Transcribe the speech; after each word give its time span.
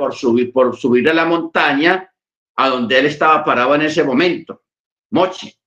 por 0.00 0.14
subir, 0.14 0.50
por 0.50 0.74
subir 0.76 1.08
a 1.10 1.14
la 1.14 1.26
montaña 1.26 2.10
a 2.56 2.68
donde 2.70 2.98
él 2.98 3.06
estaba 3.06 3.44
parado 3.44 3.74
en 3.74 3.82
ese 3.82 4.02
momento. 4.02 4.62
Moche. 5.10 5.58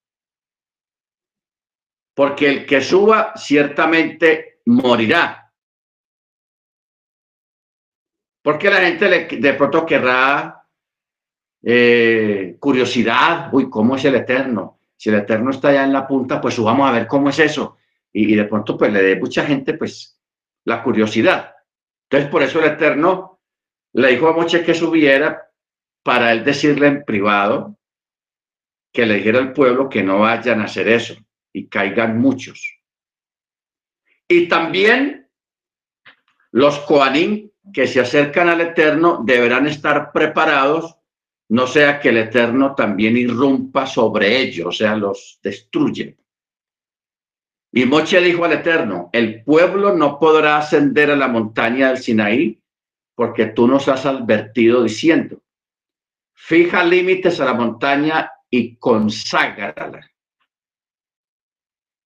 Porque 2.15 2.49
el 2.49 2.65
que 2.65 2.81
suba 2.81 3.33
ciertamente 3.35 4.61
morirá. 4.65 5.51
Porque 8.41 8.69
la 8.69 8.81
gente 8.81 9.07
le, 9.07 9.25
de 9.25 9.53
pronto 9.53 9.85
querrá 9.85 10.67
eh, 11.61 12.57
curiosidad. 12.59 13.49
Uy, 13.53 13.69
¿cómo 13.69 13.95
es 13.95 14.05
el 14.05 14.15
Eterno? 14.15 14.79
Si 14.97 15.09
el 15.09 15.15
Eterno 15.15 15.51
está 15.51 15.69
allá 15.69 15.83
en 15.83 15.93
la 15.93 16.07
punta, 16.07 16.41
pues 16.41 16.55
subamos 16.55 16.89
a 16.89 16.91
ver 16.91 17.07
cómo 17.07 17.29
es 17.29 17.37
eso. 17.39 17.77
Y, 18.11 18.35
de 18.35 18.45
pronto, 18.45 18.77
pues 18.77 18.91
le 18.91 19.01
dé 19.01 19.15
mucha 19.15 19.45
gente, 19.45 19.73
pues, 19.75 20.19
la 20.65 20.83
curiosidad. 20.83 21.55
Entonces, 22.09 22.29
por 22.29 22.43
eso 22.43 22.59
el 22.59 22.71
Eterno 22.71 23.32
le 23.93 24.09
dijo 24.09 24.27
a 24.27 24.33
Moche 24.33 24.63
que 24.63 24.73
subiera 24.73 25.49
para 26.03 26.31
él 26.31 26.43
decirle 26.43 26.87
en 26.87 27.05
privado 27.05 27.77
que 28.91 29.05
le 29.05 29.15
dijera 29.15 29.39
al 29.39 29.53
pueblo 29.53 29.89
que 29.89 30.03
no 30.03 30.19
vayan 30.19 30.61
a 30.61 30.65
hacer 30.65 30.87
eso 30.87 31.15
y 31.51 31.67
caigan 31.67 32.19
muchos. 32.19 32.79
Y 34.27 34.47
también 34.47 35.29
los 36.51 36.79
Coanín 36.79 37.51
que 37.73 37.87
se 37.87 37.99
acercan 37.99 38.49
al 38.49 38.61
Eterno 38.61 39.21
deberán 39.23 39.67
estar 39.67 40.11
preparados, 40.11 40.97
no 41.49 41.67
sea 41.67 41.99
que 41.99 42.09
el 42.09 42.17
Eterno 42.17 42.75
también 42.75 43.15
irrumpa 43.15 43.85
sobre 43.85 44.37
ellos, 44.41 44.67
o 44.67 44.71
sea, 44.71 44.95
los 44.95 45.39
destruye. 45.41 46.17
Y 47.71 47.85
Moche 47.85 48.21
dijo 48.21 48.45
al 48.45 48.53
Eterno, 48.53 49.09
el 49.13 49.43
pueblo 49.43 49.95
no 49.95 50.19
podrá 50.19 50.57
ascender 50.57 51.09
a 51.09 51.15
la 51.15 51.27
montaña 51.27 51.89
del 51.89 51.97
Sinaí 51.97 52.62
porque 53.15 53.47
tú 53.47 53.67
nos 53.67 53.87
has 53.87 54.05
advertido 54.05 54.83
diciendo, 54.83 55.41
fija 56.33 56.83
límites 56.83 57.39
a 57.39 57.45
la 57.45 57.53
montaña 57.53 58.31
y 58.49 58.75
conságrala. 58.77 60.09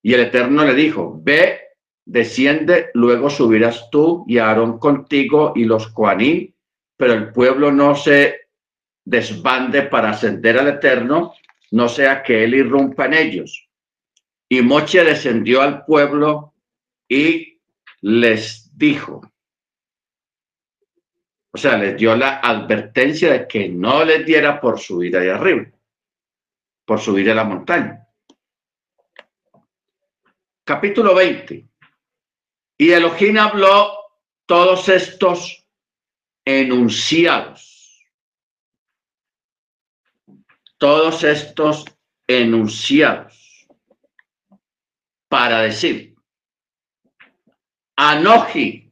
Y 0.01 0.13
el 0.13 0.21
Eterno 0.21 0.63
le 0.63 0.73
dijo, 0.73 1.19
ve, 1.21 1.59
desciende, 2.05 2.91
luego 2.93 3.29
subirás 3.29 3.89
tú 3.89 4.25
y 4.27 4.37
Aarón 4.37 4.79
contigo 4.79 5.53
y 5.55 5.65
los 5.65 5.87
Coanín, 5.87 6.55
pero 6.95 7.13
el 7.13 7.31
pueblo 7.31 7.71
no 7.71 7.95
se 7.95 8.47
desbande 9.03 9.83
para 9.83 10.11
ascender 10.11 10.57
al 10.57 10.67
Eterno, 10.67 11.33
no 11.71 11.89
sea 11.89 12.23
que 12.23 12.43
él 12.43 12.55
irrumpa 12.55 13.05
en 13.05 13.13
ellos. 13.13 13.69
Y 14.49 14.61
Moche 14.61 15.03
descendió 15.03 15.61
al 15.61 15.83
pueblo 15.85 16.53
y 17.09 17.59
les 18.01 18.71
dijo, 18.77 19.21
o 21.51 21.57
sea, 21.57 21.77
les 21.77 21.97
dio 21.97 22.15
la 22.15 22.39
advertencia 22.39 23.31
de 23.31 23.47
que 23.47 23.69
no 23.69 24.03
les 24.03 24.25
diera 24.25 24.59
por 24.59 24.79
subir 24.79 25.15
ahí 25.17 25.29
arriba, 25.29 25.65
por 26.85 26.99
subir 26.99 27.29
a 27.31 27.35
la 27.35 27.43
montaña. 27.43 28.07
Capítulo 30.63 31.15
20. 31.15 31.65
Y 32.77 32.91
Elohim 32.91 33.37
habló 33.37 33.97
todos 34.45 34.89
estos 34.89 35.65
enunciados. 36.45 38.05
Todos 40.77 41.23
estos 41.23 41.85
enunciados 42.27 43.67
para 45.27 45.61
decir, 45.61 46.15
Anoji, 47.95 48.86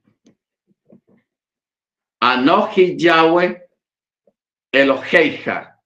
Anoji 2.21 2.95
Yahweh 2.97 3.61
Eloheija, 4.71 5.81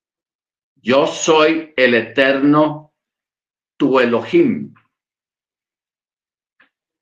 yo 0.76 1.08
soy 1.08 1.74
el 1.76 1.94
eterno 1.94 2.94
tu 3.78 4.00
Elohim. 4.00 4.74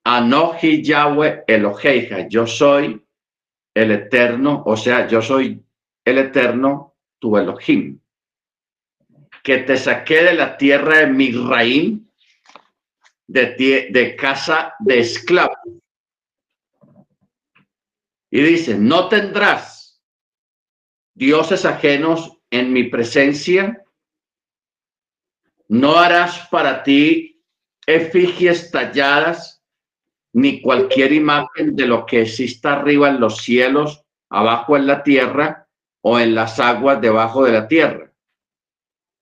Anoji 0.05 0.83
Yahweh 0.83 1.43
Eloheija, 1.47 2.27
yo 2.29 2.47
soy 2.47 3.05
el 3.73 3.91
eterno, 3.91 4.63
o 4.65 4.75
sea, 4.75 5.07
yo 5.07 5.21
soy 5.21 5.63
el 6.03 6.17
eterno, 6.17 6.95
tu 7.19 7.37
Elohim, 7.37 7.99
que 9.43 9.59
te 9.59 9.77
saqué 9.77 10.23
de 10.23 10.33
la 10.33 10.57
tierra 10.57 10.99
de 10.99 11.07
Misraim, 11.07 12.07
de, 13.27 13.89
de 13.91 14.15
casa 14.15 14.73
de 14.79 14.99
esclavos. 14.99 15.76
Y 18.29 18.41
dice, 18.41 18.77
no 18.77 19.07
tendrás 19.07 20.01
dioses 21.13 21.65
ajenos 21.65 22.37
en 22.49 22.71
mi 22.73 22.83
presencia, 22.83 23.83
no 25.67 25.97
harás 25.97 26.47
para 26.49 26.83
ti 26.83 27.43
efigies 27.85 28.71
talladas 28.71 29.63
ni 30.33 30.61
cualquier 30.61 31.13
imagen 31.13 31.75
de 31.75 31.87
lo 31.87 32.05
que 32.05 32.21
exista 32.21 32.73
arriba 32.73 33.09
en 33.09 33.19
los 33.19 33.37
cielos, 33.37 34.03
abajo 34.29 34.77
en 34.77 34.85
la 34.87 35.03
tierra 35.03 35.67
o 36.01 36.19
en 36.19 36.35
las 36.35 36.59
aguas 36.59 37.01
debajo 37.01 37.43
de 37.45 37.51
la 37.53 37.67
tierra. 37.67 38.13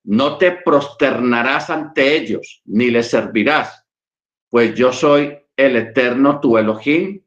No 0.04 0.36
te 0.38 0.52
prosternarás 0.52 1.70
ante 1.70 2.16
ellos, 2.16 2.60
ni 2.64 2.90
les 2.90 3.10
servirás, 3.10 3.84
pues 4.50 4.74
yo 4.74 4.92
soy 4.92 5.38
el 5.56 5.76
eterno 5.76 6.38
tu 6.38 6.58
Elohim, 6.58 7.22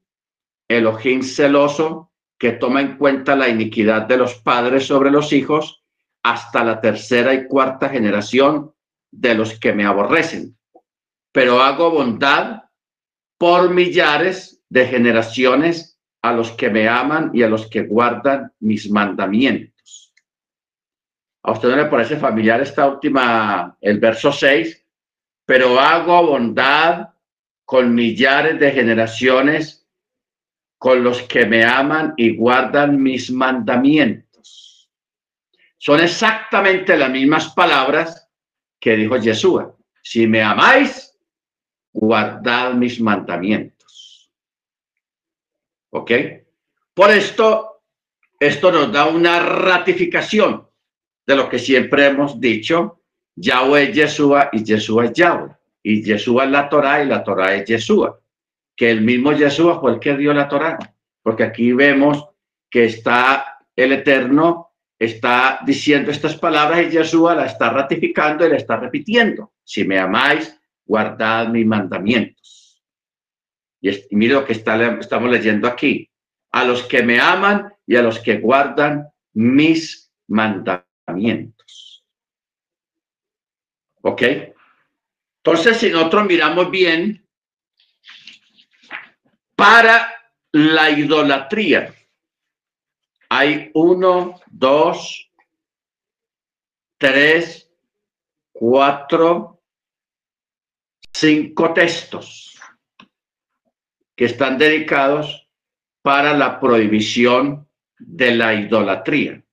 Elohim 0.69 1.23
celoso, 1.23 2.11
que 2.37 2.53
toma 2.53 2.79
en 2.79 2.95
cuenta 2.97 3.35
la 3.35 3.49
iniquidad 3.49 4.03
de 4.03 4.17
los 4.17 4.35
padres 4.35 4.85
sobre 4.85 5.11
los 5.11 5.33
hijos 5.33 5.83
hasta 6.23 6.63
la 6.63 6.79
tercera 6.79 7.33
y 7.33 7.47
cuarta 7.47 7.89
generación 7.89 8.73
de 9.11 9.35
los 9.35 9.59
que 9.59 9.73
me 9.73 9.85
aborrecen. 9.85 10.57
Pero 11.33 11.61
hago 11.61 11.91
bondad 11.91 12.63
por 13.37 13.73
millares 13.73 14.61
de 14.69 14.85
generaciones 14.85 15.99
a 16.21 16.33
los 16.33 16.51
que 16.51 16.69
me 16.69 16.87
aman 16.87 17.31
y 17.33 17.43
a 17.43 17.49
los 17.49 17.67
que 17.67 17.83
guardan 17.83 18.53
mis 18.59 18.89
mandamientos. 18.89 20.13
A 21.43 21.53
usted 21.53 21.69
no 21.69 21.77
le 21.77 21.85
parece 21.85 22.17
familiar 22.17 22.61
esta 22.61 22.87
última, 22.87 23.77
el 23.81 23.99
verso 23.99 24.31
6, 24.31 24.85
pero 25.45 25.79
hago 25.79 26.27
bondad 26.27 27.09
con 27.65 27.95
millares 27.95 28.59
de 28.59 28.71
generaciones 28.71 29.78
con 30.79 31.03
los 31.03 31.21
que 31.23 31.45
me 31.45 31.63
aman 31.63 32.13
y 32.17 32.35
guardan 32.35 33.03
mis 33.03 33.29
mandamientos. 33.29 34.89
Son 35.77 35.99
exactamente 35.99 36.97
las 36.97 37.11
mismas 37.11 37.53
palabras 37.53 38.29
que 38.79 38.95
dijo 38.95 39.21
Jesús. 39.21 39.61
Si 40.01 40.25
me 40.25 40.41
amáis, 40.41 41.13
guardad 41.91 42.73
mis 42.73 42.99
mandamientos. 43.01 44.31
¿Ok? 45.91 46.11
Por 46.93 47.11
esto, 47.11 47.83
esto 48.39 48.71
nos 48.71 48.91
da 48.91 49.07
una 49.07 49.41
ratificación 49.41 50.65
de 51.27 51.35
lo 51.35 51.49
que 51.49 51.59
siempre 51.59 52.07
hemos 52.07 52.39
dicho, 52.39 53.01
Yahweh 53.35 53.89
es 53.89 53.95
Yeshua 53.95 54.49
y 54.51 54.63
Yeshua 54.63 55.05
es 55.05 55.13
Yahweh. 55.13 55.51
Y 55.83 56.03
Yeshua 56.03 56.45
es 56.45 56.51
la 56.51 56.69
Torah 56.69 57.03
y 57.03 57.07
la 57.07 57.23
Torah 57.23 57.55
es 57.55 57.65
Yeshua. 57.69 58.19
Que 58.79 58.91
el 58.91 59.01
mismo 59.01 59.33
Yeshua 59.33 59.81
fue 59.81 59.91
el 59.91 59.99
que 59.99 60.15
dio 60.15 60.33
la 60.33 60.47
Torah. 60.47 60.77
Porque 61.21 61.43
aquí 61.43 61.73
vemos 61.73 62.29
que 62.69 62.85
está 62.85 63.57
el 63.75 63.91
Eterno, 63.91 64.71
está 64.97 65.59
diciendo 65.65 66.11
estas 66.11 66.37
palabras 66.37 66.83
y 66.83 66.91
Yeshua 66.91 67.35
la 67.35 67.45
está 67.47 67.71
ratificando 67.71 68.45
y 68.45 68.49
la 68.51 68.55
está 68.55 68.77
repitiendo. 68.77 69.51
Si 69.65 69.83
me 69.83 69.99
amáis, 69.99 70.57
guardad 70.85 71.49
mis 71.49 71.65
mandamientos. 71.65 72.81
Y, 73.81 73.91
mire 74.11 74.35
lo 74.35 74.45
que 74.45 74.53
estamos 74.53 75.29
leyendo 75.29 75.67
aquí. 75.67 76.09
A 76.51 76.63
los 76.63 76.83
que 76.83 77.03
me 77.03 77.19
aman 77.19 77.73
y 77.85 77.97
a 77.97 78.01
los 78.01 78.19
que 78.19 78.37
guardan 78.37 79.09
mis 79.33 80.09
mandamientos. 80.29 82.05
¿Ok? 84.03 84.21
Entonces, 85.43 85.75
si 85.75 85.89
nosotros 85.89 86.27
miramos 86.27 86.71
bien, 86.71 87.28
para 89.59 90.09
la 90.53 90.89
idolatría 90.89 91.93
hay 93.27 93.69
uno, 93.73 94.39
dos, 94.47 95.29
tres, 96.97 97.69
cuatro, 98.53 99.61
cinco 101.11 101.73
textos 101.73 102.57
que 104.15 104.25
están 104.25 104.57
dedicados 104.57 105.49
para 106.01 106.33
la 106.33 106.57
prohibición 106.57 107.69
de 107.97 108.35
la 108.35 108.53
idolatría. 108.53 109.43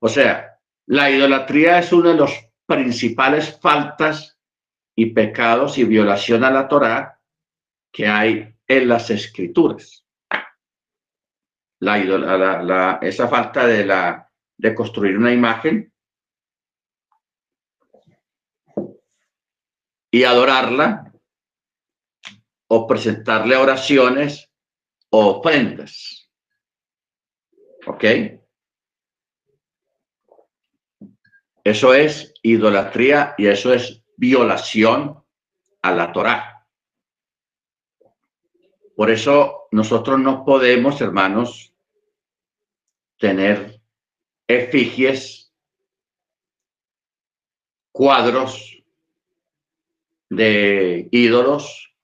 O 0.00 0.08
sea, 0.08 0.60
la 0.84 1.10
idolatría 1.10 1.78
es 1.78 1.94
una 1.94 2.10
de 2.10 2.18
las 2.18 2.46
principales 2.66 3.58
faltas 3.58 4.38
y 4.94 5.06
pecados 5.06 5.78
y 5.78 5.84
violación 5.84 6.44
a 6.44 6.50
la 6.50 6.68
Torá 6.68 7.19
que 7.92 8.06
hay 8.06 8.56
en 8.66 8.88
las 8.88 9.10
escrituras. 9.10 10.06
la, 11.80 12.98
esa 13.02 13.28
falta 13.28 13.66
de, 13.66 13.84
la, 13.84 14.30
de 14.56 14.74
construir 14.74 15.16
una 15.16 15.32
imagen 15.32 15.92
y 20.10 20.24
adorarla 20.24 21.12
o 22.68 22.86
presentarle 22.86 23.56
oraciones 23.56 24.50
o 25.10 25.38
ofrendas. 25.38 26.30
¿Ok? 27.86 28.04
Eso 31.64 31.94
es 31.94 32.32
idolatría 32.42 33.34
y 33.36 33.46
eso 33.46 33.72
es 33.72 34.02
violación 34.16 35.22
a 35.82 35.92
la 35.92 36.12
Torá. 36.12 36.49
Por 39.00 39.10
eso 39.10 39.66
nosotros 39.70 40.20
no 40.20 40.44
podemos, 40.44 41.00
hermanos, 41.00 41.72
tener 43.18 43.80
efigies, 44.46 45.50
cuadros 47.92 48.84
de 50.28 51.08
ídolos. 51.12 51.94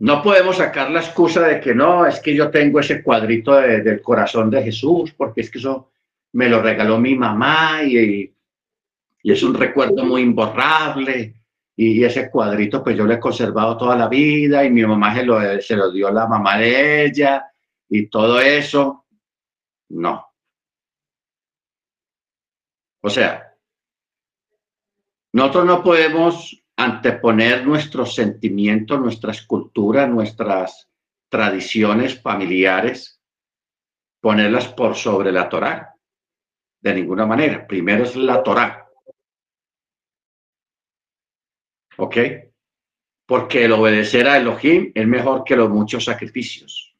No 0.00 0.20
podemos 0.24 0.56
sacar 0.56 0.90
la 0.90 1.02
excusa 1.02 1.46
de 1.46 1.60
que 1.60 1.72
no, 1.72 2.04
es 2.04 2.18
que 2.18 2.34
yo 2.34 2.50
tengo 2.50 2.80
ese 2.80 3.00
cuadrito 3.00 3.54
del 3.54 4.02
corazón 4.02 4.50
de 4.50 4.64
Jesús, 4.64 5.12
porque 5.12 5.42
es 5.42 5.52
que 5.52 5.58
eso 5.58 5.92
me 6.32 6.48
lo 6.48 6.60
regaló 6.60 6.98
mi 6.98 7.14
mamá 7.14 7.84
y, 7.84 8.34
y 9.22 9.32
es 9.32 9.40
un 9.44 9.54
recuerdo 9.54 10.04
muy 10.04 10.22
imborrable. 10.22 11.35
Y 11.78 12.02
ese 12.02 12.30
cuadrito, 12.30 12.82
pues 12.82 12.96
yo 12.96 13.04
lo 13.04 13.12
he 13.12 13.20
conservado 13.20 13.76
toda 13.76 13.96
la 13.96 14.08
vida 14.08 14.64
y 14.64 14.70
mi 14.70 14.84
mamá 14.84 15.14
se 15.14 15.24
lo, 15.24 15.60
se 15.60 15.76
lo 15.76 15.90
dio 15.90 16.10
la 16.10 16.26
mamá 16.26 16.56
de 16.56 17.04
ella 17.04 17.52
y 17.88 18.06
todo 18.08 18.40
eso. 18.40 19.06
No. 19.90 20.26
O 23.02 23.10
sea, 23.10 23.54
nosotros 25.34 25.66
no 25.66 25.82
podemos 25.82 26.64
anteponer 26.76 27.66
nuestros 27.66 28.14
sentimientos, 28.14 28.98
nuestras 28.98 29.42
culturas, 29.42 30.08
nuestras 30.08 30.88
tradiciones 31.28 32.20
familiares, 32.20 33.20
ponerlas 34.20 34.68
por 34.68 34.94
sobre 34.94 35.30
la 35.30 35.48
Torá. 35.48 35.94
De 36.80 36.94
ninguna 36.94 37.26
manera. 37.26 37.66
Primero 37.66 38.04
es 38.04 38.16
la 38.16 38.42
Torá. 38.42 38.85
¿Ok? 41.98 42.16
Porque 43.26 43.64
el 43.64 43.72
obedecer 43.72 44.28
a 44.28 44.36
Elohim 44.36 44.92
es 44.94 45.06
mejor 45.06 45.44
que 45.44 45.56
los 45.56 45.70
muchos 45.70 46.04
sacrificios. 46.04 46.94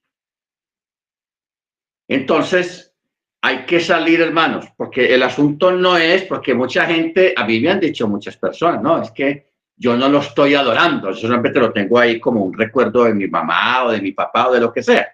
Entonces, 2.08 2.94
hay 3.42 3.64
que 3.64 3.80
salir, 3.80 4.20
hermanos, 4.20 4.66
porque 4.76 5.14
el 5.14 5.22
asunto 5.22 5.70
no 5.70 5.96
es, 5.96 6.24
porque 6.24 6.54
mucha 6.54 6.86
gente, 6.86 7.34
a 7.36 7.44
mí 7.44 7.60
me 7.60 7.70
han 7.70 7.80
dicho 7.80 8.08
muchas 8.08 8.36
personas, 8.36 8.82
no, 8.82 9.02
es 9.02 9.10
que 9.10 9.52
yo 9.76 9.96
no 9.96 10.08
lo 10.08 10.20
estoy 10.20 10.54
adorando, 10.54 11.10
yo 11.10 11.16
solamente 11.16 11.60
lo 11.60 11.72
tengo 11.72 11.98
ahí 11.98 12.18
como 12.18 12.42
un 12.42 12.56
recuerdo 12.56 13.04
de 13.04 13.14
mi 13.14 13.28
mamá 13.28 13.84
o 13.84 13.92
de 13.92 14.00
mi 14.00 14.12
papá 14.12 14.48
o 14.48 14.52
de 14.52 14.60
lo 14.60 14.72
que 14.72 14.82
sea. 14.82 15.06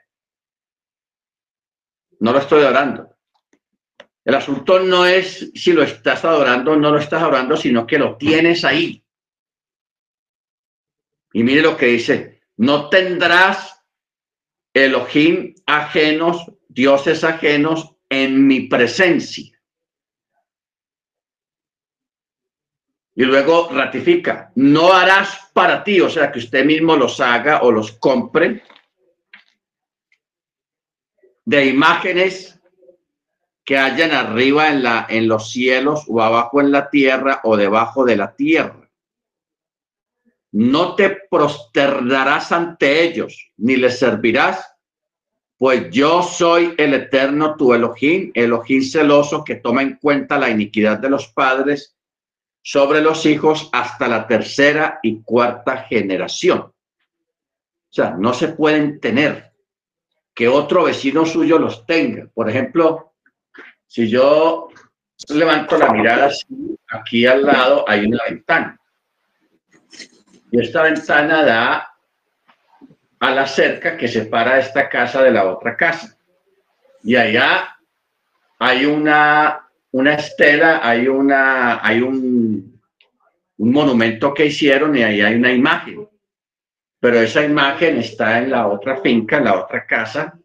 No 2.20 2.32
lo 2.32 2.38
estoy 2.38 2.62
adorando. 2.62 3.10
El 4.24 4.34
asunto 4.36 4.78
no 4.78 5.04
es 5.04 5.50
si 5.54 5.72
lo 5.72 5.82
estás 5.82 6.24
adorando 6.24 6.72
o 6.72 6.76
no 6.76 6.92
lo 6.92 6.98
estás 6.98 7.20
adorando, 7.20 7.56
sino 7.56 7.86
que 7.86 7.98
lo 7.98 8.16
tienes 8.16 8.64
ahí. 8.64 9.02
Y 11.32 11.42
mire 11.42 11.62
lo 11.62 11.76
que 11.76 11.86
dice, 11.86 12.42
no 12.56 12.88
tendrás 12.88 13.82
Elohim 14.74 15.54
ajenos, 15.66 16.46
dioses 16.68 17.24
ajenos 17.24 17.94
en 18.08 18.46
mi 18.46 18.68
presencia. 18.68 19.50
Y 23.14 23.24
luego 23.24 23.68
ratifica, 23.70 24.52
no 24.54 24.92
harás 24.92 25.50
para 25.52 25.84
ti, 25.84 26.00
o 26.00 26.08
sea, 26.08 26.32
que 26.32 26.38
usted 26.38 26.64
mismo 26.64 26.96
los 26.96 27.20
haga 27.20 27.62
o 27.62 27.70
los 27.70 27.92
compre 27.92 28.62
de 31.44 31.66
imágenes 31.66 32.58
que 33.64 33.76
hayan 33.76 34.12
arriba 34.12 34.70
en, 34.70 34.82
la, 34.82 35.06
en 35.08 35.28
los 35.28 35.50
cielos 35.50 36.04
o 36.08 36.22
abajo 36.22 36.60
en 36.60 36.72
la 36.72 36.88
tierra 36.88 37.40
o 37.44 37.56
debajo 37.56 38.04
de 38.04 38.16
la 38.16 38.34
tierra 38.34 38.81
no 40.52 40.94
te 40.94 41.18
prosternarás 41.30 42.52
ante 42.52 43.02
ellos, 43.02 43.52
ni 43.56 43.76
les 43.76 43.98
servirás, 43.98 44.68
pues 45.56 45.90
yo 45.90 46.22
soy 46.22 46.74
el 46.76 46.92
eterno 46.92 47.56
tu 47.56 47.72
Elohim, 47.72 48.30
Elohim 48.34 48.82
celoso 48.82 49.44
que 49.44 49.56
toma 49.56 49.82
en 49.82 49.96
cuenta 49.96 50.38
la 50.38 50.50
iniquidad 50.50 50.98
de 50.98 51.08
los 51.08 51.28
padres 51.28 51.96
sobre 52.60 53.00
los 53.00 53.24
hijos 53.26 53.70
hasta 53.72 54.08
la 54.08 54.26
tercera 54.26 55.00
y 55.02 55.22
cuarta 55.22 55.78
generación. 55.78 56.60
O 56.60 57.94
sea, 57.94 58.10
no 58.10 58.34
se 58.34 58.48
pueden 58.48 59.00
tener 59.00 59.52
que 60.34 60.48
otro 60.48 60.84
vecino 60.84 61.24
suyo 61.24 61.58
los 61.58 61.86
tenga. 61.86 62.26
Por 62.34 62.48
ejemplo, 62.48 63.14
si 63.86 64.08
yo 64.08 64.68
levanto 65.28 65.78
la 65.78 65.92
mirada 65.92 66.30
aquí 66.88 67.26
al 67.26 67.44
lado 67.44 67.84
hay 67.88 68.06
una 68.06 68.24
ventana 68.28 68.81
y 70.52 70.60
esta 70.60 70.82
ventana 70.82 71.42
da 71.42 71.94
a 73.18 73.30
la 73.30 73.46
cerca 73.46 73.96
que 73.96 74.06
separa 74.06 74.58
esta 74.58 74.86
casa 74.86 75.22
de 75.22 75.30
la 75.30 75.50
otra 75.50 75.74
casa. 75.74 76.14
Y 77.02 77.16
allá 77.16 77.78
hay 78.58 78.84
una, 78.84 79.66
una 79.92 80.14
estela, 80.14 80.86
hay, 80.86 81.08
una, 81.08 81.84
hay 81.84 82.02
un, 82.02 82.78
un 83.56 83.72
monumento 83.72 84.34
que 84.34 84.44
hicieron 84.44 84.94
y 84.94 85.02
ahí 85.02 85.22
hay 85.22 85.36
una 85.36 85.52
imagen. 85.52 86.06
Pero 87.00 87.18
esa 87.18 87.42
imagen 87.42 87.96
está 87.96 88.38
en 88.38 88.50
la 88.50 88.66
otra 88.66 88.98
finca, 88.98 89.38
en 89.38 89.44
la 89.44 89.58
otra 89.58 89.86
casa, 89.86 90.38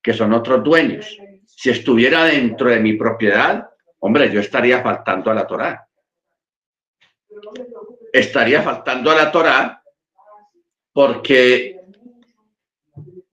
que 0.00 0.12
son 0.12 0.32
otros 0.32 0.62
dueños. 0.62 1.18
Si 1.44 1.70
estuviera 1.70 2.24
dentro 2.24 2.70
de 2.70 2.78
mi 2.78 2.92
propiedad, 2.92 3.68
hombre, 3.98 4.30
yo 4.30 4.38
estaría 4.38 4.80
faltando 4.80 5.28
a 5.28 5.34
la 5.34 5.46
Torá 5.48 5.89
estaría 8.12 8.62
faltando 8.62 9.10
a 9.10 9.14
la 9.14 9.32
Torá 9.32 9.82
porque 10.92 11.80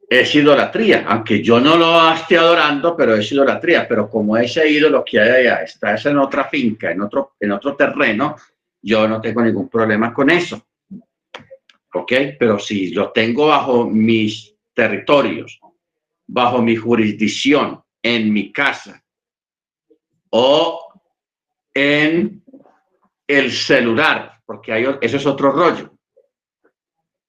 es 0.10 0.36
idolatría, 0.36 1.06
aunque 1.08 1.44
yo 1.44 1.60
no 1.60 1.76
lo 1.76 2.14
esté 2.14 2.38
adorando, 2.38 2.96
pero 2.96 3.16
es 3.16 3.30
idolatría. 3.32 3.88
Pero 3.88 4.10
como 4.10 4.38
ese 4.38 4.70
ídolo 4.70 5.04
que 5.04 5.20
hay 5.20 5.48
allá 5.48 5.64
está 5.64 5.96
en 5.96 6.18
otra 6.18 6.46
finca, 6.46 6.92
en 6.92 7.02
otro, 7.02 7.34
en 7.40 7.52
otro 7.52 7.76
terreno, 7.76 8.36
yo 8.82 9.08
no 9.08 9.20
tengo 9.20 9.42
ningún 9.42 9.68
problema 9.70 10.14
con 10.14 10.30
eso. 10.30 10.66
¿Ok? 11.94 12.14
Pero 12.40 12.58
si 12.60 12.92
lo 12.92 13.12
tengo 13.12 13.48
bajo 13.48 13.86
mis 13.86 14.56
territorios, 14.74 15.60
bajo 16.28 16.62
mi 16.62 16.76
jurisdicción, 16.76 17.82
en 18.02 18.32
mi 18.32 18.54
casa 18.54 19.04
o 20.30 20.88
en 21.74 22.44
el 23.28 23.52
celular, 23.52 24.37
porque 24.48 24.72
hay, 24.72 24.86
eso 25.02 25.18
es 25.18 25.26
otro 25.26 25.52
rollo. 25.52 25.94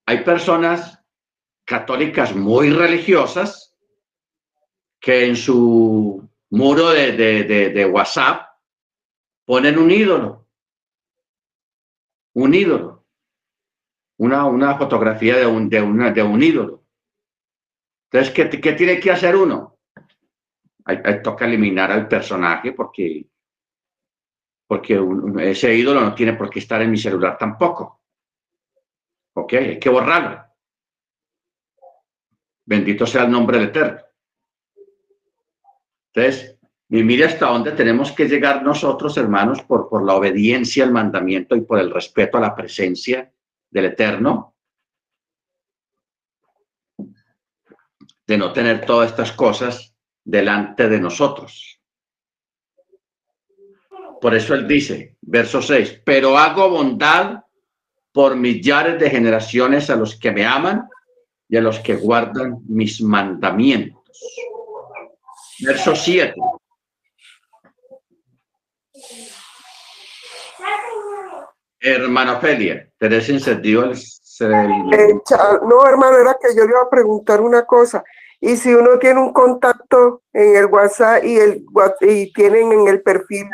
Hay 0.06 0.22
personas 0.24 1.02
católicas 1.64 2.34
muy 2.34 2.70
religiosas 2.70 3.76
que 5.00 5.26
en 5.26 5.36
su 5.36 6.26
muro 6.50 6.90
de, 6.90 7.12
de, 7.12 7.86
WhatsApp 7.86 8.48
ponen 9.44 9.78
un 9.78 9.90
ídolo, 9.90 10.46
un 12.34 12.54
ídolo, 12.54 13.04
una, 14.18 14.46
una 14.46 14.78
fotografía 14.78 15.36
de 15.36 15.46
un, 15.46 15.68
de, 15.68 15.82
una, 15.82 16.12
de 16.12 16.22
un 16.22 16.42
ídolo. 16.42 16.84
Entonces, 18.10 18.32
¿qué, 18.32 18.60
¿qué, 18.60 18.72
tiene 18.72 18.98
que 19.00 19.10
hacer 19.10 19.36
uno? 19.36 19.76
Hay, 20.84 21.20
toca 21.22 21.44
eliminar 21.44 21.90
al 21.90 22.08
personaje 22.08 22.72
porque 22.72 23.26
porque 24.68 25.02
ese 25.40 25.74
ídolo 25.74 26.02
no 26.02 26.14
tiene 26.14 26.34
por 26.34 26.50
qué 26.50 26.58
estar 26.58 26.82
en 26.82 26.90
mi 26.90 26.98
celular 26.98 27.38
tampoco. 27.38 28.02
¿Ok? 29.34 29.54
Hay 29.54 29.80
que 29.80 29.88
borrarlo. 29.88 30.44
Bendito 32.66 33.06
sea 33.06 33.24
el 33.24 33.30
nombre 33.30 33.58
del 33.58 33.68
Eterno. 33.68 34.00
Entonces, 36.12 36.58
y 36.90 37.02
mire 37.02 37.24
hasta 37.24 37.46
dónde 37.46 37.72
tenemos 37.72 38.12
que 38.12 38.28
llegar 38.28 38.62
nosotros, 38.62 39.16
hermanos, 39.16 39.62
por, 39.62 39.88
por 39.88 40.04
la 40.04 40.14
obediencia 40.14 40.84
al 40.84 40.92
mandamiento 40.92 41.56
y 41.56 41.62
por 41.62 41.78
el 41.78 41.90
respeto 41.90 42.36
a 42.36 42.42
la 42.42 42.54
presencia 42.54 43.32
del 43.70 43.86
Eterno, 43.86 44.54
de 48.26 48.36
no 48.36 48.52
tener 48.52 48.84
todas 48.84 49.10
estas 49.10 49.32
cosas 49.32 49.96
delante 50.22 50.90
de 50.90 51.00
nosotros. 51.00 51.77
Por 54.20 54.34
eso 54.34 54.54
él 54.54 54.66
dice, 54.66 55.16
verso 55.20 55.62
6, 55.62 56.02
pero 56.04 56.36
hago 56.36 56.68
bondad 56.70 57.44
por 58.12 58.36
millares 58.36 58.98
de 58.98 59.10
generaciones 59.10 59.90
a 59.90 59.96
los 59.96 60.18
que 60.18 60.32
me 60.32 60.44
aman 60.44 60.88
y 61.48 61.56
a 61.56 61.60
los 61.60 61.78
que 61.78 61.94
guardan 61.94 62.58
mis 62.66 63.00
mandamientos. 63.00 64.02
Verso 65.60 65.94
7. 65.94 66.34
Hermano 71.80 72.40
Felia, 72.40 72.90
¿tenés 72.98 73.28
encendido 73.28 73.84
el... 73.84 73.96
Eh, 74.40 75.14
no, 75.68 75.86
hermano, 75.86 76.18
era 76.18 76.36
que 76.40 76.54
yo 76.54 76.64
le 76.64 76.70
iba 76.70 76.82
a 76.82 76.90
preguntar 76.90 77.40
una 77.40 77.64
cosa. 77.64 78.04
Y 78.40 78.56
si 78.56 78.72
uno 78.72 78.98
tiene 78.98 79.20
un 79.20 79.32
contacto 79.32 80.22
en 80.32 80.56
el 80.56 80.66
WhatsApp 80.66 81.24
y, 81.24 81.38
el, 81.38 81.64
y 82.00 82.32
tienen 82.32 82.72
en 82.72 82.88
el 82.88 83.02
perfil 83.02 83.46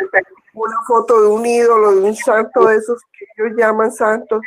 una 0.54 0.76
foto 0.86 1.20
de 1.20 1.28
un 1.28 1.44
ídolo, 1.44 1.94
de 1.94 2.02
un 2.02 2.16
santo 2.16 2.66
de 2.66 2.76
esos 2.76 3.00
que 3.12 3.24
ellos 3.36 3.56
llaman 3.56 3.92
santos, 3.92 4.40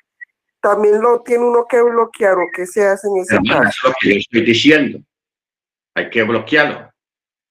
también 0.59 1.01
lo 1.01 1.21
tiene 1.21 1.43
uno 1.43 1.65
que 1.69 1.81
bloquear 1.81 2.37
o 2.37 2.47
qué 2.55 2.65
se 2.65 2.85
hace 2.87 3.07
en 3.07 3.17
ese 3.17 3.35
Hermano, 3.35 3.63
caso. 3.63 3.69
Es 3.69 3.83
lo 3.83 3.95
que 3.99 4.09
yo 4.13 4.17
estoy 4.17 4.41
diciendo. 4.41 4.99
Hay 5.95 6.09
que 6.09 6.23
bloquearlo, 6.23 6.91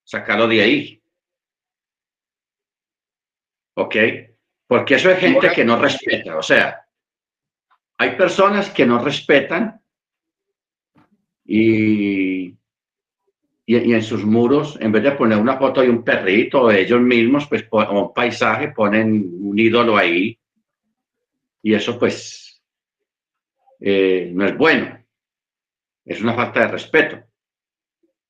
sacarlo 0.04 0.48
de 0.48 0.60
ahí. 0.60 1.02
¿Ok? 3.74 3.96
Porque 4.66 4.94
eso 4.94 5.10
es 5.10 5.18
gente 5.18 5.50
que 5.52 5.64
no 5.64 5.80
respeta. 5.80 6.36
O 6.36 6.42
sea, 6.42 6.84
hay 7.98 8.16
personas 8.16 8.70
que 8.70 8.86
no 8.86 9.02
respetan 9.02 9.80
y, 11.44 12.55
y, 13.68 13.92
en 13.92 14.02
sus 14.02 14.24
muros, 14.24 14.78
en 14.80 14.92
vez 14.92 15.02
de 15.02 15.12
poner 15.12 15.38
una 15.38 15.58
foto 15.58 15.80
de 15.80 15.90
un 15.90 16.04
perrito, 16.04 16.70
ellos 16.70 17.00
mismos, 17.00 17.48
pues 17.48 17.66
un 17.70 18.14
paisaje, 18.14 18.68
ponen 18.68 19.28
un 19.40 19.58
ídolo 19.58 19.96
ahí. 19.96 20.38
Y 21.62 21.74
eso 21.74 21.98
pues 21.98 22.62
eh, 23.80 24.30
no 24.32 24.46
es 24.46 24.56
bueno. 24.56 24.96
Es 26.04 26.20
una 26.20 26.34
falta 26.34 26.60
de 26.60 26.68
respeto. 26.68 27.18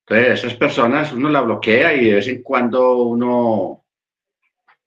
Entonces, 0.07 0.39
esas 0.39 0.55
personas 0.55 1.13
uno 1.13 1.29
la 1.29 1.43
bloquea 1.43 1.93
y 1.93 2.07
de 2.07 2.15
vez 2.15 2.29
en 2.29 2.43
cuando 2.43 3.03
uno 3.03 3.85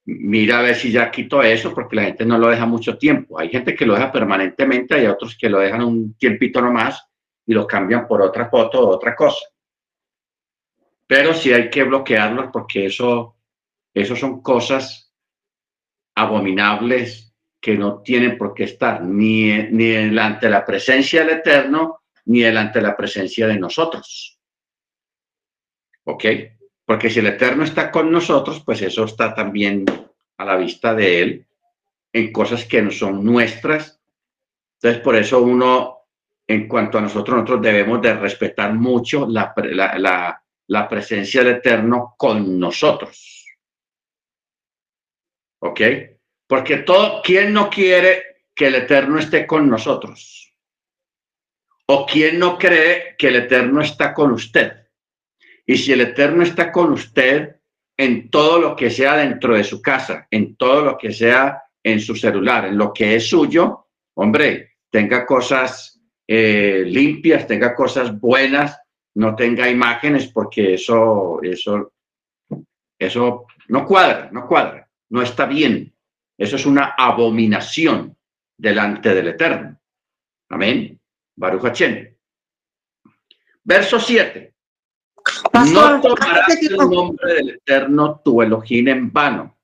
mira 0.06 0.58
a 0.58 0.64
ver 0.64 0.76
si 0.76 0.92
ya 0.92 1.12
quito 1.12 1.44
eso, 1.44 1.76
porque 1.76 1.96
la 1.96 2.04
gente 2.06 2.26
no 2.26 2.40
lo 2.40 2.48
deja 2.48 2.66
mucho 2.66 2.98
tiempo. 2.98 3.38
Hay 3.38 3.50
gente 3.50 3.76
que 3.76 3.86
lo 3.86 3.94
deja 3.94 4.12
permanentemente, 4.12 4.96
hay 4.96 5.06
otros 5.06 5.38
que 5.40 5.50
lo 5.50 5.60
dejan 5.60 5.84
un 5.84 6.16
tiempito 6.16 6.60
nomás 6.60 7.06
y 7.46 7.54
lo 7.54 7.68
cambian 7.68 8.08
por 8.08 8.24
otra 8.24 8.50
foto 8.50 8.82
o 8.82 8.96
otra 8.96 9.16
cosa. 9.16 9.46
Pero 11.10 11.34
sí 11.34 11.52
hay 11.52 11.72
que 11.72 11.84
bloquearlos 11.84 12.52
porque 12.54 12.86
eso, 12.86 13.36
eso 13.92 14.16
son 14.16 14.44
cosas 14.44 15.12
abominables 16.14 17.34
que 17.60 17.76
no 17.76 18.04
tienen 18.04 18.38
por 18.38 18.54
qué 18.54 18.66
estar 18.66 19.02
ni, 19.02 19.52
ni 19.72 19.96
ante 20.20 20.48
la 20.52 20.64
presencia 20.64 21.26
del 21.26 21.38
Eterno 21.38 22.02
ni 22.26 22.42
delante 22.42 22.80
la 22.80 22.96
presencia 22.96 23.48
de 23.48 23.58
nosotros. 23.58 24.40
¿Ok? 26.04 26.26
Porque 26.86 27.10
si 27.10 27.20
el 27.22 27.28
Eterno 27.28 27.64
está 27.64 27.90
con 27.90 28.12
nosotros, 28.12 28.62
pues 28.64 28.80
eso 28.84 29.06
está 29.06 29.34
también 29.34 29.86
a 30.38 30.46
la 30.46 30.58
vista 30.58 30.94
de 30.94 31.22
Él 31.24 31.48
en 32.14 32.32
cosas 32.32 32.66
que 32.66 32.84
no 32.84 32.92
son 32.92 33.26
nuestras. 33.26 34.00
Entonces, 34.76 35.02
por 35.02 35.16
eso 35.16 35.42
uno, 35.42 36.02
en 36.46 36.68
cuanto 36.68 37.00
a 37.00 37.02
nosotros, 37.02 37.36
nosotros 37.36 37.64
debemos 37.64 38.00
de 38.00 38.14
respetar 38.14 38.76
mucho 38.76 39.28
la, 39.28 39.56
presencia 40.88 41.44
del 41.44 41.56
Eterno 41.56 42.16
con 42.18 42.60
nosotros. 42.60 43.46
¿Ok? 45.62 45.82
Porque 46.48 46.78
todo, 46.78 47.22
¿quién 47.24 47.54
no 47.54 47.70
quiere 47.70 48.44
que 48.56 48.68
el 48.68 48.76
Eterno 48.76 49.20
esté 49.20 49.46
con 49.46 49.70
nosotros? 49.70 50.54
¿O 51.88 52.06
quién 52.06 52.38
no 52.38 52.58
cree 52.58 53.16
que 53.18 53.30
el 53.30 53.38
Eterno 53.38 53.82
está 53.82 54.14
con 54.14 54.32
usted? 54.32 54.88
Y 55.66 55.78
si 55.78 55.92
el 55.92 56.02
Eterno 56.02 56.44
está 56.44 56.72
con 56.72 56.92
usted 56.92 57.58
en 57.98 58.30
todo 58.30 58.60
lo 58.60 58.76
que 58.76 58.90
sea 58.90 59.18
dentro 59.18 59.56
de 59.56 59.64
su 59.64 59.82
casa, 59.82 60.28
en 60.30 60.56
todo 60.56 60.86
lo 60.86 60.98
que 60.98 61.12
sea 61.12 61.64
en 61.84 62.00
su 62.00 62.16
celular, 62.16 62.66
en 62.66 62.78
lo 62.78 62.94
que 62.94 63.16
es 63.16 63.28
suyo, 63.28 63.88
hombre, 64.16 64.78
tenga 64.90 65.26
cosas 65.26 66.00
eh, 66.28 66.84
limpias, 66.86 67.48
tenga 67.48 67.74
cosas 67.76 68.20
buenas, 68.20 68.80
no 69.16 69.36
tenga 69.36 69.70
imágenes, 69.70 70.28
porque 70.28 70.76
eso, 70.76 71.42
eso, 71.42 71.94
eso 72.98 73.46
no 73.68 73.86
cuadra, 73.86 74.30
no 74.32 74.48
cuadra, 74.48 74.90
no 75.10 75.22
está 75.22 75.46
bien. 75.46 75.94
Eso 76.38 76.56
es 76.56 76.66
una 76.66 76.96
abominación 76.98 78.16
delante 78.58 79.14
del 79.14 79.30
Eterno. 79.30 79.78
Amén. 80.50 81.00
Baruch 81.36 81.66
Hachem. 81.66 82.16
Verso 83.64 84.00
7 84.00 84.50
no 85.54 86.02
tomarás 86.02 86.62
el 86.62 86.78
nombre 86.78 87.34
del 87.34 87.50
Eterno 87.50 88.22
tu 88.24 88.42
Elohim 88.42 88.88
en 88.88 89.12
vano, 89.12 89.58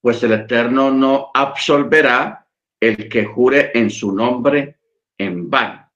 pues 0.00 0.22
el 0.22 0.32
Eterno 0.32 0.90
no 0.90 1.30
absolverá 1.34 2.46
el 2.80 3.08
que 3.08 3.24
jure 3.24 3.72
en 3.74 3.90
su 3.90 4.12
nombre 4.12 4.78
en 5.16 5.50
vano. 5.50 5.87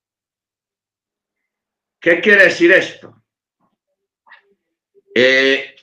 ¿Qué 2.03 2.21
quiere 2.21 2.47
decir 2.47 2.73
esto? 2.73 3.23
Eh, 5.15 5.77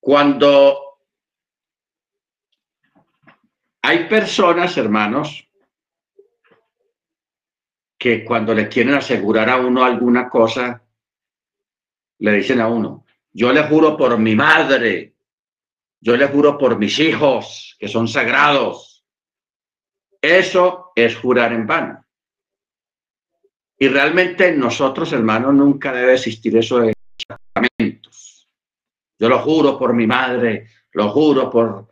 cuando 0.00 0.98
hay 3.82 4.08
personas, 4.08 4.76
hermanos, 4.76 5.48
que 7.96 8.24
cuando 8.24 8.52
le 8.52 8.68
quieren 8.68 8.94
asegurar 8.94 9.48
a 9.50 9.58
uno 9.58 9.84
alguna 9.84 10.28
cosa, 10.28 10.84
le 12.18 12.32
dicen 12.32 12.60
a 12.60 12.66
uno, 12.66 13.06
yo 13.30 13.52
le 13.52 13.62
juro 13.68 13.96
por 13.96 14.18
mi 14.18 14.34
madre, 14.34 15.14
yo 16.00 16.16
le 16.16 16.26
juro 16.26 16.58
por 16.58 16.76
mis 16.76 16.98
hijos, 16.98 17.76
que 17.78 17.86
son 17.86 18.08
sagrados. 18.08 19.06
Eso 20.20 20.83
es 20.94 21.16
jurar 21.16 21.52
en 21.52 21.66
vano. 21.66 22.04
Y 23.78 23.88
realmente 23.88 24.52
nosotros, 24.52 25.12
hermanos, 25.12 25.54
nunca 25.54 25.92
debe 25.92 26.14
existir 26.14 26.56
eso 26.56 26.78
de 26.78 26.92
sacramentos. 27.28 28.48
Yo 29.18 29.28
lo 29.28 29.40
juro 29.40 29.78
por 29.78 29.92
mi 29.92 30.06
madre, 30.06 30.68
lo 30.92 31.10
juro 31.10 31.50
por... 31.50 31.88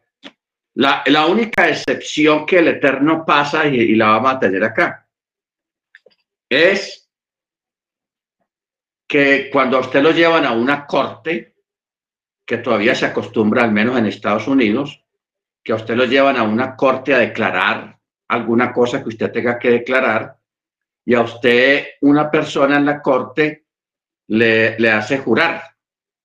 La, 0.75 1.03
la 1.07 1.27
única 1.27 1.69
excepción 1.69 2.47
que 2.47 2.61
el 2.61 2.69
Eterno 2.69 3.25
pasa 3.27 3.67
y, 3.67 3.77
y 3.77 3.95
la 3.95 4.07
vamos 4.09 4.35
a 4.35 4.41
tener 4.41 4.65
acá 4.65 5.07
es 6.49 7.11
que 9.09 9.51
cuando 9.51 9.77
a 9.77 9.81
usted 9.81 10.03
lo 10.03 10.13
llevan 10.13 10.47
a 10.47 10.53
una 10.53 10.87
corte, 10.87 11.57
que 12.47 12.59
todavía 12.59 12.95
se 12.95 13.07
acostumbra, 13.07 13.65
al 13.65 13.73
menos 13.73 13.99
en 13.99 14.07
Estados 14.07 14.49
Unidos, 14.49 15.03
que 15.63 15.73
a 15.73 15.77
usted 15.77 15.95
lo 15.95 16.05
llevan 16.05 16.37
a 16.37 16.43
una 16.43 16.77
corte 16.77 17.15
a 17.15 17.19
declarar 17.19 17.99
alguna 18.33 18.73
cosa 18.73 19.03
que 19.03 19.11
usted 19.11 19.31
tenga 19.31 19.59
que 19.59 19.71
declarar, 19.71 20.37
y 21.05 21.15
a 21.15 21.21
usted 21.21 21.87
una 22.01 22.31
persona 22.31 22.77
en 22.77 22.87
la 22.87 23.03
corte 23.03 23.67
le, 24.29 24.79
le 24.79 24.91
hace 24.91 25.19
jurar 25.19 25.63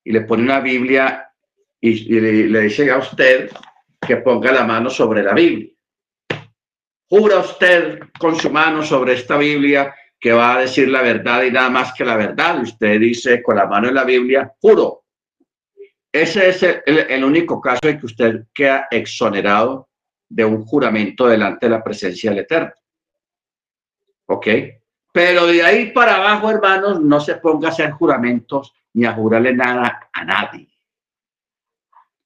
y 0.03 0.11
le 0.11 0.21
pone 0.21 0.43
una 0.43 0.59
Biblia 0.59 1.27
y, 1.81 2.19
le 2.19 2.61
dice 2.61 2.89
a 2.89 2.97
usted 2.97 3.51
que 3.99 4.17
ponga 4.17 4.51
la 4.51 4.63
mano 4.63 4.89
sobre 4.89 5.23
la 5.23 5.33
Biblia. 5.33 5.69
Jura 7.09 7.39
usted 7.39 7.99
con 8.19 8.35
su 8.35 8.49
mano 8.49 8.83
sobre 8.83 9.13
esta 9.13 9.37
Biblia 9.37 9.93
que 10.19 10.31
va 10.31 10.55
a 10.55 10.59
decir 10.61 10.89
la 10.89 11.01
verdad 11.01 11.43
y 11.43 11.51
nada 11.51 11.69
más 11.69 11.93
que 11.93 12.05
la 12.05 12.15
verdad. 12.15 12.61
Usted 12.61 12.99
dice 12.99 13.41
con 13.43 13.57
la 13.57 13.65
mano 13.65 13.87
en 13.87 13.95
la 13.95 14.03
Biblia, 14.03 14.51
juro. 14.59 15.03
Ese 16.11 16.49
es 16.49 16.63
el, 16.63 17.23
único 17.23 17.61
caso 17.61 17.87
en 17.87 17.99
que 17.99 18.05
usted 18.05 18.45
queda 18.53 18.87
exonerado 18.89 19.86
de 20.29 20.45
un 20.45 20.65
juramento 20.65 21.27
delante 21.27 21.65
de 21.65 21.71
la 21.71 21.83
presencia 21.83 22.31
del 22.31 22.39
Eterno. 22.39 22.73
¿Ok? 24.27 24.47
Pero 25.11 25.47
de 25.47 25.63
ahí 25.63 25.91
para 25.91 26.15
abajo, 26.15 26.51
hermanos, 26.51 27.01
no 27.01 27.19
se 27.19 27.35
ponga 27.35 27.69
a 27.69 27.71
hacer 27.71 27.91
juramentos 27.91 28.73
ni 28.93 29.05
a 29.05 29.13
jurarle 29.13 29.53
nada 29.53 30.09
a 30.11 30.25
nadie. 30.25 30.69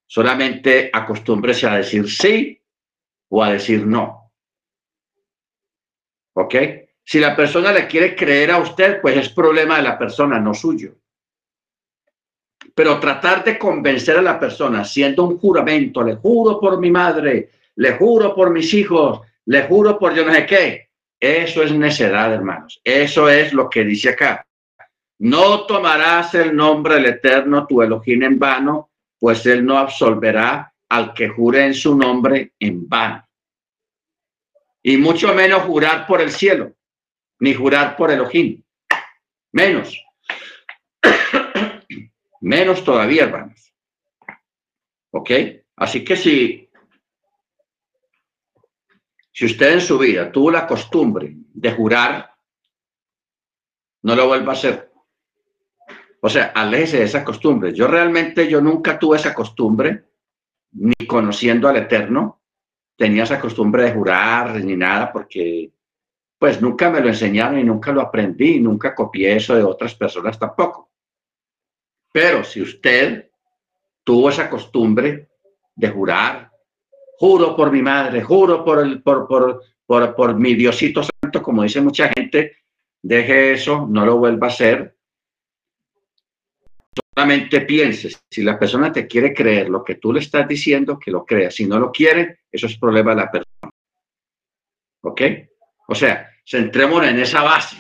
Solamente 0.06 0.90
acostúmbrese 0.92 1.68
a 1.68 1.78
decir 1.78 2.10
sí 2.10 2.62
o 3.30 3.44
a 3.44 3.54
decir 3.54 3.86
no. 3.86 4.32
¿Ok? 6.34 6.56
Si 7.04 7.20
la 7.20 7.36
persona 7.36 7.72
le 7.72 7.88
quiere 7.88 8.16
creer 8.16 8.52
a 8.52 8.60
usted, 8.60 9.02
pues 9.02 9.18
es 9.18 9.30
problema 9.30 9.78
de 9.78 9.84
la 9.84 9.98
persona, 9.98 10.40
no 10.40 10.54
suyo. 10.54 10.96
Pero 12.74 13.00
tratar 13.00 13.44
de 13.44 13.58
convencer 13.58 14.18
a 14.18 14.22
la 14.22 14.40
persona 14.40 14.84
siendo 14.84 15.24
un 15.24 15.38
juramento, 15.38 16.04
le 16.04 16.16
juro 16.16 16.60
por 16.60 16.80
mi 16.80 16.92
madre, 16.92 17.50
le 17.76 17.94
juro 17.94 18.36
por 18.36 18.52
mis 18.52 18.74
hijos, 18.74 19.22
le 19.46 19.64
juro 19.64 19.98
por 19.98 20.14
yo 20.14 20.26
no 20.26 20.34
sé 20.34 20.46
qué, 20.46 20.90
eso 21.22 21.62
es 21.62 21.72
necedad, 21.72 22.34
hermanos. 22.34 22.82
Eso 22.84 23.30
es 23.30 23.54
lo 23.54 23.70
que 23.70 23.84
dice 23.84 24.10
acá. 24.10 24.46
No 25.20 25.68
tomarás 25.68 26.34
el 26.34 26.56
nombre 26.56 26.96
del 26.96 27.06
Eterno, 27.06 27.68
tu 27.68 27.84
Elohim, 27.84 28.24
en 28.24 28.40
vano, 28.40 28.90
pues 29.20 29.46
él 29.46 29.64
no 29.64 29.78
absolverá 29.78 30.74
al 30.90 31.14
que 31.14 31.30
jure 31.30 31.64
en 31.64 31.76
su 31.76 31.96
nombre 31.96 32.54
en 32.60 32.90
vano. 32.90 33.24
Y 34.82 34.98
mucho 34.98 35.32
menos 35.36 35.62
jurar 35.62 36.08
por 36.08 36.22
el 36.22 36.32
cielo, 36.32 36.74
ni 37.40 37.54
jurar 37.54 37.96
por 37.96 38.10
Elohim. 38.10 38.64
Menos. 39.52 40.04
menos 42.42 42.84
todavía, 42.84 43.26
hermanos. 43.26 43.76
¿Ok? 45.12 45.30
Así 45.76 46.04
que 46.04 46.16
si, 46.16 46.61
si 49.32 49.46
usted 49.46 49.74
en 49.74 49.82
su 49.82 49.98
vida 49.98 50.32
tuvo 50.32 50.52
la 50.52 50.68
costumbre 50.68 51.36
de 51.54 51.72
jurar, 51.72 52.34
no 54.04 54.16
lo 54.16 54.28
vuelva 54.28 54.52
a 54.52 54.56
hacer. 54.56 54.92
O 56.22 56.30
sea, 56.30 56.52
aléjese 56.56 56.98
de 56.98 57.04
esa 57.04 57.24
costumbre. 57.24 57.74
Yo 57.74 57.88
realmente, 57.88 58.48
yo 58.48 58.62
nunca 58.62 59.00
tuve 59.00 59.18
esa 59.18 59.34
costumbre, 59.34 60.06
ni 60.74 60.94
conociendo 61.08 61.68
al 61.68 61.78
Eterno, 61.78 62.42
tenía 62.96 63.24
esa 63.24 63.40
costumbre 63.40 63.84
de 63.84 63.94
jurar 63.94 64.56
ni 64.64 64.76
nada, 64.76 65.12
porque 65.12 65.72
pues 66.38 66.62
nunca 66.62 66.90
me 66.90 67.02
lo 67.02 67.08
enseñaron 67.08 67.60
y 67.60 67.64
nunca 67.64 67.92
lo 67.92 68.02
aprendí, 68.02 68.56
y 68.56 68.60
nunca 68.60 68.94
copié 68.94 69.36
eso 69.36 69.56
de 69.56 69.64
otras 69.64 69.96
personas 69.96 70.38
tampoco. 70.38 70.92
Pero 72.12 72.44
si 72.44 72.62
usted 72.62 73.32
tuvo 74.04 74.30
esa 74.30 74.50
costumbre 74.50 75.30
de 75.76 75.90
jurar, 75.90 76.51
juro 77.22 77.56
por 77.56 77.72
mi 77.72 77.84
madre, 77.84 78.24
juro 78.24 78.66
por, 78.66 78.80
el, 78.80 79.04
por, 79.04 79.28
por, 79.28 79.64
por, 79.86 80.16
por 80.16 80.40
mi 80.40 80.56
Diosito 80.56 81.04
Santo, 81.04 81.44
como 81.44 81.62
dice 81.62 81.80
mucha 81.80 82.10
gente, 82.10 82.58
deje 83.00 83.52
eso, 83.52 83.86
no 83.88 84.04
lo 84.08 84.18
vuelva 84.18 84.48
a 84.48 84.50
hacer. 84.50 84.98
Solamente 87.14 87.62
pienses, 87.62 88.20
si 88.28 88.42
la 88.42 88.58
persona 88.58 88.92
te 88.92 89.06
quiere 89.06 89.36
creer 89.36 89.70
lo 89.70 89.84
que 89.84 89.96
tú 89.96 90.12
le 90.12 90.20
estás 90.20 90.48
diciendo, 90.48 90.98
que 90.98 91.12
lo 91.12 91.24
crea. 91.24 91.52
Si 91.52 91.68
no 91.68 91.78
lo 91.78 91.92
quiere, 91.92 92.40
eso 92.52 92.66
es 92.66 92.80
problema 92.80 93.12
de 93.12 93.18
la 93.18 93.32
persona. 93.32 93.72
¿Ok? 95.02 95.22
O 95.90 95.94
sea, 95.94 96.28
centrémonos 96.44 97.08
en 97.08 97.20
esa 97.20 97.44
base. 97.44 97.78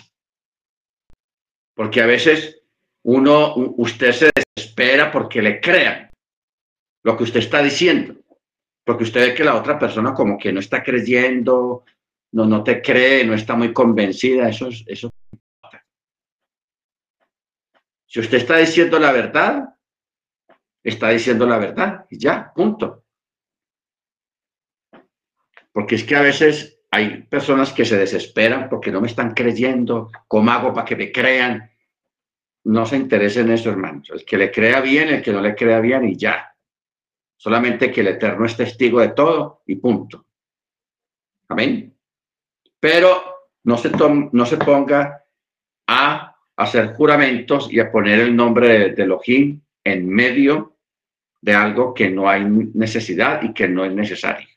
Porque 1.74 2.00
a 2.00 2.06
veces 2.06 2.62
uno, 3.02 3.56
usted 3.56 4.12
se 4.12 4.30
desespera 4.56 5.12
porque 5.12 5.42
le 5.42 5.60
crean 5.60 6.12
lo 7.04 7.18
que 7.18 7.24
usted 7.24 7.40
está 7.40 7.64
diciendo. 7.64 8.21
Porque 8.84 9.04
usted 9.04 9.30
ve 9.30 9.36
que 9.36 9.44
la 9.44 9.56
otra 9.56 9.78
persona 9.78 10.14
como 10.14 10.38
que 10.38 10.52
no 10.52 10.60
está 10.60 10.84
creyendo, 10.84 11.86
no, 12.32 12.46
no 12.46 12.64
te 12.64 12.82
cree, 12.82 13.24
no 13.26 13.34
está 13.34 13.56
muy 13.56 13.74
convencida. 13.74 14.50
Eso 14.50 14.68
es, 14.68 14.84
eso. 14.88 15.12
Si 18.08 18.20
usted 18.20 18.38
está 18.38 18.58
diciendo 18.58 19.00
la 19.00 19.12
verdad, 19.12 19.76
está 20.84 21.10
diciendo 21.10 21.46
la 21.46 21.58
verdad 21.58 22.06
y 22.10 22.18
ya, 22.18 22.52
punto. 22.54 23.06
Porque 25.72 25.96
es 25.96 26.04
que 26.04 26.16
a 26.16 26.22
veces 26.22 26.82
hay 26.92 27.24
personas 27.24 27.72
que 27.72 27.86
se 27.86 27.98
desesperan 27.98 28.68
porque 28.68 28.92
no 28.92 29.00
me 29.00 29.08
están 29.08 29.34
creyendo, 29.34 30.12
¿cómo 30.28 30.52
hago 30.52 30.74
para 30.74 30.86
que 30.86 30.98
me 30.98 31.12
crean? 31.12 31.72
No 32.66 32.86
se 32.86 32.98
interesa 32.98 33.40
en 33.40 33.52
eso, 33.52 33.70
hermanos. 33.70 34.10
El 34.12 34.26
que 34.26 34.38
le 34.38 34.52
crea 34.52 34.82
bien, 34.82 35.08
el 35.08 35.22
que 35.22 35.32
no 35.32 35.42
le 35.42 35.56
crea 35.56 35.80
bien 35.80 36.10
y 36.10 36.18
ya. 36.18 36.51
Solamente 37.42 37.92
que 37.92 38.02
el 38.02 38.10
Eterno 38.10 38.46
es 38.46 38.56
testigo 38.56 39.00
de 39.00 39.14
todo 39.14 39.64
y 39.66 39.78
punto. 39.78 40.28
Amén. 41.48 41.92
Pero 42.80 43.48
no 43.64 43.78
se, 43.80 43.90
no 44.32 44.46
se 44.46 44.58
ponga 44.58 45.26
a 45.88 46.38
hacer 46.56 46.94
juramentos 46.94 47.68
y 47.74 47.80
a 47.80 47.92
poner 47.92 48.20
el 48.20 48.36
nombre 48.36 48.68
de, 48.68 48.90
de 48.92 49.04
Elohim 49.04 49.60
en 49.84 50.08
medio 50.08 50.78
de 51.42 51.56
algo 51.56 51.96
que 51.96 52.12
no 52.12 52.30
hay 52.30 52.46
necesidad 52.46 53.42
y 53.42 53.56
que 53.56 53.68
no 53.68 53.86
es 53.86 53.92
necesario. 53.92 54.48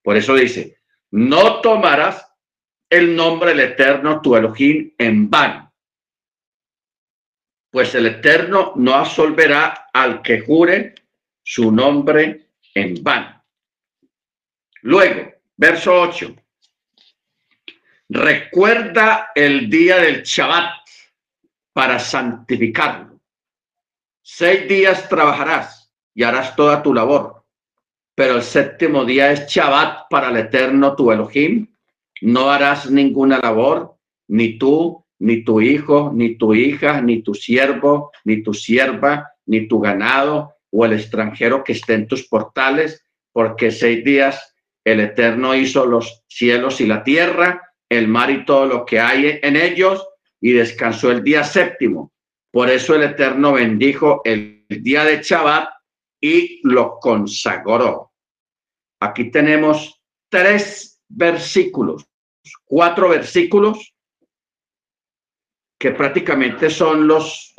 Por 0.00 0.16
eso 0.16 0.36
dice, 0.36 0.78
no 1.10 1.60
tomarás 1.60 2.32
el 2.88 3.16
nombre 3.16 3.48
del 3.48 3.72
Eterno, 3.72 4.20
tu 4.20 4.36
Elohim, 4.36 4.94
en 4.96 5.28
vano, 5.28 5.74
pues 7.72 7.92
el 7.96 8.06
Eterno 8.06 8.74
no 8.76 8.94
absolverá 8.94 9.88
al 9.92 10.22
que 10.22 10.42
jure 10.42 10.94
su 11.50 11.72
nombre 11.72 12.50
en 12.74 13.02
vano. 13.02 13.42
Luego, 14.82 15.32
verso 15.56 15.98
8. 15.98 16.36
Recuerda 18.10 19.30
el 19.34 19.70
día 19.70 19.96
del 19.96 20.24
Shabbat 20.24 20.86
para 21.72 21.98
santificarlo. 21.98 23.18
Seis 24.20 24.68
días 24.68 25.08
trabajarás 25.08 25.90
y 26.14 26.22
harás 26.22 26.54
toda 26.54 26.82
tu 26.82 26.92
labor 26.92 27.42
pero 28.14 28.34
el 28.34 28.42
séptimo 28.42 29.04
día 29.04 29.30
es 29.30 29.46
Shabbat 29.46 30.08
para 30.10 30.30
el 30.30 30.36
eterno 30.38 30.96
tu 30.96 31.12
Elohim. 31.12 31.68
No 32.20 32.50
harás 32.50 32.90
ninguna 32.90 33.38
labor, 33.38 33.94
ni 34.26 34.58
tú, 34.58 35.04
ni 35.20 35.44
tu 35.44 35.60
hijo, 35.60 36.10
ni 36.12 36.34
tu 36.34 36.52
hija, 36.52 37.00
ni 37.00 37.22
tu 37.22 37.32
siervo, 37.32 38.10
ni 38.24 38.42
tu 38.42 38.52
sierva, 38.52 39.30
ni 39.46 39.68
tu 39.68 39.78
ganado 39.78 40.57
o 40.70 40.84
el 40.84 40.92
extranjero 40.92 41.64
que 41.64 41.72
esté 41.72 41.94
en 41.94 42.06
tus 42.06 42.26
portales, 42.28 43.04
porque 43.32 43.70
seis 43.70 44.04
días 44.04 44.54
el 44.84 45.00
Eterno 45.00 45.54
hizo 45.54 45.86
los 45.86 46.24
cielos 46.28 46.80
y 46.80 46.86
la 46.86 47.02
tierra, 47.04 47.62
el 47.88 48.08
mar 48.08 48.30
y 48.30 48.44
todo 48.44 48.66
lo 48.66 48.84
que 48.84 49.00
hay 49.00 49.38
en 49.42 49.56
ellos, 49.56 50.06
y 50.40 50.52
descansó 50.52 51.10
el 51.10 51.22
día 51.22 51.44
séptimo. 51.44 52.12
Por 52.50 52.70
eso 52.70 52.94
el 52.94 53.02
Eterno 53.02 53.52
bendijo 53.52 54.22
el 54.24 54.64
día 54.68 55.04
de 55.04 55.22
Shabbat 55.22 55.68
y 56.20 56.60
lo 56.68 56.98
consagró. 56.98 58.12
Aquí 59.00 59.30
tenemos 59.30 60.00
tres 60.28 61.00
versículos, 61.08 62.06
cuatro 62.64 63.10
versículos 63.10 63.94
que 65.78 65.92
prácticamente 65.92 66.70
son 66.70 67.06
los, 67.06 67.54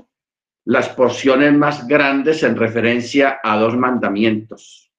las 0.69 0.89
porciones 0.89 1.51
más 1.51 1.88
grandes 1.88 2.43
en 2.43 2.55
referencia 2.55 3.39
a 3.43 3.58
dos 3.58 3.75
mandamientos. 3.75 4.91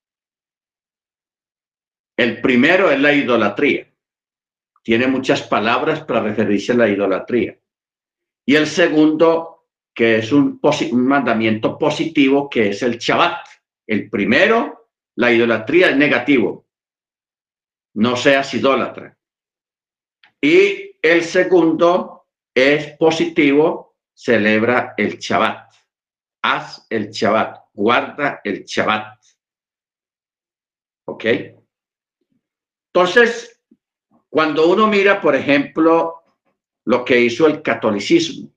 El 2.17 2.41
primero 2.41 2.91
es 2.91 2.99
la 2.99 3.13
idolatría. 3.13 3.89
Tiene 4.83 5.07
muchas 5.07 5.43
palabras 5.43 6.03
para 6.03 6.23
referirse 6.23 6.73
a 6.73 6.75
la 6.75 6.89
idolatría. 6.89 7.57
Y 8.45 8.57
el 8.57 8.67
segundo, 8.67 9.69
que 9.95 10.19
es 10.19 10.33
un, 10.33 10.59
mandamiento 10.91 11.79
positivo, 11.79 12.51
que 12.51 12.71
es 12.71 12.83
el 12.83 12.99
Shabbat. 12.99 13.47
El 13.87 14.11
primero 14.11 14.91
la 15.15 15.31
idolatría 15.31 15.91
es 15.91 15.97
negativo. 15.97 16.67
No 17.95 18.17
seas 18.17 18.53
idólatra. 18.55 19.17
Y 20.41 20.97
el 21.01 21.23
segundo 21.23 22.27
es 22.53 22.97
positivo, 22.97 23.90
celebra 24.21 24.93
el 24.99 25.19
Shabbat. 25.19 25.73
Haz 26.43 26.87
el 26.91 27.11
Shabbat, 27.11 27.71
guarda 27.73 28.41
el 28.45 28.65
Shabbat. 28.65 29.19
¿Ok? 31.07 31.25
Entonces, 32.93 33.63
cuando 34.29 34.69
uno 34.69 34.87
mira, 34.87 35.21
por 35.21 35.35
ejemplo, 35.35 36.23
lo 36.85 37.05
que 37.05 37.19
hizo 37.19 37.47
el 37.47 37.63
catolicismo, 37.63 38.53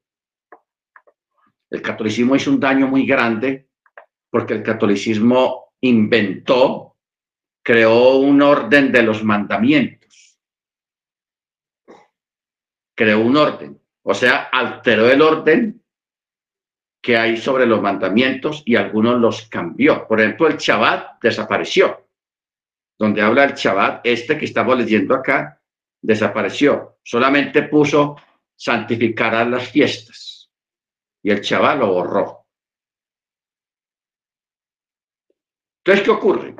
el 1.69 1.81
catolicismo 1.81 2.35
hizo 2.35 2.51
un 2.51 2.59
daño 2.59 2.87
muy 2.87 3.05
grande 3.05 3.69
porque 4.29 4.55
el 4.55 4.63
catolicismo 4.63 5.73
inventó, 5.81 6.97
creó 7.63 8.17
un 8.17 8.41
orden 8.41 8.91
de 8.91 9.01
los 9.01 9.23
mandamientos. 9.23 10.39
Creó 12.95 13.21
un 13.21 13.37
orden, 13.37 13.82
o 14.03 14.13
sea, 14.13 14.49
alteró 14.51 15.09
el 15.09 15.21
orden 15.21 15.81
que 17.01 17.17
hay 17.17 17.37
sobre 17.37 17.65
los 17.65 17.81
mandamientos 17.81 18.63
y 18.65 18.75
algunos 18.75 19.19
los 19.19 19.47
cambió. 19.47 20.07
Por 20.07 20.21
ejemplo, 20.21 20.47
el 20.47 20.57
Shabbat 20.57 21.21
desapareció. 21.21 22.07
Donde 22.97 23.21
habla 23.21 23.45
el 23.45 23.53
Shabbat, 23.53 24.05
este 24.05 24.37
que 24.37 24.45
estamos 24.45 24.77
leyendo 24.77 25.15
acá, 25.15 25.61
desapareció. 26.01 26.99
Solamente 27.03 27.63
puso 27.63 28.17
santificará 28.55 29.43
las 29.45 29.69
fiestas. 29.69 30.49
Y 31.21 31.31
el 31.31 31.41
Shabbat 31.41 31.79
lo 31.79 31.87
borró. 31.93 32.45
Entonces, 35.85 36.05
¿qué 36.05 36.11
ocurre? 36.11 36.55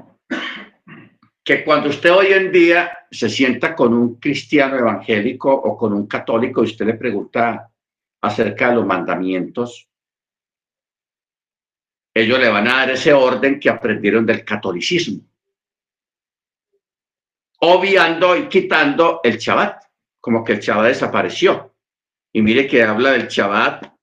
Que 1.43 1.63
cuando 1.63 1.89
usted 1.89 2.11
hoy 2.13 2.27
en 2.27 2.51
día 2.51 3.05
se 3.11 3.29
sienta 3.29 3.75
con 3.75 3.93
un 3.93 4.15
cristiano 4.15 4.77
evangélico 4.77 5.53
o 5.53 5.77
con 5.77 5.93
un 5.93 6.07
católico 6.07 6.61
y 6.61 6.67
usted 6.67 6.85
le 6.85 6.93
pregunta 6.93 7.69
acerca 8.21 8.69
de 8.69 8.75
los 8.75 8.85
mandamientos, 8.85 9.89
ellos 12.15 12.39
le 12.39 12.47
van 12.47 12.67
a 12.67 12.77
dar 12.77 12.91
ese 12.91 13.11
orden 13.11 13.59
que 13.59 13.69
aprendieron 13.69 14.25
del 14.25 14.45
catolicismo, 14.45 15.21
obviando 17.59 18.37
y 18.37 18.47
quitando 18.47 19.19
el 19.23 19.37
Shabbat, 19.37 19.83
como 20.21 20.43
que 20.43 20.53
el 20.53 20.59
Shabbat 20.59 20.87
desapareció. 20.87 21.75
Y 22.31 22.41
mire 22.41 22.67
que 22.67 22.83
habla 22.83 23.11
del 23.11 23.27
Shabbat 23.27 23.93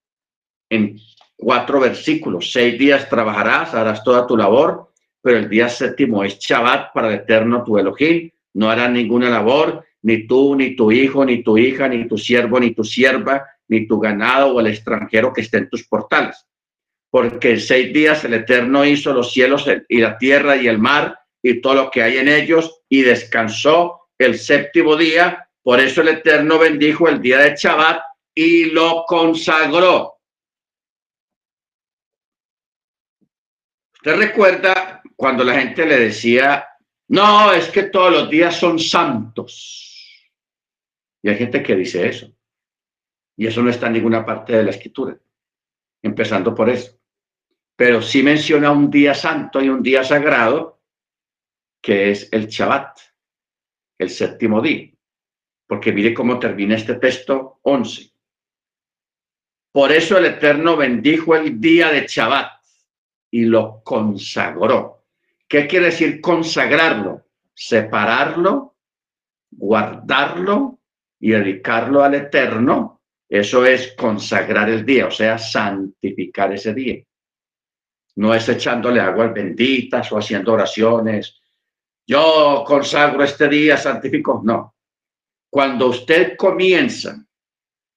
en 0.69 0.99
cuatro 1.37 1.81
versículos. 1.81 2.53
Seis 2.53 2.79
días 2.79 3.09
trabajarás, 3.09 3.75
harás 3.75 4.05
toda 4.05 4.27
tu 4.27 4.37
labor, 4.37 4.90
pero 5.23 5.39
el 5.39 5.49
día 5.49 5.69
séptimo 5.69 6.25
es 6.25 6.39
Shabbat 6.39 6.93
para 6.93 7.09
el 7.09 7.15
eterno 7.21 7.65
tu 7.65 7.79
Elohim. 7.79 8.31
no 8.55 8.71
harás 8.71 8.91
ninguna 8.91 9.31
labor, 9.31 9.85
ni 10.03 10.27
tú, 10.27 10.57
ni 10.57 10.75
tu 10.75 10.91
hijo, 10.91 11.25
ni 11.25 11.43
tu 11.43 11.59
hija, 11.59 11.89
ni 11.89 12.09
tu 12.09 12.17
siervo, 12.17 12.59
ni 12.59 12.75
tu 12.75 12.85
sierva, 12.85 13.47
ni 13.69 13.87
tu 13.87 14.01
ganado 14.01 14.55
o 14.55 14.61
el 14.61 14.69
extranjero 14.69 15.33
que 15.33 15.43
esté 15.43 15.59
en 15.59 15.69
tus 15.69 15.87
portales. 15.87 16.47
Porque 17.11 17.53
en 17.53 17.61
seis 17.61 17.93
días 17.93 18.25
el 18.25 18.35
Eterno 18.35 18.85
hizo 18.85 19.13
los 19.13 19.33
cielos 19.33 19.67
y 19.89 19.99
la 19.99 20.17
tierra 20.17 20.57
y 20.57 20.69
el 20.69 20.79
mar 20.79 21.19
y 21.43 21.61
todo 21.61 21.75
lo 21.75 21.91
que 21.91 22.03
hay 22.03 22.19
en 22.19 22.29
ellos 22.29 22.83
y 22.89 23.03
descansó 23.03 24.09
el 24.19 24.39
séptimo 24.39 24.97
día. 24.97 25.49
Por 25.63 25.81
eso 25.81 26.03
el 26.03 26.09
Eterno 26.09 26.59
bendijo 26.59 27.09
el 27.09 27.21
día 27.21 27.39
de 27.39 27.57
Shabbat 27.57 28.01
y 28.35 28.67
lo 28.67 29.05
consagró. 29.07 30.15
Usted 33.93 34.17
recuerda 34.17 35.00
cuando 35.21 35.45
la 35.45 35.61
gente 35.61 35.85
le 35.85 35.99
decía, 35.99 36.67
no, 37.09 37.53
es 37.53 37.69
que 37.69 37.83
todos 37.83 38.11
los 38.11 38.31
días 38.31 38.59
son 38.59 38.79
santos. 38.79 40.33
Y 41.23 41.29
hay 41.29 41.37
gente 41.37 41.63
que 41.63 41.77
dice 41.77 42.09
eso. 42.09 42.35
Y 43.37 43.47
eso 43.47 43.63
no 43.63 43.69
está 43.69 43.89
en 43.89 43.93
ninguna 43.93 44.25
parte 44.25 44.55
de 44.55 44.63
la 44.63 44.71
escritura, 44.71 45.21
empezando 46.01 46.55
por 46.55 46.71
eso. 46.71 46.99
Pero 47.77 48.01
sí 48.01 48.23
menciona 48.23 48.71
un 48.71 48.91
día 48.91 49.13
santo 49.13 49.61
y 49.61 49.69
un 49.69 49.83
día 49.83 50.03
sagrado, 50.05 50.81
que 51.83 52.13
es 52.13 52.33
el 52.33 52.47
Shabbat, 52.47 52.99
el 53.99 54.09
séptimo 54.09 54.63
día. 54.63 54.91
Porque 55.67 55.93
mire 55.93 56.15
cómo 56.15 56.39
termina 56.39 56.77
este 56.77 56.95
texto 56.95 57.59
11. 57.61 58.11
Por 59.71 59.93
eso 59.93 60.17
el 60.17 60.25
Eterno 60.25 60.79
bendijo 60.79 61.37
el 61.37 61.61
día 61.61 61.91
de 61.91 62.07
Shabbat 62.07 62.63
y 63.31 63.45
lo 63.45 63.83
consagró. 63.85 65.00
¿Qué 65.51 65.67
quiere 65.67 65.87
decir 65.87 66.21
consagrarlo? 66.21 67.27
Separarlo, 67.53 68.77
guardarlo 69.51 70.79
y 71.19 71.31
dedicarlo 71.31 72.05
al 72.05 72.15
Eterno, 72.15 73.03
eso 73.29 73.67
es 73.67 73.95
consagrar 73.97 74.71
el 74.71 74.87
día, 74.87 75.09
o 75.09 75.11
sea, 75.11 75.39
santificar 75.39 76.53
ese 76.53 76.73
día. 76.73 77.03
No 78.15 78.33
es 78.33 78.49
echándole 78.49 79.01
aguas 79.01 79.35
benditas 79.35 80.13
o 80.13 80.19
haciendo 80.19 80.53
oraciones. 80.53 81.41
Yo 82.07 82.63
consagro 82.65 83.25
este 83.25 83.49
día, 83.49 83.77
santifico. 83.77 84.41
No. 84.45 84.77
Cuando 85.51 85.87
usted 85.87 86.37
comienza 86.37 87.27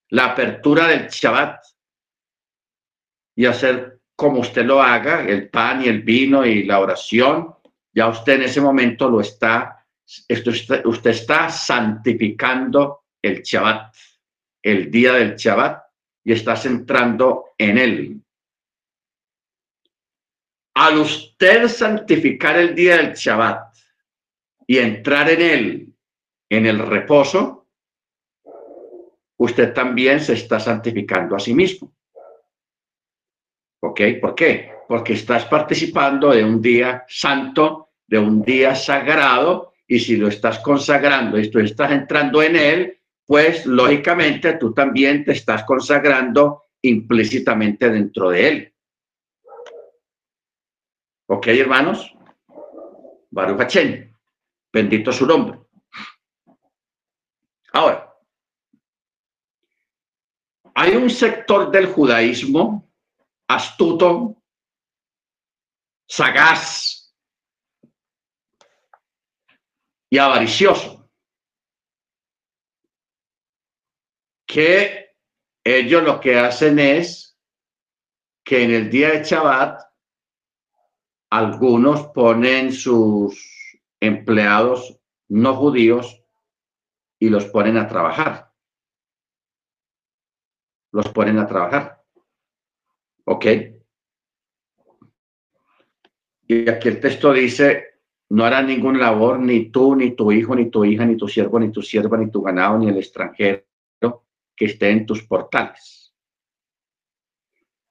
la 0.09 0.25
apertura 0.25 0.87
del 0.87 1.07
Shabbat 1.07 1.63
y 3.35 3.45
hacer 3.45 3.92
como 4.15 4.39
usted 4.39 4.65
lo 4.65 4.81
haga, 4.81 5.25
el 5.25 5.49
pan 5.49 5.83
y 5.83 5.87
el 5.87 6.01
vino 6.01 6.45
y 6.45 6.63
la 6.63 6.79
oración, 6.79 7.53
ya 7.93 8.07
usted 8.07 8.33
en 8.33 8.43
ese 8.43 8.61
momento 8.61 9.09
lo 9.09 9.21
está, 9.21 9.85
usted 10.85 11.09
está 11.11 11.49
santificando 11.49 13.03
el 13.21 13.41
Shabbat, 13.41 13.95
el 14.61 14.91
día 14.91 15.13
del 15.13 15.35
Shabbat, 15.35 15.83
y 16.25 16.31
estás 16.31 16.65
entrando 16.65 17.53
en 17.57 17.77
él. 17.77 18.21
Al 20.75 20.97
usted 20.99 21.67
santificar 21.67 22.57
el 22.57 22.73
día 22.73 22.97
del 22.97 23.13
Shabbat 23.13 23.75
y 24.65 24.77
entrar 24.77 25.29
en 25.29 25.41
él, 25.41 25.93
en 26.49 26.65
el 26.65 26.79
reposo, 26.79 27.67
usted 29.37 29.73
también 29.73 30.19
se 30.19 30.33
está 30.33 30.59
santificando 30.59 31.35
a 31.35 31.39
sí 31.39 31.53
mismo. 31.53 31.93
¿Ok? 33.85 33.99
¿Por 34.21 34.33
qué? 34.33 34.71
Porque 34.87 35.11
estás 35.11 35.43
participando 35.45 36.31
de 36.31 36.41
un 36.41 36.61
día 36.61 37.03
santo, 37.09 37.89
de 38.07 38.17
un 38.17 38.41
día 38.41 38.75
sagrado, 38.75 39.73
y 39.85 39.99
si 39.99 40.15
lo 40.15 40.29
estás 40.29 40.59
consagrando 40.59 41.37
y 41.37 41.51
tú 41.51 41.59
estás 41.59 41.91
entrando 41.91 42.41
en 42.41 42.55
él, 42.55 42.97
pues 43.25 43.65
lógicamente 43.65 44.53
tú 44.53 44.73
también 44.73 45.25
te 45.25 45.33
estás 45.33 45.65
consagrando 45.65 46.63
implícitamente 46.81 47.89
dentro 47.89 48.29
de 48.29 48.47
él. 48.47 48.73
¿Ok, 51.27 51.47
hermanos? 51.47 52.15
Baruch 53.31 53.75
bendito 54.71 55.11
su 55.11 55.25
nombre. 55.25 55.59
Ahora, 57.73 58.15
hay 60.73 60.95
un 60.95 61.09
sector 61.09 61.69
del 61.69 61.87
judaísmo 61.87 62.92
astuto, 63.47 64.41
sagaz 66.07 67.13
y 70.09 70.17
avaricioso 70.17 71.09
que 74.45 75.15
ellos 75.63 76.03
lo 76.03 76.19
que 76.19 76.37
hacen 76.37 76.77
es 76.77 77.39
que 78.45 78.63
en 78.63 78.71
el 78.71 78.89
día 78.91 79.09
de 79.09 79.23
Shabbat 79.23 79.81
algunos 81.31 82.07
ponen 82.09 82.71
sus 82.71 83.79
empleados 83.99 84.99
no 85.29 85.55
judíos 85.55 86.23
y 87.17 87.29
los 87.29 87.45
ponen 87.45 87.77
a 87.77 87.87
trabajar. 87.87 88.53
Los 90.91 91.09
ponen 91.09 91.39
a 91.39 91.47
trabajar. 91.47 92.02
¿Ok? 93.25 93.45
Y 96.47 96.69
aquí 96.69 96.89
el 96.89 96.99
texto 96.99 97.31
dice, 97.33 97.99
no 98.29 98.45
hará 98.45 98.61
ninguna 98.61 98.99
labor 98.99 99.39
ni 99.39 99.69
tú, 99.71 99.95
ni 99.95 100.15
tu 100.15 100.31
hijo, 100.31 100.55
ni 100.55 100.69
tu 100.69 100.83
hija, 100.83 101.05
ni 101.05 101.15
tu 101.15 101.27
siervo, 101.27 101.59
ni 101.59 101.71
tu 101.71 101.81
sierva, 101.81 102.17
ni 102.17 102.29
tu 102.29 102.41
ganado, 102.41 102.77
ni 102.77 102.89
el 102.89 102.97
extranjero 102.97 103.63
que 104.55 104.65
esté 104.65 104.89
en 104.89 105.05
tus 105.05 105.23
portales. 105.23 106.13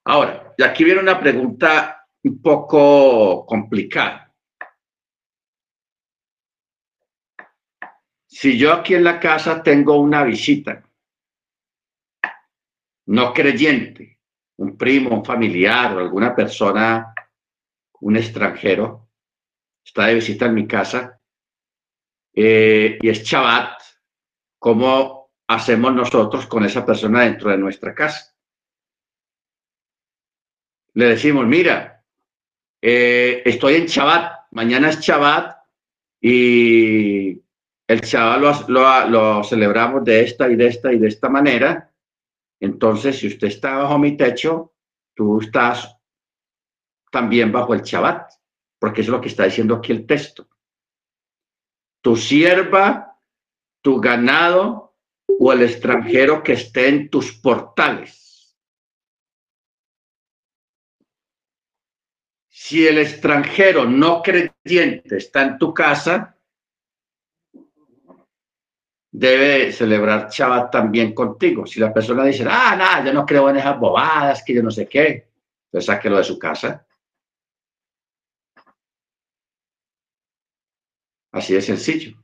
Ahora, 0.05 0.55
y 0.57 0.62
aquí 0.62 0.85
viene 0.85 1.01
una 1.01 1.18
pregunta 1.18 2.07
un 2.25 2.40
poco 2.40 3.47
complicada. 3.47 4.33
Si 8.27 8.59
yo 8.59 8.73
aquí 8.73 8.95
en 8.95 9.05
la 9.05 9.21
casa 9.21 9.62
tengo 9.62 10.01
una 10.01 10.25
visita 10.25 10.88
no 13.07 13.33
creyente, 13.33 14.18
un 14.57 14.77
primo, 14.77 15.11
un 15.11 15.25
familiar 15.25 15.97
o 15.97 16.01
alguna 16.01 16.35
persona, 16.35 17.15
un 18.01 18.17
extranjero, 18.17 19.09
está 19.85 20.07
de 20.07 20.15
visita 20.15 20.47
en 20.47 20.55
mi 20.55 20.67
casa 20.67 21.21
eh, 22.35 22.99
y 23.01 23.09
es 23.09 23.23
Shabbat, 23.23 23.81
¿cómo 24.59 25.23
hacemos 25.53 25.95
nosotros 25.95 26.47
con 26.47 26.65
esa 26.65 26.85
persona 26.85 27.23
dentro 27.23 27.51
de 27.51 27.59
nuestra 27.59 27.95
casa. 27.95 28.35
Le 30.95 31.07
decimos, 31.07 31.47
mira, 31.47 32.05
eh, 32.81 33.43
estoy 33.45 33.75
en 33.75 33.87
Shabbat, 33.87 34.49
mañana 34.51 34.91
es 34.91 35.01
Shabbat 35.01 35.57
y 36.21 37.41
el 37.87 38.01
Shabbat 38.01 38.69
lo, 38.69 39.09
lo, 39.09 39.45
celebramos 39.45 40.05
de 40.05 40.23
esta 40.23 40.49
y 40.49 40.57
de 40.57 40.67
esta 40.67 40.93
y 40.93 40.99
de 40.99 41.09
esta 41.09 41.29
manera. 41.29 41.91
Entonces, 42.62 43.18
si 43.18 43.27
usted 43.27 43.48
está 43.48 43.75
bajo 43.75 43.98
mi 43.98 44.16
techo, 44.16 44.72
tú 45.16 45.40
estás 45.40 45.98
también 47.11 47.51
bajo 47.51 47.75
el 47.75 47.83
Shabbat, 47.83 48.31
porque 48.79 49.01
es 49.01 49.09
lo 49.09 49.20
que 49.20 49.27
está 49.27 49.44
diciendo 49.44 49.75
aquí 49.75 49.90
el 49.90 50.07
texto. 50.07 50.48
Tu 52.01 52.14
sierva, 52.14 53.18
tu 53.81 54.01
ganado 54.01 54.96
o 55.40 55.53
el 55.53 55.62
extranjero 55.62 56.44
que 56.44 56.53
esté 56.53 56.87
en 56.88 57.11
tus 57.11 57.33
portales. 57.33 58.57
Si 62.48 62.87
el 62.87 62.98
extranjero 62.98 63.87
no 63.87 64.22
creyente 64.22 65.16
está 65.16 65.42
en 65.42 65.59
tu 65.59 65.75
casa, 65.75 66.38
debe 69.12 69.70
celebrar 69.72 70.31
Shabbat 70.31 70.70
también 70.72 71.14
contigo. 71.14 71.66
Si 71.66 71.79
la 71.79 71.92
persona 71.92 72.25
dice, 72.25 72.44
ah, 72.48 72.75
nada, 72.75 73.05
yo 73.05 73.12
no 73.12 73.27
creo 73.27 73.51
en 73.51 73.59
esas 73.59 73.79
bobadas, 73.79 74.42
que 74.42 74.55
yo 74.55 74.62
no 74.62 74.70
sé 74.70 74.88
qué, 74.88 75.29
pues 75.70 75.85
sáquelo 75.85 76.16
de 76.16 76.25
su 76.25 76.38
casa. 76.38 76.87
Así 81.33 81.55
de 81.55 81.62
sencillo. 81.62 82.18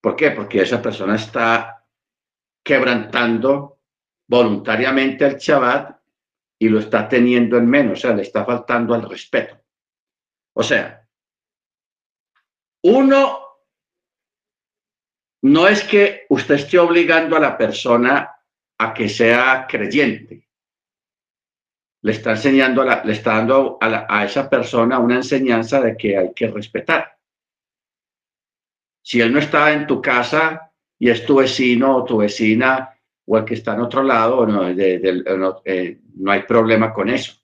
¿Por 0.00 0.14
qué? 0.14 0.30
Porque 0.30 0.62
esa 0.62 0.80
persona 0.80 1.16
está 1.16 1.84
quebrantando 2.64 3.80
voluntariamente 4.28 5.26
el 5.26 5.36
Shabbat 5.36 5.98
y 6.60 6.68
lo 6.68 6.78
está 6.78 7.08
teniendo 7.08 7.56
en 7.56 7.68
menos, 7.68 7.98
o 7.98 8.02
sea, 8.02 8.14
le 8.14 8.22
está 8.22 8.44
faltando 8.44 8.94
al 8.94 9.08
respeto. 9.08 9.60
O 10.54 10.62
sea, 10.62 11.06
uno 12.82 13.47
no 15.42 15.68
es 15.68 15.84
que 15.84 16.26
usted 16.28 16.56
esté 16.56 16.78
obligando 16.78 17.36
a 17.36 17.40
la 17.40 17.56
persona 17.56 18.36
a 18.78 18.94
que 18.94 19.08
sea 19.08 19.66
creyente. 19.68 20.48
Le 22.02 22.12
está 22.12 22.32
enseñando, 22.32 22.84
le 22.84 23.12
está 23.12 23.34
dando 23.34 23.78
a, 23.80 24.24
esa 24.24 24.48
persona 24.48 24.98
una 24.98 25.16
enseñanza 25.16 25.80
de 25.80 25.96
que 25.96 26.16
hay 26.16 26.32
que 26.32 26.48
respetar. 26.48 27.18
Si 29.02 29.20
él 29.20 29.32
no 29.32 29.38
está 29.38 29.72
en 29.72 29.86
tu 29.86 30.00
casa 30.00 30.72
y 30.98 31.10
es 31.10 31.24
tu 31.24 31.36
vecino 31.36 31.96
o 31.96 32.04
tu 32.04 32.18
vecina 32.18 32.94
o 33.26 33.38
el 33.38 33.44
que 33.44 33.54
está 33.54 33.74
en 33.74 33.80
otro 33.80 34.02
lado, 34.02 34.46
no, 34.46 34.68
eh, 34.68 36.00
no 36.14 36.30
hay 36.30 36.42
problema 36.42 36.92
con 36.92 37.08
eso. 37.08 37.34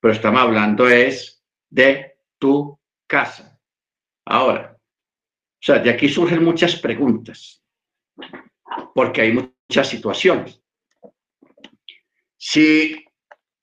Pero 0.00 0.14
estamos 0.14 0.40
hablando 0.40 0.88
es 0.88 1.42
de 1.68 2.18
tu 2.38 2.78
casa. 3.06 3.58
Ahora, 4.24 4.75
o 5.58 5.62
sea, 5.66 5.78
de 5.78 5.90
aquí 5.90 6.08
surgen 6.08 6.44
muchas 6.44 6.76
preguntas, 6.76 7.62
porque 8.94 9.22
hay 9.22 9.32
muchas 9.32 9.88
situaciones. 9.88 10.62
Si 12.36 13.04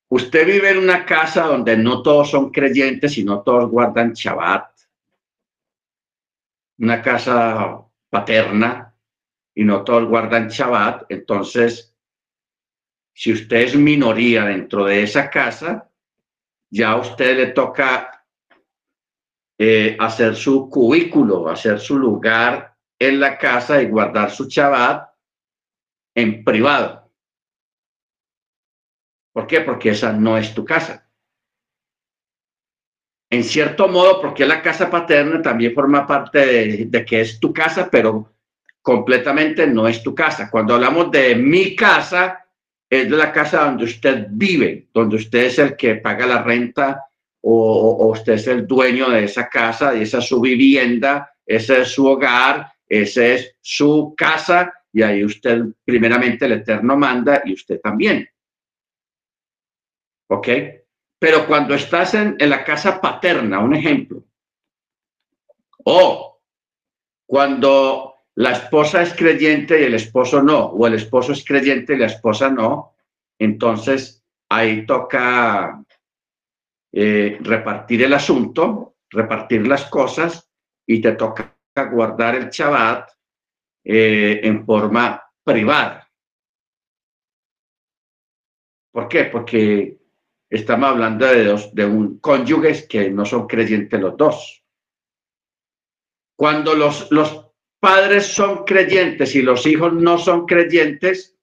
usted 0.10 0.46
vive 0.46 0.72
en 0.72 0.80
una 0.80 1.06
casa 1.06 1.46
donde 1.46 1.78
no 1.78 2.02
todos 2.02 2.32
son 2.32 2.52
creyentes 2.52 3.18
y 3.18 3.24
no 3.24 3.42
todos 3.42 3.70
guardan 3.70 4.14
Shabbat, 4.14 4.72
una 6.80 7.02
casa 7.02 7.86
paterna 8.10 8.96
y 9.56 9.64
no 9.64 9.84
todos 9.84 10.06
guardan 10.06 10.50
Shabbat, 10.50 11.06
entonces, 11.10 11.96
si 13.14 13.32
usted 13.32 13.58
es 13.58 13.76
minoría 13.76 14.46
dentro 14.46 14.86
de 14.86 15.04
esa 15.04 15.30
casa, 15.30 15.90
ya 16.70 16.92
a 16.92 16.98
usted 16.98 17.38
le 17.38 17.48
toca 17.48 18.23
eh, 19.66 19.96
hacer 19.98 20.36
su 20.36 20.70
cubículo, 20.70 21.48
hacer 21.48 21.80
su 21.80 21.98
lugar 21.98 22.76
en 23.00 23.18
la 23.22 23.38
casa 23.38 23.82
y 23.82 23.88
guardar 23.88 24.30
su 24.30 24.50
Shabbat 24.50 25.10
en 26.16 26.44
privado. 26.44 27.10
¿Por 29.32 29.48
qué? 29.48 29.62
Porque 29.62 29.92
esa 29.92 30.12
no 30.12 30.38
es 30.38 30.54
tu 30.54 30.66
casa. 30.66 31.10
En 33.30 33.42
cierto 33.46 33.88
modo, 33.88 34.22
porque 34.22 34.46
la 34.46 34.62
casa 34.62 34.92
paterna 34.92 35.42
también 35.42 35.74
forma 35.74 36.06
parte 36.06 36.86
de, 36.86 37.06
que 37.06 37.22
es 37.22 37.40
tu 37.40 37.54
casa, 37.54 37.88
pero 37.90 38.34
completamente 38.82 39.66
no 39.66 39.88
es 39.88 40.04
tu 40.04 40.14
casa. 40.14 40.52
Cuando 40.52 40.74
hablamos 40.74 41.10
de 41.10 41.36
mi 41.36 41.74
casa, 41.74 42.46
es 42.90 43.10
de 43.10 43.16
la 43.16 43.32
casa 43.32 43.64
donde 43.64 43.86
usted 43.86 44.28
vive, 44.30 44.90
donde 44.94 45.16
usted 45.16 45.46
es 45.46 45.58
el 45.58 45.78
que 45.78 45.96
paga 45.96 46.26
la 46.26 46.44
renta 46.44 47.06
o, 47.46 48.08
usted 48.12 48.34
es 48.34 48.48
el 48.48 48.66
dueño 48.66 49.10
de 49.10 49.26
esa 49.26 49.50
casa, 49.50 49.96
y 49.96 50.04
esa 50.04 50.20
es 50.20 50.26
su 50.26 50.40
vivienda, 50.40 51.30
ese 51.46 51.82
es 51.82 51.90
su 51.90 52.08
hogar, 52.08 52.72
esa 52.88 53.26
es 53.26 53.56
su 53.62 54.14
casa 54.18 54.74
y 54.94 55.02
ahí 55.02 55.26
usted 55.26 55.64
primeramente 55.84 56.46
el 56.46 56.54
Eterno 56.54 56.96
manda 56.96 57.42
y 57.44 57.54
usted 57.54 57.82
también. 57.82 58.30
¿Ok? 60.30 60.48
Pero 61.20 61.48
cuando 61.48 61.74
estás 61.74 62.14
en, 62.14 62.38
la 62.38 62.64
casa 62.64 63.02
paterna, 63.02 63.60
un 63.60 63.76
ejemplo, 63.76 64.24
o 65.86 66.42
cuando 67.26 68.14
la 68.36 68.52
esposa 68.52 69.02
es 69.02 69.14
creyente 69.14 69.82
y 69.82 69.86
el 69.86 69.96
esposo 69.96 70.42
no, 70.44 70.66
o 70.66 70.88
el 70.88 70.94
esposo 70.94 71.32
es 71.32 71.44
creyente 71.44 71.94
y 71.94 71.98
la 71.98 72.08
esposa 72.08 72.50
no, 72.50 72.96
entonces 73.40 74.24
ahí 74.50 74.86
toca 74.86 75.84
eh, 76.96 77.40
repartir 77.42 78.04
el 78.04 78.14
asunto, 78.14 78.98
repartir 79.10 79.66
las 79.66 79.86
cosas 79.86 80.48
y 80.86 81.02
te 81.02 81.14
toca 81.14 81.58
guardar 81.92 82.36
el 82.36 82.50
Shabbat 82.50 83.10
eh, 83.84 84.42
en 84.44 84.64
forma 84.64 85.24
privada. 85.44 86.08
¿Por 88.92 89.08
qué? 89.08 89.26
Porque 89.26 89.98
estamos 90.48 90.90
hablando 90.92 91.26
de, 91.26 91.46
dos, 91.46 91.74
de 91.74 91.84
un 91.84 92.20
cónyuges 92.20 92.88
que 92.88 93.10
no 93.10 93.26
son 93.26 93.48
creyentes 93.48 94.00
los 94.00 94.16
dos. 94.16 94.64
Cuando 96.38 96.76
los, 96.76 97.12
los 97.12 97.48
padres 97.80 98.28
son 98.28 98.66
creyentes 98.66 99.34
y 99.34 99.42
los 99.42 99.66
hijos 99.66 99.94
no 99.94 100.20
son 100.20 100.46
creyentes, 100.46 101.36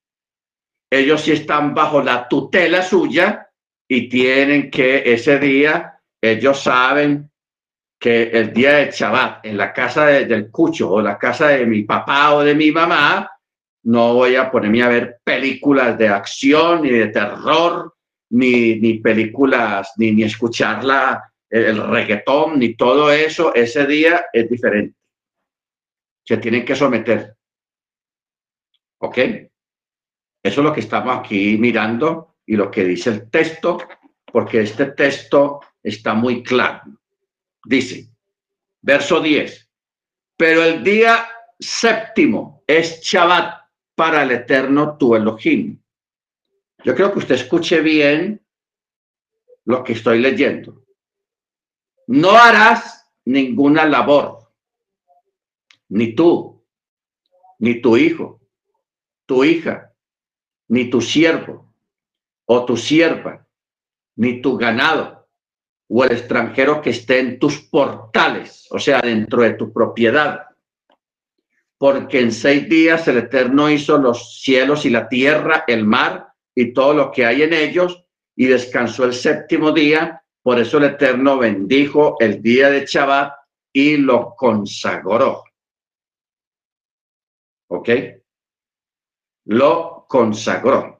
ellos 0.88 1.22
sí 1.22 1.32
están 1.32 1.74
bajo 1.74 2.00
la 2.02 2.28
tutela 2.28 2.82
suya 2.82 3.49
y 3.92 4.08
tienen 4.08 4.70
que 4.70 5.02
ese 5.12 5.40
día, 5.40 6.00
ellos 6.22 6.62
saben 6.62 7.28
que 7.98 8.30
el 8.30 8.52
día 8.52 8.76
de 8.76 8.92
Shabbat 8.92 9.44
en 9.44 9.56
la 9.56 9.72
casa 9.72 10.06
del 10.06 10.48
cucho 10.48 10.92
o 10.92 11.02
la 11.02 11.18
casa 11.18 11.48
de 11.48 11.66
mi 11.66 11.82
papá 11.82 12.36
o 12.36 12.44
de 12.44 12.54
mi 12.54 12.70
mamá, 12.70 13.28
no 13.82 14.14
voy 14.14 14.36
a 14.36 14.48
ponerme 14.48 14.84
a 14.84 14.88
ver 14.88 15.18
películas 15.24 15.98
de 15.98 16.06
acción 16.06 16.82
ni 16.82 16.90
de 16.90 17.08
terror, 17.08 17.96
ni, 18.30 18.76
ni 18.78 19.00
películas, 19.00 19.92
ni, 19.96 20.12
ni 20.12 20.22
escuchar 20.22 20.84
el 21.50 21.82
reggaetón, 21.88 22.60
ni 22.60 22.76
todo 22.76 23.10
eso. 23.10 23.52
Ese 23.52 23.86
día 23.86 24.26
es 24.32 24.48
diferente. 24.48 24.96
Se 26.24 26.36
tienen 26.36 26.64
que 26.64 26.76
someter. 26.76 27.34
¿Ok? 28.98 29.18
Eso 29.18 30.60
es 30.60 30.64
lo 30.64 30.72
que 30.72 30.80
estamos 30.80 31.18
aquí 31.18 31.58
mirando 31.58 32.29
y 32.50 32.56
lo 32.56 32.68
que 32.68 32.82
dice 32.82 33.10
el 33.10 33.30
texto, 33.30 33.78
porque 34.24 34.62
este 34.62 34.86
texto 34.86 35.60
está 35.84 36.14
muy 36.14 36.42
claro. 36.42 36.82
Dice, 37.64 38.10
verso 38.80 39.20
10, 39.20 39.70
pero 40.36 40.64
el 40.64 40.82
día 40.82 41.28
séptimo 41.60 42.64
es 42.66 43.02
Shabbat 43.02 43.54
para 43.94 44.24
el 44.24 44.32
eterno 44.32 44.98
tu 44.98 45.14
Elohim. 45.14 45.80
Yo 46.82 46.92
creo 46.96 47.12
que 47.12 47.20
usted 47.20 47.36
escuche 47.36 47.82
bien 47.82 48.44
lo 49.66 49.84
que 49.84 49.92
estoy 49.92 50.18
leyendo. 50.18 50.84
No 52.08 52.32
harás 52.32 53.06
ninguna 53.26 53.86
labor, 53.86 54.52
ni 55.88 56.16
tú, 56.16 56.66
ni 57.60 57.80
tu 57.80 57.96
hijo, 57.96 58.40
tu 59.24 59.44
hija, 59.44 59.94
ni 60.66 60.90
tu 60.90 61.00
siervo 61.00 61.69
o 62.52 62.64
tu 62.64 62.76
sierva, 62.76 63.46
ni 64.16 64.42
tu 64.42 64.56
ganado 64.56 65.28
o 65.88 66.04
el 66.04 66.10
extranjero 66.10 66.82
que 66.82 66.90
esté 66.90 67.20
en 67.20 67.38
tus 67.38 67.60
portales, 67.62 68.66
o 68.70 68.78
sea, 68.80 69.00
dentro 69.00 69.42
de 69.42 69.54
tu 69.54 69.72
propiedad. 69.72 70.46
Porque 71.78 72.18
en 72.18 72.32
seis 72.32 72.68
días 72.68 73.06
el 73.06 73.18
Eterno 73.18 73.70
hizo 73.70 73.98
los 73.98 74.40
cielos 74.40 74.84
y 74.84 74.90
la 74.90 75.08
tierra, 75.08 75.62
el 75.68 75.84
mar 75.84 76.32
y 76.52 76.72
todo 76.72 76.92
lo 76.92 77.12
que 77.12 77.24
hay 77.24 77.42
en 77.42 77.52
ellos, 77.52 78.04
y 78.34 78.46
descansó 78.46 79.04
el 79.04 79.14
séptimo 79.14 79.70
día. 79.70 80.24
Por 80.42 80.58
eso 80.58 80.78
el 80.78 80.84
Eterno 80.84 81.38
bendijo 81.38 82.16
el 82.18 82.42
día 82.42 82.68
de 82.68 82.84
Shabbat 82.84 83.32
y 83.72 83.96
lo 83.96 84.34
consagró. 84.36 85.44
¿Ok? 87.68 87.90
Lo 89.44 90.06
consagró. 90.08 90.99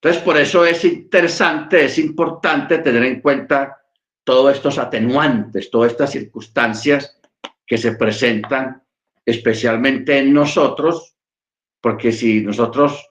Entonces, 0.00 0.22
por 0.22 0.36
eso 0.36 0.64
es 0.64 0.84
interesante, 0.84 1.84
es 1.84 1.98
importante 1.98 2.78
tener 2.78 3.02
en 3.02 3.20
cuenta 3.20 3.78
todos 4.22 4.54
estos 4.54 4.78
atenuantes, 4.78 5.70
todas 5.70 5.90
estas 5.90 6.12
circunstancias 6.12 7.20
que 7.66 7.78
se 7.78 7.96
presentan 7.96 8.82
especialmente 9.26 10.18
en 10.18 10.32
nosotros, 10.32 11.16
porque 11.80 12.12
si 12.12 12.40
nosotros 12.42 13.10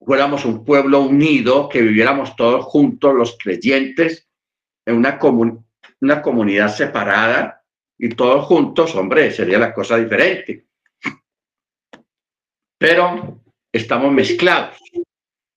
fuéramos 0.00 0.46
un 0.46 0.64
pueblo 0.64 1.00
unido, 1.02 1.68
que 1.68 1.82
viviéramos 1.82 2.34
todos 2.34 2.64
juntos, 2.64 3.14
los 3.14 3.36
creyentes, 3.36 4.26
en 4.86 4.96
una, 4.96 5.18
una 6.00 6.22
comunidad 6.22 6.74
separada 6.74 7.62
y 7.98 8.08
todos 8.08 8.46
juntos, 8.46 8.94
hombre, 8.94 9.30
sería 9.32 9.58
la 9.58 9.74
cosa 9.74 9.98
diferente. 9.98 10.66
Pero 12.78 13.42
estamos 13.78 14.12
mezclados. 14.12 14.78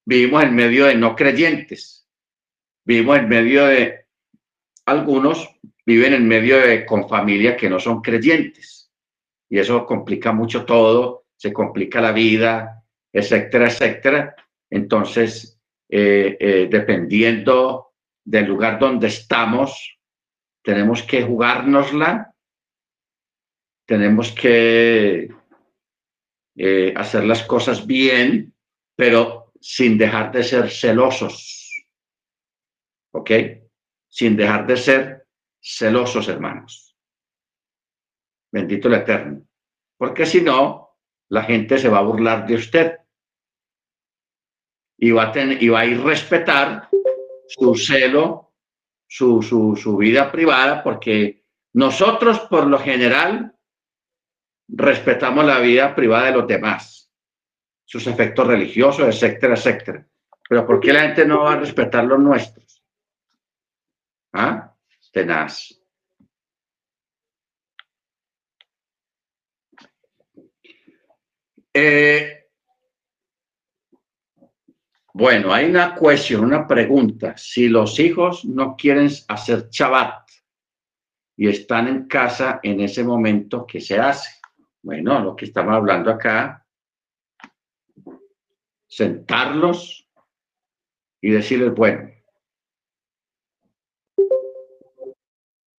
Vivimos 0.04 0.42
en 0.42 0.54
medio 0.54 0.86
de 0.86 0.94
no 0.94 1.14
creyentes. 1.14 2.08
Vivimos 2.84 3.18
en 3.18 3.28
medio 3.28 3.66
de 3.66 4.06
algunos 4.86 5.48
viven 5.84 6.14
en 6.14 6.26
medio 6.26 6.58
de 6.58 6.86
con 6.86 7.08
familias 7.08 7.56
que 7.56 7.68
no 7.68 7.78
son 7.78 8.00
creyentes. 8.00 8.90
Y 9.48 9.58
eso 9.58 9.84
complica 9.84 10.32
mucho 10.32 10.64
todo, 10.64 11.26
se 11.36 11.52
complica 11.52 12.00
la 12.00 12.12
vida, 12.12 12.84
etcétera, 13.12 13.66
etcétera. 13.66 14.36
Entonces, 14.70 15.60
eh, 15.88 16.36
eh, 16.40 16.68
dependiendo 16.70 17.92
del 18.24 18.46
lugar 18.46 18.78
donde 18.78 19.08
estamos, 19.08 19.98
tenemos 20.62 21.02
que 21.02 21.22
jugárnosla, 21.22 22.34
tenemos 23.84 24.32
que 24.32 25.28
eh, 26.56 26.92
hacer 26.96 27.24
las 27.24 27.42
cosas 27.44 27.86
bien, 27.86 28.54
pero 28.94 29.52
sin 29.60 29.96
dejar 29.96 30.32
de 30.32 30.44
ser 30.44 30.70
celosos. 30.70 31.86
¿Ok? 33.12 33.30
Sin 34.08 34.36
dejar 34.36 34.66
de 34.66 34.76
ser 34.76 35.26
celosos, 35.60 36.28
hermanos. 36.28 36.96
Bendito 38.50 38.88
el 38.88 38.94
Eterno. 38.94 39.46
Porque 39.96 40.26
si 40.26 40.42
no, 40.42 40.96
la 41.28 41.44
gente 41.44 41.78
se 41.78 41.88
va 41.88 41.98
a 41.98 42.02
burlar 42.02 42.46
de 42.46 42.54
usted. 42.54 42.98
Y 44.98 45.10
va 45.10 45.24
a, 45.24 45.32
tener, 45.32 45.62
y 45.62 45.68
va 45.68 45.80
a 45.80 45.86
ir 45.86 46.00
respetar 46.00 46.88
su 47.48 47.74
celo, 47.74 48.52
su, 49.06 49.42
su 49.42 49.96
vida 49.96 50.30
privada, 50.30 50.82
porque 50.82 51.42
Nosotros, 51.74 52.40
por 52.40 52.66
lo 52.66 52.78
general, 52.78 53.51
respetamos 54.74 55.44
la 55.44 55.60
vida 55.60 55.94
privada 55.94 56.26
de 56.26 56.32
los 56.32 56.46
demás, 56.46 57.10
sus 57.84 58.06
efectos 58.06 58.46
religiosos, 58.46 59.06
etcétera, 59.06 59.54
etcétera. 59.54 60.06
Pero 60.48 60.66
¿por 60.66 60.80
qué 60.80 60.92
la 60.92 61.02
gente 61.02 61.26
no 61.26 61.44
va 61.44 61.54
a 61.54 61.60
respetar 61.60 62.04
los 62.04 62.18
nuestros? 62.18 62.82
¿Ah? 64.32 64.74
Tenaz. 65.12 65.78
Eh, 71.74 72.48
bueno, 75.14 75.52
hay 75.52 75.66
una 75.66 75.94
cuestión, 75.94 76.44
una 76.44 76.66
pregunta. 76.66 77.36
Si 77.36 77.68
los 77.68 77.98
hijos 77.98 78.44
no 78.44 78.76
quieren 78.76 79.10
hacer 79.28 79.68
chabat 79.68 80.28
y 81.36 81.48
están 81.48 81.88
en 81.88 82.08
casa 82.08 82.60
en 82.62 82.80
ese 82.80 83.04
momento, 83.04 83.66
¿qué 83.66 83.80
se 83.80 83.98
hace? 83.98 84.41
Bueno, 84.82 85.20
lo 85.20 85.36
que 85.36 85.44
estamos 85.44 85.74
hablando 85.74 86.10
acá, 86.10 86.66
sentarlos 88.88 90.08
y 91.20 91.30
decirles, 91.30 91.72
bueno, 91.72 92.10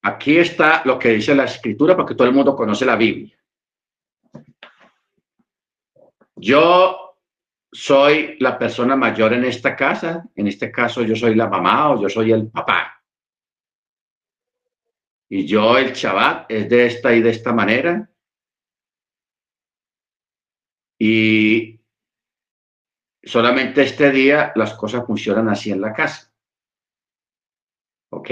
aquí 0.03 0.37
está 0.37 0.83
lo 0.85 0.97
que 0.97 1.09
dice 1.09 1.35
la 1.35 1.43
escritura, 1.43 1.97
porque 1.97 2.15
todo 2.15 2.27
el 2.27 2.33
mundo 2.33 2.55
conoce 2.55 2.85
la 2.85 2.95
Biblia. 2.95 3.37
Yo 6.37 7.17
soy 7.71 8.37
la 8.39 8.57
persona 8.57 8.95
mayor 8.95 9.33
en 9.33 9.43
esta 9.43 9.75
casa, 9.75 10.25
en 10.35 10.47
este 10.47 10.71
caso 10.71 11.01
yo 11.01 11.15
soy 11.15 11.35
la 11.35 11.47
mamá 11.47 11.91
o 11.91 12.01
yo 12.01 12.07
soy 12.07 12.31
el 12.31 12.49
papá. 12.49 13.03
Y 15.29 15.45
yo 15.45 15.77
el 15.77 15.93
chabat 15.93 16.49
es 16.49 16.69
de 16.69 16.85
esta 16.85 17.13
y 17.13 17.21
de 17.21 17.31
esta 17.31 17.51
manera. 17.51 18.09
Y 20.97 21.81
solamente 23.23 23.83
este 23.83 24.11
día 24.11 24.51
las 24.55 24.73
cosas 24.73 25.05
funcionan 25.05 25.49
así 25.49 25.71
en 25.71 25.81
la 25.81 25.93
casa. 25.93 26.31
¿Ok? 28.09 28.29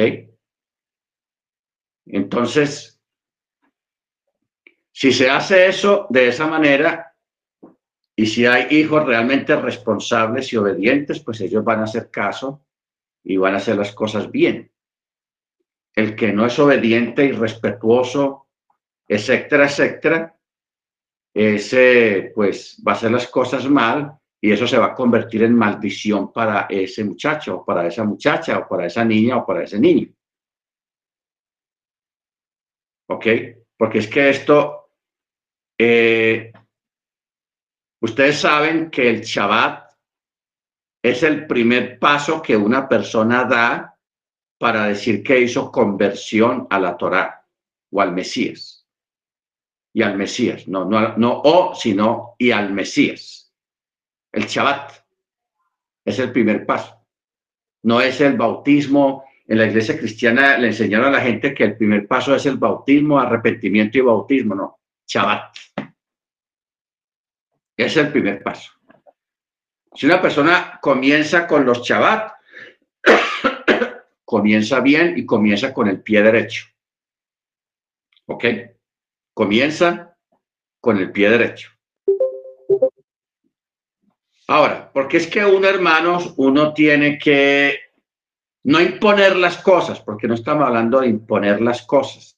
Entonces, 2.06 3.02
si 4.92 5.12
se 5.12 5.30
hace 5.30 5.68
eso 5.68 6.08
de 6.10 6.28
esa 6.28 6.48
manera, 6.48 7.12
y 8.16 8.26
si 8.26 8.46
hay 8.46 8.68
hijos 8.78 9.06
realmente 9.06 9.56
responsables 9.56 10.52
y 10.52 10.58
obedientes, 10.58 11.22
pues 11.22 11.42
ellos 11.42 11.64
van 11.64 11.80
a 11.80 11.86
hacer 11.86 12.12
caso 12.12 12.66
y 13.24 13.38
van 13.38 13.54
a 13.54 13.58
hacer 13.58 13.78
las 13.78 13.94
cosas 13.94 14.30
bien. 14.30 14.72
El 15.96 16.16
que 16.16 16.32
no 16.32 16.46
es 16.46 16.60
obediente 16.60 17.26
y 17.26 17.32
respetuoso, 17.32 18.48
etcétera, 19.08 19.66
etcétera, 19.66 20.40
ese 21.34 22.32
pues 22.36 22.82
va 22.86 22.94
a 22.94 22.96
hacer 22.96 23.12
las 23.12 23.28
cosas 23.28 23.70
mal 23.70 24.18
y 24.40 24.52
eso 24.52 24.68
se 24.68 24.78
va 24.78 24.88
a 24.88 24.96
convertir 24.96 25.44
en 25.44 25.56
maldición 25.56 26.32
para 26.32 26.68
ese 26.70 27.04
muchacho 27.04 27.64
para 27.66 27.88
esa 27.88 28.04
muchacha 28.04 28.58
o 28.60 28.68
para 28.68 28.88
esa 28.88 29.06
niña 29.06 29.38
o 29.38 29.46
para 29.46 29.64
ese 29.64 29.80
niño. 29.80 30.08
¿Ok? 33.10 33.26
Porque 33.78 34.00
es 34.00 34.08
que 34.08 34.30
esto 34.30 34.90
eh, 35.78 36.52
Ustedes 38.04 38.40
saben 38.40 38.90
que 38.90 39.08
el 39.08 39.22
Shabbat 39.22 39.92
es 41.04 41.22
el 41.22 41.46
primer 41.46 42.00
paso 42.00 42.42
que 42.42 42.58
una 42.58 42.90
persona 42.90 43.46
da 43.46 43.96
para 44.60 44.88
decir 44.88 45.22
que 45.22 45.40
hizo 45.40 45.72
conversión 45.72 46.66
a 46.70 46.80
la 46.80 46.98
Torá 46.98 47.46
o 47.92 48.02
al 48.02 48.12
Mesías. 48.12 48.81
Y 49.94 50.04
al 50.04 50.18
Mesías, 50.18 50.68
no, 50.68 50.86
no, 50.86 51.18
no 51.18 51.42
o, 51.44 51.76
sino 51.76 52.36
y 52.38 52.52
al 52.52 52.72
Mesías. 52.72 53.54
El 54.32 54.46
Shabbat 54.46 54.94
es 56.06 56.20
el 56.20 56.32
primer 56.32 56.66
paso. 56.66 57.06
No 57.84 58.00
es 58.00 58.22
el 58.22 58.38
bautismo. 58.38 59.26
En 59.48 59.58
la 59.58 59.66
iglesia 59.66 59.98
cristiana 59.98 60.58
le 60.58 60.68
enseñaron 60.68 61.08
a 61.08 61.18
la 61.18 61.22
gente 61.22 61.54
que 61.54 61.66
el 61.66 61.76
primer 61.76 62.08
paso 62.08 62.34
es 62.34 62.46
el 62.46 62.58
bautismo, 62.58 63.20
arrepentimiento 63.20 63.98
y 63.98 64.02
bautismo, 64.02 64.56
no, 64.56 64.80
Shabbat. 65.06 65.56
Es 67.76 67.98
el 67.98 68.12
primer 68.12 68.42
paso. 68.42 68.72
Si 69.94 70.06
una 70.06 70.22
persona 70.22 70.80
comienza 70.82 71.46
con 71.46 71.66
los 71.66 71.84
chabat, 71.84 72.32
comienza 74.26 74.80
bien 74.80 75.18
y 75.18 75.26
comienza 75.26 75.74
con 75.74 75.88
el 75.88 76.02
pie 76.02 76.22
derecho. 76.22 76.66
¿Ok? 78.28 78.46
Comienza 79.34 80.18
con 80.80 80.98
el 80.98 81.12
pie 81.12 81.30
derecho. 81.30 81.70
Ahora, 84.48 84.92
porque 84.92 85.18
es 85.18 85.28
que 85.28 85.46
uno, 85.46 85.68
hermanos, 85.68 86.34
uno 86.36 86.74
tiene 86.74 87.18
que 87.18 87.80
no 88.64 88.82
imponer 88.82 89.36
las 89.36 89.58
cosas, 89.58 90.02
porque 90.02 90.28
no 90.28 90.34
estamos 90.34 90.68
hablando 90.68 91.00
de 91.00 91.08
imponer 91.08 91.62
las 91.62 91.84
cosas, 91.84 92.38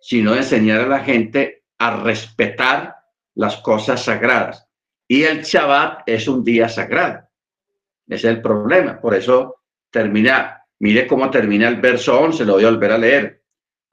sino 0.00 0.32
de 0.32 0.38
enseñar 0.38 0.82
a 0.82 0.86
la 0.86 1.00
gente 1.00 1.64
a 1.78 1.96
respetar 2.02 2.96
las 3.34 3.56
cosas 3.56 4.04
sagradas. 4.04 4.68
Y 5.08 5.24
el 5.24 5.42
Shabbat 5.42 6.02
es 6.06 6.28
un 6.28 6.44
día 6.44 6.68
sagrado. 6.68 7.28
Ese 8.06 8.28
es 8.28 8.36
el 8.36 8.42
problema. 8.42 9.00
Por 9.00 9.14
eso 9.14 9.62
termina, 9.90 10.64
mire 10.78 11.06
cómo 11.06 11.30
termina 11.30 11.68
el 11.68 11.80
verso 11.80 12.18
11, 12.18 12.44
lo 12.44 12.54
voy 12.54 12.64
a 12.64 12.70
volver 12.70 12.92
a 12.92 12.98
leer. 12.98 13.35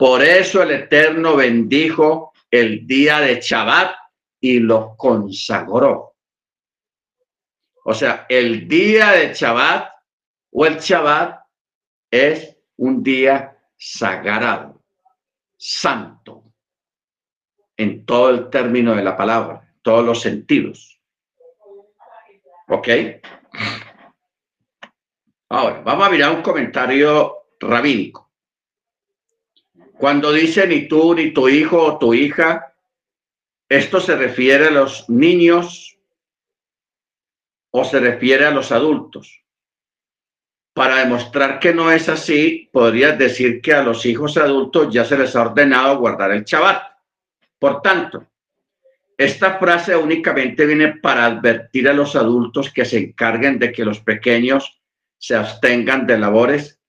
Por 0.04 0.22
eso 0.22 0.62
el 0.64 0.72
Eterno 0.72 1.38
bendijo 1.38 2.34
el 2.52 2.86
día 2.86 3.22
de 3.22 3.40
Shabbat 3.40 3.96
y 4.42 4.60
lo 4.60 4.98
consagró. 4.98 6.18
O 7.86 7.94
sea, 7.94 8.26
el 8.28 8.68
día 8.68 9.14
de 9.14 9.34
Shabbat 9.34 9.94
o 10.52 10.66
el 10.66 10.80
Shabbat 10.80 11.46
es 12.12 12.54
un 12.76 13.02
día 13.02 13.58
sagrado, 13.78 14.84
santo 15.56 16.52
en 17.78 18.06
todo 18.06 18.30
el 18.32 18.50
término 18.50 18.94
de 18.96 19.04
la 19.06 19.16
palabra, 19.16 19.74
todos 19.82 20.04
los 20.04 20.20
sentidos. 20.20 21.00
¿Ok? 22.68 22.90
Ahora, 25.48 25.80
vamos 25.80 26.08
a 26.08 26.12
mirar 26.12 26.36
un 26.36 26.42
comentario 26.42 27.46
rabínico. 27.58 28.23
Cuando 29.98 30.32
dice 30.32 30.68
ni 30.68 30.88
tú, 30.88 31.14
ni 31.16 31.32
tu 31.32 31.48
hijo 31.50 31.82
o 31.82 31.98
tu 31.98 32.14
hija, 32.14 32.76
esto 33.70 34.00
se 34.00 34.16
refiere 34.16 34.68
a 34.68 34.72
los 34.72 35.10
niños 35.10 35.98
o 37.72 37.84
se 37.84 38.00
refiere 38.00 38.46
a 38.46 38.52
los 38.52 38.72
adultos. 38.72 39.42
Para 40.74 40.98
demostrar 40.98 41.60
que 41.60 41.74
no 41.74 41.92
es 41.92 42.10
así, 42.10 42.70
podrías 42.72 43.18
decir 43.18 43.62
que 43.62 43.74
a 43.74 43.84
los 43.84 44.06
hijos 44.06 44.38
adultos 44.38 44.92
ya 44.92 45.06
se 45.06 45.18
les 45.18 45.36
ha 45.36 45.42
ordenado 45.42 46.00
guardar 46.00 46.32
el 46.32 46.44
chabat 46.46 46.94
por 47.64 47.82
tanto, 47.82 48.28
esta 49.18 49.58
frase 49.58 49.96
únicamente 49.96 50.66
viene 50.66 50.98
para 50.98 51.24
advertir 51.24 51.88
a 51.88 51.94
los 51.94 52.14
adultos 52.14 52.74
que 52.74 52.84
se 52.84 52.98
encarguen 52.98 53.58
de 53.58 53.72
que 53.72 53.86
los 53.86 54.02
pequeños 54.02 54.82
se 55.18 55.38
abstengan 55.38 56.06
de 56.06 56.18
labores. 56.18 56.82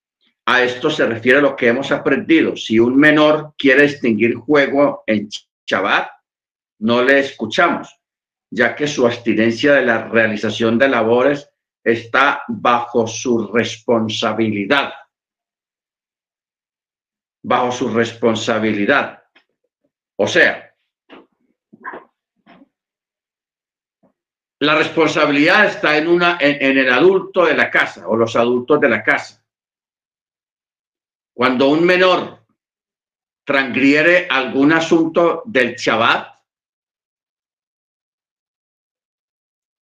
A 0.47 0.63
esto 0.63 0.91
se 0.91 1.07
refiere 1.07 1.41
lo 1.41 1.57
que 1.57 1.69
hemos 1.69 1.91
aprendido. 1.91 2.57
Si 2.57 2.79
un 2.79 2.97
menor 2.97 3.55
quiere 3.57 3.83
distinguir 3.83 4.35
juego 4.35 5.03
en 5.07 5.29
Shabbat, 5.67 6.11
no 6.81 7.03
le 7.03 7.21
escuchamos, 7.21 7.99
ya 8.51 8.75
que 8.75 8.87
su 8.87 9.07
abstinencia 9.07 9.73
de 9.73 9.87
la 9.87 10.09
realización 10.09 10.79
de 10.79 10.89
labores 10.89 11.49
está 11.83 12.43
bajo 12.49 13.07
su 13.07 13.47
responsabilidad. 13.49 14.93
Bajo 17.43 17.73
su 17.73 17.89
responsabilidad. 17.89 19.23
O 20.17 20.27
sea, 20.27 20.75
la 24.61 24.77
responsabilidad 24.77 25.67
está 25.67 25.99
en, 25.99 26.09
una, 26.09 26.39
en, 26.41 26.79
el 26.79 26.91
adulto 26.91 27.45
de 27.45 27.55
la 27.55 27.71
casa 27.71 28.09
o 28.09 28.17
los 28.17 28.35
adultos 28.35 28.81
de 28.81 28.89
la 28.89 29.03
casa. 29.03 29.44
Cuando 31.35 31.69
un 31.69 31.85
menor 31.85 32.47
transgriere 33.45 34.29
algún 34.31 34.73
asunto 34.73 35.43
del 35.45 35.75
Shabbat, 35.75 36.35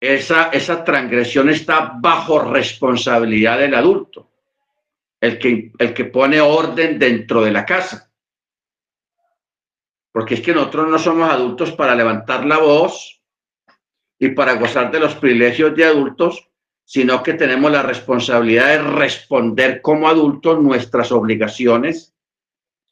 esa, 0.01 0.49
esa 0.49 0.83
transgresión 0.83 1.51
está 1.51 1.93
bajo 2.01 2.41
responsabilidad 2.41 3.59
del 3.59 3.75
adulto, 3.75 4.31
el 5.21 5.39
que, 5.39 5.71
el 5.79 5.95
que 5.95 6.07
pone 6.07 6.41
orden 6.41 6.99
dentro 6.99 7.43
de 7.43 7.53
la 7.53 7.65
casa. 7.65 8.11
Porque 10.11 10.35
es 10.35 10.41
que 10.41 10.55
nosotros 10.55 10.89
no 10.89 10.99
somos 10.99 11.31
adultos 11.31 11.71
para 11.73 11.95
levantar 11.95 12.45
la 12.45 12.59
voz 12.59 13.23
y 14.19 14.31
para 14.31 14.55
gozar 14.55 14.91
de 14.91 15.01
los 15.01 15.15
privilegios 15.15 15.75
de 15.77 15.85
adultos, 15.85 16.52
sino 16.93 17.23
que 17.23 17.33
tenemos 17.33 17.73
la 17.73 17.83
responsabilidad 17.83 18.69
de 18.69 18.83
responder 18.83 19.81
como 19.81 20.09
adultos 20.09 20.61
nuestras 20.61 21.11
obligaciones 21.11 22.15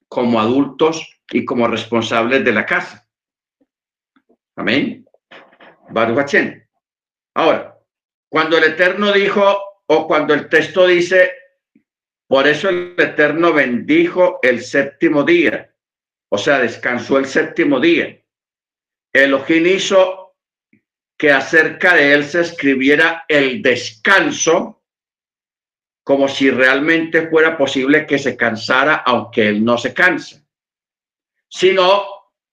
como 0.08 0.40
adultos 0.40 1.20
y 1.30 1.44
como 1.44 1.68
responsables 1.68 2.42
de 2.42 2.52
la 2.52 2.64
casa. 2.64 3.06
Amén. 4.56 5.06
Baruch 5.90 6.34
Ahora, 7.34 7.78
cuando 8.30 8.56
el 8.56 8.64
Eterno 8.64 9.12
dijo, 9.12 9.60
o 9.86 10.06
cuando 10.06 10.32
el 10.32 10.48
texto 10.48 10.86
dice, 10.86 11.32
por 12.26 12.48
eso 12.48 12.70
el 12.70 12.94
Eterno 12.96 13.52
bendijo 13.52 14.38
el 14.40 14.62
séptimo 14.62 15.24
día, 15.24 15.74
o 16.30 16.38
sea, 16.38 16.58
descansó 16.60 17.18
el 17.18 17.26
séptimo 17.26 17.78
día. 17.78 18.18
Elohim 19.12 19.66
hizo 19.66 20.29
que 21.20 21.30
acerca 21.30 21.94
de 21.96 22.14
él 22.14 22.24
se 22.24 22.40
escribiera 22.40 23.26
el 23.28 23.60
descanso, 23.60 24.82
como 26.02 26.26
si 26.28 26.50
realmente 26.50 27.28
fuera 27.28 27.58
posible 27.58 28.06
que 28.06 28.18
se 28.18 28.38
cansara, 28.38 28.94
aunque 29.04 29.46
él 29.46 29.62
no 29.62 29.76
se 29.76 29.92
cansa, 29.92 30.42
sino 31.46 32.06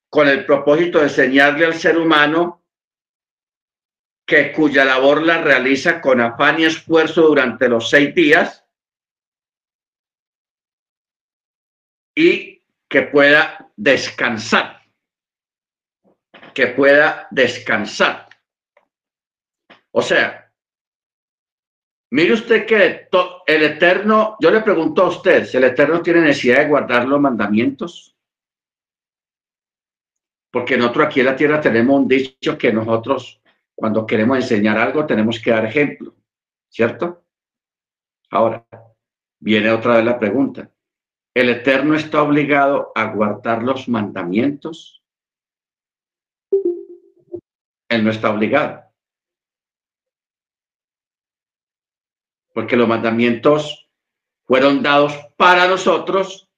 con 0.10 0.28
el 0.28 0.46
propósito 0.46 0.98
de 0.98 1.06
enseñarle 1.06 1.66
al 1.66 1.76
ser 1.76 1.98
humano 1.98 2.66
que 4.26 4.52
cuya 4.52 4.84
labor 4.84 5.22
la 5.24 5.42
realiza 5.42 6.02
con 6.02 6.20
afán 6.20 6.60
y 6.60 6.66
esfuerzo 6.66 7.22
durante 7.22 7.70
los 7.70 7.90
seis 7.90 8.14
días 8.14 8.66
y 12.14 12.62
que 12.90 13.04
pueda 13.04 13.72
descansar, 13.78 14.82
que 16.54 16.68
pueda 16.68 17.30
descansar. 17.32 18.27
O 19.98 20.02
sea, 20.04 20.54
mire 22.12 22.34
usted 22.34 22.68
que 22.68 23.10
el 23.48 23.64
Eterno, 23.64 24.38
yo 24.40 24.52
le 24.52 24.62
pregunto 24.62 25.02
a 25.02 25.08
usted, 25.08 25.44
si 25.46 25.58
el 25.58 25.64
Eterno 25.64 26.04
tiene 26.04 26.22
necesidad 26.22 26.60
de 26.60 26.68
guardar 26.68 27.08
los 27.08 27.20
mandamientos, 27.20 28.16
porque 30.52 30.78
nosotros 30.78 31.08
aquí 31.08 31.22
en 31.22 31.26
la 31.26 31.36
tierra 31.36 31.60
tenemos 31.60 32.00
un 32.00 32.08
dicho 32.08 32.60
que 32.60 32.72
nosotros 32.72 33.42
cuando 33.74 34.06
queremos 34.06 34.38
enseñar 34.38 34.78
algo 34.78 35.08
tenemos 35.08 35.40
que 35.40 35.50
dar 35.50 35.66
ejemplo, 35.66 36.14
¿cierto? 36.70 37.26
Ahora, 38.30 38.68
viene 39.40 39.72
otra 39.72 39.96
vez 39.96 40.06
la 40.06 40.20
pregunta. 40.20 40.72
¿El 41.36 41.50
Eterno 41.50 41.96
está 41.96 42.22
obligado 42.22 42.92
a 42.94 43.06
guardar 43.06 43.64
los 43.64 43.90
mandamientos? 43.90 45.04
Él 47.90 48.04
no 48.04 48.12
está 48.12 48.30
obligado. 48.30 48.87
Porque 52.58 52.76
los 52.76 52.88
mandamientos 52.88 53.88
fueron 54.48 54.82
dados 54.82 55.14
para 55.38 55.68
nosotros 55.68 56.50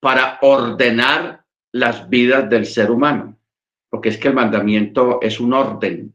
para 0.00 0.40
ordenar 0.42 1.44
las 1.70 2.08
vidas 2.08 2.50
del 2.50 2.66
ser 2.66 2.90
humano. 2.90 3.38
Porque 3.88 4.08
es 4.08 4.18
que 4.18 4.26
el 4.26 4.34
mandamiento 4.34 5.20
es 5.22 5.38
un 5.38 5.52
orden 5.52 6.12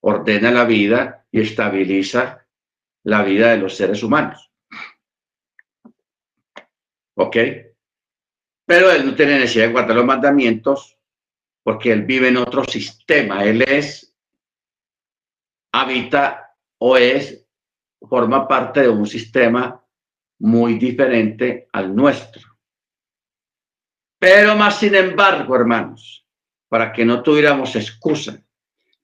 ordena 0.00 0.50
la 0.50 0.64
vida 0.64 1.24
y 1.30 1.40
estabiliza 1.40 2.44
la 3.04 3.22
vida 3.22 3.52
de 3.52 3.58
los 3.58 3.76
seres 3.76 4.02
humanos. 4.02 4.50
¿Ok? 7.14 7.36
Pero 8.66 8.90
él 8.90 9.06
no 9.06 9.14
tiene 9.14 9.38
necesidad 9.38 9.66
de 9.66 9.72
guardar 9.72 9.94
los 9.94 10.04
mandamientos 10.04 10.98
porque 11.62 11.92
él 11.92 12.02
vive 12.02 12.26
en 12.26 12.38
otro 12.38 12.64
sistema. 12.64 13.44
Él 13.44 13.62
es, 13.62 14.12
habita 15.70 16.56
o 16.78 16.96
es, 16.96 17.41
forma 18.08 18.46
parte 18.46 18.82
de 18.82 18.88
un 18.88 19.06
sistema 19.06 19.82
muy 20.40 20.74
diferente 20.74 21.68
al 21.72 21.94
nuestro. 21.94 22.42
Pero 24.18 24.56
más 24.56 24.78
sin 24.78 24.94
embargo, 24.94 25.54
hermanos, 25.56 26.26
para 26.68 26.92
que 26.92 27.04
no 27.04 27.22
tuviéramos 27.22 27.76
excusa, 27.76 28.42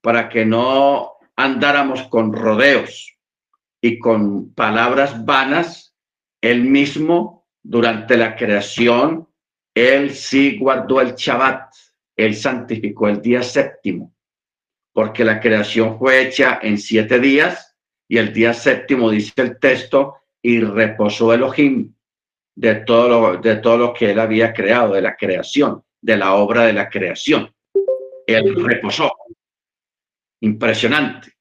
para 0.01 0.29
que 0.29 0.45
no 0.45 1.13
andáramos 1.37 2.05
con 2.05 2.33
rodeos 2.33 3.17
y 3.81 3.99
con 3.99 4.55
palabras 4.55 5.25
vanas, 5.25 5.95
él 6.41 6.65
mismo 6.65 7.47
durante 7.63 8.17
la 8.17 8.35
creación, 8.37 9.29
él 9.75 10.15
sí 10.15 10.57
guardó 10.59 11.01
el 11.01 11.15
Shabbat, 11.15 11.73
él 12.17 12.35
santificó 12.35 13.09
el 13.09 13.21
día 13.21 13.43
séptimo, 13.43 14.15
porque 14.93 15.25
la 15.25 15.41
creación 15.41 15.99
fue 15.99 16.23
hecha 16.23 16.59
en 16.63 16.79
siete 16.79 17.21
días 17.21 17.68
y 18.09 18.17
el 18.17 18.33
día 18.33 18.55
séptimo, 18.55 19.11
dice 19.11 19.33
el 19.37 19.59
texto, 19.59 20.23
y 20.41 20.61
reposó 20.61 21.33
Elohim 21.33 21.95
de 22.57 22.77
todo 22.77 23.09
lo, 23.09 23.37
de 23.37 23.57
todo 23.57 23.77
lo 23.77 23.93
que 23.93 24.11
él 24.11 24.19
había 24.19 24.53
creado, 24.53 24.95
de 24.95 25.03
la 25.03 25.15
creación, 25.15 25.85
de 26.01 26.17
la 26.17 26.35
obra 26.35 26.65
de 26.65 26.73
la 26.73 26.89
creación. 26.89 27.55
Él 28.27 28.65
reposó. 28.65 29.13
Impresionante. 30.41 31.35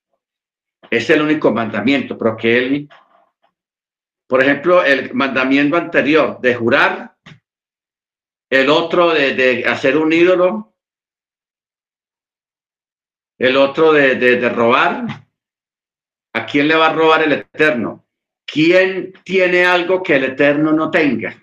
Es 0.89 1.09
el 1.09 1.22
único 1.22 1.51
mandamiento, 1.51 2.18
pero 2.18 2.36
que 2.36 2.57
él, 2.57 2.89
por 4.28 4.43
ejemplo, 4.43 4.84
el 4.84 5.13
mandamiento 5.13 5.78
anterior 5.78 6.39
de 6.41 6.55
jurar, 6.55 7.15
el 8.49 8.70
otro 8.70 9.13
de, 9.13 9.65
hacer 9.68 9.97
un 9.97 10.11
ídolo, 10.11 10.76
el 13.38 13.55
otro 13.57 13.93
de, 13.93 14.15
de 14.15 14.49
robar, 14.49 15.26
¿a 16.38 16.45
quién 16.45 16.67
le 16.67 16.75
va 16.75 16.88
a 16.88 16.93
robar 16.93 17.23
el 17.23 17.33
Eterno? 17.33 18.05
¿Quién 18.45 19.13
tiene 19.23 19.65
algo 19.65 20.01
que 20.01 20.15
el 20.15 20.23
Eterno 20.25 20.71
no 20.71 20.89
tenga? 20.89 21.35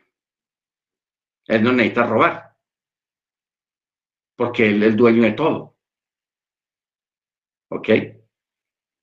Él 1.47 1.63
no 1.63 1.73
necesita 1.73 2.07
robar, 2.07 2.57
porque 4.37 4.69
él 4.69 4.83
es 4.83 4.91
el 4.91 4.97
dueño 4.97 5.23
de 5.23 5.33
todo. 5.33 5.77
¿Ok? 7.71 7.89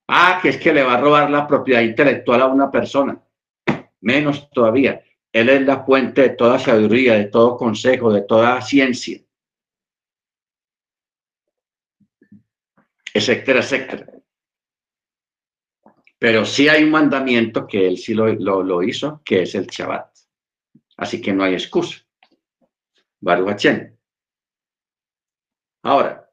Ah, 0.07 0.39
que 0.41 0.49
es 0.49 0.57
que 0.57 0.73
le 0.73 0.83
va 0.83 0.95
a 0.95 1.01
robar 1.01 1.29
la 1.29 1.47
propiedad 1.47 1.81
intelectual 1.81 2.41
a 2.41 2.47
una 2.47 2.71
persona. 2.71 3.21
Menos 4.01 4.49
todavía. 4.49 5.03
Él 5.31 5.49
es 5.49 5.61
la 5.61 5.85
fuente 5.85 6.21
de 6.21 6.29
toda 6.31 6.57
sabiduría, 6.57 7.13
de 7.13 7.25
todo 7.25 7.55
consejo, 7.55 8.11
de 8.11 8.23
toda 8.23 8.61
ciencia. 8.61 9.21
Etcétera, 13.13 13.59
etcétera. 13.59 14.20
Pero 16.21 16.45
sí 16.45 16.69
hay 16.69 16.83
un 16.83 16.91
mandamiento 16.91 17.65
que 17.65 17.87
él 17.87 17.97
sí 17.97 18.13
lo, 18.13 18.83
hizo, 18.83 19.23
que 19.25 19.41
es 19.41 19.55
el 19.55 19.65
Shabbat. 19.65 20.15
Así 20.97 21.19
que 21.19 21.33
no 21.33 21.43
hay 21.43 21.53
excusa. 21.53 21.97
Baruch 23.19 23.65
Ahora, 25.81 26.31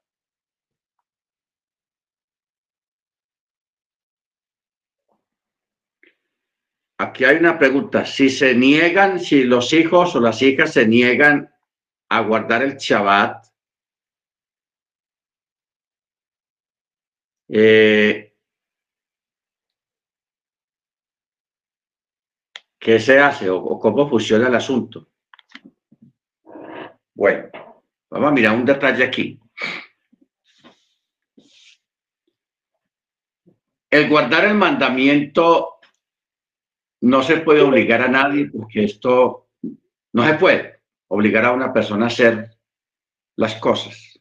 aquí 6.99 7.25
hay 7.25 7.37
una 7.39 7.59
pregunta. 7.59 8.05
Si 8.05 8.29
se 8.29 8.55
niegan, 8.55 9.19
si 9.19 9.45
los 9.45 9.73
hijos 9.73 10.15
o 10.15 10.21
las 10.21 10.43
hijas 10.43 10.75
se 10.75 10.87
niegan 10.87 11.51
a 12.11 12.21
guardar 12.21 12.63
el 12.63 12.77
Shabbat, 12.77 13.47
eh, 17.49 18.28
¿qué 22.79 23.01
se 23.01 23.19
hace 23.19 23.51
o, 23.51 23.79
cómo 23.79 24.09
funciona 24.09 24.49
el 24.49 24.55
asunto? 24.55 25.09
Bueno, 27.15 27.51
vamos 28.11 28.29
a 28.29 28.33
mirar 28.33 28.57
un 28.57 28.65
detalle 28.65 29.05
aquí. 29.05 29.41
El 33.91 34.09
guardar 34.09 34.45
el 34.45 34.55
mandamiento 34.55 35.79
no 37.01 37.23
se 37.23 37.39
puede 37.39 37.63
obligar 37.63 38.03
a 38.03 38.09
nadie 38.09 38.51
porque 38.51 38.85
esto 38.85 39.49
no 40.13 40.27
se 40.27 40.35
puede 40.35 40.83
obligar 41.09 41.47
a 41.47 41.53
una 41.53 41.73
persona 41.73 42.05
a 42.05 42.09
hacer 42.09 42.51
las 43.37 43.55
cosas. 43.57 44.21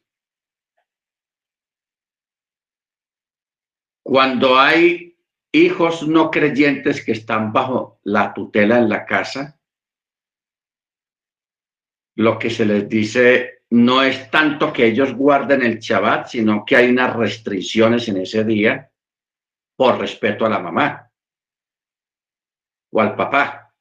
Cuando 4.02 4.58
hay 4.58 5.07
hijos 5.52 6.06
no 6.06 6.30
creyentes 6.30 7.04
que 7.04 7.12
están 7.12 7.52
bajo 7.52 8.00
la 8.04 8.34
tutela 8.34 8.78
en 8.78 8.88
la 8.88 9.04
casa, 9.04 9.58
lo 12.16 12.38
que 12.38 12.50
se 12.50 12.66
les 12.66 12.88
dice 12.88 13.62
no 13.70 14.02
es 14.02 14.30
tanto 14.30 14.72
que 14.72 14.86
ellos 14.86 15.14
guarden 15.14 15.62
el 15.62 15.78
Shabbat, 15.78 16.28
sino 16.28 16.64
que 16.64 16.76
hay 16.76 16.88
unas 16.88 17.14
restricciones 17.14 18.08
en 18.08 18.18
ese 18.18 18.44
día 18.44 18.90
por 19.76 19.98
respeto 19.98 20.46
a 20.46 20.48
la 20.48 20.58
mamá 20.58 21.12
o 22.90 23.00
al 23.00 23.14
papá. 23.14 23.74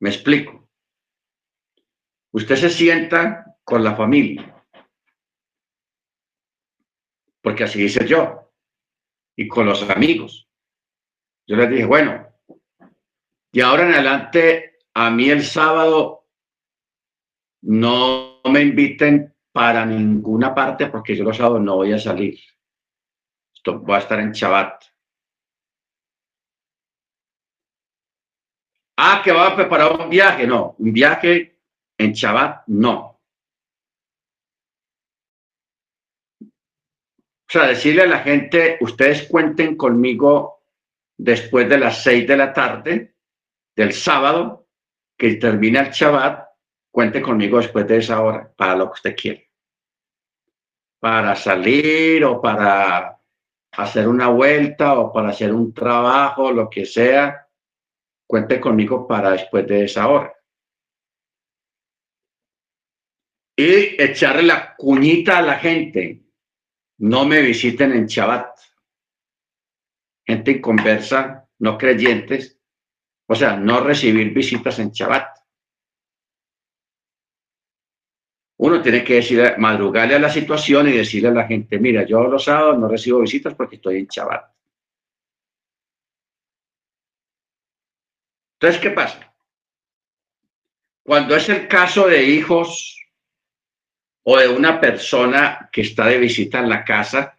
Me 0.00 0.10
explico. 0.10 0.68
Usted 2.32 2.56
se 2.56 2.70
sienta 2.70 3.56
con 3.64 3.82
la 3.82 3.96
familia, 3.96 4.64
porque 7.42 7.64
así 7.64 7.82
hice 7.82 8.06
yo, 8.06 8.47
y 9.38 9.46
con 9.46 9.66
los 9.66 9.88
amigos. 9.88 10.48
Yo 11.46 11.54
les 11.54 11.70
dije, 11.70 11.84
bueno, 11.84 12.26
y 13.52 13.60
ahora 13.60 13.86
en 13.86 13.94
adelante, 13.94 14.78
a 14.94 15.10
mí 15.10 15.30
el 15.30 15.44
sábado 15.44 16.26
no 17.62 18.40
me 18.50 18.62
inviten 18.62 19.32
para 19.52 19.86
ninguna 19.86 20.52
parte 20.52 20.88
porque 20.88 21.14
yo 21.14 21.22
los 21.22 21.36
sábados 21.36 21.62
no 21.62 21.76
voy 21.76 21.92
a 21.92 21.98
salir. 22.00 22.36
Esto 23.54 23.78
voy 23.78 23.94
a 23.94 23.98
estar 23.98 24.18
en 24.18 24.32
Chabat. 24.32 24.82
Ah, 28.96 29.22
que 29.22 29.30
va 29.30 29.52
a 29.52 29.56
preparar 29.56 30.00
un 30.00 30.10
viaje. 30.10 30.48
No, 30.48 30.74
un 30.78 30.92
viaje 30.92 31.60
en 31.96 32.12
Chabat, 32.12 32.66
no. 32.66 33.07
O 37.48 37.50
sea, 37.50 37.66
decirle 37.66 38.02
a 38.02 38.06
la 38.06 38.18
gente, 38.18 38.76
ustedes 38.82 39.26
cuenten 39.26 39.74
conmigo 39.74 40.60
después 41.16 41.66
de 41.66 41.78
las 41.78 42.02
seis 42.02 42.28
de 42.28 42.36
la 42.36 42.52
tarde 42.52 43.14
del 43.74 43.94
sábado, 43.94 44.66
que 45.16 45.36
termina 45.36 45.80
el 45.80 45.90
Shabbat, 45.90 46.46
cuente 46.90 47.22
conmigo 47.22 47.56
después 47.56 47.86
de 47.86 47.96
esa 47.96 48.20
hora 48.20 48.52
para 48.54 48.76
lo 48.76 48.86
que 48.86 48.92
usted 48.92 49.16
quiere. 49.16 49.50
Para 51.00 51.34
salir 51.36 52.22
o 52.26 52.42
para 52.42 53.18
hacer 53.72 54.08
una 54.08 54.28
vuelta 54.28 54.98
o 54.98 55.10
para 55.10 55.30
hacer 55.30 55.54
un 55.54 55.72
trabajo, 55.72 56.52
lo 56.52 56.68
que 56.68 56.84
sea, 56.84 57.48
cuente 58.26 58.60
conmigo 58.60 59.08
para 59.08 59.30
después 59.30 59.66
de 59.66 59.84
esa 59.84 60.06
hora. 60.08 60.34
Y 63.56 64.00
echarle 64.02 64.42
la 64.42 64.76
cuñita 64.76 65.38
a 65.38 65.42
la 65.42 65.54
gente. 65.54 66.27
No 66.98 67.24
me 67.24 67.40
visiten 67.42 67.92
en 67.92 68.06
Shabbat. 68.06 68.58
Gente 70.26 70.60
conversa, 70.60 71.48
no 71.58 71.78
creyentes. 71.78 72.58
O 73.26 73.34
sea, 73.34 73.56
no 73.56 73.80
recibir 73.80 74.32
visitas 74.32 74.78
en 74.78 74.90
Shabbat. 74.90 75.38
uno 78.58 78.82
tiene 78.82 79.04
que 79.04 79.14
decir, 79.14 79.40
madrugarle 79.58 80.16
a 80.16 80.18
la 80.18 80.30
situación 80.30 80.88
y 80.88 80.92
decirle 80.92 81.28
a 81.28 81.32
la 81.32 81.46
gente, 81.46 81.78
mira, 81.78 82.04
yo 82.04 82.24
los 82.24 82.44
sábados 82.44 82.78
no 82.78 82.88
recibo 82.88 83.20
visitas 83.20 83.54
porque 83.54 83.76
estoy 83.76 83.98
en 83.98 84.08
chaval. 84.08 84.44
Entonces, 88.54 88.80
¿qué 88.80 88.90
pasa? 88.90 89.32
Cuando 91.04 91.36
es 91.36 91.48
el 91.48 91.68
caso 91.68 92.08
de 92.08 92.24
hijos 92.24 92.96
o 94.30 94.36
de 94.36 94.46
una 94.46 94.78
persona 94.78 95.70
que 95.72 95.80
está 95.80 96.06
de 96.06 96.18
visita 96.18 96.58
en 96.58 96.68
la 96.68 96.84
casa, 96.84 97.38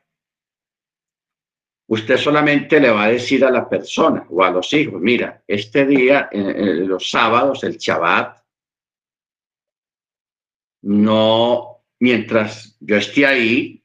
usted 1.88 2.18
solamente 2.18 2.80
le 2.80 2.90
va 2.90 3.04
a 3.04 3.12
decir 3.12 3.46
a 3.46 3.52
la 3.52 3.70
persona 3.70 4.26
o 4.28 4.44
a 4.44 4.50
los 4.50 4.74
hijos, 4.74 5.00
mira, 5.00 5.44
este 5.48 5.86
día, 5.86 6.28
los 6.34 7.12
sábados, 7.12 7.64
el 7.64 7.78
Shabbat, 7.78 8.42
no, 10.82 11.84
mientras 12.00 12.76
yo 12.80 12.96
esté 12.96 13.28
ahí, 13.28 13.84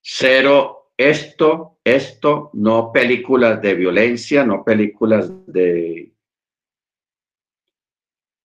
cero 0.00 0.92
esto, 0.96 1.80
esto, 1.82 2.50
no 2.52 2.92
películas 2.92 3.60
de 3.60 3.74
violencia, 3.74 4.44
no 4.44 4.62
películas 4.62 5.32
de, 5.48 6.12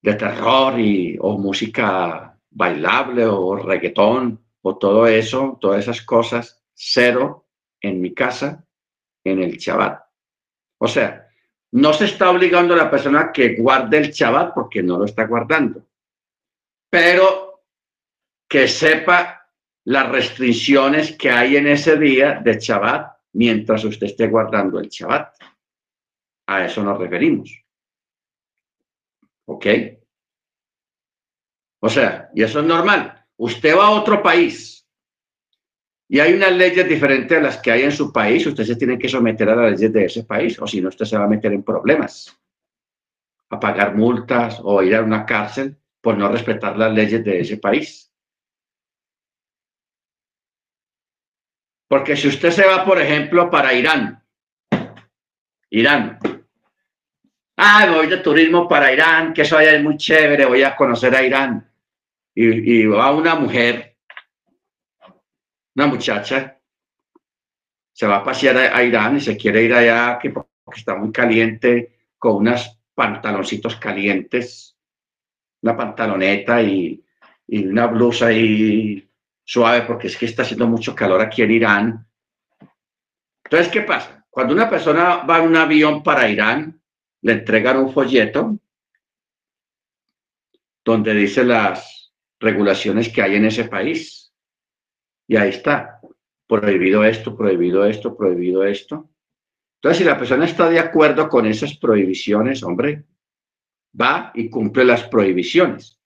de 0.02 0.14
terror 0.16 0.80
y, 0.80 1.18
o 1.20 1.38
música 1.38 2.27
bailable 2.58 3.26
o 3.26 3.56
reggaetón 3.56 4.44
o 4.62 4.78
todo 4.78 5.06
eso, 5.08 5.58
todas 5.62 5.84
esas 5.84 6.02
cosas, 6.02 6.64
cero 6.74 7.46
en 7.82 8.02
mi 8.02 8.14
casa, 8.14 8.66
en 9.24 9.44
el 9.44 9.58
Shabbat. 9.58 10.04
O 10.80 10.88
sea, 10.88 11.28
no 11.72 11.94
se 11.94 12.06
está 12.06 12.30
obligando 12.32 12.74
a 12.74 12.78
la 12.78 12.90
persona 12.90 13.32
que 13.32 13.56
guarde 13.56 13.98
el 13.98 14.12
Shabbat 14.12 14.54
porque 14.54 14.82
no 14.82 14.98
lo 14.98 15.06
está 15.06 15.26
guardando 15.26 15.88
pero 16.90 17.64
que 18.48 18.68
sepa 18.68 19.52
las 19.86 20.10
restricciones 20.10 21.16
que 21.16 21.30
hay 21.30 21.58
en 21.58 21.68
ese 21.68 21.98
día 21.98 22.42
de 22.44 22.60
Shabbat 22.60 23.18
mientras 23.34 23.84
usted 23.84 24.08
esté 24.08 24.28
guardando 24.28 24.80
el 24.80 24.90
Shabbat. 24.90 25.36
A 26.48 26.66
eso 26.66 26.84
nos 26.84 26.98
referimos. 26.98 27.52
¿Ok? 29.46 29.66
O 31.88 31.90
sea, 31.90 32.30
y 32.36 32.44
eso 32.44 32.60
es 32.60 32.66
normal. 32.66 33.26
Usted 33.38 33.74
va 33.74 33.86
a 33.88 33.92
otro 33.92 34.22
país 34.22 34.86
y 36.10 36.20
hay 36.20 36.34
unas 36.34 36.52
leyes 36.52 36.86
diferentes 36.86 37.38
a 37.38 37.40
las 37.40 37.58
que 37.60 37.72
hay 37.72 37.84
en 37.84 37.94
su 37.94 38.12
país. 38.12 38.46
Usted 38.46 38.66
se 38.66 38.76
tiene 38.76 39.00
que 39.00 39.08
someter 39.08 39.48
a 39.48 39.56
las 39.56 39.72
leyes 39.72 39.94
de 39.94 40.04
ese 40.04 40.26
país, 40.26 40.60
o 40.60 40.68
si 40.68 40.82
no, 40.82 40.90
usted 40.90 41.06
se 41.06 41.18
va 41.18 41.24
a 41.24 41.30
meter 41.30 41.54
en 41.54 41.64
problemas, 41.64 42.38
a 43.50 43.58
pagar 43.58 43.96
multas 43.96 44.60
o 44.62 44.84
ir 44.84 44.98
a 44.98 45.02
una 45.02 45.26
cárcel 45.26 45.78
por 46.02 46.18
no 46.18 46.28
respetar 46.28 46.78
las 46.78 46.92
leyes 46.92 47.24
de 47.24 47.40
ese 47.40 47.56
país. 47.56 48.12
Porque 51.88 52.18
si 52.18 52.28
usted 52.28 52.52
se 52.52 52.68
va, 52.68 52.84
por 52.84 53.00
ejemplo, 53.00 53.50
para 53.50 53.74
Irán, 53.74 54.22
Irán, 55.70 56.20
ah, 57.56 57.90
voy 57.96 58.08
de 58.08 58.18
turismo 58.18 58.68
para 58.68 58.92
Irán, 58.92 59.34
que 59.34 59.44
eso 59.44 59.58
allá 59.58 59.72
es 59.72 59.82
muy 59.82 59.96
chévere, 59.96 60.46
voy 60.46 60.64
a 60.64 60.76
conocer 60.76 61.16
a 61.16 61.24
Irán. 61.24 61.64
Y, 62.40 62.86
va 62.86 63.12
una 63.16 63.34
mujer, 63.34 63.98
una 65.76 65.88
muchacha, 65.88 66.62
se 67.92 68.06
va 68.06 68.18
a 68.18 68.24
pasear 68.24 68.58
a, 68.76 68.84
Irán 68.84 69.18
y 69.18 69.22
se 69.22 69.36
quiere 69.36 69.64
ir 69.64 69.74
allá 69.74 70.20
que 70.22 70.30
porque 70.30 70.80
está 70.80 70.96
muy 70.96 71.12
caliente, 71.12 72.12
con 72.20 72.36
unos 72.36 72.80
pantaloncitos 72.94 73.78
calientes, 73.78 74.78
una 75.64 75.76
pantaloneta 75.76 76.62
y, 76.62 77.04
una 77.48 77.88
blusa 77.88 78.28
ahí 78.28 79.10
suave 79.44 79.82
porque 79.88 80.06
es 80.06 80.16
que 80.16 80.28
está 80.28 80.44
haciendo 80.44 80.68
mucho 80.68 80.94
calor 80.94 81.20
aquí 81.22 81.42
en 81.42 81.52
Irán. 81.52 82.08
Entonces, 83.46 83.70
¿qué 83.70 83.82
pasa? 83.82 84.28
Cuando 84.30 84.54
una 84.54 84.70
persona 84.70 85.24
va 85.24 85.40
en 85.40 85.48
un 85.48 85.56
avión 85.56 86.04
para 86.04 86.30
Irán, 86.30 86.80
le 87.22 87.34
entregan 87.34 87.78
un 87.78 87.92
folleto 87.92 88.60
donde 90.86 91.16
dice 91.16 91.44
las 91.44 91.97
regulaciones 92.40 93.10
que 93.10 93.22
hay 93.22 93.36
en 93.36 93.46
ese 93.46 93.66
país. 93.66 94.34
Y 95.28 95.36
ahí 95.36 95.50
está, 95.50 96.00
prohibido 96.48 97.04
esto, 97.04 97.36
prohibido 97.36 97.86
esto, 97.86 98.16
prohibido 98.16 98.64
esto. 98.64 99.10
Entonces, 99.78 100.00
si 100.00 100.04
la 100.04 100.18
persona 100.18 100.46
está 100.46 100.70
de 100.70 100.80
acuerdo 100.80 101.30
con 101.30 101.46
esas 101.46 101.78
prohibiciones, 101.78 102.64
hombre, 102.64 103.04
va 104.00 104.32
y 104.34 104.50
cumple 104.50 104.86
las 104.86 105.04
prohibiciones. 105.04 106.00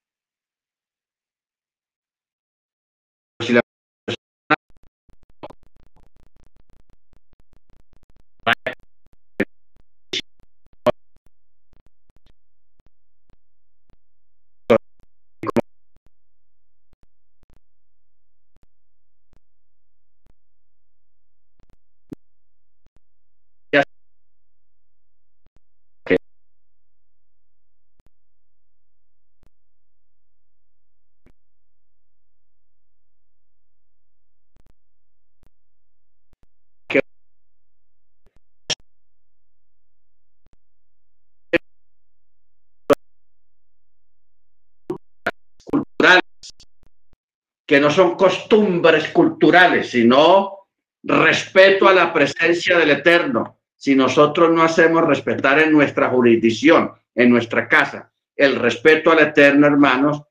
Que 47.72 47.80
no 47.80 47.90
son 47.90 48.16
costumbres 48.16 49.08
culturales, 49.12 49.92
sino 49.92 50.68
respeto 51.04 51.88
a 51.88 51.94
la 51.94 52.12
presencia 52.12 52.78
del 52.78 52.92
Eterno. 52.92 53.62
Si 53.78 53.96
nosotros 53.96 54.52
no 54.52 54.62
hacemos 54.62 55.08
respetar 55.08 55.58
en 55.60 55.72
nuestra 55.72 56.10
jurisdicción, 56.10 56.92
en 57.16 57.30
nuestra 57.30 57.70
casa, 57.70 58.12
el 58.36 58.58
respeto 58.58 59.10
al 59.10 59.20
Eterno, 59.20 59.68
hermanos, 59.68 60.22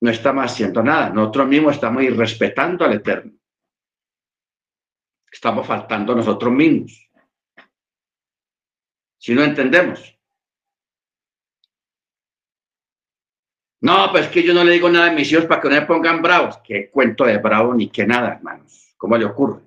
no 0.00 0.10
estamos 0.10 0.46
haciendo 0.46 0.82
nada. 0.82 1.10
Nosotros 1.10 1.46
mismos 1.46 1.74
estamos 1.74 2.02
irrespetando 2.02 2.84
al 2.84 2.94
Eterno. 2.94 3.30
Estamos 5.30 5.64
faltando 5.64 6.16
nosotros 6.16 6.52
mismos. 6.52 7.10
Si 9.18 9.36
no 9.36 9.44
entendemos. 9.44 10.13
No, 13.84 14.10
pues 14.10 14.24
es 14.24 14.30
que 14.30 14.42
yo 14.42 14.54
no 14.54 14.64
le 14.64 14.72
digo 14.72 14.88
nada 14.88 15.10
a 15.10 15.12
mis 15.12 15.30
hijos 15.30 15.44
para 15.44 15.60
que 15.60 15.68
no 15.68 15.74
me 15.74 15.82
pongan 15.82 16.22
bravos. 16.22 16.56
Qué 16.64 16.88
cuento 16.88 17.26
de 17.26 17.36
bravo 17.36 17.74
ni 17.74 17.90
qué 17.90 18.06
nada, 18.06 18.32
hermanos. 18.32 18.94
¿Cómo 18.96 19.18
le 19.18 19.26
ocurre? 19.26 19.60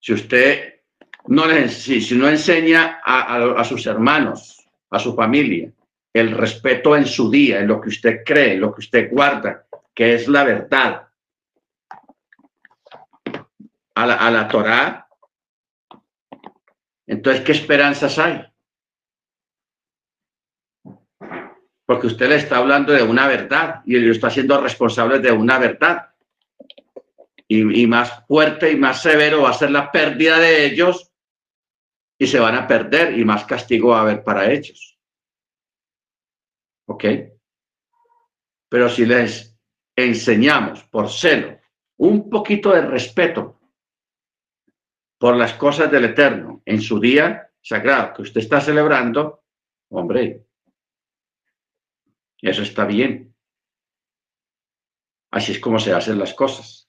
Si 0.00 0.12
usted 0.12 0.80
no 1.28 1.46
le, 1.46 1.68
si, 1.68 2.16
no 2.16 2.28
enseña 2.28 3.00
a, 3.04 3.62
sus 3.62 3.86
hermanos, 3.86 4.68
a 4.90 4.98
su 4.98 5.14
familia, 5.14 5.70
el 6.12 6.32
respeto 6.32 6.96
en 6.96 7.06
su 7.06 7.30
día, 7.30 7.60
en 7.60 7.68
lo 7.68 7.80
que 7.80 7.90
usted 7.90 8.24
cree, 8.26 8.54
en 8.54 8.62
lo 8.62 8.74
que 8.74 8.80
usted 8.80 9.08
guarda, 9.08 9.64
que 9.94 10.14
es 10.14 10.26
la 10.26 10.42
verdad, 10.42 11.08
a 13.94 14.06
la, 14.06 14.14
a 14.16 14.30
la 14.32 14.48
Torah, 14.48 15.08
entonces, 17.06 17.44
¿qué 17.44 17.52
esperanzas 17.52 18.18
hay? 18.18 18.49
Porque 21.90 22.06
usted 22.06 22.28
le 22.28 22.36
está 22.36 22.58
hablando 22.58 22.92
de 22.92 23.02
una 23.02 23.26
verdad 23.26 23.82
y 23.84 23.98
lo 23.98 24.12
está 24.12 24.28
haciendo 24.28 24.60
responsable 24.60 25.18
de 25.18 25.32
una 25.32 25.58
verdad. 25.58 26.14
Y, 27.48 27.82
y, 27.82 27.84
más 27.88 28.24
fuerte 28.28 28.70
y 28.70 28.76
más 28.76 29.02
severo 29.02 29.42
va 29.42 29.50
a 29.50 29.54
ser 29.54 29.72
la 29.72 29.90
pérdida 29.90 30.38
de 30.38 30.66
ellos 30.66 31.10
y 32.16 32.28
se 32.28 32.38
van 32.38 32.54
a 32.54 32.68
perder 32.68 33.18
y 33.18 33.24
más 33.24 33.44
castigo 33.44 33.88
va 33.88 33.98
a 33.98 34.02
haber 34.02 34.22
para 34.22 34.52
ellos. 34.52 35.00
¿Ok? 36.86 37.04
Pero 38.68 38.88
si 38.88 39.04
les 39.04 39.58
enseñamos 39.96 40.84
por 40.84 41.10
celo 41.10 41.58
un 41.96 42.30
poquito 42.30 42.70
de 42.70 42.82
respeto 42.82 43.58
por 45.18 45.34
las 45.34 45.54
cosas 45.54 45.90
del 45.90 46.04
Eterno 46.04 46.62
en 46.64 46.80
su 46.80 47.00
día 47.00 47.50
sagrado 47.60 48.14
que 48.14 48.22
usted 48.22 48.42
está 48.42 48.60
celebrando, 48.60 49.42
hombre, 49.88 50.44
eso 52.48 52.62
está 52.62 52.86
bien. 52.86 53.34
Así 55.30 55.52
es 55.52 55.60
como 55.60 55.78
se 55.78 55.92
hacen 55.92 56.18
las 56.18 56.34
cosas. 56.34 56.88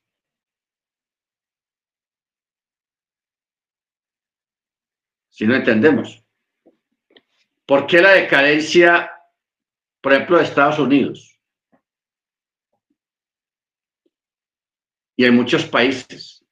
Si 5.30 5.46
no 5.46 5.56
entendemos. 5.56 6.24
¿Por 7.66 7.88
qué 7.88 8.02
la 8.02 8.12
decadencia 8.12 9.12
por 10.02 10.14
ejemplo, 10.14 10.38
de 10.38 10.44
Estados 10.44 10.80
Unidos 10.80 11.40
y 15.16 15.26
en 15.26 15.36
muchos 15.36 15.66
países 15.66 16.44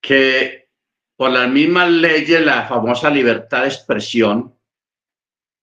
que 0.00 0.67
por 1.18 1.32
las 1.32 1.50
mismas 1.50 1.90
leyes, 1.90 2.40
la 2.46 2.68
famosa 2.68 3.10
libertad 3.10 3.62
de 3.62 3.68
expresión, 3.68 4.56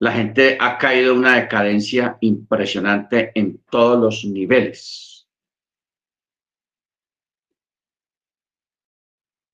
la 0.01 0.11
gente 0.11 0.57
ha 0.59 0.77
caído 0.77 1.13
en 1.13 1.19
una 1.19 1.37
decadencia 1.37 2.17
impresionante 2.19 3.31
en 3.35 3.59
todos 3.59 3.97
los 3.97 4.25
niveles. 4.25 5.29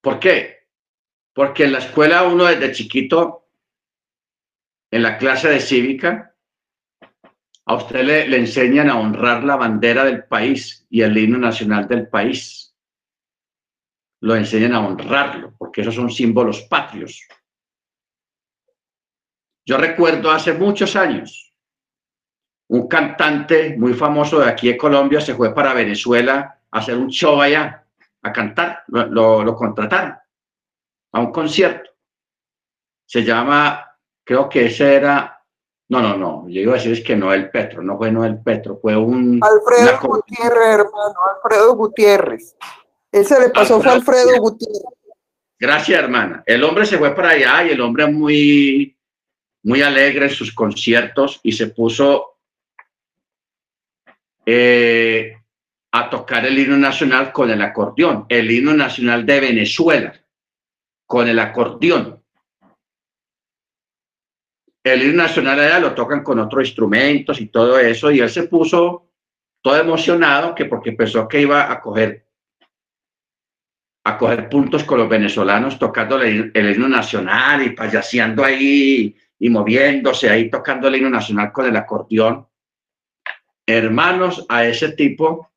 ¿Por 0.01 0.19
qué? 0.19 0.67
Porque 1.35 1.65
en 1.65 1.73
la 1.73 1.77
escuela 1.77 2.23
uno 2.23 2.45
desde 2.45 2.71
chiquito 2.71 3.47
en 4.89 5.03
la 5.03 5.19
clase 5.19 5.49
de 5.49 5.59
cívica, 5.59 6.35
a 7.67 7.75
usted 7.75 8.03
le, 8.03 8.27
le, 8.27 8.37
enseñan 8.37 8.89
a 8.89 8.99
honrar 8.99 9.43
la 9.43 9.55
bandera 9.55 10.03
del 10.03 10.23
país 10.23 10.83
y 10.89 11.03
el 11.03 11.15
himno 11.15 11.37
nacional 11.37 11.87
del 11.87 12.07
país. 12.07 12.70
Lo 14.21 14.35
enseñan 14.35 14.73
a 14.73 14.85
honrarlo, 14.85 15.53
porque 15.57 15.81
esos 15.81 15.95
son 15.95 16.09
símbolos 16.09 16.61
patrios. 16.61 17.27
Yo 19.65 19.77
recuerdo 19.77 20.31
hace 20.31 20.53
muchos 20.53 20.95
años, 20.95 21.53
un 22.69 22.87
cantante 22.87 23.75
muy 23.77 23.93
famoso 23.93 24.39
de 24.39 24.49
aquí 24.49 24.67
de 24.69 24.77
Colombia 24.77 25.21
se 25.21 25.35
fue 25.35 25.53
para 25.53 25.73
Venezuela 25.73 26.59
a 26.71 26.79
hacer 26.79 26.97
un 26.97 27.09
show 27.09 27.41
allá, 27.41 27.85
a 28.21 28.31
cantar, 28.31 28.83
lo, 28.87 29.05
lo, 29.07 29.43
lo 29.43 29.55
contrataron 29.55 30.15
a 31.13 31.19
un 31.19 31.31
concierto. 31.31 31.91
Se 33.05 33.23
llama 33.23 33.91
creo 34.23 34.47
que 34.47 34.67
ese 34.67 34.95
era, 34.95 35.43
no, 35.89 36.01
no, 36.01 36.15
no, 36.15 36.47
yo 36.47 36.61
iba 36.61 36.73
a 36.73 36.75
decir 36.75 36.93
es 36.93 37.03
que 37.03 37.15
Noel 37.15 37.49
Petro, 37.49 37.81
no 37.81 37.97
fue 37.97 38.11
Noel 38.11 38.41
Petro, 38.41 38.79
fue 38.81 38.95
un... 38.95 39.41
Alfredo 39.43 39.99
Gutiérrez, 40.07 40.67
hermano, 40.67 41.15
Alfredo 41.35 41.75
Gutiérrez. 41.75 42.55
Ese 43.11 43.39
le 43.39 43.49
pasó 43.49 43.81
fue 43.81 43.91
Alfredo 43.91 44.37
Gutiérrez. 44.39 44.81
Gracias, 45.59 45.99
hermana. 45.99 46.43
El 46.45 46.63
hombre 46.63 46.85
se 46.85 46.97
fue 46.97 47.13
para 47.15 47.31
allá 47.31 47.65
y 47.65 47.69
el 47.71 47.81
hombre 47.81 48.07
muy, 48.07 48.97
muy 49.63 49.81
alegre 49.81 50.25
en 50.25 50.31
sus 50.31 50.53
conciertos 50.53 51.39
y 51.43 51.51
se 51.51 51.67
puso 51.67 52.39
eh, 54.45 55.37
a 55.91 56.09
tocar 56.09 56.45
el 56.45 56.57
himno 56.57 56.77
nacional 56.77 57.31
con 57.31 57.51
el 57.51 57.61
acordeón, 57.61 58.25
el 58.29 58.49
himno 58.49 58.73
nacional 58.73 59.25
de 59.25 59.39
Venezuela, 59.39 60.13
con 61.05 61.27
el 61.27 61.37
acordeón 61.37 62.21
el 64.83 65.03
himno 65.03 65.23
nacional 65.23 65.59
allá 65.59 65.79
lo 65.79 65.93
tocan 65.93 66.23
con 66.23 66.39
otros 66.39 66.67
instrumentos 66.67 67.39
y 67.39 67.47
todo 67.47 67.77
eso, 67.79 68.11
y 68.11 68.19
él 68.19 68.29
se 68.29 68.43
puso 68.43 69.09
todo 69.61 69.77
emocionado 69.77 70.55
que 70.55 70.65
porque 70.65 70.93
pensó 70.93 71.27
que 71.27 71.41
iba 71.41 71.71
a 71.71 71.79
coger 71.79 72.25
a 74.03 74.17
coger 74.17 74.49
puntos 74.49 74.83
con 74.83 74.99
los 74.99 75.09
venezolanos 75.09 75.77
tocando 75.77 76.21
el, 76.21 76.51
himno 76.55 76.87
nacional 76.87 77.63
y 77.63 77.71
payaseando 77.71 78.43
ahí 78.43 79.15
y 79.39 79.49
moviéndose 79.49 80.29
ahí 80.29 80.49
tocando 80.49 80.87
el 80.87 80.95
himno 80.95 81.09
nacional 81.09 81.51
con 81.51 81.67
el 81.67 81.75
acordeón. 81.75 82.47
Hermanos, 83.65 84.45
a 84.49 84.65
ese 84.65 84.93
tipo 84.93 85.51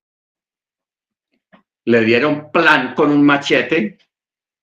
le 1.86 2.04
dieron 2.04 2.50
plan 2.50 2.94
con 2.94 3.10
un 3.10 3.24
machete 3.24 3.98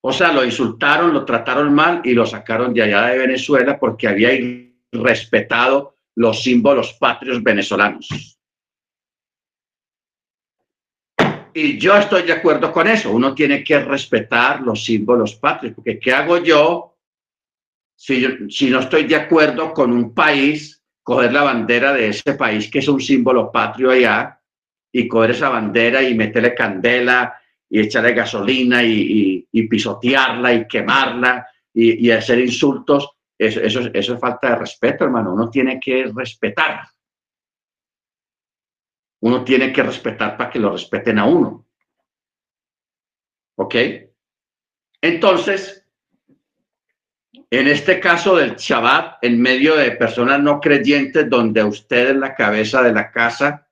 o 0.04 0.12
sea, 0.12 0.34
lo 0.34 0.44
insultaron, 0.44 1.14
lo 1.14 1.26
trataron 1.26 1.74
mal 1.74 2.02
y 2.04 2.14
lo 2.14 2.26
sacaron 2.26 2.74
de 2.74 2.82
allá 2.82 3.06
de 3.08 3.20
Venezuela 3.20 3.78
porque 3.80 4.08
había 4.08 4.32
respetado 4.92 5.96
los 6.16 6.42
símbolos 6.42 6.94
patrios 6.94 7.42
venezolanos. 7.44 8.40
Y 11.54 11.78
yo 11.78 11.98
estoy 11.98 12.24
de 12.24 12.34
acuerdo 12.34 12.72
con 12.72 12.88
eso. 12.88 13.12
Uno 13.12 13.34
tiene 13.34 13.64
que 13.64 13.80
respetar 13.80 14.62
los 14.62 14.84
símbolos 14.84 15.36
patrios, 15.36 15.74
porque 15.76 16.00
¿qué 16.00 16.14
hago 16.14 16.38
yo 16.38 16.96
si, 17.96 18.20
yo, 18.20 18.30
si 18.50 18.70
no 18.70 18.80
estoy 18.80 19.04
de 19.04 19.16
acuerdo 19.16 19.74
con 19.74 19.92
un 19.92 20.14
país, 20.14 20.82
coger 21.04 21.34
la 21.34 21.44
bandera 21.44 21.94
de 21.94 22.08
ese 22.08 22.34
país 22.34 22.70
que 22.70 22.80
es 22.80 22.88
un 22.88 23.00
símbolo 23.00 23.52
patrio 23.52 23.92
allá 23.92 24.40
y 24.92 25.08
coger 25.08 25.32
esa 25.32 25.50
bandera 25.50 26.02
y 26.02 26.16
meterle 26.16 26.56
candela 26.56 27.40
y 27.70 27.80
echarle 27.80 28.14
gasolina 28.14 28.84
y, 28.84 28.92
y, 28.92 29.48
y 29.52 29.68
pisotearla 29.68 30.54
y 30.54 30.68
quemarla 30.68 31.48
y, 31.74 32.08
y, 32.08 32.12
hacer 32.12 32.40
insultos, 32.40 33.10
eso, 33.38 33.62
eso, 33.62 33.82
eso 33.94 34.14
es 34.16 34.20
falta 34.20 34.50
de 34.50 34.56
respeto, 34.58 35.06
hermano. 35.06 35.34
Uno 35.34 35.50
tiene 35.50 35.80
que 35.80 36.12
respetar. 36.14 36.82
Uno 39.22 39.44
tiene 39.44 39.72
que 39.72 39.84
respetar 39.84 40.36
para 40.36 40.50
que 40.50 40.60
lo 40.60 40.72
respeten 40.72 41.20
a 41.20 41.26
uno. 41.26 41.66
¿Ok? 43.56 43.76
Entonces, 45.02 45.82
en 47.50 47.68
este 47.68 48.00
caso 48.00 48.36
del 48.36 48.56
Shabbat, 48.56 49.24
en 49.24 49.42
medio 49.42 49.76
de 49.76 49.92
personas 49.92 50.40
no 50.40 50.60
creyentes, 50.60 51.30
donde 51.30 51.64
usted 51.64 52.12
es 52.12 52.16
la 52.16 52.34
cabeza 52.34 52.82
de 52.82 52.94
la 52.94 53.12
casa, 53.12 53.68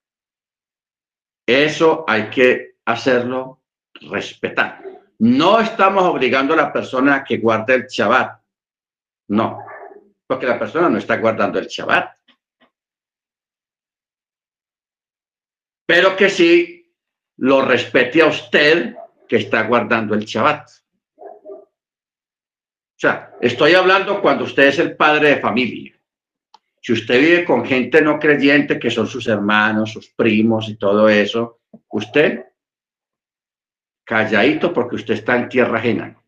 eso 1.48 2.04
hay 2.08 2.30
que 2.30 2.76
hacerlo 2.86 3.64
respetar. 4.02 4.84
No 5.20 5.60
estamos 5.60 6.04
obligando 6.04 6.54
a 6.54 6.58
la 6.58 6.74
persona 6.74 7.16
a 7.16 7.24
que 7.24 7.38
guarde 7.38 7.76
el 7.76 7.88
Shabbat. 7.88 8.40
No, 9.30 9.60
porque 10.28 10.46
la 10.46 10.60
persona 10.60 10.90
no 10.90 10.98
está 10.98 11.18
guardando 11.18 11.58
el 11.58 11.68
Shabbat. 11.68 12.19
Pero 15.90 16.16
que 16.16 16.30
sí 16.30 16.94
lo 17.38 17.64
respete 17.64 18.22
a 18.22 18.28
usted 18.28 18.94
que 19.28 19.38
está 19.38 19.64
guardando 19.64 20.14
el 20.14 20.24
Shabbat. 20.24 20.70
O 21.18 21.68
sea, 22.96 23.34
estoy 23.42 23.74
hablando 23.74 24.22
cuando 24.22 24.44
usted 24.44 24.68
es 24.68 24.78
el 24.78 24.96
padre 24.96 25.30
de 25.30 25.40
familia. 25.42 26.00
Si 26.80 26.94
usted 26.94 27.20
vive 27.20 27.44
con 27.44 27.66
gente 27.66 28.04
no 28.04 28.20
creyente, 28.20 28.78
que 28.78 28.92
son 28.92 29.08
sus 29.08 29.28
hermanos, 29.28 29.92
sus 29.92 30.10
primos 30.10 30.70
y 30.70 30.76
todo 30.76 31.10
eso, 31.10 31.62
usted 31.90 32.46
calladito 34.04 34.72
porque 34.72 34.98
usted 34.98 35.16
está 35.16 35.38
en 35.38 35.50
tierra 35.50 35.80
ajena. 35.80 36.22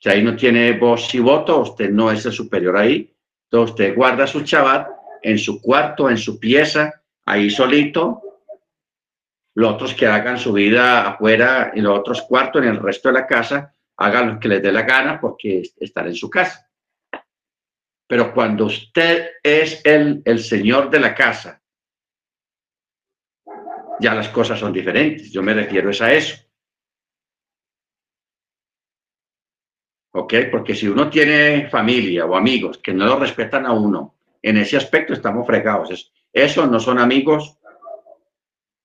Si 0.00 0.08
ahí 0.08 0.22
no 0.22 0.34
tiene 0.36 0.72
voz 0.78 1.14
y 1.14 1.18
voto, 1.18 1.60
usted 1.60 1.90
no 1.90 2.10
es 2.10 2.24
el 2.24 2.32
superior 2.32 2.78
ahí. 2.78 3.14
Entonces 3.50 3.72
usted 3.72 3.94
guarda 3.94 4.26
su 4.26 4.40
chabat 4.40 4.88
en 5.20 5.38
su 5.38 5.60
cuarto, 5.60 6.08
en 6.08 6.16
su 6.16 6.40
pieza, 6.40 7.01
ahí 7.26 7.50
solito. 7.50 8.22
Los 9.54 9.74
otros 9.74 9.94
que 9.94 10.06
hagan 10.06 10.38
su 10.38 10.52
vida 10.52 11.08
afuera, 11.08 11.72
en 11.74 11.84
los 11.84 11.98
otros 11.98 12.22
cuartos, 12.22 12.62
en 12.62 12.68
el 12.68 12.78
resto 12.78 13.08
de 13.08 13.14
la 13.14 13.26
casa, 13.26 13.74
hagan 13.98 14.34
lo 14.34 14.40
que 14.40 14.48
les 14.48 14.62
dé 14.62 14.72
la 14.72 14.82
gana 14.82 15.20
porque 15.20 15.62
están 15.78 16.06
en 16.06 16.14
su 16.14 16.30
casa. 16.30 16.68
Pero 18.06 18.32
cuando 18.32 18.66
usted 18.66 19.32
es 19.42 19.84
el, 19.84 20.22
el 20.24 20.38
señor 20.38 20.90
de 20.90 21.00
la 21.00 21.14
casa, 21.14 21.62
ya 24.00 24.14
las 24.14 24.28
cosas 24.28 24.58
son 24.58 24.72
diferentes. 24.72 25.30
Yo 25.30 25.42
me 25.42 25.54
refiero 25.54 25.90
es 25.90 26.02
a 26.02 26.12
eso. 26.12 26.36
¿Ok? 30.14 30.34
Porque 30.50 30.74
si 30.74 30.88
uno 30.88 31.08
tiene 31.08 31.68
familia 31.70 32.26
o 32.26 32.36
amigos 32.36 32.78
que 32.78 32.92
no 32.92 33.06
lo 33.06 33.18
respetan 33.18 33.64
a 33.64 33.72
uno, 33.72 34.14
en 34.42 34.58
ese 34.58 34.76
aspecto 34.76 35.12
estamos 35.12 35.46
fregados. 35.46 36.12
Esos 36.32 36.70
no 36.70 36.80
son 36.80 36.98
amigos 36.98 37.58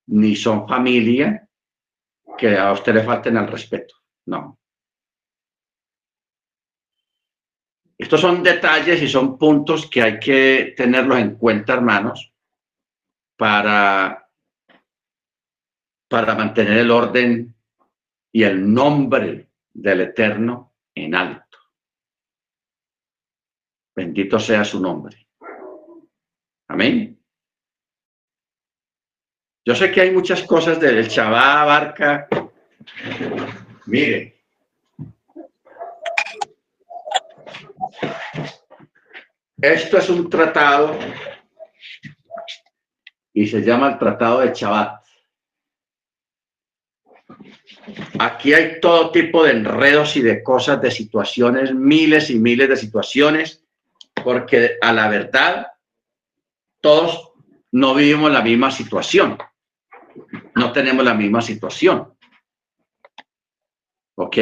ni 0.08 0.36
son 0.36 0.68
familia 0.68 1.48
que 2.38 2.58
a 2.58 2.72
usted 2.72 2.94
le 2.94 3.04
falten 3.04 3.38
al 3.38 3.48
respeto. 3.48 3.96
No. 4.26 4.60
Estos 7.98 8.22
son 8.22 8.44
detalles 8.44 9.02
y 9.02 9.08
son 9.08 9.38
puntos 9.38 9.90
que 9.90 10.04
hay 10.04 10.20
que 10.20 10.74
tenerlos 10.78 11.18
en 11.18 11.36
cuenta, 11.36 11.74
hermanos, 11.74 12.32
para, 13.36 14.30
para 16.08 16.36
mantener 16.36 16.78
el 16.78 16.92
orden 16.92 17.56
y 18.32 18.44
el 18.44 18.72
nombre 18.72 19.50
del 19.74 20.02
Eterno 20.02 20.76
en 20.94 21.16
alto. 21.16 21.58
Bendito 23.96 24.40
sea 24.40 24.64
su 24.64 24.80
nombre. 24.80 25.28
Amén. 26.68 27.17
Yo 29.68 29.76
sé 29.76 29.92
que 29.92 30.00
hay 30.00 30.12
muchas 30.12 30.44
cosas 30.44 30.80
del 30.80 31.10
Chabá 31.10 31.62
abarca. 31.62 32.30
Mire. 33.86 34.46
Esto 39.60 39.98
es 39.98 40.10
un 40.10 40.30
tratado 40.30 40.98
y 43.34 43.46
se 43.46 43.62
llama 43.62 43.90
el 43.90 44.00
Tratado 44.00 44.40
de 44.40 44.54
Chabat. 44.54 45.06
Aquí 48.20 48.54
hay 48.54 48.80
todo 48.80 49.12
tipo 49.12 49.44
de 49.44 49.52
enredos 49.52 50.16
y 50.16 50.22
de 50.22 50.44
cosas, 50.44 50.82
de 50.82 50.92
situaciones, 50.92 51.74
miles 51.74 52.30
y 52.30 52.40
miles 52.40 52.70
de 52.70 52.78
situaciones, 52.78 53.66
porque 54.24 54.78
a 54.80 54.94
la 54.94 55.10
verdad 55.10 55.68
todos 56.80 57.34
no 57.74 57.94
vivimos 57.94 58.32
la 58.32 58.42
misma 58.42 58.72
situación, 58.72 59.38
no 60.56 60.72
tenemos 60.72 61.04
la 61.04 61.14
misma 61.14 61.42
situación. 61.42 62.14
¿Ok? 64.16 64.38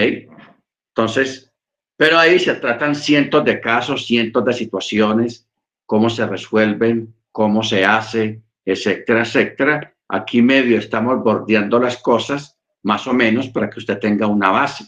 Entonces, 0.89 1.53
pero 1.97 2.17
ahí 2.17 2.39
se 2.39 2.55
tratan 2.55 2.95
cientos 2.95 3.43
de 3.45 3.59
casos, 3.59 4.05
cientos 4.05 4.43
de 4.45 4.53
situaciones, 4.53 5.47
cómo 5.85 6.09
se 6.09 6.25
resuelven, 6.25 7.15
cómo 7.31 7.63
se 7.63 7.85
hace, 7.85 8.41
etcétera, 8.63 9.21
etcétera. 9.21 9.95
Aquí 10.07 10.41
medio 10.41 10.77
estamos 10.77 11.23
bordeando 11.23 11.79
las 11.79 11.97
cosas 11.97 12.57
más 12.83 13.07
o 13.07 13.13
menos 13.13 13.49
para 13.49 13.69
que 13.69 13.79
usted 13.79 13.99
tenga 13.99 14.27
una 14.27 14.51
base, 14.51 14.85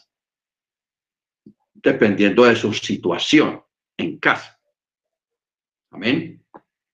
dependiendo 1.74 2.44
de 2.46 2.56
su 2.56 2.72
situación 2.74 3.64
en 3.98 4.20
casa. 4.20 4.60
Amén. 5.92 6.44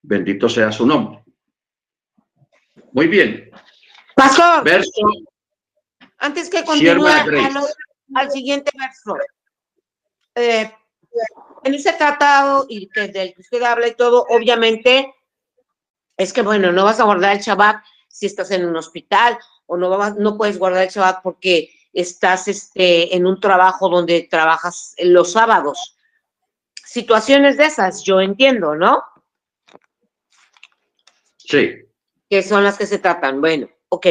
Bendito 0.02 0.48
sea 0.48 0.72
su 0.72 0.86
nombre. 0.86 1.24
Muy 2.92 3.08
bien. 3.08 3.53
Pastor. 4.16 4.64
Verso. 4.64 4.92
Antes 6.20 6.50
que 6.50 6.64
continúe 6.64 7.08
al, 8.16 8.32
siguiente 8.32 8.72
verso. 8.78 9.18
Eh, 10.36 10.72
en 11.64 11.74
ese 11.74 11.94
tratado 11.94 12.66
y 12.70 12.88
que 12.90 13.08
del 13.08 13.34
que 13.34 13.42
usted 13.42 13.62
habla 13.62 13.88
y 13.88 13.96
todo, 13.96 14.26
obviamente, 14.30 15.14
es 16.18 16.34
que 16.34 16.42
bueno, 16.42 16.72
no 16.72 16.84
vas 16.84 17.00
a 17.00 17.04
guardar 17.04 17.36
el 17.36 17.42
Shabbat 17.42 17.84
si 18.08 18.26
estás 18.26 18.52
en 18.52 18.66
un 18.66 18.76
hospital 18.76 19.38
o 19.66 19.78
no, 19.78 19.98
no 20.16 20.38
puedes 20.38 20.58
guardar 20.58 20.84
el 20.84 20.90
Shabbat 20.90 21.22
porque 21.24 21.70
estás 21.94 22.48
este, 22.48 23.16
en 23.16 23.26
un 23.26 23.40
trabajo 23.40 23.90
donde 23.90 24.28
trabajas 24.30 24.96
los 25.00 25.32
sábados. 25.32 25.98
Situaciones 26.86 27.58
de 27.58 27.66
esas, 27.66 28.04
yo 28.04 28.20
entiendo, 28.20 28.76
¿no? 28.76 29.04
Sí. 31.38 31.74
Que 32.30 32.44
son 32.44 32.64
las 32.64 32.78
que 32.78 32.86
se 32.86 33.00
tratan. 33.00 33.42
Bueno, 33.42 33.70
ok. 33.94 34.08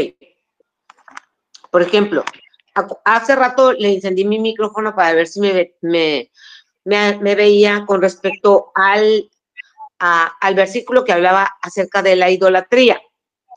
Por 1.70 1.82
ejemplo, 1.82 2.24
hace 3.04 3.36
rato 3.36 3.72
le 3.72 3.94
encendí 3.94 4.24
mi 4.24 4.38
micrófono 4.38 4.94
para 4.94 5.14
ver 5.14 5.26
si 5.26 5.40
me, 5.40 6.30
veía 6.84 7.84
con 7.86 8.00
respecto 8.00 8.72
al, 8.74 9.28
versículo 10.54 11.04
que 11.04 11.12
hablaba 11.12 11.50
acerca 11.62 12.02
de 12.02 12.16
la 12.16 12.30
idolatría 12.30 13.00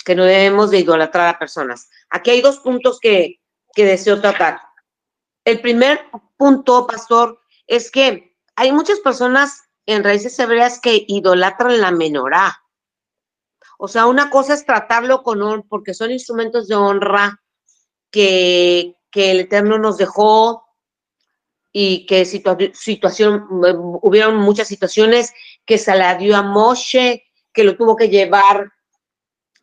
que 0.03 0.15
no 0.15 0.23
debemos 0.23 0.69
de 0.69 0.79
idolatrar 0.79 1.27
a 1.27 1.39
personas. 1.39 1.89
Aquí 2.11 2.29
hay 2.29 2.41
dos 2.41 2.59
puntos 2.59 2.99
que, 2.99 3.39
deseo 3.75 4.21
tratar. 4.21 4.61
El 5.43 5.59
primer 5.61 6.05
punto, 6.37 6.87
pastor, 6.87 7.41
es 7.67 7.91
que 7.91 8.35
hay 8.55 8.71
muchas 8.71 8.99
personas 8.99 9.63
en 9.85 10.03
raíces 10.03 10.37
hebreas 10.39 10.79
que 10.79 11.03
idolatran 11.07 11.81
la 11.81 11.91
menorá. 11.91 12.64
O 13.77 13.87
sea, 13.87 14.05
una 14.05 14.29
cosa 14.29 14.53
es 14.53 14.65
tratarlo 14.65 15.23
con 15.23 15.63
porque 15.67 15.93
son 15.93 16.11
instrumentos 16.11 16.67
de 16.67 16.75
honra 16.75 17.41
que, 18.11 18.95
el 19.13 19.39
Eterno 19.39 19.77
nos 19.77 19.97
dejó 19.97 20.65
y 21.71 22.05
que 22.05 22.25
situación, 22.25 23.47
hubieron 23.49 24.37
muchas 24.37 24.67
situaciones 24.67 25.33
que 25.65 25.77
se 25.77 25.95
la 25.95 26.15
dio 26.15 26.35
a 26.35 26.41
Moshe, 26.41 27.23
que 27.53 27.63
lo 27.63 27.77
tuvo 27.77 27.95
que 27.95 28.09
llevar 28.09 28.73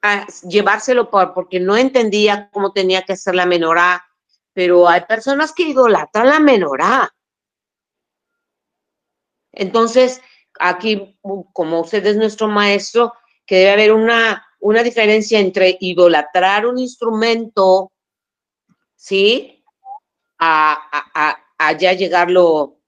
a 0.01 0.27
llevárselo 0.49 1.11
por, 1.11 1.35
porque 1.35 1.61
no 1.61 1.77
entendía 1.77 2.49
cómo 2.51 2.73
tenía 2.73 3.03
que 3.03 3.13
hacer 3.13 3.35
la 3.35 3.47
menorá, 3.47 4.05
pero 4.55 4.89
hay 4.89 5.03
personas 5.03 5.53
que 5.53 5.65
idolatran 5.65 6.29
la 6.29 6.41
menorá. 6.41 7.15
Entonces, 9.53 10.23
aquí, 10.59 11.19
como 11.53 11.81
usted 11.81 12.05
es 12.07 12.17
nuestro 12.17 12.49
maestro, 12.49 13.13
que 13.47 13.57
debe 13.57 13.71
haber 13.71 13.93
una, 13.93 14.47
una 14.61 14.83
diferencia 14.83 15.39
entre 15.39 15.77
idolatrar 15.81 16.67
un 16.67 16.79
instrumento, 16.79 17.93
¿sí? 18.97 19.65
A, 20.39 21.39
a, 21.59 21.73
ya 21.79 21.93
llegarlo, 21.93 22.79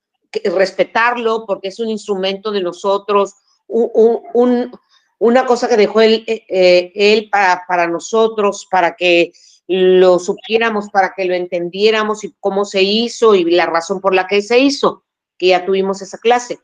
respetarlo, 0.45 1.45
porque 1.47 1.69
es 1.69 1.79
un 1.79 1.89
instrumento 1.91 2.51
de 2.51 2.61
nosotros, 2.61 3.35
un, 3.69 4.73
una 5.19 5.47
cosa 5.47 5.69
que 5.69 5.77
dejó 5.77 6.01
él, 6.01 6.25
eh, 6.27 6.93
eh, 6.95 7.31
para, 7.31 7.87
nosotros, 7.87 8.67
para 8.71 8.95
que 8.95 9.33
lo 9.67 10.19
supiéramos, 10.19 10.91
para 10.91 11.15
que 11.15 11.25
lo 11.25 11.35
entendiéramos 11.35 12.25
y 12.25 12.35
cómo 12.41 12.65
se 12.65 12.83
hizo 12.83 13.35
y 13.35 13.45
la 13.45 13.67
razón 13.67 14.01
por 14.01 14.15
la 14.15 14.27
que 14.27 14.43
se 14.43 14.59
hizo, 14.59 15.05
que 15.39 15.49
ya 15.49 15.65
tuvimos 15.65 16.03
esa 16.03 16.19
clase. 16.19 16.59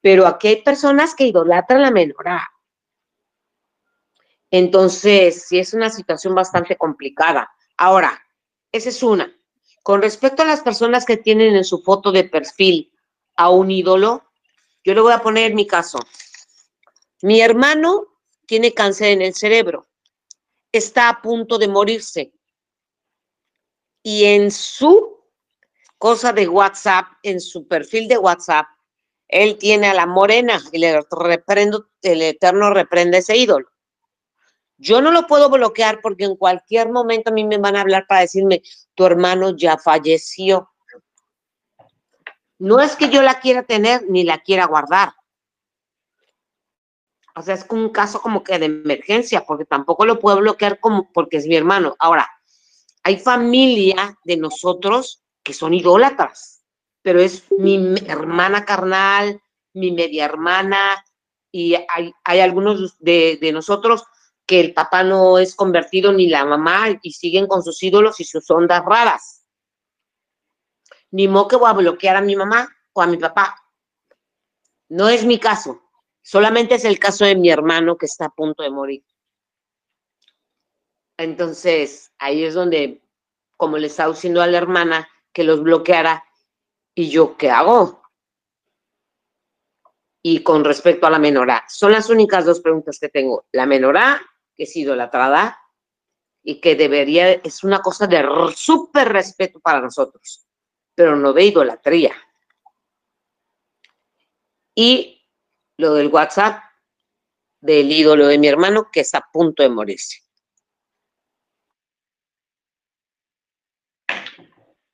Pero 0.00 0.26
aquí 0.26 0.48
hay 0.48 0.62
personas 0.62 1.14
que 1.14 1.26
idolatran 1.26 1.82
la 1.82 1.90
menorá. 1.90 2.48
Entonces, 4.50 5.46
sí 5.46 5.58
es 5.58 5.74
una 5.74 5.90
situación 5.90 6.34
bastante 6.34 6.76
complicada. 6.76 7.50
Ahora, 7.76 8.20
esa 8.72 8.88
es 8.88 9.02
una. 9.02 9.34
Con 9.82 10.02
respecto 10.02 10.42
a 10.42 10.46
las 10.46 10.60
personas 10.60 11.04
que 11.04 11.16
tienen 11.16 11.56
en 11.56 11.64
su 11.64 11.82
foto 11.82 12.12
de 12.12 12.24
perfil 12.24 12.92
a 13.36 13.50
un 13.50 13.70
ídolo, 13.70 14.24
yo 14.84 14.94
le 14.94 15.00
voy 15.00 15.12
a 15.12 15.22
poner 15.22 15.54
mi 15.54 15.66
caso. 15.66 15.98
Mi 17.22 17.40
hermano 17.40 18.06
tiene 18.46 18.72
cáncer 18.72 19.08
en 19.08 19.22
el 19.22 19.34
cerebro, 19.34 19.88
está 20.72 21.08
a 21.08 21.20
punto 21.20 21.58
de 21.58 21.68
morirse. 21.68 22.32
Y 24.02 24.24
en 24.24 24.50
su 24.50 25.18
cosa 25.98 26.32
de 26.32 26.48
WhatsApp, 26.48 27.06
en 27.22 27.40
su 27.40 27.66
perfil 27.66 28.08
de 28.08 28.16
WhatsApp, 28.16 28.66
él 29.26 29.58
tiene 29.58 29.88
a 29.88 29.94
la 29.94 30.06
morena 30.06 30.62
y 30.72 30.78
le 30.78 31.00
reprendo, 31.10 31.90
el 32.00 32.22
eterno 32.22 32.70
reprende 32.70 33.18
ese 33.18 33.36
ídolo. 33.36 33.68
Yo 34.78 35.00
no 35.02 35.10
lo 35.10 35.26
puedo 35.26 35.50
bloquear 35.50 36.00
porque 36.00 36.24
en 36.24 36.36
cualquier 36.36 36.90
momento 36.90 37.30
a 37.30 37.32
mí 37.32 37.44
me 37.44 37.58
van 37.58 37.76
a 37.76 37.80
hablar 37.80 38.06
para 38.06 38.20
decirme, 38.20 38.62
tu 38.94 39.04
hermano 39.04 39.56
ya 39.56 39.76
falleció. 39.76 40.70
No 42.58 42.80
es 42.80 42.96
que 42.96 43.10
yo 43.10 43.22
la 43.22 43.40
quiera 43.40 43.64
tener 43.64 44.04
ni 44.08 44.24
la 44.24 44.38
quiera 44.38 44.66
guardar. 44.66 45.12
O 47.34 47.42
sea, 47.42 47.54
es 47.54 47.66
un 47.70 47.90
caso 47.90 48.20
como 48.20 48.42
que 48.42 48.58
de 48.58 48.66
emergencia, 48.66 49.44
porque 49.46 49.64
tampoco 49.64 50.04
lo 50.04 50.18
puedo 50.18 50.38
bloquear 50.38 50.80
como 50.80 51.12
porque 51.12 51.36
es 51.36 51.46
mi 51.46 51.56
hermano. 51.56 51.94
Ahora, 51.98 52.28
hay 53.02 53.16
familia 53.18 54.18
de 54.24 54.36
nosotros 54.36 55.22
que 55.42 55.54
son 55.54 55.72
idólatras, 55.74 56.64
pero 57.02 57.20
es 57.20 57.44
mi 57.56 57.94
hermana 58.06 58.64
carnal, 58.64 59.40
mi 59.72 59.92
media 59.92 60.24
hermana, 60.24 61.04
y 61.50 61.74
hay, 61.74 62.40
algunos 62.40 62.98
de, 62.98 63.38
nosotros 63.52 64.04
que 64.48 64.58
el 64.58 64.74
papá 64.74 65.04
no 65.04 65.38
es 65.38 65.54
convertido 65.54 66.12
ni 66.12 66.26
la 66.26 66.44
mamá 66.44 66.86
y 67.02 67.12
siguen 67.12 67.46
con 67.46 67.62
sus 67.62 67.80
ídolos 67.82 68.18
y 68.18 68.24
sus 68.24 68.50
ondas 68.50 68.82
raras. 68.84 69.44
Ni 71.10 71.28
modo 71.28 71.48
que 71.48 71.56
voy 71.56 71.70
a 71.70 71.74
bloquear 71.74 72.16
a 72.16 72.20
mi 72.20 72.34
mamá 72.34 72.68
o 72.92 73.02
a 73.02 73.06
mi 73.06 73.18
papá. 73.18 73.56
No 74.88 75.08
es 75.08 75.24
mi 75.24 75.38
caso. 75.38 75.82
Solamente 76.22 76.74
es 76.74 76.84
el 76.84 76.98
caso 76.98 77.24
de 77.24 77.36
mi 77.36 77.50
hermano 77.50 77.96
que 77.96 78.06
está 78.06 78.26
a 78.26 78.30
punto 78.30 78.62
de 78.62 78.70
morir. 78.70 79.04
Entonces, 81.18 82.12
ahí 82.18 82.44
es 82.44 82.54
donde, 82.54 83.02
como 83.56 83.76
le 83.76 83.88
estaba 83.88 84.12
diciendo 84.12 84.40
a 84.40 84.46
la 84.46 84.58
hermana, 84.58 85.08
que 85.32 85.44
los 85.44 85.62
bloqueara 85.62 86.24
¿Y 86.98 87.10
yo 87.10 87.36
qué 87.36 87.48
hago? 87.48 88.02
Y 90.20 90.42
con 90.42 90.64
respecto 90.64 91.06
a 91.06 91.10
la 91.10 91.20
menorá, 91.20 91.64
son 91.68 91.92
las 91.92 92.10
únicas 92.10 92.44
dos 92.44 92.58
preguntas 92.58 92.98
que 92.98 93.08
tengo. 93.08 93.46
La 93.52 93.66
menorá, 93.66 94.20
que 94.58 94.64
es 94.64 94.76
idolatrada 94.76 95.56
y 96.42 96.60
que 96.60 96.74
debería, 96.74 97.30
es 97.30 97.62
una 97.62 97.78
cosa 97.78 98.08
de 98.08 98.22
súper 98.56 99.08
respeto 99.08 99.60
para 99.60 99.80
nosotros, 99.80 100.44
pero 100.94 101.14
no 101.14 101.32
de 101.32 101.44
idolatría. 101.44 102.14
Y 104.74 105.24
lo 105.76 105.94
del 105.94 106.08
WhatsApp, 106.08 106.60
del 107.60 107.90
ídolo 107.90 108.26
de 108.26 108.38
mi 108.38 108.48
hermano, 108.48 108.88
que 108.92 109.00
está 109.00 109.18
a 109.18 109.30
punto 109.32 109.62
de 109.62 109.68
morirse. 109.68 110.18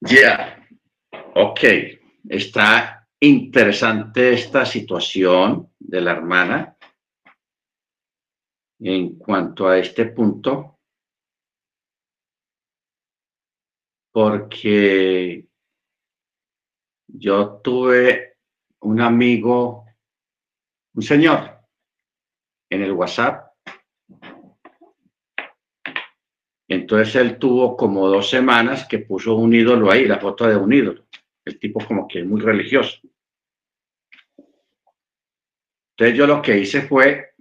Ya, 0.01 0.69
ok, 1.35 1.61
está 2.29 3.09
interesante 3.21 4.35
esta 4.35 4.67
situación 4.67 5.73
de 5.79 6.01
la 6.03 6.13
hermana 6.13 6.74
en 8.81 9.17
cuanto 9.19 9.69
a 9.69 9.79
este 9.79 10.07
punto, 10.07 10.79
porque 14.13 15.49
yo 17.07 17.61
tuve 17.63 18.39
un 18.81 19.01
amigo, 19.01 19.87
un 20.95 21.03
señor, 21.03 21.59
en 22.71 22.83
el 22.83 22.93
WhatsApp, 22.93 23.55
Entonces 26.69 27.15
él 27.17 27.39
tuvo 27.39 27.77
como 27.77 28.09
dos 28.09 28.29
semanas 28.29 28.87
que 28.87 28.99
puso 28.99 29.35
un 29.35 29.55
ídolo 29.55 29.91
ahí, 29.91 30.07
la 30.07 30.19
foto 30.19 30.47
de 30.47 30.57
un 30.57 30.73
ídolo. 30.73 31.07
El 31.45 31.59
tipo 31.59 31.85
como 31.87 32.09
que 32.09 32.21
es 32.21 32.27
muy 32.27 32.41
religioso. 32.41 32.99
Entonces 35.97 36.19
yo 36.19 36.27
lo 36.27 36.43
que 36.43 36.59
hice 36.59 36.83
fue, 36.83 37.34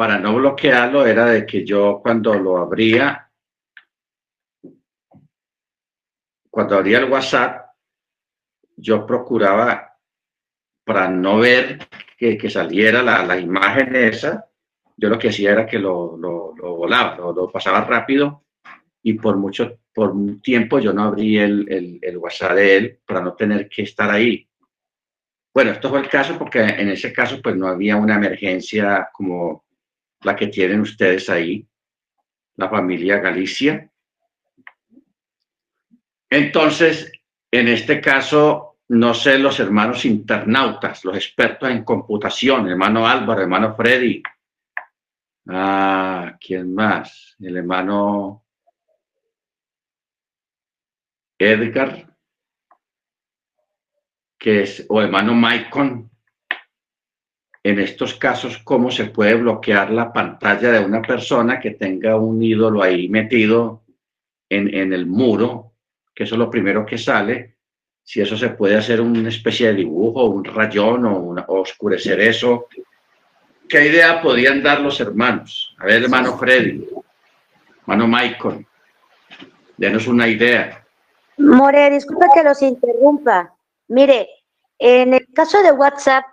para 0.00 0.18
no 0.18 0.34
bloquearlo, 0.36 1.04
era 1.04 1.26
de 1.26 1.44
que 1.44 1.62
yo 1.62 2.00
cuando 2.02 2.32
lo 2.32 2.56
abría, 2.56 3.30
cuando 6.48 6.76
abría 6.76 7.00
el 7.00 7.10
WhatsApp, 7.10 7.66
yo 8.78 9.04
procuraba, 9.04 9.94
para 10.86 11.06
no 11.10 11.40
ver 11.40 11.86
que, 12.16 12.48
saliera 12.48 13.02
la, 13.02 13.26
la 13.26 13.38
imagen 13.38 13.94
esa, 13.94 14.48
yo 14.96 15.10
lo 15.10 15.18
que 15.18 15.28
hacía 15.28 15.52
era 15.52 15.66
que 15.66 15.78
lo, 15.78 16.16
lo, 16.16 16.54
lo 16.56 16.76
volaba, 16.76 17.18
lo, 17.18 17.52
pasaba 17.52 17.82
rápido 17.82 18.46
y 19.02 19.12
por 19.12 19.36
mucho 19.36 19.80
por 19.92 20.12
un 20.12 20.40
tiempo 20.40 20.78
yo 20.78 20.94
no 20.94 21.02
abrí 21.02 21.36
el, 21.36 21.70
el, 21.70 21.98
el, 22.00 22.16
WhatsApp 22.16 22.54
de 22.54 22.76
él 22.78 23.00
para 23.04 23.20
no 23.20 23.34
tener 23.34 23.68
que 23.68 23.82
estar 23.82 24.10
ahí. 24.10 24.48
Bueno, 25.52 25.72
esto 25.72 25.90
fue 25.90 26.00
el 26.00 26.08
caso 26.08 26.38
porque 26.38 26.60
en 26.60 26.88
ese 26.88 27.12
caso 27.12 27.42
pues 27.42 27.54
no 27.54 27.66
había 27.66 27.96
una 27.96 28.14
emergencia 28.14 29.10
como 29.12 29.68
la 30.22 30.36
que 30.36 30.48
tienen 30.48 30.80
ustedes 30.80 31.28
ahí, 31.30 31.66
la 32.56 32.68
familia 32.68 33.18
Galicia. 33.18 33.90
Entonces, 36.28 37.12
en 37.50 37.68
este 37.68 38.00
caso, 38.00 38.78
no 38.88 39.14
sé, 39.14 39.38
los 39.38 39.58
hermanos 39.60 40.04
internautas, 40.04 41.04
los 41.04 41.16
expertos 41.16 41.70
en 41.70 41.84
computación, 41.84 42.68
hermano 42.68 43.06
Álvaro, 43.06 43.42
hermano 43.42 43.74
Freddy, 43.74 44.22
Ah, 45.48 46.36
¿quién 46.40 46.74
más? 46.74 47.36
El 47.40 47.56
hermano 47.56 48.44
Edgar, 51.38 52.16
que 54.38 54.62
es, 54.62 54.86
o 54.88 55.00
hermano 55.00 55.34
Maicon. 55.34 56.09
En 57.62 57.78
estos 57.78 58.14
casos, 58.14 58.58
¿cómo 58.58 58.90
se 58.90 59.06
puede 59.06 59.34
bloquear 59.34 59.90
la 59.90 60.12
pantalla 60.12 60.72
de 60.72 60.84
una 60.84 61.02
persona 61.02 61.60
que 61.60 61.72
tenga 61.72 62.16
un 62.16 62.42
ídolo 62.42 62.82
ahí 62.82 63.08
metido 63.08 63.82
en, 64.48 64.74
en 64.74 64.92
el 64.92 65.06
muro? 65.06 65.72
Que 66.14 66.24
eso 66.24 66.34
es 66.36 66.38
lo 66.38 66.50
primero 66.50 66.86
que 66.86 66.96
sale. 66.96 67.56
Si 68.02 68.20
eso 68.20 68.36
se 68.36 68.50
puede 68.50 68.76
hacer 68.76 69.00
una 69.00 69.28
especie 69.28 69.68
de 69.68 69.74
dibujo, 69.74 70.24
un 70.24 70.44
rayón 70.44 71.04
o, 71.04 71.34
o 71.46 71.60
oscurecer 71.60 72.20
eso 72.20 72.66
¿Qué 73.70 73.86
idea 73.86 74.20
podían 74.20 74.64
dar 74.64 74.80
los 74.80 75.00
hermanos? 75.00 75.76
A 75.78 75.86
ver, 75.86 76.02
hermano 76.02 76.36
Freddy, 76.36 76.88
hermano 77.82 78.08
Michael, 78.08 78.66
denos 79.76 80.08
una 80.08 80.26
idea. 80.26 80.84
More, 81.38 81.88
disculpa 81.90 82.26
que 82.34 82.42
los 82.42 82.60
interrumpa. 82.62 83.54
Mire, 83.86 84.28
en 84.76 85.14
el 85.14 85.24
caso 85.32 85.62
de 85.62 85.70
WhatsApp, 85.70 86.24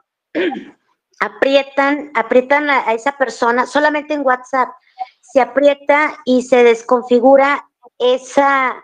aprietan, 1.20 2.11
aprietan 2.15 2.70
a, 2.70 2.93
esa 2.93 3.18
persona, 3.18 3.65
solamente 3.65 4.13
en 4.13 4.26
WhatsApp, 4.26 4.70
se 5.22 5.41
aprieta 5.41 6.18
y 6.26 6.43
se 6.43 6.63
desconfigura 6.63 7.70
esa, 7.97 8.84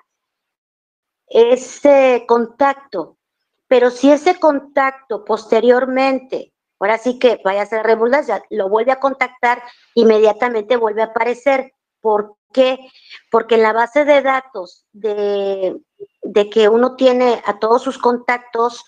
ese 1.27 2.25
contacto. 2.27 3.17
Pero 3.67 3.89
si 3.89 4.11
ese 4.11 4.39
contacto 4.39 5.25
posteriormente 5.25 6.53
Ahora 6.83 6.97
sí 6.97 7.17
que 7.17 7.39
vaya 7.45 7.61
a 7.61 7.65
ser 7.65 7.85
redundancia, 7.85 8.43
lo 8.49 8.67
vuelve 8.67 8.91
a 8.91 8.99
contactar, 8.99 9.63
inmediatamente 9.95 10.75
vuelve 10.75 11.01
a 11.01 11.05
aparecer. 11.05 11.71
¿Por 12.01 12.35
qué? 12.51 12.77
Porque 13.31 13.55
en 13.55 13.61
la 13.61 13.71
base 13.71 14.03
de 14.03 14.21
datos 14.21 14.85
de, 14.91 15.79
de 16.23 16.49
que 16.49 16.67
uno 16.67 16.97
tiene 16.97 17.41
a 17.45 17.57
todos 17.57 17.83
sus 17.83 17.97
contactos, 17.97 18.83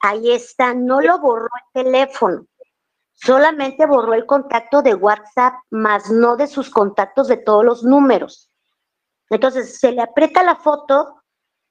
ahí 0.00 0.32
está, 0.32 0.72
no 0.72 1.02
lo 1.02 1.18
borró 1.18 1.50
el 1.74 1.84
teléfono, 1.84 2.46
solamente 3.20 3.86
borró 3.86 4.14
el 4.14 4.26
contacto 4.26 4.82
de 4.82 4.94
WhatsApp, 4.94 5.54
más 5.70 6.10
no 6.10 6.36
de 6.36 6.46
sus 6.46 6.70
contactos 6.70 7.28
de 7.28 7.36
todos 7.36 7.64
los 7.64 7.82
números. 7.82 8.50
Entonces, 9.30 9.78
se 9.78 9.92
le 9.92 10.02
aprieta 10.02 10.42
la 10.42 10.56
foto, 10.56 11.22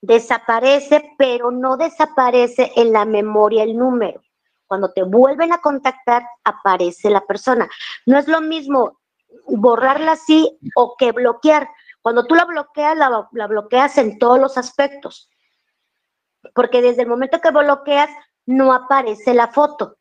desaparece, 0.02 1.16
pero 1.18 1.52
no 1.52 1.78
desaparece 1.78 2.72
en 2.76 2.94
la 2.94 3.06
memoria 3.06 3.64
el 3.64 3.78
número. 3.78 4.22
Cuando 4.68 4.92
te 4.92 5.04
vuelven 5.04 5.54
a 5.54 5.60
contactar, 5.60 6.24
aparece 6.44 7.10
la 7.10 7.26
persona. 7.26 7.70
No 8.06 8.18
es 8.18 8.28
lo 8.28 8.42
mismo 8.42 9.00
borrarla 9.48 10.14
así 10.14 10.58
o 10.76 10.96
que 10.98 11.12
bloquear. 11.12 11.70
Cuando 12.02 12.26
tú 12.26 12.36
la 12.36 12.46
bloqueas, 12.46 12.98
la, 12.98 13.28
bloqueas 13.48 13.98
en 13.98 14.20
todos 14.20 14.40
los 14.40 14.58
aspectos. 14.58 15.30
Porque 16.54 16.82
desde 16.82 17.04
el 17.04 17.08
momento 17.08 17.42
que 17.42 17.52
bloqueas, 17.52 18.10
no 18.46 18.74
aparece 18.74 19.34
la 19.34 19.48
foto. 19.48 19.97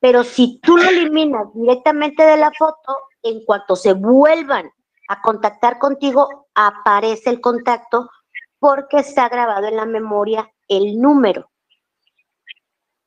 Pero 0.00 0.24
si 0.24 0.60
tú 0.60 0.76
lo 0.76 0.88
eliminas 0.88 1.46
directamente 1.54 2.22
de 2.22 2.36
la 2.36 2.52
foto, 2.52 2.96
en 3.22 3.44
cuanto 3.44 3.76
se 3.76 3.92
vuelvan 3.92 4.70
a 5.08 5.22
contactar 5.22 5.78
contigo, 5.78 6.48
aparece 6.54 7.30
el 7.30 7.40
contacto 7.40 8.10
porque 8.58 8.98
está 8.98 9.28
grabado 9.28 9.66
en 9.68 9.76
la 9.76 9.86
memoria 9.86 10.50
el 10.68 10.98
número. 11.00 11.50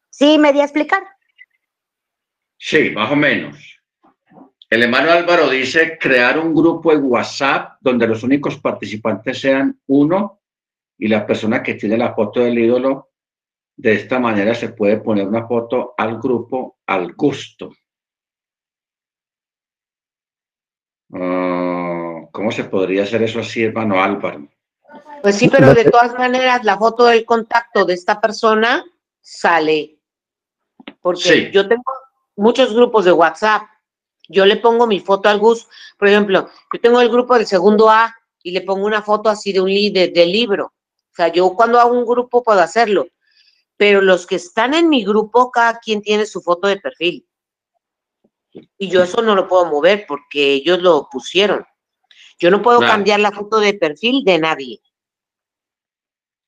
¿Sí 0.10 0.38
me 0.38 0.52
di 0.52 0.62
a 0.62 0.66
explicar? 0.66 1.04
Sí, 2.58 2.92
más 2.92 3.12
o 3.12 3.16
menos. 3.16 3.80
El 4.70 4.84
hermano 4.84 5.12
Álvaro 5.12 5.50
dice 5.50 5.98
crear 5.98 6.38
un 6.38 6.54
grupo 6.54 6.92
en 6.92 7.04
WhatsApp 7.04 7.78
donde 7.80 8.06
los 8.06 8.22
únicos 8.22 8.60
participantes 8.60 9.40
sean 9.40 9.80
uno 9.88 10.42
y 10.98 11.08
la 11.08 11.26
persona 11.26 11.64
que 11.64 11.76
tiene 11.76 11.98
la 11.98 12.14
foto 12.14 12.42
del 12.42 12.60
ídolo. 12.60 13.09
De 13.80 13.94
esta 13.94 14.20
manera 14.20 14.54
se 14.54 14.68
puede 14.68 14.98
poner 14.98 15.26
una 15.26 15.48
foto 15.48 15.94
al 15.98 16.20
grupo 16.20 16.80
al 16.86 17.14
gusto. 17.14 17.72
Ah, 21.14 22.28
¿Cómo 22.30 22.52
se 22.52 22.66
podría 22.66 23.04
hacer 23.04 23.24
eso 23.24 23.40
así, 23.40 23.64
hermano 23.64 24.04
Álvaro? 24.04 24.50
Pues 25.22 25.38
sí, 25.38 25.48
pero 25.48 25.74
de 25.74 25.86
todas 25.86 26.14
maneras 26.16 26.66
la 26.66 26.78
foto 26.78 27.06
del 27.06 27.24
contacto 27.24 27.86
de 27.86 27.94
esta 27.94 28.20
persona 28.20 28.84
sale 29.22 29.98
porque 31.00 31.50
yo 31.54 31.66
tengo 31.66 31.84
muchos 32.36 32.74
grupos 32.74 33.06
de 33.06 33.14
WhatsApp. 33.14 33.64
Yo 34.28 34.46
le 34.46 34.58
pongo 34.58 34.88
mi 34.88 35.00
foto 35.00 35.30
al 35.30 35.40
Gus. 35.40 35.70
Por 35.98 36.10
ejemplo, 36.10 36.50
yo 36.74 36.82
tengo 36.82 37.00
el 37.00 37.10
grupo 37.10 37.36
del 37.36 37.48
segundo 37.48 37.90
A 37.90 38.14
y 38.44 38.52
le 38.52 38.60
pongo 38.60 38.86
una 38.86 39.02
foto 39.02 39.30
así 39.30 39.54
de 39.54 39.62
un 39.62 39.70
de, 39.70 40.12
de 40.14 40.26
libro. 40.26 40.66
O 40.66 41.16
sea, 41.16 41.30
yo 41.30 41.54
cuando 41.54 41.80
hago 41.80 41.94
un 41.94 42.06
grupo 42.06 42.44
puedo 42.44 42.60
hacerlo. 42.60 43.08
Pero 43.80 44.02
los 44.02 44.28
que 44.28 44.36
están 44.36 44.74
en 44.74 44.90
mi 44.90 45.06
grupo, 45.06 45.52
cada 45.52 45.80
quien 45.80 46.02
tiene 46.02 46.26
su 46.26 46.42
foto 46.42 46.68
de 46.68 46.82
perfil. 46.82 47.26
Y 48.78 48.90
yo 48.90 49.02
eso 49.04 49.22
no 49.22 49.36
lo 49.36 49.48
puedo 49.48 49.68
mover 49.68 50.04
porque 50.06 50.52
ellos 50.56 50.82
lo 50.82 51.08
pusieron. 51.10 51.66
Yo 52.38 52.52
no 52.52 52.62
puedo 52.62 52.82
cambiar 52.82 53.22
la 53.22 53.32
foto 53.32 53.58
de 53.58 53.76
perfil 53.76 54.26
de 54.26 54.38
nadie. 54.38 54.82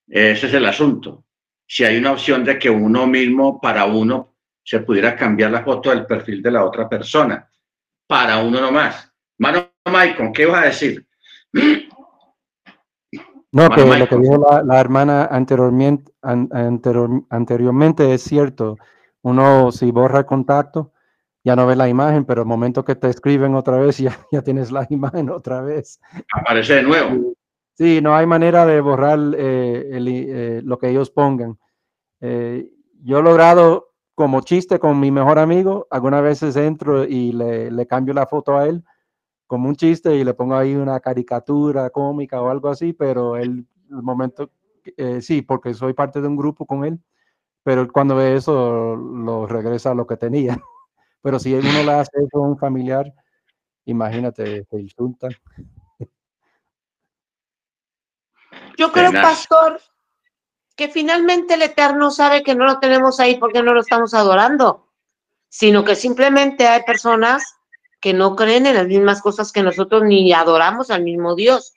Ese 0.10 0.48
es 0.48 0.54
el 0.54 0.66
asunto. 0.66 1.24
Si 1.66 1.86
hay 1.86 1.96
una 1.96 2.12
opción 2.12 2.44
de 2.44 2.60
que 2.60 2.70
uno 2.70 3.08
mismo, 3.08 3.62
para 3.62 3.86
uno, 3.86 4.36
se 4.62 4.82
pudiera 4.82 5.16
cambiar 5.16 5.52
la 5.52 5.64
foto 5.64 5.90
del 5.90 6.06
perfil 6.06 6.42
de 6.42 6.52
la 6.52 6.66
otra 6.66 6.90
persona 6.90 7.50
para 8.08 8.40
uno 8.40 8.60
nomás. 8.60 9.10
Mano 9.38 9.72
Maicon, 9.90 10.34
¿qué 10.34 10.46
vas 10.46 10.64
a 10.64 10.66
decir? 10.66 11.08
No, 13.54 13.70
que 13.70 13.84
lo 13.84 14.08
que 14.08 14.18
dijo 14.18 14.38
la, 14.64 14.80
hermana 14.80 15.26
anteriormente, 15.26 16.12
anteriormente 16.22 18.14
es 18.14 18.24
cierto. 18.24 18.78
Uno 19.24 19.72
si 19.72 19.92
borra 19.92 20.20
el 20.20 20.26
contacto, 20.26 20.94
ya 21.44 21.56
no 21.56 21.68
ves 21.68 21.78
la 21.78 21.90
imagen, 21.90 22.24
pero 22.24 22.42
el 22.42 22.48
momento 22.48 22.86
que 22.86 22.96
te 22.96 23.10
escriben 23.10 23.56
otra 23.56 23.78
vez, 23.78 23.98
ya, 24.00 24.18
ya 24.32 24.42
tienes 24.42 24.72
la 24.72 24.88
imagen 24.90 25.30
otra 25.30 25.62
vez. 25.62 26.00
Aparece 26.34 26.76
de 26.76 26.84
nuevo. 26.84 27.34
Sí, 27.74 28.00
no 28.02 28.16
hay 28.16 28.26
manera 28.26 28.66
de 28.66 28.80
borrar 28.80 29.20
eh, 29.38 29.90
eh, 29.92 30.62
lo 30.64 30.78
que 30.78 30.90
ellos 30.90 31.10
pongan. 31.10 31.58
Eh, 32.22 32.70
yo 33.04 33.20
he 33.20 33.24
logrado, 33.24 33.94
como 34.16 34.42
chiste 34.42 34.80
con 34.80 35.00
mi 35.00 35.12
mejor 35.12 35.40
amigo, 35.40 35.88
algunas 35.90 36.22
veces 36.22 36.56
entro 36.56 37.04
y 37.04 37.32
le, 37.32 37.72
le, 37.72 37.88
cambio 37.88 38.14
la 38.14 38.28
foto 38.28 38.58
a 38.58 38.68
él 38.68 38.84
como 39.52 39.68
un 39.68 39.76
chiste 39.76 40.16
y 40.16 40.24
le 40.24 40.34
pongo 40.34 40.56
ahí 40.56 40.76
una 40.76 41.02
caricatura 41.02 41.90
cómica 41.90 42.42
o 42.42 42.50
algo 42.50 42.70
así, 42.70 42.94
pero 42.94 43.36
él, 43.36 43.68
el 43.90 44.02
momento, 44.02 44.50
sí, 45.20 45.42
porque 45.42 45.74
soy 45.74 45.92
parte 45.92 46.22
de 46.22 46.28
un 46.30 46.38
grupo 46.38 46.66
con 46.66 46.86
él, 46.86 46.98
pero 47.62 47.92
cuando 47.92 48.16
ve 48.16 48.38
eso 48.38 48.96
lo 48.96 49.46
regresa 49.48 49.92
a 49.92 49.94
lo 49.94 50.08
que 50.08 50.16
tenía. 50.16 50.58
Pero 51.22 51.38
si 51.38 51.54
uno 51.54 51.84
le 51.84 51.92
hace 51.92 52.12
eso 52.18 52.38
a 52.38 52.48
un 52.48 52.58
familiar, 52.58 53.14
imagínate, 53.86 54.64
te 54.64 54.80
insultan. 54.80 55.32
Yo 58.78 58.92
creo, 58.92 59.12
pastor, 59.12 59.82
que 60.78 60.88
finalmente 60.88 61.56
el 61.56 61.62
Eterno 61.62 62.10
sabe 62.10 62.42
que 62.42 62.56
no 62.56 62.66
lo 62.66 62.80
tenemos 62.80 63.20
ahí 63.20 63.38
porque 63.38 63.62
no 63.62 63.74
lo 63.74 63.82
estamos 63.82 64.14
adorando, 64.14 64.88
sino 65.50 65.84
que 65.84 65.96
simplemente 65.96 66.66
hay 66.66 66.82
personas 66.84 67.61
que 68.02 68.14
no 68.14 68.36
creen 68.36 68.66
en 68.66 68.76
las 68.76 68.88
mismas 68.88 69.22
cosas 69.22 69.52
que 69.52 69.62
nosotros 69.62 70.04
ni 70.04 70.34
adoramos 70.34 70.90
al 70.90 71.04
mismo 71.04 71.36
Dios. 71.36 71.74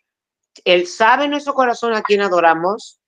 Él 0.65 0.87
sabe 0.87 1.25
en 1.25 1.33
nuestro 1.33 1.53
corazón 1.55 1.95
a 1.95 2.03
quién 2.03 2.23
adoramos 2.23 2.99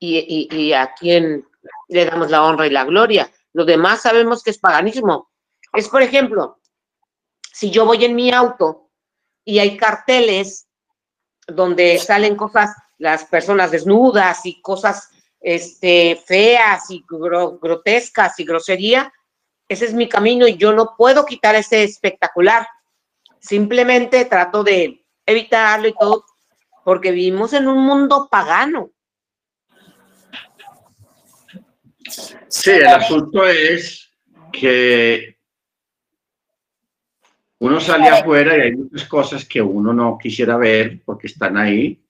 y, 0.00 0.72
a 0.72 0.94
quién 0.94 1.46
le 1.88 2.04
damos 2.06 2.30
la 2.30 2.42
honra 2.42 2.66
y 2.66 2.70
la 2.70 2.84
gloria. 2.84 3.30
Lo 3.52 3.64
demás 3.64 4.02
sabemos 4.02 4.42
que 4.42 4.50
es 4.50 4.58
paganismo. 4.58 5.30
Es, 5.72 5.88
por 5.88 6.02
ejemplo, 6.02 6.58
si 7.52 7.70
yo 7.70 7.84
voy 7.84 8.04
en 8.04 8.14
mi 8.14 8.32
auto 8.32 8.90
y 9.44 9.58
hay 9.58 9.76
carteles 9.76 10.66
donde 11.46 11.98
salen 11.98 12.36
cosas, 12.36 12.74
las 12.98 13.24
personas 13.26 13.70
desnudas 13.70 14.46
y 14.46 14.62
cosas 14.62 15.10
este, 15.40 16.20
feas 16.24 16.90
y 16.90 17.04
grotescas 17.06 18.40
y 18.40 18.44
grosería, 18.44 19.12
ese 19.68 19.86
es 19.86 19.94
mi 19.94 20.08
camino 20.08 20.46
y 20.46 20.56
yo 20.56 20.72
no 20.72 20.94
puedo 20.96 21.24
quitar 21.24 21.54
ese 21.54 21.82
espectacular. 21.82 22.66
Simplemente 23.40 24.24
trato 24.24 24.62
de 24.62 25.04
evitarlo 25.26 25.88
y 25.88 25.94
todo, 25.94 26.24
porque 26.84 27.10
vivimos 27.10 27.52
en 27.52 27.68
un 27.68 27.84
mundo 27.84 28.28
pagano. 28.30 28.90
Sí, 32.48 32.70
el 32.70 32.86
asunto 32.86 33.46
es 33.46 34.10
que 34.52 35.38
uno 37.58 37.80
sale 37.80 38.08
afuera 38.08 38.56
y 38.56 38.60
hay 38.60 38.76
muchas 38.76 39.08
cosas 39.08 39.44
que 39.44 39.62
uno 39.62 39.92
no 39.92 40.18
quisiera 40.18 40.56
ver 40.56 41.02
porque 41.04 41.28
están 41.28 41.56
ahí, 41.56 42.04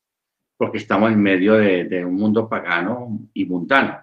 porque 0.57 0.79
estamos 0.79 1.13
en 1.13 1.23
medio 1.23 1.55
de, 1.55 2.05
un 2.05 2.17
mundo 2.17 2.49
pagano 2.49 3.21
y 3.33 3.45
mundano. 3.45 4.01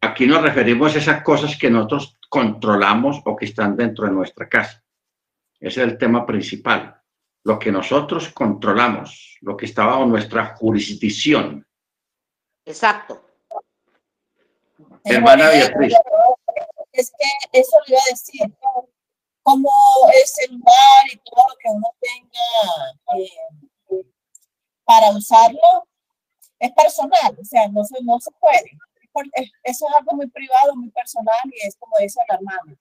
Aquí 0.00 0.26
nos 0.26 0.42
referimos 0.42 0.94
a 0.94 0.98
esas 0.98 1.22
cosas 1.22 1.56
que 1.58 1.70
nosotros 1.70 2.18
controlamos 2.30 3.20
o 3.24 3.36
que 3.36 3.44
están 3.44 3.76
dentro 3.76 4.06
de 4.06 4.12
nuestra 4.12 4.48
casa. 4.48 4.82
Ese 5.58 5.82
es 5.82 5.88
el 5.88 5.98
tema 5.98 6.24
principal. 6.24 7.02
Lo 7.44 7.58
que 7.58 7.72
nosotros 7.72 8.30
controlamos, 8.30 9.36
lo 9.40 9.56
que 9.56 9.66
está 9.66 9.84
bajo 9.84 10.06
nuestra 10.06 10.54
jurisdicción. 10.56 11.66
Exacto. 12.64 13.26
Hermana 15.04 15.48
Beatriz. 15.48 15.94
Es 16.92 17.10
que 17.10 17.60
eso 17.60 17.76
le 17.86 17.94
iba 17.94 18.00
a 18.00 18.10
decir 18.10 18.54
como 19.42 19.70
el 20.14 20.26
celular 20.26 21.04
y 21.12 21.16
todo 21.16 21.48
lo 21.48 21.56
que 21.58 21.68
uno 21.68 21.94
tenga 22.00 23.18
eh, 23.18 24.06
para 24.84 25.10
usarlo 25.10 25.88
es 26.60 26.70
personal, 26.72 27.36
o 27.40 27.44
sea, 27.44 27.68
no 27.68 27.82
se, 27.84 28.02
no 28.04 28.20
se 28.20 28.30
puede. 28.32 28.70
Eso 29.62 29.86
es 29.88 29.94
algo 29.96 30.16
muy 30.16 30.28
privado, 30.28 30.74
muy 30.76 30.90
personal 30.90 31.40
y 31.44 31.66
es 31.66 31.76
como 31.76 31.96
dice 31.98 32.20
la 32.28 32.36
hermana. 32.36 32.76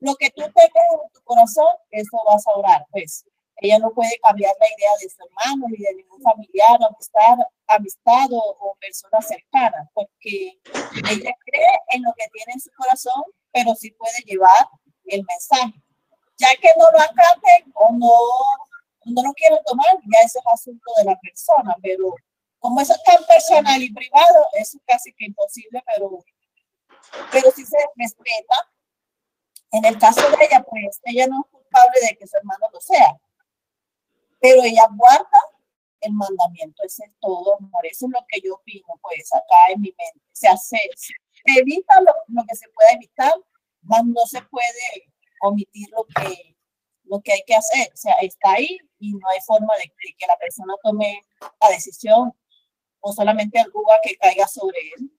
Lo 0.00 0.14
que 0.16 0.30
tú 0.30 0.42
tengas 0.42 0.86
en 0.94 1.12
tu 1.12 1.22
corazón, 1.22 1.68
eso 1.90 2.18
vas 2.26 2.46
a 2.46 2.58
orar, 2.58 2.86
pues. 2.90 3.24
Ella 3.56 3.78
no 3.78 3.92
puede 3.92 4.18
cambiar 4.20 4.52
la 4.58 4.66
idea 4.66 4.90
de 5.00 5.08
su 5.08 5.22
hermano 5.22 5.66
ni 5.68 5.76
de 5.76 5.94
ningún 5.94 6.20
familiar, 6.20 6.78
amistad, 6.82 7.38
amistad 7.68 8.32
o, 8.32 8.56
o 8.58 8.74
persona 8.80 9.22
cercana, 9.22 9.88
porque 9.94 10.58
ella 11.10 11.32
cree 11.44 11.78
en 11.92 12.02
lo 12.02 12.12
que 12.16 12.26
tiene 12.32 12.54
en 12.54 12.60
su 12.60 12.70
corazón, 12.76 13.22
pero 13.52 13.74
sí 13.76 13.92
puede 13.92 14.18
llevar 14.24 14.66
el 15.04 15.22
mensaje 15.24 15.80
ya 16.42 16.48
que 16.60 16.68
no 16.76 16.86
lo 16.90 16.98
acaten 16.98 17.72
o 17.74 17.92
no, 17.92 18.14
no 19.06 19.22
lo 19.22 19.32
quieren 19.34 19.58
tomar, 19.64 19.94
ya 20.12 20.20
ese 20.24 20.38
es 20.38 20.46
asunto 20.52 20.90
de 20.98 21.04
la 21.04 21.18
persona, 21.20 21.76
pero 21.82 22.14
como 22.62 22.80
eso 22.80 22.94
es 22.94 23.02
tan 23.02 23.24
personal 23.26 23.82
y 23.82 23.92
privado, 23.92 24.46
eso 24.52 24.78
es 24.78 24.84
casi 24.86 25.12
que 25.14 25.26
imposible, 25.26 25.82
pero, 25.84 26.24
pero 27.32 27.50
sí 27.50 27.66
se 27.66 27.76
respeta. 27.96 28.70
En 29.72 29.84
el 29.84 29.98
caso 29.98 30.20
de 30.30 30.44
ella, 30.44 30.62
pues 30.62 31.00
ella 31.02 31.26
no 31.26 31.40
es 31.40 31.50
culpable 31.50 31.98
de 32.08 32.16
que 32.16 32.26
su 32.26 32.36
hermano 32.36 32.66
lo 32.72 32.80
sea, 32.80 33.18
pero 34.40 34.62
ella 34.62 34.86
guarda 34.92 35.40
el 36.02 36.12
mandamiento, 36.12 36.84
ese 36.84 37.04
es 37.04 37.16
todo, 37.20 37.56
amor. 37.58 37.84
Eso 37.84 38.06
es 38.06 38.12
lo 38.12 38.24
que 38.28 38.40
yo 38.40 38.54
opino, 38.54 38.86
pues, 39.02 39.34
acá 39.34 39.56
en 39.70 39.80
mi 39.80 39.94
mente. 39.98 40.20
Se 40.30 40.46
hace, 40.46 40.78
se 40.94 41.14
evita 41.58 42.00
lo, 42.00 42.12
lo 42.28 42.44
que 42.48 42.54
se 42.54 42.68
pueda 42.68 42.90
evitar, 42.92 43.34
más 43.82 44.04
no 44.04 44.24
se 44.26 44.40
puede 44.42 45.10
omitir 45.40 45.88
lo 45.90 46.04
que, 46.04 46.56
lo 47.04 47.20
que 47.22 47.32
hay 47.32 47.42
que 47.44 47.56
hacer. 47.56 47.90
O 47.92 47.96
sea, 47.96 48.14
está 48.20 48.52
ahí 48.52 48.78
y 49.00 49.14
no 49.14 49.28
hay 49.30 49.40
forma 49.40 49.74
de, 49.78 49.92
que 50.16 50.26
la 50.28 50.36
persona 50.36 50.74
tome 50.80 51.22
la 51.60 51.68
decisión 51.70 52.32
o 53.02 53.12
solamente 53.12 53.60
alguna 53.60 53.94
que 54.02 54.16
caiga 54.16 54.46
sobre 54.46 54.78
él. 54.96 55.10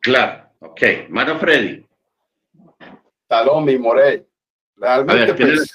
Claro, 0.00 0.48
ok. 0.60 0.82
Mano 1.08 1.38
Freddy. 1.38 1.86
Mi 3.64 3.78
Morey. 3.78 4.26
Realmente, 4.76 5.34
pues, 5.34 5.74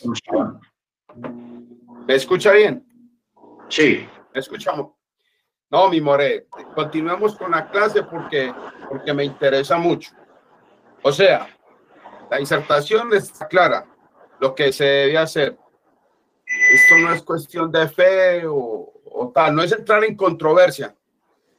¿Me 2.08 2.16
escucha 2.16 2.52
bien? 2.52 2.86
Sí. 3.70 4.08
¿Me 4.34 4.40
escuchamos? 4.40 4.92
No, 5.70 5.90
mi 5.90 6.00
More, 6.00 6.48
continuemos 6.76 7.36
con 7.36 7.52
la 7.52 7.70
clase 7.70 8.04
porque, 8.04 8.54
porque 8.88 9.14
me 9.14 9.26
interesa 9.26 9.78
mucho. 9.78 10.12
O 11.02 11.12
sea, 11.12 11.48
la 12.30 12.40
insertación 12.40 13.14
está 13.14 13.48
clara, 13.48 13.86
lo 14.40 14.56
que 14.56 14.72
se 14.72 14.86
debe 14.86 15.18
hacer. 15.18 15.58
Esto 16.46 16.96
no 17.00 17.14
es 17.14 17.22
cuestión 17.24 17.70
de 17.72 17.90
fe 17.90 18.44
o, 18.46 18.94
no 19.52 19.64
es 19.64 19.72
entrar 19.72 20.04
en 20.04 20.16
controversia. 20.16 20.96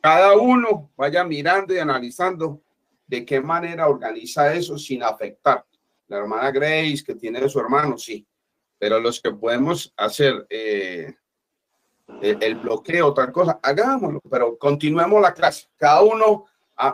Cada 0.01 0.37
uno 0.37 0.91
vaya 0.97 1.25
mirando 1.25 1.75
y 1.75 1.79
analizando 1.79 2.63
de 3.07 3.25
qué 3.25 3.41
manera 3.41 3.89
organiza 3.89 4.53
eso 4.55 4.79
sin 4.79 5.03
afectar. 5.03 5.65
La 6.07 6.19
hermana 6.19 6.51
Grace, 6.51 7.03
que 7.05 7.15
tiene 7.15 7.39
a 7.39 7.49
su 7.49 7.59
hermano, 7.59 7.99
sí, 7.99 8.27
pero 8.79 9.01
los 9.01 9.21
que 9.21 9.33
podemos 9.33 9.93
hacer 9.97 10.47
eh, 10.49 11.15
el, 12.23 12.43
el, 12.43 12.55
bloqueo, 12.57 13.09
otra 13.09 13.31
cosa, 13.33 13.59
hagámoslo, 13.63 14.21
pero 14.31 14.57
continuemos 14.57 15.21
la 15.21 15.35
clase. 15.35 15.69
Cada 15.77 16.03
uno 16.03 16.47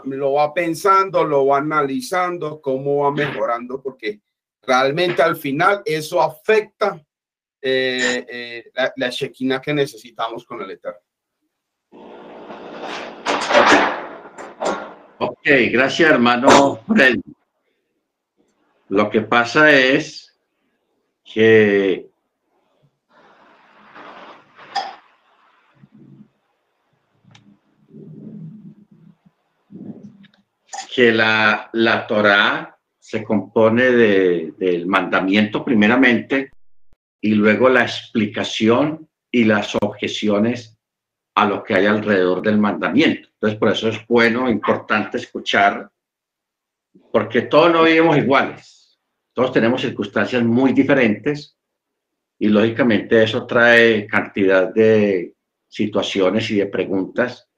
lo 0.05 0.33
va 0.33 0.55
pensando, 0.55 1.25
lo 1.25 1.47
va 1.47 1.59
analizando, 1.59 2.61
cómo 2.61 3.05
va 3.05 3.11
mejorando, 3.13 3.83
porque 3.83 4.21
realmente 4.63 5.23
al 5.23 5.37
final 5.37 5.83
eso 5.85 6.23
afecta 6.23 7.05
eh, 7.67 8.27
eh, 8.29 8.71
la, 8.75 8.93
la 8.97 9.11
que 9.63 9.73
necesitamos 9.73 10.45
con 10.45 10.61
el 10.61 10.71
Eterno. 10.73 11.01
Ok, 15.19 15.49
gracias 15.73 16.11
hermano 16.11 16.81
Lo 18.91 19.09
que 19.09 19.23
pasa 19.23 19.73
es 19.73 20.39
que 21.25 22.11
que 30.95 31.13
la, 31.13 31.71
la 31.73 32.07
Torah 32.07 32.79
se 32.99 33.25
compone 33.25 33.85
de, 33.85 34.53
del 34.59 34.87
mandamiento 34.87 35.65
primeramente 35.65 36.51
y 37.25 37.35
luego 37.37 37.71
la 37.71 37.85
explicación 37.85 39.09
y 39.31 39.45
las 39.45 39.75
objeciones 39.77 40.79
a 41.35 41.47
lo 41.47 41.65
que 41.65 41.73
hay 41.73 41.87
alrededor 41.87 42.43
del 42.43 42.59
mandamiento. 42.59 43.31
Entonces, 43.33 43.59
por 43.59 43.71
eso 43.71 43.89
es 43.89 44.07
bueno, 44.07 44.47
importante 44.51 45.17
escuchar, 45.17 45.91
porque 47.11 47.41
todos 47.41 47.73
no 47.73 47.85
vivimos 47.85 48.19
iguales, 48.19 49.01
todos 49.33 49.55
tenemos 49.55 49.81
circunstancias 49.81 50.45
muy 50.45 50.75
diferentes 50.75 51.57
y 52.39 52.49
lógicamente 52.49 53.23
eso 53.23 53.47
trae 53.47 54.07
cantidad 54.07 54.75
de 54.75 55.33
situaciones 55.67 56.51
y 56.51 56.57
de 56.57 56.67
preguntas 56.67 57.49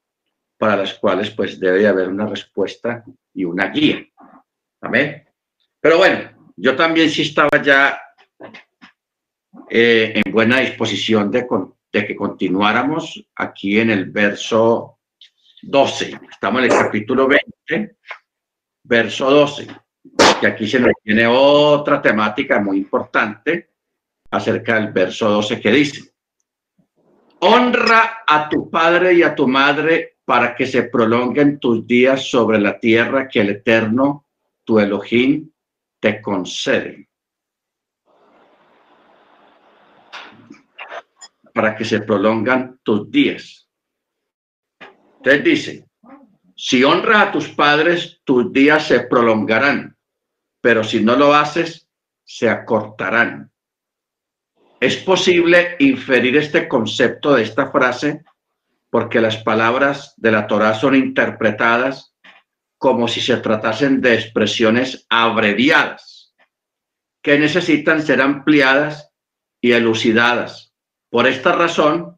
para 0.57 0.77
las 0.77 0.93
cuales 0.93 1.31
pues 1.31 1.59
debe 1.59 1.85
haber 1.85 2.07
una 2.07 2.25
respuesta 2.25 3.03
y 3.33 3.43
una 3.43 3.67
guía. 3.67 4.07
Amén. 4.79 5.27
Pero 5.81 5.97
bueno, 5.97 6.53
yo 6.55 6.73
también 6.73 7.09
sí 7.09 7.23
estaba 7.23 7.61
ya 7.61 7.99
eh, 9.69 10.21
en 10.23 10.31
buena 10.31 10.59
disposición 10.59 11.31
de, 11.31 11.47
de 11.91 12.05
que 12.05 12.15
continuáramos 12.15 13.23
aquí 13.35 13.79
en 13.79 13.91
el 13.91 14.11
verso 14.11 14.99
12. 15.61 16.19
Estamos 16.29 16.63
en 16.63 16.71
el 16.71 16.77
capítulo 16.77 17.27
20, 17.27 17.97
verso 18.83 19.29
12, 19.29 19.67
que 20.39 20.47
aquí 20.47 20.67
se 20.67 20.79
nos 20.79 20.93
tiene 21.03 21.27
otra 21.27 22.01
temática 22.01 22.59
muy 22.59 22.77
importante 22.77 23.71
acerca 24.31 24.75
del 24.75 24.91
verso 24.91 25.29
12 25.29 25.59
que 25.59 25.71
dice, 25.71 26.11
honra 27.39 28.23
a 28.27 28.49
tu 28.49 28.69
padre 28.69 29.13
y 29.13 29.23
a 29.23 29.35
tu 29.35 29.47
madre 29.47 30.17
para 30.25 30.55
que 30.55 30.65
se 30.65 30.83
prolonguen 30.83 31.59
tus 31.59 31.87
días 31.87 32.29
sobre 32.29 32.59
la 32.59 32.79
tierra 32.79 33.27
que 33.27 33.41
el 33.41 33.49
Eterno, 33.49 34.27
tu 34.63 34.79
Elohim, 34.79 35.49
te 35.99 36.21
concede. 36.21 37.06
Para 41.57 41.75
que 41.75 41.85
se 41.85 42.01
prolongan 42.01 42.79
tus 42.83 43.09
días. 43.09 43.67
Entonces 45.17 45.43
dice, 45.43 45.85
si 46.55 46.83
honras 46.83 47.29
a 47.29 47.31
tus 47.31 47.49
padres, 47.49 48.21
tus 48.23 48.53
días 48.53 48.85
se 48.85 48.99
prolongarán, 48.99 49.97
pero 50.61 50.83
si 50.83 51.03
no 51.03 51.15
lo 51.15 51.33
haces, 51.33 51.89
se 52.23 52.47
acortarán. 52.47 53.51
Es 54.79 54.97
posible 54.97 55.77
inferir 55.79 56.37
este 56.37 56.67
concepto 56.67 57.33
de 57.33 57.41
esta 57.41 57.71
frase 57.71 58.23
porque 58.91 59.19
las 59.19 59.37
palabras 59.37 60.13
de 60.17 60.31
la 60.31 60.45
Torah 60.45 60.75
son 60.75 60.93
interpretadas 60.93 62.13
como 62.77 63.07
si 63.07 63.19
se 63.19 63.37
tratasen 63.37 63.99
de 63.99 64.13
expresiones 64.13 65.07
abreviadas 65.09 66.35
que 67.23 67.39
necesitan 67.39 68.03
ser 68.03 68.21
ampliadas 68.21 69.11
y 69.59 69.71
elucidadas. 69.71 70.66
Por 71.09 71.25
esta 71.27 71.53
razón, 71.53 72.17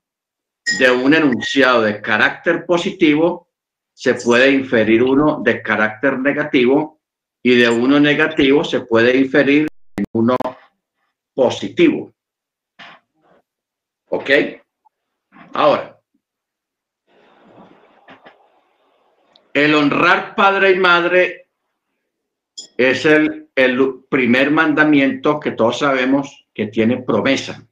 de 0.78 0.92
un 0.92 1.14
enunciado 1.14 1.82
de 1.82 2.02
carácter 2.02 2.66
positivo 2.66 3.50
se 3.94 4.16
puede 4.16 4.52
inferir 4.52 5.04
uno 5.04 5.42
de 5.44 5.62
carácter 5.62 6.20
negativo 6.20 7.00
y 7.42 7.56
de 7.56 7.70
uno 7.70 8.00
negativo 8.00 8.64
se 8.64 8.82
puede 8.82 9.18
inferir 9.18 9.68
uno 10.14 10.36
positivo. 11.34 12.14
¿Ok? 14.10 14.30
Ahora, 15.54 16.00
el 19.54 19.76
honrar 19.76 20.36
padre 20.36 20.72
y 20.72 20.80
madre 20.80 21.50
es 22.78 23.06
el, 23.06 23.50
el 23.56 24.06
primer 24.10 24.52
mandamiento 24.52 25.40
que 25.40 25.52
todos 25.52 25.80
sabemos 25.80 26.48
que 26.54 26.68
tiene 26.68 27.04
promesa. 27.04 27.68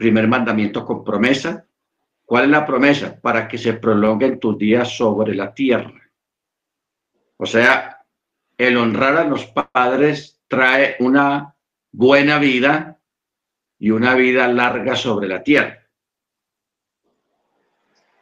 Primer 0.00 0.28
mandamiento 0.28 0.82
con 0.86 1.04
promesa. 1.04 1.66
¿Cuál 2.24 2.44
es 2.44 2.50
la 2.50 2.64
promesa? 2.64 3.20
Para 3.20 3.46
que 3.46 3.58
se 3.58 3.74
prolonguen 3.74 4.40
tus 4.40 4.56
días 4.56 4.96
sobre 4.96 5.34
la 5.34 5.52
tierra. 5.52 6.10
O 7.36 7.44
sea, 7.44 7.98
el 8.56 8.78
honrar 8.78 9.18
a 9.18 9.24
los 9.24 9.44
padres 9.44 10.40
trae 10.48 10.96
una 11.00 11.54
buena 11.92 12.38
vida 12.38 12.98
y 13.78 13.90
una 13.90 14.14
vida 14.14 14.48
larga 14.48 14.96
sobre 14.96 15.28
la 15.28 15.42
tierra. 15.42 15.86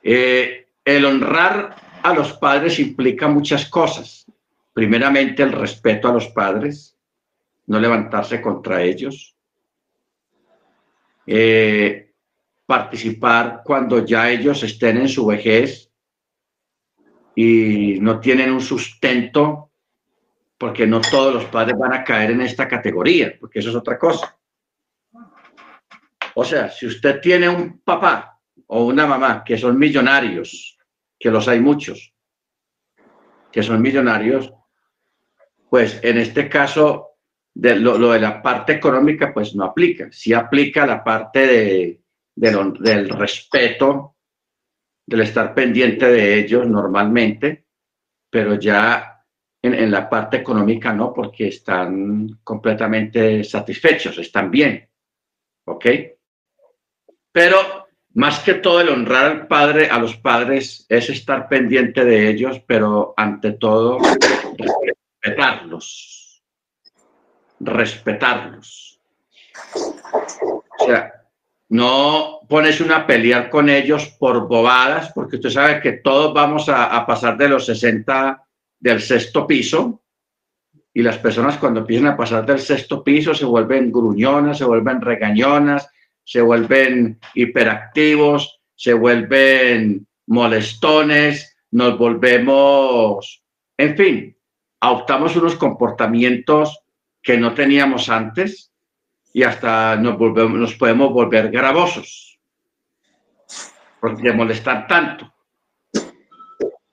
Eh, 0.02 0.66
el 0.84 1.04
honrar 1.04 1.76
a 2.02 2.12
los 2.12 2.32
padres 2.32 2.80
implica 2.80 3.28
muchas 3.28 3.68
cosas. 3.68 4.26
Primeramente, 4.72 5.44
el 5.44 5.52
respeto 5.52 6.08
a 6.08 6.12
los 6.14 6.26
padres, 6.26 6.98
no 7.66 7.78
levantarse 7.78 8.42
contra 8.42 8.82
ellos. 8.82 9.37
Eh, 11.30 12.14
participar 12.64 13.60
cuando 13.62 14.02
ya 14.02 14.30
ellos 14.30 14.62
estén 14.62 14.96
en 14.96 15.10
su 15.10 15.26
vejez 15.26 15.92
y 17.34 17.98
no 18.00 18.18
tienen 18.18 18.50
un 18.50 18.62
sustento, 18.62 19.70
porque 20.56 20.86
no 20.86 21.02
todos 21.02 21.34
los 21.34 21.44
padres 21.44 21.76
van 21.76 21.92
a 21.92 22.02
caer 22.02 22.30
en 22.30 22.40
esta 22.40 22.66
categoría, 22.66 23.36
porque 23.38 23.58
eso 23.58 23.68
es 23.68 23.76
otra 23.76 23.98
cosa. 23.98 24.38
O 26.34 26.44
sea, 26.44 26.70
si 26.70 26.86
usted 26.86 27.20
tiene 27.20 27.46
un 27.46 27.80
papá 27.80 28.40
o 28.66 28.86
una 28.86 29.06
mamá 29.06 29.44
que 29.44 29.58
son 29.58 29.78
millonarios, 29.78 30.78
que 31.18 31.30
los 31.30 31.46
hay 31.46 31.60
muchos, 31.60 32.14
que 33.52 33.62
son 33.62 33.82
millonarios, 33.82 34.50
pues 35.68 36.00
en 36.02 36.16
este 36.16 36.48
caso 36.48 37.17
de 37.58 37.74
lo, 37.74 37.98
de 38.12 38.20
la 38.20 38.40
parte 38.40 38.74
económica 38.74 39.34
pues 39.34 39.56
no 39.56 39.64
aplica. 39.64 40.08
Sí 40.12 40.32
aplica 40.32 40.86
la 40.86 41.02
parte 41.02 41.44
de, 41.44 42.00
del 42.36 43.08
respeto, 43.08 44.14
del 45.04 45.22
estar 45.22 45.54
pendiente 45.54 46.06
de 46.06 46.38
ellos 46.38 46.68
normalmente, 46.68 47.66
pero 48.30 48.54
ya 48.54 49.24
en, 49.60 49.74
en, 49.74 49.90
la 49.90 50.08
parte 50.08 50.36
económica 50.36 50.92
no, 50.92 51.12
porque 51.12 51.48
están 51.48 52.38
completamente 52.44 53.42
satisfechos, 53.42 54.16
están 54.18 54.52
bien. 54.52 54.88
¿Ok? 55.64 55.86
Pero 57.32 57.88
más 58.14 58.38
que 58.38 58.54
todo 58.54 58.82
el 58.82 58.88
honrar 58.88 59.24
al 59.24 59.46
padre, 59.48 59.88
a 59.90 59.98
los 59.98 60.16
padres, 60.16 60.86
es 60.88 61.10
estar 61.10 61.48
pendiente 61.48 62.04
de 62.04 62.30
ellos, 62.30 62.62
pero 62.64 63.14
ante 63.16 63.52
todo 63.52 63.98
respetarlos. 65.20 66.17
Respetarlos. 67.60 69.00
O 70.80 70.84
sea, 70.84 71.12
no 71.68 72.40
pones 72.48 72.80
una 72.80 73.06
pelear 73.06 73.50
con 73.50 73.68
ellos 73.68 74.06
por 74.18 74.48
bobadas, 74.48 75.12
porque 75.12 75.36
usted 75.36 75.50
sabe 75.50 75.80
que 75.80 75.92
todos 75.92 76.32
vamos 76.32 76.68
a, 76.68 76.96
a 76.96 77.06
pasar 77.06 77.36
de 77.36 77.48
los 77.48 77.66
60 77.66 78.42
del 78.80 79.00
sexto 79.00 79.46
piso, 79.46 80.02
y 80.98 81.02
las 81.02 81.18
personas 81.18 81.58
cuando 81.58 81.80
empiezan 81.80 82.08
a 82.08 82.16
pasar 82.16 82.44
del 82.44 82.58
sexto 82.58 83.04
piso 83.04 83.32
se 83.34 83.44
vuelven 83.44 83.92
gruñonas, 83.92 84.58
se 84.58 84.64
vuelven 84.64 85.00
regañonas, 85.00 85.88
se 86.24 86.40
vuelven 86.40 87.20
hiperactivos, 87.34 88.60
se 88.74 88.94
vuelven 88.94 90.06
molestones, 90.26 91.56
nos 91.70 91.96
volvemos, 91.98 93.42
en 93.76 93.96
fin, 93.96 94.36
adoptamos 94.80 95.36
unos 95.36 95.54
comportamientos 95.54 96.80
que 97.28 97.36
no 97.36 97.52
teníamos 97.52 98.08
antes 98.08 98.72
y 99.34 99.42
hasta 99.42 99.96
nos, 99.96 100.16
volvemos, 100.16 100.58
nos 100.58 100.74
podemos 100.76 101.12
volver 101.12 101.50
gravosos 101.50 102.40
porque 104.00 104.32
molestar 104.32 104.86
tanto. 104.86 105.30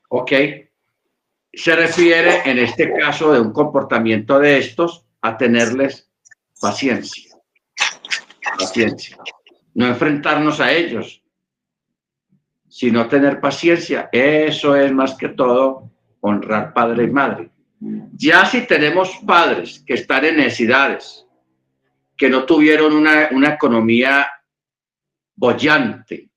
¿Ok? 0.10 0.34
Se 1.54 1.74
refiere 1.74 2.42
en 2.44 2.60
este 2.60 2.92
caso 2.92 3.32
de 3.32 3.40
un 3.40 3.54
comportamiento 3.54 4.38
de 4.38 4.58
estos 4.58 5.06
a 5.22 5.38
tenerles 5.38 6.12
paciencia 6.60 7.34
paciencia. 8.60 9.18
No 9.74 9.88
enfrentarnos 9.88 10.60
a 10.60 10.74
ellos, 10.74 11.24
sino 12.68 13.08
tener 13.08 13.40
paciencia. 13.40 14.10
Eso 14.12 14.76
es 14.76 14.92
más 14.92 15.16
que 15.16 15.30
todo 15.30 15.92
honrar 16.20 16.74
padre 16.74 17.06
y 17.06 17.10
madre. 17.10 17.55
Ya 17.80 18.46
si 18.46 18.66
tenemos 18.66 19.18
padres 19.26 19.84
que 19.86 19.96
están 19.96 20.26
en 20.26 20.38
necesidades, 20.38 21.26
que 22.18 22.30
no 22.30 22.46
tuvieron 22.46 22.94
una, 22.94 23.30
una 23.32 23.50
economía 23.50 24.28
bollante 25.36 26.30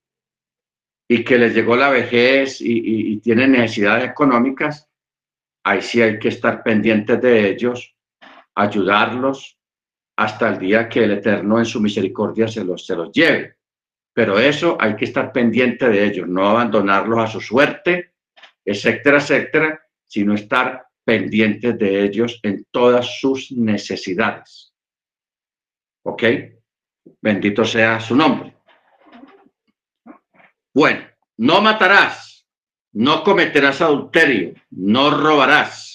y 1.07 1.25
que 1.25 1.39
les 1.39 1.55
llegó 1.55 1.77
la 1.77 1.91
vejez 1.91 2.61
y, 2.61 3.13
y 3.13 3.17
tienen 3.19 3.53
necesidades 3.53 4.11
económicas, 4.11 4.89
ahí 5.65 5.81
sí 5.81 6.03
hay 6.03 6.19
que 6.19 6.29
estar 6.29 6.63
pendientes 6.63 7.21
de 7.21 7.49
ellos, 7.49 7.95
ayudarlos, 8.55 9.59
hasta 10.19 10.49
el 10.49 10.59
día 10.59 10.89
que 10.89 11.05
el 11.05 11.13
Eterno 11.13 11.61
en 11.61 11.65
su 11.65 11.81
misericordia 11.81 12.49
se 12.49 12.65
los, 12.65 12.85
se 12.85 12.97
los 12.97 13.13
lleve. 13.13 13.57
Pero 14.13 14.37
eso 14.37 14.77
hay 14.81 14.97
que 14.97 15.05
estar 15.05 15.31
pendiente 15.31 15.89
de 15.89 16.05
ellos, 16.05 16.27
no 16.27 16.49
abandonarlos 16.49 17.21
a 17.21 17.27
su 17.29 17.41
suerte, 17.41 18.15
etcétera, 18.65 19.19
etcétera, 19.19 19.81
sino 20.05 20.35
estar 20.35 20.88
pendientes 21.09 21.79
de 21.79 22.05
ellos 22.05 22.39
en 22.43 22.67
todas 22.71 23.19
sus 23.19 23.51
necesidades. 23.51 24.75
¿Ok? 26.05 26.23
Bendito 27.23 27.65
sea 27.65 27.99
su 27.99 28.15
nombre. 28.15 28.55
Bueno, 30.75 31.01
no 31.39 31.63
matarás, 31.63 32.47
no 32.93 33.25
cometerás 33.25 33.81
adulterio, 33.81 34.53
no 34.71 35.11
robarás 35.11 35.89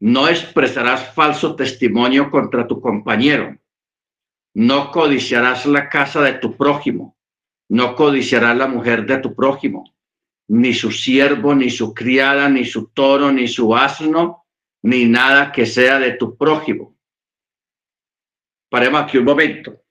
no 0.00 0.28
expresarás 0.28 1.12
falso 1.14 1.54
testimonio 1.54 2.30
contra 2.30 2.66
tu 2.66 2.80
compañero. 2.80 3.56
no 4.52 4.90
codiciarás 4.90 5.64
la 5.66 5.88
casa 5.88 6.22
de 6.22 6.32
tu 6.32 6.56
prójimo, 6.56 7.16
no 7.68 7.94
codiciarás 7.94 8.56
la 8.56 8.66
mujer 8.66 9.06
de 9.06 9.18
tu 9.18 9.32
prójimo, 9.32 9.84
ni 10.50 10.74
su 10.74 10.90
siervo, 10.90 11.54
ni 11.54 11.70
su 11.70 11.94
criada, 11.94 12.48
ni 12.48 12.64
su 12.64 12.88
toro, 12.88 13.30
ni 13.30 13.46
su 13.46 13.74
asno, 13.76 14.46
ni 14.82 15.04
nada 15.04 15.52
que 15.52 15.64
sea 15.64 16.00
de 16.00 16.12
tu 16.12 16.36
prójimo. 16.36 16.96
Paremos 18.68 19.02
aquí 19.02 19.18
un 19.18 19.26
momento. 19.26 19.82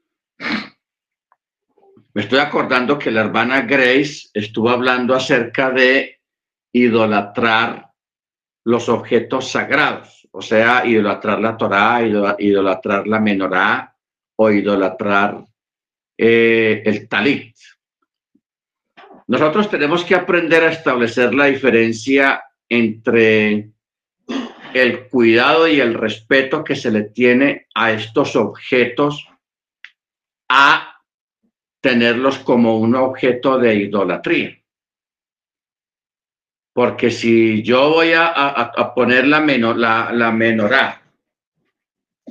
Me 2.13 2.23
estoy 2.23 2.39
acordando 2.39 2.99
que 2.99 3.09
la 3.09 3.21
hermana 3.21 3.61
Grace 3.61 4.29
estuvo 4.33 4.69
hablando 4.69 5.15
acerca 5.15 5.71
de 5.71 6.19
idolatrar 6.73 7.91
los 8.65 8.89
objetos 8.89 9.49
sagrados, 9.49 10.27
o 10.31 10.41
sea, 10.41 10.85
idolatrar 10.85 11.39
la 11.39 11.55
Torá, 11.55 12.01
idolatrar 12.37 13.07
la 13.07 13.19
menorá 13.21 13.95
o 14.35 14.51
idolatrar 14.51 15.41
eh, 16.17 16.83
el 16.85 17.07
talit. 17.07 17.55
Nosotros 19.29 19.69
tenemos 19.69 20.03
que 20.03 20.15
aprender 20.15 20.63
a 20.63 20.71
establecer 20.71 21.35
la 21.35 21.45
diferencia 21.45 22.45
entre 22.67 23.69
el 24.73 25.07
cuidado 25.07 25.67
y 25.67 25.79
el 25.79 25.93
respeto 25.93 26.63
que 26.63 26.75
se 26.75 26.89
le 26.89 27.03
tiene 27.03 27.67
a 27.75 27.91
estos 27.91 28.35
objetos 28.35 29.29
a 30.49 30.99
tenerlos 31.79 32.39
como 32.39 32.79
un 32.79 32.95
objeto 32.95 33.59
de 33.59 33.75
idolatría. 33.75 34.59
Porque 36.73 37.11
si 37.11 37.61
yo 37.61 37.91
voy 37.91 38.13
a, 38.15 38.71
poner 38.95 39.27
la, 39.27 39.41
menor, 39.41 39.77
la, 39.77 40.09
la, 40.11 40.31
menorá 40.31 41.03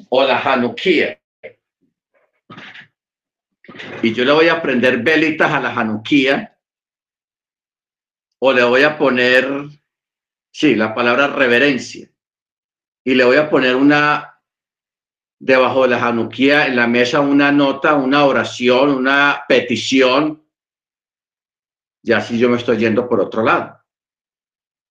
o 0.08 0.24
la 0.24 0.40
Hanukkah 0.40 1.16
y 4.02 4.12
yo 4.12 4.24
le 4.24 4.32
voy 4.32 4.48
a 4.48 4.60
prender 4.60 5.00
velitas 5.00 5.52
a 5.52 5.60
la 5.60 5.72
Hanukkah 5.72 6.57
o 8.40 8.52
le 8.52 8.64
voy 8.64 8.82
a 8.82 8.98
poner, 8.98 9.48
sí, 10.52 10.74
la 10.74 10.94
palabra 10.94 11.28
reverencia 11.28 12.10
y 13.04 13.14
le 13.14 13.24
voy 13.24 13.36
a 13.36 13.48
poner 13.48 13.74
una 13.76 14.38
debajo 15.40 15.82
de 15.82 15.88
la 15.88 16.00
Januquía 16.00 16.66
en 16.66 16.76
la 16.76 16.86
mesa 16.86 17.20
una 17.20 17.52
nota, 17.52 17.94
una 17.94 18.24
oración, 18.24 18.90
una 18.90 19.44
petición, 19.48 20.44
y 22.02 22.12
así 22.12 22.38
yo 22.38 22.48
me 22.48 22.56
estoy 22.56 22.78
yendo 22.78 23.08
por 23.08 23.20
otro 23.20 23.42
lado. 23.42 23.82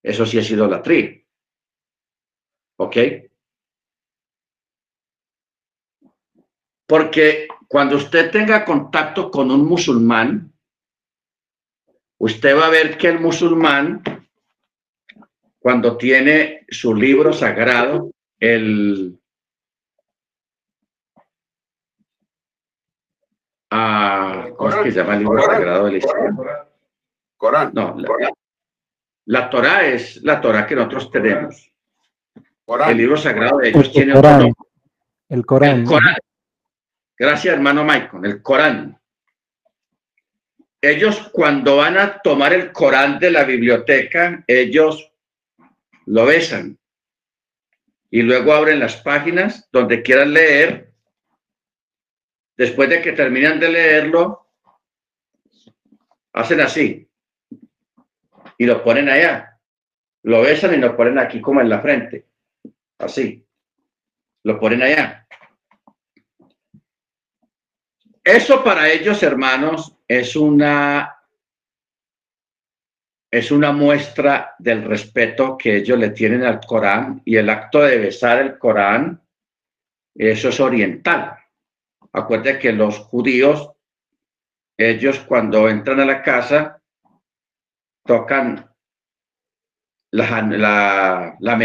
Eso 0.03 0.25
sí 0.25 0.37
es 0.37 0.49
idolatría. 0.51 1.21
¿Ok? 2.77 2.97
Porque 6.85 7.47
cuando 7.67 7.97
usted 7.97 8.31
tenga 8.31 8.63
contacto 8.63 9.29
con 9.29 9.51
un 9.51 9.65
musulmán, 9.65 10.53
usted 12.19 12.57
va 12.57 12.67
a 12.67 12.71
ver 12.71 12.97
que 12.97 13.07
el 13.07 13.19
musulmán, 13.19 14.01
cuando 15.59 15.97
tiene 15.97 16.65
su 16.69 16.95
libro 16.95 17.33
sagrado, 17.33 18.11
el, 18.39 19.19
a, 23.69 24.47
¿cómo 24.55 24.69
es 24.69 24.75
que 24.77 24.91
se 24.91 24.99
llama 24.99 25.13
el 25.15 25.19
libro 25.19 25.41
sagrado 25.41 25.85
del 25.85 25.97
Islam? 25.97 26.37
Corán. 27.37 27.71
No, 27.73 27.95
la, 27.97 28.31
la 29.25 29.49
Torah 29.49 29.85
es 29.85 30.21
la 30.23 30.41
Torah 30.41 30.65
que 30.65 30.75
nosotros 30.75 31.11
tenemos. 31.11 31.71
Corán. 32.65 32.91
El 32.91 32.97
libro 32.97 33.17
sagrado 33.17 33.57
de 33.59 33.69
ellos 33.69 33.85
El 33.85 33.91
tiene 33.91 34.13
Corán. 34.13 34.33
otro 34.35 34.45
nombre. 34.47 34.63
El 35.29 35.45
Corán. 35.45 35.79
El 35.81 35.85
Corán. 35.85 36.15
Gracias, 37.17 37.53
hermano 37.53 37.83
Michael. 37.83 38.25
El 38.25 38.41
Corán. 38.41 38.99
Ellos 40.81 41.29
cuando 41.31 41.77
van 41.77 41.97
a 41.97 42.19
tomar 42.19 42.53
el 42.53 42.71
Corán 42.71 43.19
de 43.19 43.31
la 43.31 43.43
biblioteca, 43.43 44.43
ellos 44.47 45.11
lo 46.05 46.25
besan 46.25 46.77
y 48.09 48.21
luego 48.21 48.53
abren 48.53 48.79
las 48.79 48.97
páginas 48.97 49.67
donde 49.71 50.01
quieran 50.01 50.33
leer 50.33 50.93
después 52.55 52.89
de 52.89 53.01
que 53.01 53.11
terminan 53.11 53.59
de 53.59 53.69
leerlo, 53.69 54.47
hacen 56.33 56.61
así 56.61 57.07
y 58.57 58.65
lo 58.65 58.83
ponen 58.83 59.09
allá. 59.09 59.59
Lo 60.23 60.41
besan 60.41 60.73
y 60.73 60.77
lo 60.77 60.97
ponen 60.97 61.19
aquí 61.19 61.39
como 61.39 61.61
en 61.61 61.69
la 61.69 61.81
frente. 61.81 62.25
Así. 62.97 63.45
Lo 64.43 64.59
ponen 64.59 64.81
allá. 64.81 65.26
Eso 68.27 68.61
para 68.61 68.89
ellos, 68.91 69.23
hermanos, 69.23 69.95
es 70.05 70.35
una 70.35 71.17
es 73.31 73.51
una 73.51 73.71
muestra 73.71 74.53
del 74.59 74.83
respeto 74.83 75.57
que 75.57 75.77
ellos 75.77 75.97
le 75.97 76.09
tienen 76.09 76.43
al 76.43 76.59
Corán 76.59 77.21
y 77.23 77.37
el 77.37 77.49
acto 77.49 77.79
de 77.79 77.97
besar 77.97 78.39
el 78.39 78.57
Corán, 78.57 79.21
eso 80.13 80.49
es 80.49 80.59
oriental. 80.59 81.37
Acuerde 82.11 82.59
que 82.59 82.73
los 82.73 82.99
judíos, 82.99 83.71
ellos 84.77 85.19
cuando 85.19 85.69
entran 85.69 86.01
a 86.01 86.05
la 86.05 86.21
casa, 86.21 86.81
tocan 88.03 88.69
la, 90.11 91.37
la, 91.39 91.57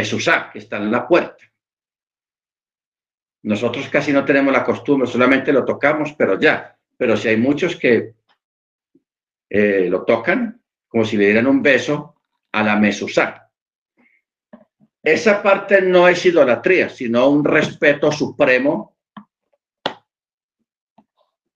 que 0.52 0.58
está 0.60 0.76
en 0.76 0.92
la 0.92 1.08
puerta. 1.08 1.42
Nosotros 3.42 3.88
casi 3.88 4.12
no 4.12 4.24
tenemos 4.24 4.52
la 4.52 4.64
costumbre, 4.64 5.08
solamente 5.08 5.52
lo 5.52 5.64
tocamos, 5.64 6.14
pero 6.16 6.38
ya. 6.38 6.76
Pero 6.96 7.16
si 7.16 7.28
hay 7.28 7.36
muchos 7.36 7.76
que 7.76 8.14
eh, 9.50 9.86
lo 9.90 10.04
tocan 10.04 10.62
como 10.88 11.04
si 11.04 11.16
le 11.16 11.24
dieran 11.24 11.46
un 11.46 11.62
beso 11.62 12.16
a 12.52 12.62
la 12.62 12.76
mesuzá. 12.76 13.50
Esa 15.02 15.42
parte 15.42 15.82
no 15.82 16.06
es 16.06 16.24
idolatría, 16.24 16.88
sino 16.88 17.28
un 17.28 17.44
respeto 17.44 18.12
supremo 18.12 18.96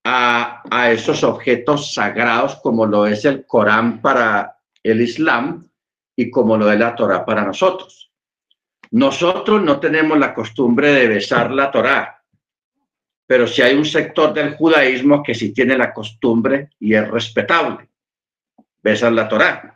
a, 0.03 0.63
a 0.69 0.91
esos 0.91 1.23
objetos 1.23 1.93
sagrados 1.93 2.57
como 2.57 2.85
lo 2.85 3.07
es 3.07 3.25
el 3.25 3.45
Corán 3.45 4.01
para 4.01 4.57
el 4.83 5.01
Islam 5.01 5.69
y 6.15 6.29
como 6.31 6.57
lo 6.57 6.71
es 6.71 6.79
la 6.79 6.95
Torah 6.95 7.25
para 7.25 7.43
nosotros. 7.43 8.06
Nosotros 8.91 9.61
no 9.61 9.79
tenemos 9.79 10.17
la 10.17 10.33
costumbre 10.33 10.91
de 10.91 11.07
besar 11.07 11.51
la 11.51 11.69
Torah, 11.71 12.23
pero 13.25 13.45
si 13.45 13.61
hay 13.61 13.75
un 13.75 13.85
sector 13.85 14.33
del 14.33 14.55
judaísmo 14.55 15.21
que 15.21 15.35
sí 15.35 15.53
tiene 15.53 15.77
la 15.77 15.93
costumbre 15.93 16.69
y 16.79 16.93
es 16.93 17.07
respetable. 17.09 17.89
Besar 18.81 19.11
la 19.11 19.27
Torah. 19.27 19.73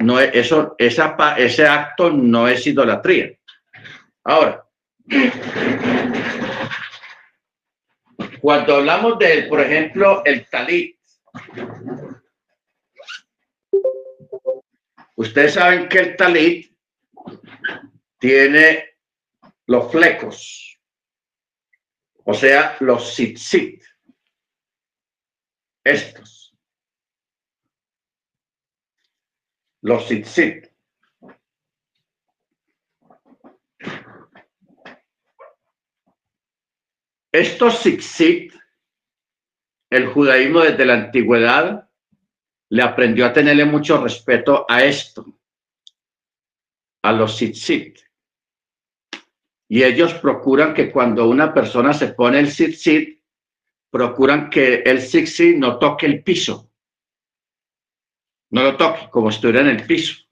No 0.00 0.18
es, 0.18 0.34
eso, 0.34 0.74
esa, 0.76 1.14
ese 1.38 1.66
acto 1.66 2.10
no 2.10 2.48
es 2.48 2.66
idolatría. 2.66 3.30
Ahora, 4.24 4.64
cuando 8.40 8.76
hablamos 8.76 9.18
de, 9.20 9.44
por 9.44 9.60
ejemplo, 9.60 10.24
el 10.24 10.48
talit, 10.48 10.96
ustedes 15.14 15.54
saben 15.54 15.88
que 15.88 15.98
el 16.00 16.16
talit 16.16 16.72
tiene 18.22 18.98
los 19.66 19.90
flecos, 19.90 20.78
o 22.24 22.32
sea, 22.32 22.76
los 22.78 23.12
sit 23.12 23.36
Estos. 25.82 26.56
Los 29.80 30.06
sit 30.06 30.24
Estos 37.32 37.80
sit 37.80 38.54
el 39.90 40.06
judaísmo 40.06 40.60
desde 40.60 40.86
la 40.86 40.94
antigüedad 40.94 41.90
le 42.68 42.82
aprendió 42.82 43.26
a 43.26 43.32
tenerle 43.32 43.64
mucho 43.64 44.00
respeto 44.00 44.64
a 44.68 44.84
esto, 44.84 45.26
a 47.02 47.10
los 47.10 47.36
sit 47.36 47.56
Y 49.72 49.84
ellos 49.84 50.12
procuran 50.12 50.74
que 50.74 50.92
cuando 50.92 51.26
una 51.26 51.54
persona 51.54 51.94
se 51.94 52.08
pone 52.08 52.38
el 52.38 52.50
sit 52.50 53.22
procuran 53.90 54.50
que 54.50 54.82
el 54.84 55.00
sit 55.00 55.56
no 55.56 55.78
toque 55.78 56.04
el 56.04 56.22
piso. 56.22 56.70
No 58.50 58.64
lo 58.64 58.76
toque 58.76 59.08
como 59.10 59.30
si 59.30 59.36
estuviera 59.36 59.62
en 59.62 59.68
el 59.68 59.86
piso. 59.86 60.28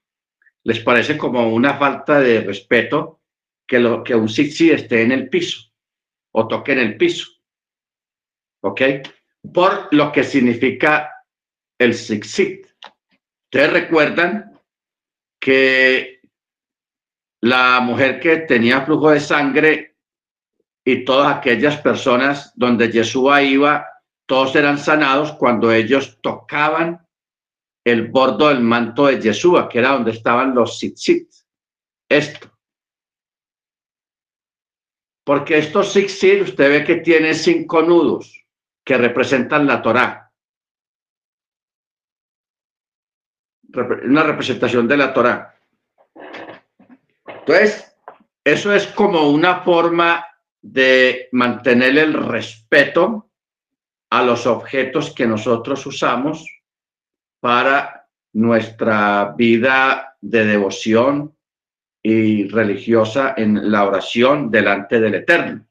Les 0.63 0.79
parece 0.81 1.17
como 1.17 1.51
una 1.51 1.73
falta 1.79 2.19
de 2.19 2.41
respeto 2.41 3.21
que, 3.67 3.79
lo, 3.79 4.03
que 4.03 4.13
un 4.13 4.29
sit 4.29 4.61
esté 4.61 5.01
en 5.01 5.11
el 5.11 5.27
piso 5.27 5.73
o 6.33 6.47
toque 6.47 6.73
en 6.73 6.79
el 6.79 6.95
piso. 6.95 7.31
¿Ok? 8.61 8.81
Por 9.51 9.91
lo 9.91 10.11
que 10.11 10.23
significa 10.23 11.25
el 11.79 11.95
Sixit. 11.95 12.67
Ustedes 13.45 13.73
recuerdan 13.73 14.61
que 15.39 16.20
la 17.41 17.79
mujer 17.81 18.19
que 18.19 18.37
tenía 18.37 18.85
flujo 18.85 19.09
de 19.09 19.19
sangre 19.19 19.97
y 20.85 21.03
todas 21.03 21.37
aquellas 21.37 21.77
personas 21.77 22.53
donde 22.55 22.91
Yeshua 22.91 23.41
iba, 23.41 23.87
todos 24.27 24.55
eran 24.55 24.77
sanados 24.77 25.33
cuando 25.33 25.71
ellos 25.71 26.19
tocaban 26.21 27.05
el 27.83 28.09
bordo 28.09 28.49
del 28.49 28.61
manto 28.61 29.07
de 29.07 29.19
Yeshua, 29.19 29.67
que 29.67 29.79
era 29.79 29.93
donde 29.93 30.11
estaban 30.11 30.53
los 30.53 30.77
tzitzit. 30.77 31.29
Esto. 32.07 32.51
Porque 35.23 35.57
estos 35.57 35.93
tzitzit, 35.93 36.43
usted 36.43 36.69
ve 36.69 36.83
que 36.83 36.95
tiene 36.97 37.33
cinco 37.33 37.81
nudos 37.81 38.45
que 38.83 38.97
representan 38.97 39.65
la 39.65 39.81
Torá. 39.81 40.31
Una 43.73 44.23
representación 44.23 44.87
de 44.87 44.97
la 44.97 45.13
Torá. 45.13 45.50
Entonces, 47.41 47.95
eso 48.43 48.73
es 48.73 48.87
como 48.87 49.29
una 49.29 49.61
forma 49.61 50.25
de 50.61 51.27
mantener 51.31 51.97
el 51.97 52.13
respeto 52.13 53.31
a 54.11 54.21
los 54.23 54.45
objetos 54.45 55.13
que 55.13 55.25
nosotros 55.25 55.85
usamos 55.85 56.45
para 57.39 58.07
nuestra 58.33 59.33
vida 59.35 60.15
de 60.21 60.45
devoción 60.45 61.35
y 62.03 62.47
religiosa 62.47 63.33
en 63.37 63.71
la 63.71 63.85
oración 63.85 64.51
delante 64.51 64.99
del 64.99 65.15
Eterno. 65.15 65.67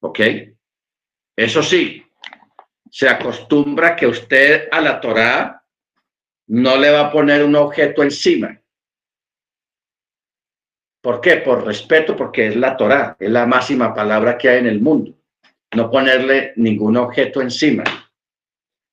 ¿Ok? 0.00 0.20
Eso 1.36 1.62
sí, 1.62 2.04
se 2.90 3.08
acostumbra 3.08 3.96
que 3.96 4.06
usted 4.06 4.68
a 4.70 4.80
la 4.80 5.00
Torá 5.00 5.64
no 6.48 6.76
le 6.76 6.90
va 6.90 7.08
a 7.08 7.12
poner 7.12 7.42
un 7.42 7.56
objeto 7.56 8.02
encima. 8.02 8.61
¿Por 11.02 11.20
qué? 11.20 11.38
Por 11.38 11.66
respeto, 11.66 12.16
porque 12.16 12.46
es 12.46 12.56
la 12.56 12.76
Torá, 12.76 13.16
es 13.18 13.28
la 13.28 13.44
máxima 13.44 13.92
palabra 13.92 14.38
que 14.38 14.48
hay 14.48 14.58
en 14.60 14.66
el 14.66 14.80
mundo. 14.80 15.12
No 15.74 15.90
ponerle 15.90 16.52
ningún 16.56 16.96
objeto 16.96 17.42
encima, 17.42 17.82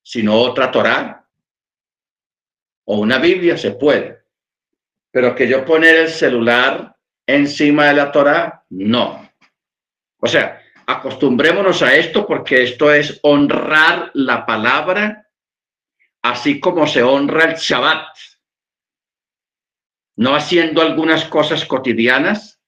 sino 0.02 0.34
otra 0.34 0.72
Torá 0.72 1.24
o 2.84 2.98
una 2.98 3.18
Biblia 3.18 3.56
se 3.56 3.70
puede. 3.70 4.24
Pero 5.12 5.36
que 5.36 5.46
yo 5.46 5.64
poner 5.64 5.94
el 5.96 6.08
celular 6.08 6.96
encima 7.26 7.86
de 7.86 7.94
la 7.94 8.10
Torá, 8.10 8.64
no. 8.70 9.30
O 10.18 10.26
sea, 10.26 10.60
acostumbrémonos 10.86 11.80
a 11.82 11.94
esto 11.94 12.26
porque 12.26 12.64
esto 12.64 12.92
es 12.92 13.20
honrar 13.22 14.10
la 14.14 14.44
palabra, 14.44 15.28
así 16.22 16.58
como 16.58 16.88
se 16.88 17.04
honra 17.04 17.44
el 17.44 17.54
Shabbat 17.54 18.08
no 20.20 20.36
haciendo 20.36 20.82
algunas 20.82 21.24
cosas 21.24 21.64
cotidianas. 21.64 22.60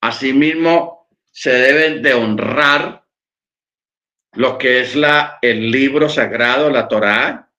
Asimismo, 0.00 1.08
se 1.24 1.50
deben 1.50 2.02
de 2.02 2.14
honrar 2.14 3.04
lo 4.34 4.58
que 4.58 4.80
es 4.80 4.94
la, 4.94 5.40
el 5.42 5.72
libro 5.72 6.08
sagrado, 6.08 6.70
la 6.70 6.86
Torá. 6.86 7.52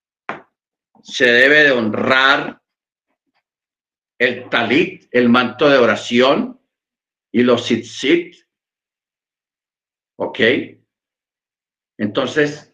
Se 1.02 1.26
debe 1.26 1.64
de 1.64 1.72
honrar 1.72 2.62
el 4.18 4.48
talit, 4.50 5.10
el 5.12 5.28
manto 5.28 5.70
de 5.70 5.80
oración 5.80 6.62
y 7.30 7.44
los 7.44 7.66
tzitzit. 7.66 8.38
¿Ok? 10.18 10.40
Entonces, 11.98 12.74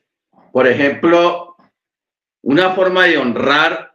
por 0.54 0.68
ejemplo, 0.68 1.58
una 2.44 2.76
forma 2.76 3.06
de 3.06 3.18
honrar 3.18 3.89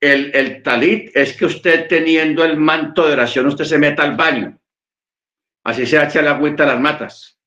el, 0.00 0.62
talit 0.62 1.16
es 1.16 1.36
que 1.36 1.46
usted 1.46 1.88
teniendo 1.88 2.44
el 2.44 2.56
manto 2.56 3.06
de 3.06 3.14
oración, 3.14 3.46
usted 3.46 3.64
se 3.64 3.78
meta 3.78 4.02
al 4.02 4.16
baño. 4.16 4.58
Así 5.64 5.86
se 5.86 6.02
echa 6.02 6.22
la 6.22 6.32
agüita 6.32 6.64
a 6.64 6.66
las 6.66 6.80
matas. 6.80 7.38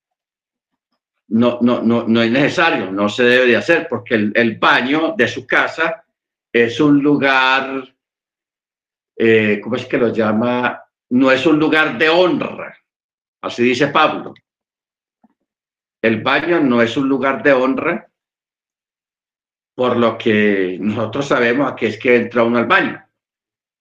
No, 1.29 1.59
no, 1.61 1.81
no, 1.81 2.05
no 2.07 2.21
es 2.21 2.31
necesario, 2.31 2.91
no 2.91 3.07
se 3.07 3.23
debe 3.23 3.47
de 3.47 3.55
hacer, 3.55 3.87
porque 3.87 4.15
el, 4.15 4.57
baño 4.57 5.13
de 5.15 5.27
su 5.27 5.45
casa 5.45 6.03
es 6.51 6.79
un 6.79 7.01
lugar, 7.01 7.95
eh, 9.15 9.59
¿cómo 9.63 9.75
es 9.75 9.85
que 9.85 9.97
lo 9.97 10.09
llama? 10.09 10.83
No 11.09 11.31
es 11.31 11.45
un 11.45 11.59
lugar 11.59 11.97
de 11.97 12.09
honra. 12.09 12.75
Así 13.41 13.63
dice 13.63 13.87
Pablo. 13.87 14.33
El 16.01 16.21
baño 16.21 16.59
no 16.59 16.81
es 16.81 16.97
un 16.97 17.07
lugar 17.07 17.43
de 17.43 17.53
honra 17.53 18.08
por 19.79 19.95
lo 19.95 20.17
que 20.17 20.77
nosotros 20.77 21.25
sabemos 21.25 21.71
que 21.71 21.87
es 21.87 21.97
que 21.97 22.17
entra 22.17 22.43
uno 22.43 22.57
al 22.57 22.65
baño. 22.65 23.01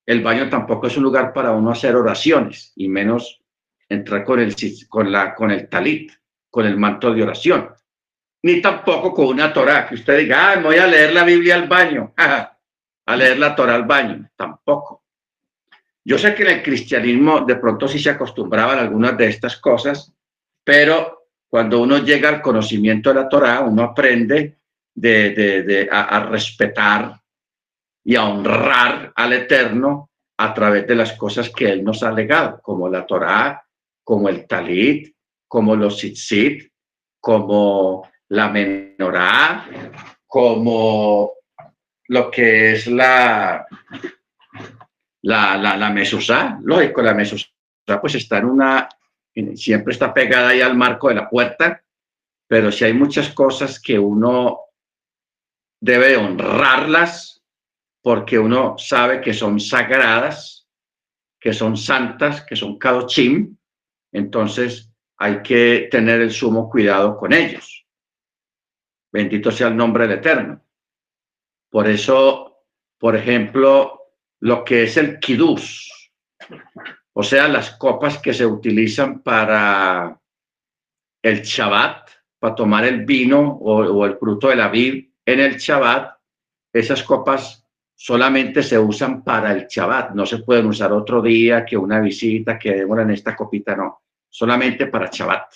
El 0.06 0.22
baño 0.22 0.48
tampoco 0.48 0.86
es 0.86 0.96
un 0.96 1.02
lugar 1.02 1.32
para 1.32 1.50
uno 1.50 1.72
hacer 1.72 1.96
oraciones, 1.96 2.72
y 2.76 2.88
menos 2.88 3.42
entrar 3.88 4.22
con 4.22 4.38
el, 4.38 4.54
con 4.88 5.12
con 5.36 5.50
el 5.50 5.68
talit, 5.68 6.12
con 6.48 6.66
el 6.66 6.76
manto 6.76 7.12
de 7.12 7.24
oración. 7.24 7.70
Ni 8.44 8.62
tampoco 8.62 9.12
con 9.12 9.26
una 9.26 9.52
Torah, 9.52 9.88
que 9.88 9.96
usted 9.96 10.18
diga, 10.18 10.52
ah, 10.52 10.60
voy 10.60 10.76
a 10.76 10.86
leer 10.86 11.12
la 11.12 11.24
Biblia 11.24 11.56
al 11.56 11.66
baño, 11.66 12.14
a 12.16 13.16
leer 13.16 13.36
la 13.36 13.56
Torah 13.56 13.74
al 13.74 13.84
baño. 13.84 14.30
Tampoco. 14.36 15.02
Yo 16.04 16.16
sé 16.16 16.32
que 16.32 16.44
en 16.44 16.58
el 16.58 16.62
cristianismo 16.62 17.40
de 17.40 17.56
pronto 17.56 17.88
sí 17.88 17.98
se 17.98 18.10
acostumbraban 18.10 18.78
algunas 18.78 19.18
de 19.18 19.30
estas 19.30 19.56
cosas, 19.56 20.14
pero 20.62 21.26
cuando 21.48 21.80
uno 21.80 21.98
llega 21.98 22.28
al 22.28 22.40
conocimiento 22.40 23.08
de 23.08 23.16
la 23.16 23.28
Torah, 23.28 23.62
uno 23.62 23.82
aprende 23.82 24.57
de, 25.00 25.88
a, 25.90 26.20
respetar 26.20 27.20
y 28.04 28.16
a 28.16 28.24
honrar 28.24 29.12
al 29.14 29.32
Eterno 29.32 30.10
a 30.38 30.54
través 30.54 30.86
de 30.86 30.94
las 30.94 31.12
cosas 31.12 31.50
que 31.50 31.70
Él 31.70 31.84
nos 31.84 32.02
ha 32.02 32.12
legado, 32.12 32.60
como 32.62 32.88
la 32.88 33.06
Torá, 33.06 33.64
como 34.04 34.28
el 34.28 34.46
Talit, 34.46 35.14
como 35.46 35.76
los 35.76 35.96
Tzitzit, 35.96 36.70
como 37.20 38.08
la 38.28 38.48
Menorá, 38.48 39.68
como 40.26 41.32
lo 42.08 42.30
que 42.30 42.72
es 42.72 42.86
la, 42.86 43.66
la, 45.22 45.56
la, 45.56 45.76
la 45.76 45.90
Mesusá. 45.90 46.58
Lógico, 46.62 47.02
la 47.02 47.14
Mesusá 47.14 47.48
pues 48.00 48.14
está 48.14 48.38
en 48.38 48.44
una, 48.44 48.88
siempre 49.54 49.92
está 49.92 50.12
pegada 50.12 50.50
ahí 50.50 50.60
al 50.60 50.76
marco 50.76 51.08
de 51.08 51.14
la 51.14 51.28
puerta, 51.28 51.82
pero 52.46 52.70
si 52.70 52.84
hay 52.84 52.92
muchas 52.92 53.30
cosas 53.30 53.80
que 53.80 53.98
uno 53.98 54.67
debe 55.80 56.16
honrarlas 56.16 57.42
porque 58.02 58.38
uno 58.38 58.76
sabe 58.78 59.20
que 59.20 59.34
son 59.34 59.60
sagradas, 59.60 60.68
que 61.40 61.52
son 61.52 61.76
santas, 61.76 62.42
que 62.42 62.56
son 62.56 62.78
kadochim, 62.78 63.56
entonces 64.12 64.90
hay 65.16 65.42
que 65.42 65.88
tener 65.90 66.20
el 66.20 66.30
sumo 66.30 66.70
cuidado 66.70 67.16
con 67.16 67.32
ellos. 67.32 67.86
Bendito 69.12 69.50
sea 69.50 69.68
el 69.68 69.76
nombre 69.76 70.06
del 70.06 70.18
Eterno. 70.18 70.62
Por 71.70 71.88
eso, 71.88 72.64
por 72.98 73.16
ejemplo, 73.16 74.12
lo 74.40 74.64
que 74.64 74.84
es 74.84 74.96
el 74.96 75.18
kidus, 75.18 76.12
o 77.12 77.22
sea, 77.22 77.48
las 77.48 77.72
copas 77.72 78.18
que 78.18 78.32
se 78.32 78.46
utilizan 78.46 79.22
para 79.22 80.18
el 81.22 81.42
Shabbat, 81.42 82.08
para 82.38 82.54
tomar 82.54 82.84
el 82.84 83.04
vino 83.04 83.40
o, 83.40 83.78
o 83.82 84.06
el 84.06 84.16
fruto 84.16 84.48
de 84.48 84.56
la 84.56 84.68
vid, 84.68 85.07
en 85.28 85.40
el 85.40 85.58
Shabbat, 85.58 86.16
esas 86.72 87.02
copas 87.02 87.62
solamente 87.94 88.62
se 88.62 88.78
usan 88.78 89.22
para 89.22 89.52
el 89.52 89.66
Shabbat, 89.66 90.12
no 90.12 90.24
se 90.24 90.38
pueden 90.38 90.64
usar 90.64 90.90
otro 90.90 91.20
día 91.20 91.66
que 91.66 91.76
una 91.76 92.00
visita, 92.00 92.58
que 92.58 92.72
demoran 92.72 93.10
esta 93.10 93.36
copita, 93.36 93.76
no, 93.76 94.04
solamente 94.26 94.86
para 94.86 95.10
Shabbat. 95.12 95.52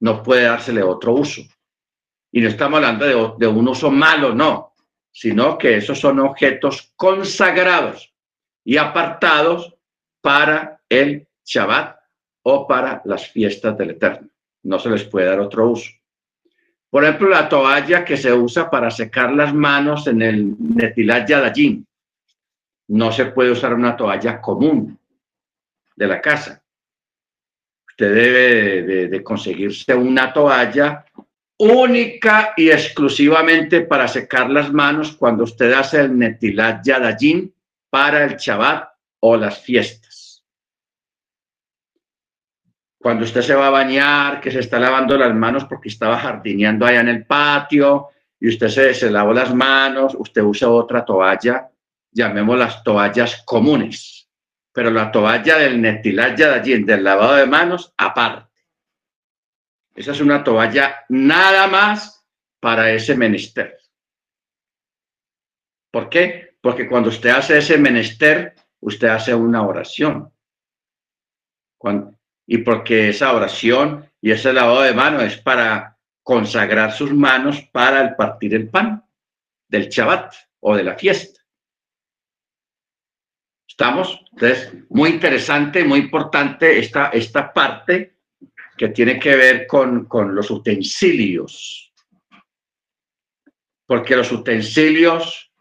No 0.00 0.22
puede 0.22 0.44
dársele 0.44 0.82
otro 0.82 1.12
uso. 1.12 1.42
Y 2.32 2.40
no 2.40 2.48
estamos 2.48 2.78
hablando 2.78 3.04
de, 3.04 3.34
de 3.38 3.46
un 3.46 3.68
uso 3.68 3.90
malo, 3.90 4.34
no, 4.34 4.72
sino 5.10 5.58
que 5.58 5.76
esos 5.76 6.00
son 6.00 6.18
objetos 6.20 6.94
consagrados 6.96 8.14
y 8.64 8.78
apartados 8.78 9.76
para 10.22 10.80
el 10.88 11.28
Shabbat 11.44 11.98
o 12.44 12.66
para 12.66 13.02
las 13.04 13.28
fiestas 13.28 13.76
del 13.76 13.90
Eterno. 13.90 14.30
No 14.62 14.78
se 14.78 14.88
les 14.88 15.04
puede 15.04 15.26
dar 15.26 15.40
otro 15.40 15.68
uso. 15.68 15.90
Por 16.92 17.04
ejemplo, 17.04 17.30
la 17.30 17.48
toalla 17.48 18.04
que 18.04 18.18
se 18.18 18.30
usa 18.30 18.68
para 18.68 18.90
secar 18.90 19.32
las 19.32 19.54
manos 19.54 20.06
en 20.08 20.20
el 20.20 20.54
Netilat 20.58 21.26
Yadayim. 21.26 21.82
No 22.88 23.10
se 23.10 23.24
puede 23.24 23.50
usar 23.50 23.72
una 23.72 23.96
toalla 23.96 24.38
común 24.42 24.98
de 25.96 26.06
la 26.06 26.20
casa. 26.20 26.62
Usted 27.88 28.14
debe 28.14 29.08
de, 29.08 29.24
conseguirse 29.24 29.94
una 29.94 30.34
toalla 30.34 31.06
única 31.56 32.52
y 32.58 32.68
exclusivamente 32.70 33.80
para 33.80 34.06
secar 34.06 34.50
las 34.50 34.70
manos 34.70 35.16
cuando 35.16 35.44
usted 35.44 35.72
hace 35.72 35.98
el 36.00 36.18
Netilat 36.18 36.84
Yadayim 36.84 37.50
para 37.88 38.22
el 38.22 38.36
Shabbat 38.36 38.90
o 39.20 39.38
las 39.38 39.62
fiestas 39.62 40.01
cuando 43.02 43.24
usted 43.24 43.42
se 43.42 43.54
va 43.56 43.66
a 43.66 43.70
bañar, 43.70 44.40
que 44.40 44.52
se 44.52 44.60
está 44.60 44.78
lavando 44.78 45.18
las 45.18 45.34
manos 45.34 45.64
porque 45.64 45.88
estaba 45.88 46.16
jardineando 46.18 46.86
allá 46.86 47.00
en 47.00 47.08
el 47.08 47.26
patio 47.26 48.10
y 48.38 48.48
usted 48.48 48.68
se, 48.68 48.94
se 48.94 49.10
lavó 49.10 49.32
las 49.32 49.52
manos, 49.52 50.14
usted 50.16 50.40
usa 50.40 50.70
otra 50.70 51.04
toalla, 51.04 51.68
llamemos 52.12 52.56
las 52.56 52.84
toallas 52.84 53.42
comunes, 53.44 54.30
pero 54.72 54.90
la 54.90 55.10
toalla 55.10 55.58
del 55.58 55.82
netilaya 55.82 56.48
de 56.50 56.54
allí, 56.54 56.82
del 56.84 57.02
lavado 57.02 57.34
de 57.34 57.46
manos, 57.46 57.92
aparte. 57.96 58.52
Esa 59.96 60.12
es 60.12 60.20
una 60.20 60.44
toalla 60.44 61.04
nada 61.08 61.66
más 61.66 62.24
para 62.60 62.92
ese 62.92 63.16
menester. 63.16 63.76
¿Por 65.90 66.08
qué? 66.08 66.56
Porque 66.60 66.88
cuando 66.88 67.08
usted 67.08 67.30
hace 67.30 67.58
ese 67.58 67.76
menester, 67.78 68.54
usted 68.80 69.08
hace 69.08 69.34
una 69.34 69.66
oración. 69.66 70.32
Y 72.46 72.58
porque 72.58 73.08
esa 73.10 73.34
oración 73.34 74.10
y 74.20 74.30
ese 74.30 74.52
lavado 74.52 74.82
de 74.82 74.94
manos 74.94 75.22
es 75.22 75.38
para 75.38 75.98
consagrar 76.22 76.92
sus 76.92 77.12
manos 77.12 77.60
para 77.72 78.00
el 78.02 78.14
partir 78.14 78.54
el 78.54 78.68
pan 78.68 79.04
del 79.68 79.88
Shabbat 79.88 80.34
o 80.60 80.76
de 80.76 80.84
la 80.84 80.96
fiesta. 80.96 81.40
¿Estamos? 83.66 84.22
Entonces, 84.32 84.72
muy 84.90 85.10
interesante, 85.10 85.82
muy 85.82 86.00
importante 86.00 86.78
esta, 86.78 87.08
esta 87.08 87.52
parte 87.52 88.18
que 88.76 88.88
tiene 88.88 89.18
que 89.18 89.34
ver 89.34 89.66
con, 89.66 90.04
con 90.04 90.34
los 90.34 90.50
utensilios. 90.50 91.92
Porque 93.86 94.14
los 94.14 94.30
utensilios 94.30 95.52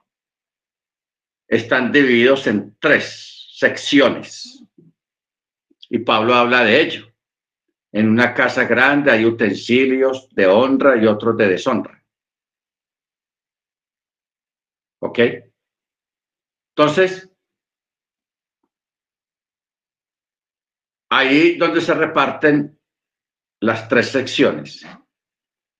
están 1.48 1.92
divididos 1.92 2.48
en 2.48 2.76
tres 2.80 3.50
secciones. 3.54 4.61
Y 5.94 6.00
Pablo 6.00 6.34
habla 6.34 6.64
de 6.64 6.82
ello. 6.82 7.14
En 7.92 8.08
una 8.08 8.34
casa 8.34 8.64
grande 8.64 9.12
hay 9.12 9.26
utensilios 9.26 10.30
de 10.34 10.48
honra 10.48 10.96
y 10.96 11.06
otros 11.06 11.36
de 11.36 11.50
deshonra. 11.50 12.02
¿Ok? 15.02 15.20
Entonces, 16.70 17.30
ahí 21.10 21.58
donde 21.58 21.82
se 21.82 21.94
reparten 21.94 22.80
las 23.60 23.90
tres 23.90 24.12
secciones. 24.12 24.88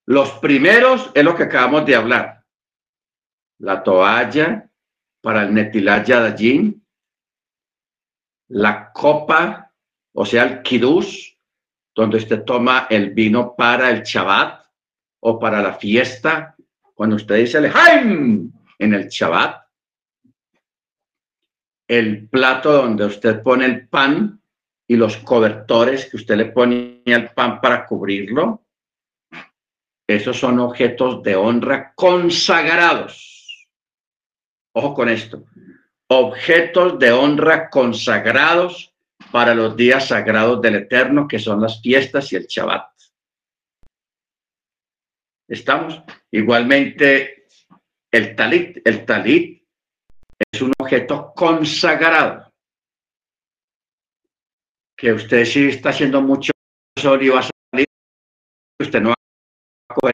Los 0.08 0.32
primeros 0.40 1.10
es 1.16 1.24
lo 1.24 1.34
que 1.34 1.44
acabamos 1.44 1.86
de 1.86 1.96
hablar. 1.96 2.46
La 3.60 3.82
toalla 3.82 4.70
para 5.22 5.44
el 5.44 5.54
Netilaya 5.54 6.36
la 8.50 8.92
copa, 8.92 9.61
o 10.14 10.26
sea, 10.26 10.44
el 10.44 10.62
kiddush, 10.62 11.34
donde 11.94 12.18
usted 12.18 12.44
toma 12.44 12.88
el 12.90 13.12
vino 13.12 13.56
para 13.56 13.90
el 13.90 14.04
Shabbat 14.04 14.66
o 15.22 15.40
para 15.40 15.62
la 15.62 15.74
fiesta, 15.74 16.56
cuando 16.94 17.16
usted 17.16 17.36
dice 17.36 17.58
el 17.60 17.72
Haim 17.74 18.52
en 18.80 18.94
el 18.94 19.08
Shabbat, 19.08 19.62
el 21.88 22.30
plato 22.30 22.72
donde 22.72 23.06
usted 23.06 23.42
pone 23.42 23.66
el 23.66 23.88
pan 23.88 24.42
y 24.88 24.96
los 24.96 25.18
cobertores 25.18 26.10
que 26.10 26.18
usted 26.18 26.36
le 26.36 26.46
pone 26.46 27.04
al 27.08 27.34
pan 27.34 27.60
para 27.60 27.86
cubrirlo, 27.86 28.66
esos 30.08 30.38
son 30.38 30.60
objetos 30.60 31.24
de 31.24 31.36
honra 31.36 31.94
consagrados. 31.94 33.70
Ojo 34.74 34.94
con 34.94 35.10
esto. 35.10 35.46
Objetos 36.08 37.00
de 37.00 37.12
honra 37.12 37.70
consagrados 37.70 38.91
para 39.32 39.54
los 39.54 39.76
días 39.76 40.08
sagrados 40.08 40.62
del 40.62 40.76
Eterno, 40.76 41.28
que 41.28 41.40
son 41.40 41.62
las 41.62 41.82
fiestas 41.82 42.32
y 42.32 42.38
el 42.38 42.48
Shabbat. 42.48 42.90
¿Estamos? 45.48 46.02
Igualmente, 46.32 47.48
el 48.10 48.36
talit, 48.36 48.86
el 48.88 49.06
talit 49.06 49.62
es 50.52 50.62
un 50.62 50.72
objeto 50.80 51.34
consagrado. 51.36 52.52
Que 54.98 55.14
usted 55.14 55.46
si 55.46 55.68
está 55.68 55.90
haciendo 55.90 56.22
mucho 56.22 56.52
sol 56.98 57.22
y 57.24 57.30
va 57.30 57.40
a 57.40 57.50
salir, 57.74 57.88
usted 58.80 59.02
no 59.02 59.10
va 59.10 59.16
a 59.90 59.94
coger 59.94 60.14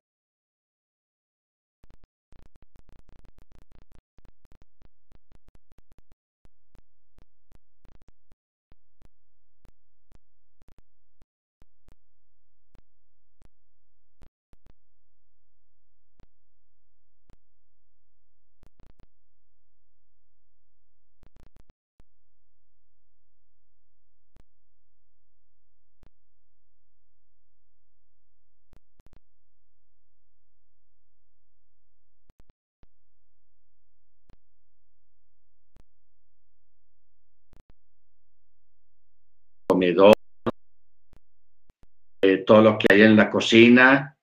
eh, 42.22 42.38
todo 42.40 42.62
lo 42.62 42.78
que 42.78 42.88
hay 42.90 43.04
en 43.04 43.16
la 43.16 43.30
cocina, 43.30 44.18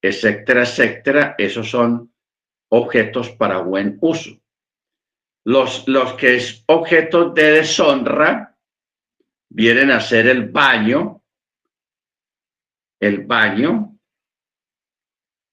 etcétera, 0.00 0.62
etcétera, 0.62 1.34
esos 1.38 1.70
son 1.70 2.12
objetos 2.70 3.30
para 3.30 3.58
buen 3.60 3.98
uso. 4.00 4.30
Los, 5.44 5.88
los 5.88 6.14
que 6.14 6.36
es 6.36 6.62
objetos 6.66 7.34
de 7.34 7.52
deshonra 7.52 8.56
vienen 9.48 9.90
a 9.90 10.00
ser 10.00 10.26
el 10.26 10.50
baño, 10.50 11.22
el 13.00 13.24
baño, 13.24 13.98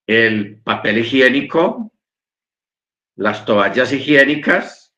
el 0.05 0.61
papel 0.61 0.99
higiénico, 0.99 1.91
las 3.15 3.45
toallas 3.45 3.93
higiénicas, 3.93 4.93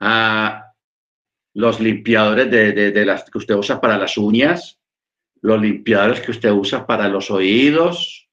ah, 0.00 0.65
los 1.56 1.80
limpiadores 1.80 3.24
que 3.32 3.38
usted 3.38 3.54
usa 3.54 3.80
para 3.80 3.96
las 3.96 4.18
uñas, 4.18 4.78
los 5.40 5.58
limpiadores 5.58 6.20
que 6.20 6.30
usted 6.30 6.50
usa 6.50 6.86
para 6.86 7.08
los 7.08 7.30
oídos. 7.30 8.28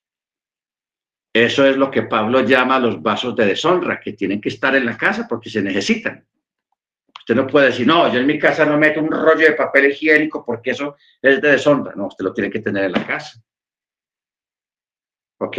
Eso 1.34 1.66
es 1.66 1.78
lo 1.78 1.90
que 1.90 2.04
Pablo 2.04 2.42
llama 2.42 2.80
los 2.80 3.02
vasos 3.02 3.34
de 3.34 3.46
deshonra, 3.46 4.02
que 4.02 4.12
tienen 4.12 4.42
que 4.42 4.50
estar 4.50 4.76
en 4.76 4.86
la 4.86 4.98
casa 4.98 5.26
porque 5.26 5.50
se 5.50 5.62
necesitan. 5.62 6.28
Usted 7.18 7.34
no 7.34 7.48
puede 7.48 7.68
decir, 7.68 7.88
no, 7.88 8.12
yo 8.12 8.20
en 8.20 8.28
mi 8.28 8.38
casa 8.38 8.66
no 8.66 8.78
meto 8.78 9.00
un 9.00 9.10
rollo 9.10 9.48
de 9.48 9.54
papel 9.54 9.92
higiénico 9.92 10.44
porque 10.46 10.72
eso 10.72 10.98
es 11.22 11.42
de 11.42 11.52
deshonra. 11.52 11.94
No, 11.96 12.08
usted 12.08 12.26
lo 12.26 12.34
tiene 12.34 12.52
que 12.52 12.60
tener 12.60 12.84
en 12.84 12.92
la 12.92 13.08
casa. 13.08 13.42
¿Ok? 15.38 15.58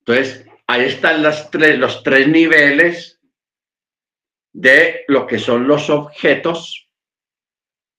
Entonces, 0.00 0.44
ahí 0.66 0.86
están 0.86 1.22
las 1.22 1.48
tres, 1.48 1.78
los 1.78 2.02
tres 2.02 2.26
niveles 2.26 3.19
de 4.52 5.04
lo 5.08 5.26
que 5.26 5.38
son 5.38 5.66
los 5.66 5.90
objetos 5.90 6.88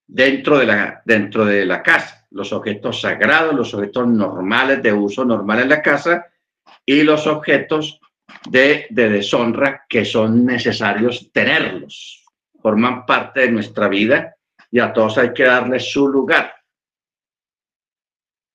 dentro 0.06 0.58
de 0.58 0.66
la, 0.66 1.02
dentro 1.06 1.46
de 1.46 1.66
la 1.66 1.82
casa, 1.82 2.28
los 2.32 2.52
objetos 2.52 3.02
sagrados, 3.02 3.56
los 3.56 3.74
objetos 3.74 4.08
normales 4.08 4.84
de 4.84 4.92
uso 4.92 5.24
normal 5.24 5.62
en 5.62 5.70
la 5.70 5.82
casa 5.82 6.28
y 6.86 7.04
los 7.04 7.28
objetos 7.28 8.00
de, 8.50 8.88
de 8.90 9.10
deshonra 9.10 9.86
que 9.88 10.04
son 10.04 10.46
necesarios 10.46 11.32
tenerlos. 11.32 12.26
Forman 12.62 13.06
parte 13.06 13.42
de 13.42 13.52
nuestra 13.52 13.88
vida 13.88 14.36
y 14.70 14.80
a 14.80 14.92
todos 14.92 15.18
hay 15.18 15.34
que 15.34 15.44
darles 15.44 15.92
su 15.92 16.08
lugar. 16.08 16.54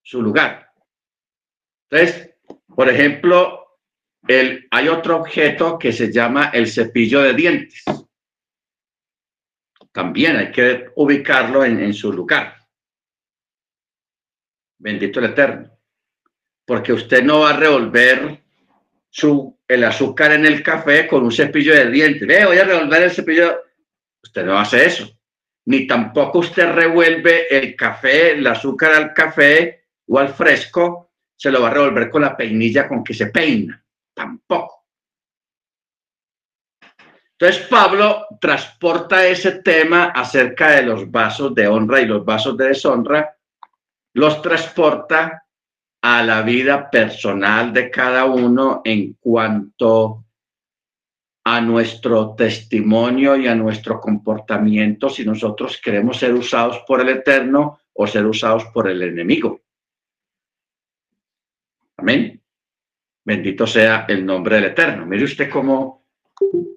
Su 0.03 0.21
lugar. 0.21 0.71
Entonces, 1.89 2.35
por 2.75 2.89
ejemplo, 2.89 3.66
hay 4.27 4.87
otro 4.87 5.17
objeto 5.17 5.77
que 5.77 5.93
se 5.93 6.11
llama 6.11 6.51
el 6.53 6.67
cepillo 6.67 7.21
de 7.21 7.33
dientes. 7.33 7.83
También 9.91 10.37
hay 10.37 10.51
que 10.51 10.89
ubicarlo 10.95 11.63
en, 11.63 11.93
su 11.93 12.11
lugar. 12.11 12.55
Bendito 14.77 15.19
el 15.19 15.27
Eterno. 15.27 15.71
Porque 16.65 16.93
usted 16.93 17.23
no 17.23 17.41
va 17.41 17.51
a 17.51 17.57
revolver 17.57 18.43
su, 19.09 19.57
el 19.67 19.83
azúcar 19.83 20.33
en 20.33 20.45
el 20.45 20.61
café 20.61 21.07
con 21.07 21.23
un 21.23 21.31
cepillo 21.31 21.73
de 21.73 21.89
dientes. 21.89 22.45
Voy 22.45 22.57
a 22.57 22.65
revolver 22.65 23.03
el 23.03 23.11
cepillo. 23.11 23.63
Usted 24.21 24.45
no 24.45 24.59
hace 24.59 24.85
eso. 24.85 25.09
Ni 25.65 25.87
tampoco 25.87 26.39
usted 26.39 26.71
revuelve 26.71 27.47
el 27.49 27.75
café, 27.75 28.31
el 28.31 28.45
azúcar 28.45 28.93
al 28.93 29.13
café 29.13 29.85
o 30.07 30.19
al 30.19 30.29
fresco, 30.29 31.11
se 31.35 31.51
lo 31.51 31.61
va 31.61 31.69
a 31.69 31.73
revolver 31.73 32.09
con 32.09 32.21
la 32.21 32.37
peinilla 32.37 32.87
con 32.87 33.03
que 33.03 33.13
se 33.13 33.27
peina 33.27 33.83
tampoco. 34.17 34.85
Entonces 37.39 37.67
Pablo 37.67 38.25
transporta 38.41 39.27
ese 39.27 39.61
tema 39.61 40.05
acerca 40.05 40.71
de 40.71 40.81
los 40.81 41.09
vasos 41.11 41.53
de 41.53 41.67
honra 41.67 42.01
y 42.01 42.07
los 42.07 42.25
vasos 42.25 42.57
de 42.57 42.69
deshonra, 42.69 43.37
los 44.13 44.41
transporta 44.41 45.45
a 46.01 46.23
la 46.23 46.41
vida 46.41 46.89
personal 46.89 47.71
de 47.71 47.91
cada 47.91 48.25
uno 48.25 48.81
en 48.83 49.13
cuanto 49.19 50.25
a 51.43 51.61
nuestro 51.61 52.33
testimonio 52.33 53.37
y 53.37 53.47
a 53.47 53.53
nuestro 53.53 54.01
comportamiento 54.01 55.07
si 55.07 55.23
nosotros 55.23 55.79
queremos 55.81 56.17
ser 56.17 56.33
usados 56.33 56.79
por 56.87 57.01
el 57.01 57.09
Eterno 57.09 57.79
o 57.93 58.07
ser 58.07 58.25
usados 58.25 58.65
por 58.73 58.89
el 58.89 59.03
enemigo. 59.03 59.61
Amén. 61.97 62.36
Bendito 63.27 63.67
sea 63.67 64.05
el 64.07 64.25
nombre 64.25 64.55
del 64.55 64.67
Eterno. 64.67 65.05
Mire 65.05 65.25
usted 65.25 65.49
cómo, 65.49 66.05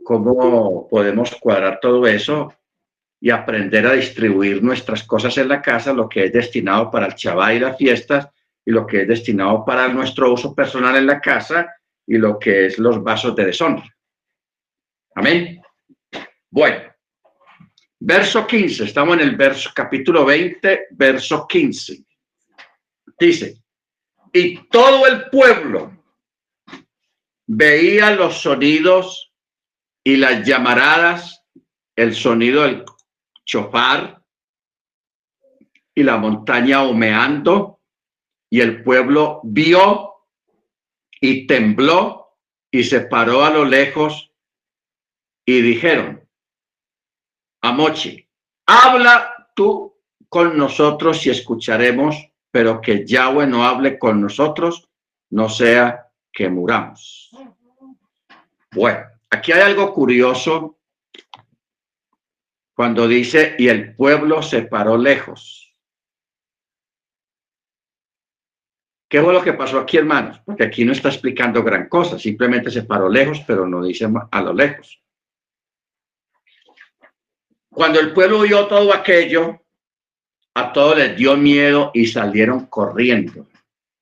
cómo 0.03 0.89
podemos 0.89 1.37
cuadrar 1.37 1.79
todo 1.81 2.05
eso 2.09 2.53
y 3.21 3.31
aprender 3.31 3.87
a 3.87 3.93
distribuir 3.93 4.61
nuestras 4.61 5.05
cosas 5.05 5.39
en 5.39 5.47
la 5.47 5.63
casa, 5.63 5.93
lo 5.93 6.09
que 6.09 6.25
es 6.25 6.33
destinado 6.33 6.91
para 6.91 7.07
el 7.07 7.15
chabá 7.15 7.55
y 7.55 7.61
las 7.61 7.79
fiestas, 7.79 8.31
y 8.65 8.73
lo 8.73 8.85
que 8.85 9.03
es 9.03 9.07
destinado 9.07 9.65
para 9.65 9.87
nuestro 9.87 10.33
uso 10.33 10.53
personal 10.53 10.97
en 10.97 11.07
la 11.07 11.21
casa, 11.21 11.73
y 12.05 12.19
lo 12.19 12.37
que 12.37 12.67
es 12.67 12.81
los 12.81 13.01
vasos 13.01 13.37
de 13.37 13.45
deshonra. 13.45 13.89
Amén. 15.15 15.63
Bueno, 16.51 16.81
verso 18.01 18.45
15, 18.45 18.87
estamos 18.87 19.15
en 19.15 19.21
el 19.21 19.37
verso 19.37 19.71
capítulo 19.73 20.25
20, 20.25 20.89
verso 20.91 21.47
15. 21.47 22.05
Dice, 23.21 23.63
y 24.33 24.67
todo 24.67 25.07
el 25.07 25.31
pueblo 25.31 26.00
veía 27.53 28.13
los 28.13 28.43
sonidos 28.43 29.33
y 30.05 30.17
las 30.17 30.47
llamaradas, 30.47 31.45
el 31.97 32.15
sonido 32.15 32.63
del 32.63 32.85
chofar 33.45 34.23
y 35.93 36.05
la 36.05 36.17
montaña 36.17 36.85
humeando, 36.85 37.81
y 38.49 38.61
el 38.61 38.85
pueblo 38.85 39.41
vio 39.43 40.15
y 41.21 41.49
tembló 41.49 42.37
y 42.71 42.85
se 42.85 43.01
paró 43.01 43.45
a 43.45 43.51
lo 43.51 43.65
lejos 43.65 44.33
y 45.45 45.61
dijeron, 45.61 46.29
Amochi, 47.63 48.29
habla 48.67 49.51
tú 49.57 49.99
con 50.29 50.57
nosotros 50.57 51.27
y 51.27 51.31
escucharemos, 51.31 52.17
pero 52.53 52.81
que 52.81 53.05
Yahweh 53.05 53.49
no 53.49 53.65
hable 53.65 53.99
con 53.99 54.21
nosotros, 54.21 54.89
no 55.31 55.49
sea 55.49 56.10
que 56.33 56.49
muramos. 56.49 57.31
Bueno, 58.73 59.01
aquí 59.31 59.53
hay 59.53 59.63
algo 59.63 59.93
curioso 59.93 60.79
cuando 62.75 63.07
dice, 63.07 63.57
y 63.59 63.69
el 63.69 63.95
pueblo 63.95 64.43
se 64.43 64.63
paró 64.63 64.97
lejos. 64.97 65.61
¿Qué 69.11 69.21
fue 69.21 69.33
lo 69.33 69.43
que 69.43 69.53
pasó 69.55 69.81
aquí, 69.81 69.97
hermanos? 69.97 70.41
Porque 70.45 70.65
aquí 70.65 70.85
no 70.85 70.93
está 70.93 71.09
explicando 71.09 71.65
gran 71.65 71.89
cosa, 71.89 72.19
simplemente 72.19 72.71
se 72.71 72.85
paró 72.85 73.09
lejos, 73.09 73.43
pero 73.47 73.67
no 73.67 73.83
dice 73.83 74.09
a 74.31 74.41
lo 74.41 74.53
lejos. 74.53 75.03
Cuando 77.69 77.99
el 77.99 78.13
pueblo 78.13 78.43
vio 78.43 78.67
todo 78.69 78.95
aquello, 78.95 79.63
a 80.55 80.73
todos 80.73 80.97
les 80.97 81.17
dio 81.17 81.37
miedo 81.37 81.91
y 81.93 82.07
salieron 82.07 82.67
corriendo, 82.67 83.49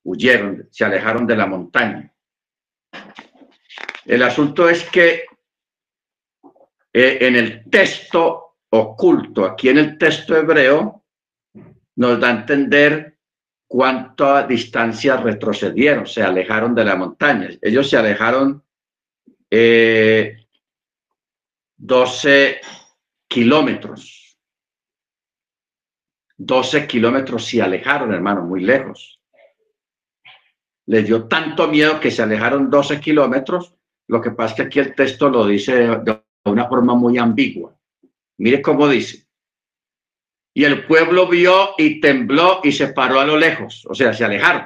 huyeron, 0.03 0.67
se 0.71 0.85
alejaron 0.85 1.25
de 1.25 1.35
la 1.35 1.47
montaña. 1.47 2.13
El 4.05 4.23
asunto 4.23 4.67
es 4.69 4.89
que 4.89 5.25
eh, 6.93 7.17
en 7.21 7.35
el 7.35 7.69
texto 7.69 8.57
oculto, 8.71 9.45
aquí 9.45 9.69
en 9.69 9.77
el 9.77 9.97
texto 9.97 10.35
hebreo, 10.35 11.05
nos 11.95 12.19
da 12.19 12.29
a 12.29 12.39
entender 12.39 13.17
cuánta 13.67 14.47
distancia 14.47 15.17
retrocedieron, 15.17 16.07
se 16.07 16.23
alejaron 16.23 16.73
de 16.73 16.85
la 16.85 16.95
montaña. 16.95 17.49
Ellos 17.61 17.89
se 17.89 17.97
alejaron 17.97 18.63
eh, 19.49 20.45
12 21.77 22.61
kilómetros. 23.27 24.37
12 26.37 26.87
kilómetros 26.87 27.45
se 27.45 27.61
alejaron, 27.61 28.13
hermano, 28.13 28.41
muy 28.41 28.61
lejos. 28.61 29.18
Les 30.89 31.05
dio 31.05 31.27
tanto 31.27 31.67
miedo 31.67 31.99
que 31.99 32.09
se 32.09 32.23
alejaron 32.23 32.67
12 32.67 32.99
kilómetros. 32.99 33.75
Lo 34.07 34.19
que 34.19 34.31
pasa 34.31 34.53
es 34.53 34.55
que 34.55 34.61
aquí 34.63 34.79
el 34.79 34.95
texto 34.95 35.29
lo 35.29 35.45
dice 35.45 35.71
de 35.75 36.23
una 36.45 36.67
forma 36.67 36.95
muy 36.95 37.19
ambigua. 37.19 37.77
Mire 38.39 38.59
cómo 38.59 38.87
dice. 38.87 39.27
Y 40.51 40.63
el 40.63 40.87
pueblo 40.87 41.27
vio 41.27 41.75
y 41.77 42.01
tembló 42.01 42.61
y 42.63 42.71
se 42.71 42.87
paró 42.87 43.19
a 43.19 43.25
lo 43.25 43.37
lejos, 43.37 43.85
o 43.87 43.93
sea, 43.93 44.13
se 44.13 44.25
alejaron. 44.25 44.65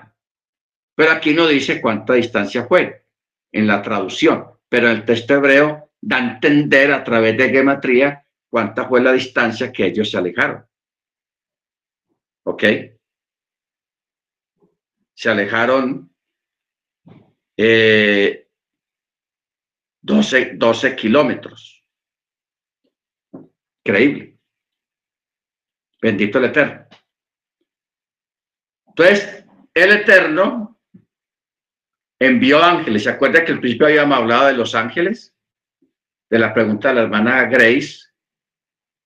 Pero 0.95 1.11
aquí 1.11 1.33
no 1.33 1.45
dice 1.45 1.81
cuánta 1.81 2.13
distancia 2.13 2.67
fue 2.67 3.05
en 3.51 3.67
la 3.67 3.81
traducción, 3.81 4.47
pero 4.69 4.89
el 4.89 5.03
texto 5.03 5.33
hebreo 5.33 5.91
da 5.99 6.17
a 6.17 6.33
entender 6.35 6.93
a 6.93 7.03
través 7.03 7.37
de 7.37 7.49
gematría 7.49 8.25
cuánta 8.49 8.87
fue 8.87 9.01
la 9.01 9.11
distancia 9.11 9.73
que 9.73 9.87
ellos 9.87 10.09
se 10.09 10.17
alejaron. 10.17 10.65
¿Ok? 12.45 12.63
Se 15.15 15.29
alejaron 15.29 16.12
eh, 17.57 18.47
12, 20.01 20.53
12 20.55 20.95
kilómetros. 20.95 21.85
Increíble. 23.85 24.37
Bendito 26.01 26.39
el 26.39 26.45
Eterno. 26.45 26.87
Entonces, 28.87 29.45
el 29.73 29.91
Eterno 29.91 30.79
envió 32.19 32.61
ángeles. 32.63 33.03
¿Se 33.03 33.09
acuerda 33.09 33.43
que 33.43 33.51
al 33.51 33.59
principio 33.59 33.87
habíamos 33.87 34.17
hablado 34.17 34.47
de 34.47 34.53
los 34.53 34.75
ángeles? 34.75 35.35
De 36.29 36.39
la 36.39 36.53
pregunta 36.53 36.89
de 36.89 36.95
la 36.95 37.01
hermana 37.01 37.45
Grace 37.45 38.13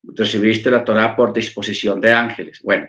recibiste 0.03 0.72
la 0.72 0.84
Torah 0.84 1.15
por 1.15 1.34
disposición 1.34 1.99
de 1.99 2.14
ángeles. 2.14 2.61
Bueno, 2.61 2.88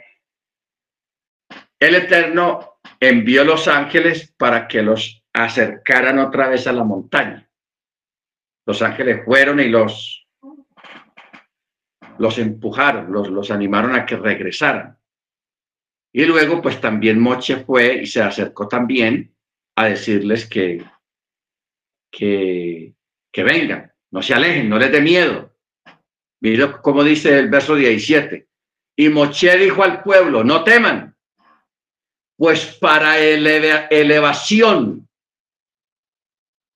el 1.78 1.94
Eterno 1.94 2.80
envió 3.00 3.44
los 3.44 3.68
ángeles 3.68 4.32
para 4.36 4.66
que 4.68 4.82
los 4.82 5.17
acercaran 5.32 6.18
otra 6.18 6.48
vez 6.48 6.66
a 6.66 6.72
la 6.72 6.84
montaña. 6.84 7.48
Los 8.66 8.82
ángeles 8.82 9.24
fueron 9.24 9.60
y 9.60 9.68
los, 9.68 10.26
los 12.18 12.38
empujaron, 12.38 13.12
los, 13.12 13.28
los 13.28 13.50
animaron 13.50 13.94
a 13.94 14.04
que 14.04 14.16
regresaran. 14.16 14.98
Y 16.12 16.24
luego, 16.24 16.60
pues 16.60 16.80
también 16.80 17.20
Moche 17.20 17.64
fue 17.64 18.02
y 18.02 18.06
se 18.06 18.22
acercó 18.22 18.66
también 18.66 19.34
a 19.76 19.86
decirles 19.86 20.48
que, 20.48 20.84
que, 22.10 22.94
que 23.32 23.44
vengan, 23.44 23.92
no 24.10 24.22
se 24.22 24.34
alejen, 24.34 24.68
no 24.68 24.78
les 24.78 24.90
dé 24.90 25.00
miedo, 25.00 25.48
Mira 26.40 26.80
cómo 26.80 27.02
dice 27.02 27.38
el 27.38 27.48
verso 27.48 27.74
17. 27.74 28.46
Y 28.96 29.08
Moche 29.08 29.56
dijo 29.56 29.82
al 29.82 30.02
pueblo, 30.02 30.44
no 30.44 30.64
teman, 30.64 31.16
pues 32.36 32.76
para 32.80 33.18
elevación 33.18 35.07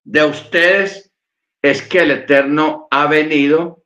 de 0.04 0.24
ustedes 0.24 1.12
es 1.60 1.82
que 1.82 2.00
el 2.00 2.10
Eterno 2.10 2.88
ha 2.90 3.06
venido 3.06 3.84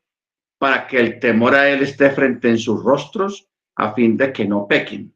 para 0.59 0.87
que 0.87 0.99
el 0.99 1.21
temor 1.21 1.55
a 1.55 1.69
Él 1.69 1.83
esté 1.83 2.11
frente 2.11 2.49
en 2.49 2.59
sus 2.59 2.83
rostros 2.83 3.49
a 3.77 3.93
fin 3.93 4.17
de 4.17 4.33
que 4.33 4.47
no 4.47 4.67
pequen. 4.67 5.15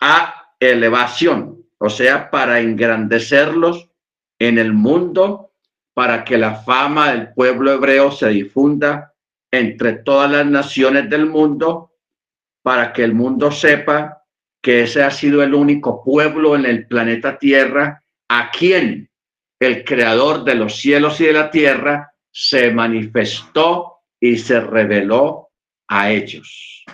A 0.00 0.52
elevación, 0.60 1.64
o 1.78 1.88
sea, 1.88 2.30
para 2.30 2.60
engrandecerlos 2.60 3.90
en 4.38 4.58
el 4.58 4.74
mundo 4.74 5.46
para 5.96 6.24
que 6.24 6.36
la 6.36 6.56
fama 6.56 7.12
del 7.12 7.32
pueblo 7.32 7.72
hebreo 7.72 8.12
se 8.12 8.28
difunda 8.28 9.14
entre 9.50 9.94
todas 9.94 10.30
las 10.30 10.44
naciones 10.44 11.08
del 11.08 11.24
mundo, 11.24 11.94
para 12.62 12.92
que 12.92 13.02
el 13.02 13.14
mundo 13.14 13.50
sepa 13.50 14.22
que 14.60 14.82
ese 14.82 15.02
ha 15.02 15.10
sido 15.10 15.42
el 15.42 15.54
único 15.54 16.04
pueblo 16.04 16.54
en 16.54 16.66
el 16.66 16.86
planeta 16.86 17.38
Tierra 17.38 18.04
a 18.28 18.50
quien 18.50 19.08
el 19.58 19.84
creador 19.84 20.44
de 20.44 20.54
los 20.54 20.76
cielos 20.76 21.20
y 21.20 21.26
de 21.26 21.32
la 21.32 21.50
tierra 21.50 22.12
se 22.30 22.70
manifestó 22.70 24.00
y 24.20 24.36
se 24.36 24.60
reveló 24.60 25.50
a 25.88 26.10
ellos. 26.10 26.84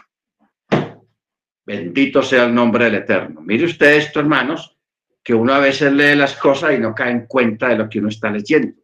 Bendito 1.64 2.22
sea 2.22 2.44
el 2.44 2.54
nombre 2.54 2.84
del 2.86 2.96
Eterno. 2.96 3.40
Mire 3.40 3.64
usted 3.64 3.94
esto, 3.94 4.20
hermanos, 4.20 4.76
que 5.22 5.34
uno 5.34 5.54
a 5.54 5.58
veces 5.58 5.92
lee 5.92 6.16
las 6.16 6.34
cosas 6.36 6.74
y 6.74 6.78
no 6.78 6.94
cae 6.94 7.12
en 7.12 7.26
cuenta 7.26 7.68
de 7.68 7.76
lo 7.76 7.88
que 7.88 7.98
uno 8.00 8.08
está 8.08 8.30
leyendo 8.30 8.82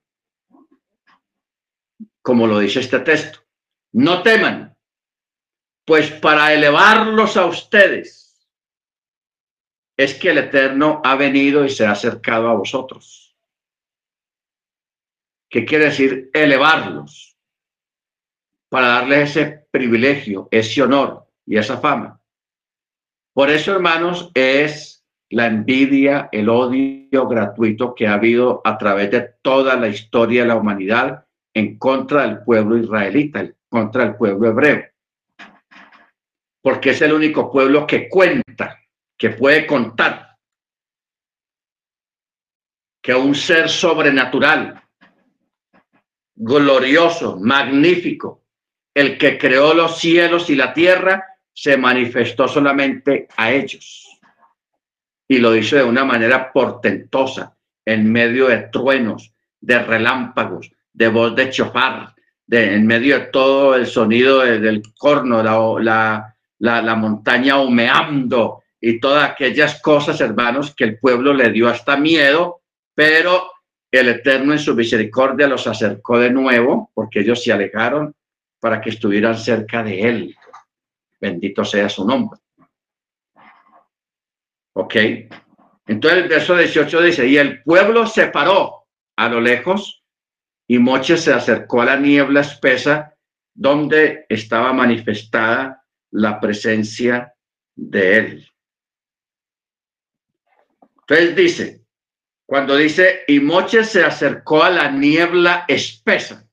como 2.28 2.46
lo 2.46 2.58
dice 2.58 2.80
este 2.80 3.00
texto. 3.00 3.38
No 3.92 4.22
teman, 4.22 4.76
pues 5.86 6.10
para 6.10 6.52
elevarlos 6.52 7.38
a 7.38 7.46
ustedes 7.46 8.46
es 9.96 10.12
que 10.12 10.28
el 10.28 10.36
Eterno 10.36 11.00
ha 11.06 11.16
venido 11.16 11.64
y 11.64 11.70
se 11.70 11.86
ha 11.86 11.92
acercado 11.92 12.50
a 12.50 12.52
vosotros. 12.52 13.27
¿Qué 15.50 15.64
quiere 15.64 15.86
decir 15.86 16.30
elevarlos? 16.34 17.36
Para 18.70 18.88
darles 18.88 19.30
ese 19.30 19.66
privilegio, 19.70 20.48
ese 20.50 20.82
honor 20.82 21.26
y 21.46 21.56
esa 21.56 21.78
fama. 21.78 22.20
Por 23.32 23.50
eso, 23.50 23.72
hermanos, 23.72 24.30
es 24.34 25.06
la 25.30 25.46
envidia, 25.46 26.28
el 26.32 26.48
odio 26.48 27.26
gratuito 27.28 27.94
que 27.94 28.06
ha 28.06 28.14
habido 28.14 28.60
a 28.64 28.76
través 28.76 29.10
de 29.10 29.20
toda 29.42 29.76
la 29.76 29.88
historia 29.88 30.42
de 30.42 30.48
la 30.48 30.56
humanidad 30.56 31.26
en 31.54 31.78
contra 31.78 32.22
del 32.22 32.42
pueblo 32.42 32.76
israelita, 32.76 33.40
en 33.40 33.56
contra 33.68 34.04
del 34.04 34.16
pueblo 34.16 34.48
hebreo. 34.48 34.84
Porque 36.62 36.90
es 36.90 37.02
el 37.02 37.12
único 37.12 37.50
pueblo 37.50 37.86
que 37.86 38.08
cuenta, 38.08 38.78
que 39.16 39.30
puede 39.30 39.66
contar, 39.66 40.36
que 43.02 43.14
un 43.14 43.34
ser 43.34 43.68
sobrenatural, 43.68 44.82
glorioso, 46.38 47.36
magnífico, 47.40 48.42
el 48.94 49.18
que 49.18 49.36
creó 49.38 49.74
los 49.74 49.98
cielos 49.98 50.48
y 50.50 50.54
la 50.54 50.72
tierra, 50.72 51.24
se 51.52 51.76
manifestó 51.76 52.46
solamente 52.46 53.26
a 53.36 53.50
ellos. 53.50 54.08
Y 55.26 55.38
lo 55.38 55.54
hizo 55.56 55.76
de 55.76 55.82
una 55.82 56.04
manera 56.04 56.52
portentosa, 56.52 57.56
en 57.84 58.10
medio 58.10 58.48
de 58.48 58.68
truenos, 58.72 59.32
de 59.60 59.78
relámpagos, 59.80 60.70
de 60.92 61.08
voz 61.08 61.34
de 61.34 61.50
chofar, 61.50 62.14
de, 62.46 62.74
en 62.74 62.86
medio 62.86 63.18
de 63.18 63.26
todo 63.26 63.74
el 63.74 63.86
sonido 63.86 64.40
del 64.40 64.82
corno, 64.96 65.42
la, 65.42 66.34
la, 66.58 66.82
la 66.82 66.94
montaña 66.94 67.60
humeando 67.60 68.62
y 68.80 69.00
todas 69.00 69.30
aquellas 69.30 69.80
cosas, 69.82 70.20
hermanos, 70.20 70.74
que 70.74 70.84
el 70.84 70.98
pueblo 70.98 71.34
le 71.34 71.50
dio 71.50 71.68
hasta 71.68 71.96
miedo, 71.96 72.60
pero 72.94 73.50
el 73.90 74.08
Eterno 74.08 74.52
en 74.52 74.58
su 74.58 74.74
misericordia 74.74 75.48
los 75.48 75.66
acercó 75.66 76.18
de 76.18 76.30
nuevo, 76.30 76.90
porque 76.94 77.20
ellos 77.20 77.42
se 77.42 77.52
alejaron 77.52 78.14
para 78.60 78.80
que 78.80 78.90
estuvieran 78.90 79.36
cerca 79.36 79.82
de 79.82 80.02
Él. 80.02 80.36
Bendito 81.20 81.64
sea 81.64 81.88
su 81.88 82.06
nombre. 82.06 82.38
Ok. 84.74 84.94
Entonces 85.86 86.22
el 86.22 86.28
verso 86.28 86.56
18 86.56 87.02
dice, 87.02 87.26
y 87.26 87.38
el 87.38 87.62
pueblo 87.62 88.06
se 88.06 88.28
paró 88.28 88.86
a 89.16 89.28
lo 89.28 89.40
lejos 89.40 90.04
y 90.68 90.78
Moche 90.78 91.16
se 91.16 91.32
acercó 91.32 91.80
a 91.80 91.86
la 91.86 91.96
niebla 91.96 92.42
espesa 92.42 93.14
donde 93.54 94.26
estaba 94.28 94.72
manifestada 94.72 95.84
la 96.10 96.38
presencia 96.38 97.34
de 97.74 98.16
él. 98.16 98.52
Entonces 101.00 101.36
dice, 101.36 101.87
cuando 102.48 102.76
dice, 102.76 103.24
y 103.28 103.40
Moche 103.40 103.84
se 103.84 104.02
acercó 104.02 104.64
a 104.64 104.70
la 104.70 104.90
niebla 104.90 105.66
espesa, 105.68 106.48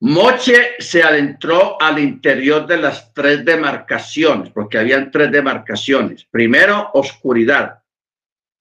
Moche 0.00 0.70
se 0.80 1.04
adentró 1.04 1.80
al 1.80 2.00
interior 2.00 2.66
de 2.66 2.78
las 2.78 3.14
tres 3.14 3.44
demarcaciones, 3.44 4.50
porque 4.50 4.78
habían 4.78 5.12
tres 5.12 5.30
demarcaciones. 5.30 6.24
Primero, 6.24 6.90
oscuridad. 6.94 7.84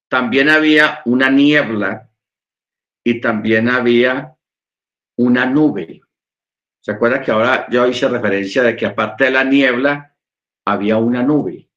También 0.09 0.47
había 0.49 1.01
una 1.05 1.31
niebla 1.31 2.07
y 3.03 3.19
también 3.19 3.67
había 3.67 4.35
una 5.17 5.47
nube. 5.47 6.01
¿Se 6.81 6.91
acuerda 6.91 7.21
que 7.23 7.31
ahora 7.31 7.65
yo 7.71 7.87
hice 7.87 8.07
referencia 8.07 8.61
de 8.61 8.75
que 8.75 8.85
aparte 8.85 9.23
de 9.23 9.31
la 9.31 9.43
niebla 9.43 10.15
había 10.65 10.97
una 10.97 11.23
nube? 11.23 11.68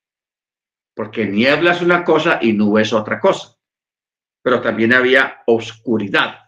Porque 0.94 1.26
niebla 1.26 1.72
es 1.72 1.82
una 1.82 2.04
cosa 2.04 2.38
y 2.40 2.52
nube 2.52 2.82
es 2.82 2.92
otra 2.92 3.18
cosa. 3.18 3.56
Pero 4.42 4.60
también 4.60 4.92
había 4.92 5.42
oscuridad. 5.46 6.38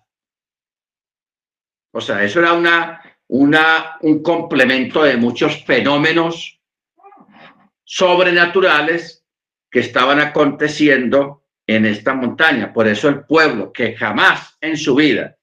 O 1.93 2.01
sea, 2.01 2.23
eso 2.23 2.41
era 2.41 2.53
una, 2.53 3.01
una, 3.29 3.99
un 4.01 4.23
complemento 4.23 5.03
de 5.05 5.17
muchos 5.17 5.65
fenómenos 5.65 6.61
sobrenaturales 7.85 9.25
que 9.71 9.81
estaban 9.81 10.21
aconteciendo 10.21 11.45
en 11.67 11.87
esta 11.87 12.15
montaña. 12.15 12.73
Por 12.73 12.89
eso 12.89 13.09
el 13.09 13.25
pueblo 13.25 13.73
que 13.73 13.95
jamás 13.95 14.57
en 14.61 14.77
su 14.77 14.95
vida 14.95 15.37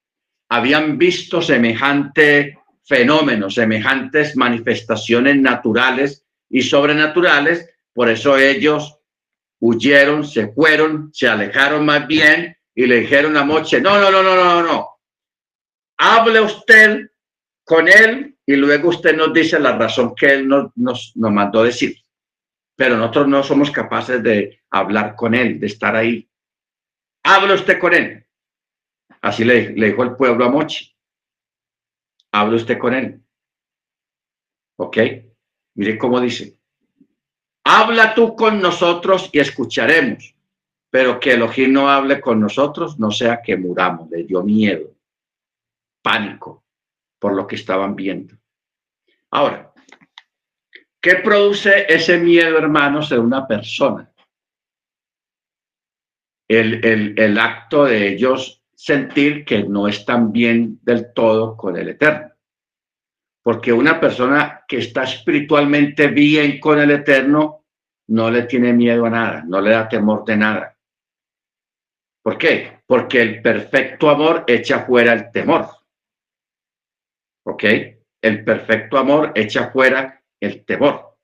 habían 0.49 0.97
visto 0.97 1.41
semejante 1.41 2.59
fenómeno, 2.83 3.49
semejantes 3.49 4.35
manifestaciones 4.35 5.37
naturales 5.37 6.25
y 6.49 6.61
sobrenaturales, 6.61 7.70
por 7.93 8.09
eso 8.09 8.37
ellos 8.37 8.97
huyeron, 9.59 10.25
se 10.25 10.47
fueron, 10.51 11.11
se 11.13 11.27
alejaron 11.27 11.85
más 11.85 12.07
bien 12.07 12.57
y 12.73 12.85
le 12.85 13.01
dijeron 13.01 13.37
a 13.37 13.43
Moche, 13.43 13.79
no, 13.81 13.99
no, 13.99 14.11
no, 14.11 14.23
no, 14.23 14.35
no, 14.35 14.63
no, 14.63 14.87
hable 15.97 16.41
usted 16.41 17.11
con 17.63 17.87
él 17.87 18.35
y 18.45 18.55
luego 18.55 18.89
usted 18.89 19.15
nos 19.15 19.33
dice 19.33 19.59
la 19.59 19.77
razón 19.77 20.15
que 20.15 20.33
él 20.33 20.47
nos, 20.47 20.71
nos, 20.75 21.13
mandó 21.15 21.63
decir. 21.63 21.95
Pero 22.75 22.97
nosotros 22.97 23.27
no 23.27 23.43
somos 23.43 23.69
capaces 23.69 24.21
de 24.23 24.61
hablar 24.71 25.15
con 25.15 25.35
él, 25.35 25.59
de 25.59 25.67
estar 25.67 25.95
ahí. 25.95 26.27
Hable 27.23 27.53
usted 27.53 27.79
con 27.79 27.93
él. 27.93 28.25
Así 29.21 29.43
le, 29.43 29.73
le 29.73 29.91
dijo 29.91 30.03
el 30.03 30.15
pueblo 30.15 30.43
a 30.43 30.49
Mochi. 30.49 30.91
Hable 32.31 32.55
usted 32.55 32.79
con 32.79 32.93
él. 32.95 33.21
¿Ok? 34.77 34.97
Mire 35.75 35.97
cómo 35.99 36.19
dice. 36.19 36.60
Habla 37.63 38.15
tú 38.15 38.35
con 38.35 38.59
nosotros 38.59 39.29
y 39.31 39.39
escucharemos, 39.39 40.33
pero 40.89 41.19
que 41.19 41.33
Elohim 41.33 41.73
no 41.73 41.89
hable 41.89 42.19
con 42.19 42.39
nosotros, 42.39 42.99
no 42.99 43.11
sea 43.11 43.41
que 43.41 43.55
muramos. 43.55 44.09
Le 44.09 44.23
dio 44.23 44.41
miedo 44.43 44.91
pánico 46.01 46.63
por 47.19 47.33
lo 47.33 47.45
que 47.45 47.55
estaban 47.55 47.95
viendo. 47.95 48.35
Ahora, 49.29 49.71
¿qué 50.99 51.15
produce 51.17 51.85
ese 51.87 52.17
miedo, 52.17 52.57
hermanos, 52.57 53.11
en 53.11 53.19
una 53.19 53.47
persona? 53.47 54.11
El, 56.47 56.83
el, 56.83 57.17
el 57.17 57.37
acto 57.37 57.85
de 57.85 58.09
ellos 58.09 58.61
sentir 58.75 59.45
que 59.45 59.63
no 59.63 59.87
están 59.87 60.31
bien 60.31 60.79
del 60.81 61.13
todo 61.13 61.55
con 61.55 61.77
el 61.77 61.89
Eterno. 61.89 62.30
Porque 63.43 63.73
una 63.73 63.99
persona 63.99 64.63
que 64.67 64.77
está 64.77 65.03
espiritualmente 65.03 66.07
bien 66.07 66.59
con 66.59 66.79
el 66.79 66.91
Eterno 66.91 67.65
no 68.07 68.29
le 68.29 68.43
tiene 68.43 68.73
miedo 68.73 69.05
a 69.05 69.09
nada, 69.09 69.43
no 69.45 69.61
le 69.61 69.71
da 69.71 69.89
temor 69.89 70.25
de 70.25 70.37
nada. 70.37 70.77
¿Por 72.21 72.37
qué? 72.37 72.81
Porque 72.85 73.21
el 73.21 73.41
perfecto 73.41 74.09
amor 74.09 74.43
echa 74.47 74.85
fuera 74.85 75.13
el 75.13 75.31
temor. 75.31 75.67
¿Ok? 77.45 77.63
El 78.21 78.43
perfecto 78.43 78.97
amor 78.97 79.31
echa 79.33 79.71
fuera 79.71 80.21
el 80.39 80.63
temor. 80.63 81.17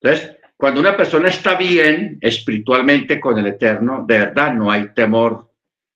Entonces, 0.00 0.36
cuando 0.56 0.80
una 0.80 0.96
persona 0.96 1.28
está 1.28 1.56
bien 1.56 2.18
espiritualmente 2.20 3.18
con 3.18 3.38
el 3.38 3.46
Eterno, 3.48 4.04
de 4.06 4.18
verdad 4.18 4.54
no 4.54 4.70
hay 4.70 4.94
temor, 4.94 5.50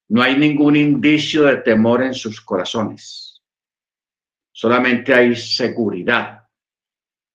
no 0.08 0.22
hay 0.22 0.36
ningún 0.36 0.74
indicio 0.76 1.44
de 1.44 1.58
temor 1.58 2.02
en 2.02 2.14
sus 2.14 2.40
corazones. 2.40 3.29
Solamente 4.60 5.14
hay 5.14 5.34
seguridad, 5.36 6.46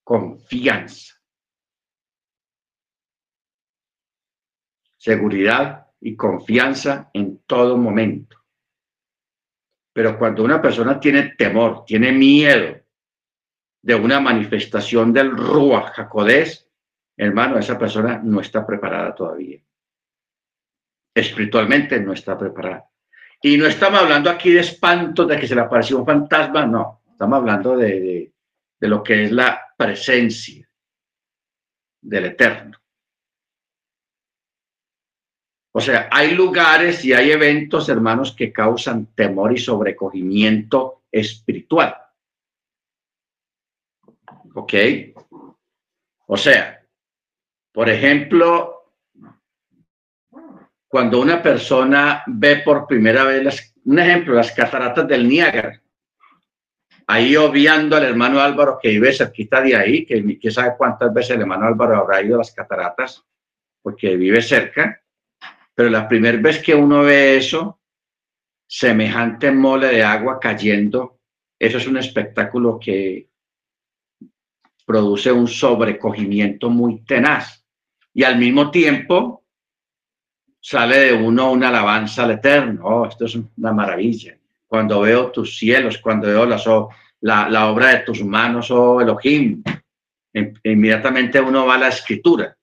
confianza. 0.04 1.16
Seguridad 4.96 5.88
y 6.02 6.16
confianza 6.16 7.10
en 7.12 7.40
todo 7.48 7.78
momento. 7.78 8.38
Pero 9.92 10.20
cuando 10.20 10.44
una 10.44 10.62
persona 10.62 11.00
tiene 11.00 11.34
temor, 11.36 11.84
tiene 11.84 12.12
miedo 12.12 12.80
de 13.82 13.96
una 13.96 14.20
manifestación 14.20 15.12
del 15.12 15.36
Ruach 15.36 15.94
Jacodés, 15.96 16.70
hermano, 17.18 17.58
esa 17.58 17.80
persona 17.80 18.22
no 18.24 18.40
está 18.40 18.68
preparada 18.68 19.16
todavía. 19.16 19.60
Espiritualmente 21.16 22.00
no 22.00 22.14
está 22.14 22.38
preparada. 22.38 22.88
Y 23.42 23.58
no 23.58 23.66
estamos 23.66 24.00
hablando 24.00 24.30
aquí 24.30 24.52
de 24.52 24.60
espanto, 24.60 25.26
de 25.26 25.40
que 25.40 25.48
se 25.48 25.56
le 25.56 25.62
apareció 25.62 25.98
un 25.98 26.06
fantasma, 26.06 26.68
no. 26.68 27.02
Estamos 27.16 27.38
hablando 27.38 27.78
de, 27.78 28.34
de, 28.78 28.88
lo 28.90 29.02
que 29.02 29.24
es 29.24 29.32
la 29.32 29.74
presencia 29.78 30.70
del 32.02 32.26
Eterno. 32.26 32.78
O 35.72 35.80
sea, 35.80 36.10
hay 36.12 36.36
lugares 36.36 37.06
y 37.06 37.14
hay 37.14 37.32
eventos, 37.32 37.88
hermanos, 37.88 38.36
que 38.36 38.52
causan 38.52 39.06
temor 39.16 39.54
y 39.54 39.58
sobrecogimiento 39.58 41.04
espiritual. 41.10 41.96
¿Ok? 44.56 44.74
O 46.26 46.36
sea, 46.36 46.86
por 47.72 47.90
ejemplo, 47.90 48.92
cuando 50.86 51.22
una 51.22 51.42
persona 51.42 52.26
ve 52.28 52.58
por 52.58 52.86
primera 52.86 53.24
vez, 53.24 53.42
las, 53.42 53.74
un 53.86 54.00
ejemplo, 54.00 54.34
las 54.34 54.52
cataratas 54.52 55.08
del 55.08 55.30
Niágara, 55.30 55.82
ahí 57.08 57.36
obviando 57.36 57.96
al 57.96 58.04
hermano 58.04 58.40
Álvaro 58.40 58.80
que 58.82 58.90
vive 58.90 59.14
cerquita 59.14 59.62
de 59.62 59.76
ahí, 59.76 60.06
que, 60.06 60.40
que 60.40 60.52
sabe 60.52 60.76
cuántas 60.78 61.14
veces 61.14 61.32
el 61.32 61.42
hermano 61.42 61.66
Álvaro 61.66 61.98
habrá 61.98 62.22
ido 62.22 62.36
a 62.36 62.40
las 62.40 62.52
cataratas, 62.52 63.24
porque 63.82 64.16
vive 64.16 64.42
cerca 64.42 65.02
pero 65.76 65.90
la 65.90 66.08
primera 66.08 66.38
vez 66.38 66.64
que 66.64 66.74
uno 66.74 67.04
ve 67.04 67.36
eso, 67.36 67.82
semejante 68.66 69.52
mole 69.52 69.88
de 69.88 70.04
agua 70.04 70.40
cayendo, 70.40 71.20
eso 71.60 71.78
es 71.78 71.86
un 71.86 71.98
espectáculo 71.98 72.80
que 72.80 73.30
produce 74.86 75.32
un 75.32 75.48
sobrecogimiento 75.48 76.70
muy 76.70 77.04
tenaz. 77.04 77.62
y 78.14 78.24
al 78.24 78.38
mismo 78.38 78.72
tiempo 78.72 79.44
sale 80.62 80.98
de 81.00 81.14
uno 81.14 81.52
una 81.52 81.68
alabanza 81.68 82.24
al 82.24 82.32
Eterno. 82.32 82.86
Oh, 82.86 83.06
esto 83.06 83.26
es 83.26 83.36
una 83.36 83.74
maravilla. 83.74 84.38
Cuando 84.76 85.00
veo 85.00 85.32
tus 85.32 85.58
cielos, 85.58 86.00
cuando 86.00 86.28
veo 86.28 86.46
las, 86.46 86.66
la, 87.22 87.70
obra 87.70 87.92
de 87.92 88.00
tus 88.00 88.22
manos, 88.26 88.70
oh 88.72 89.00
Elohim, 89.00 89.64
inmediatamente 90.34 91.40
uno 91.40 91.66
va 91.66 91.76
a 91.76 91.78
la 91.78 91.88
escritura. 91.88 92.58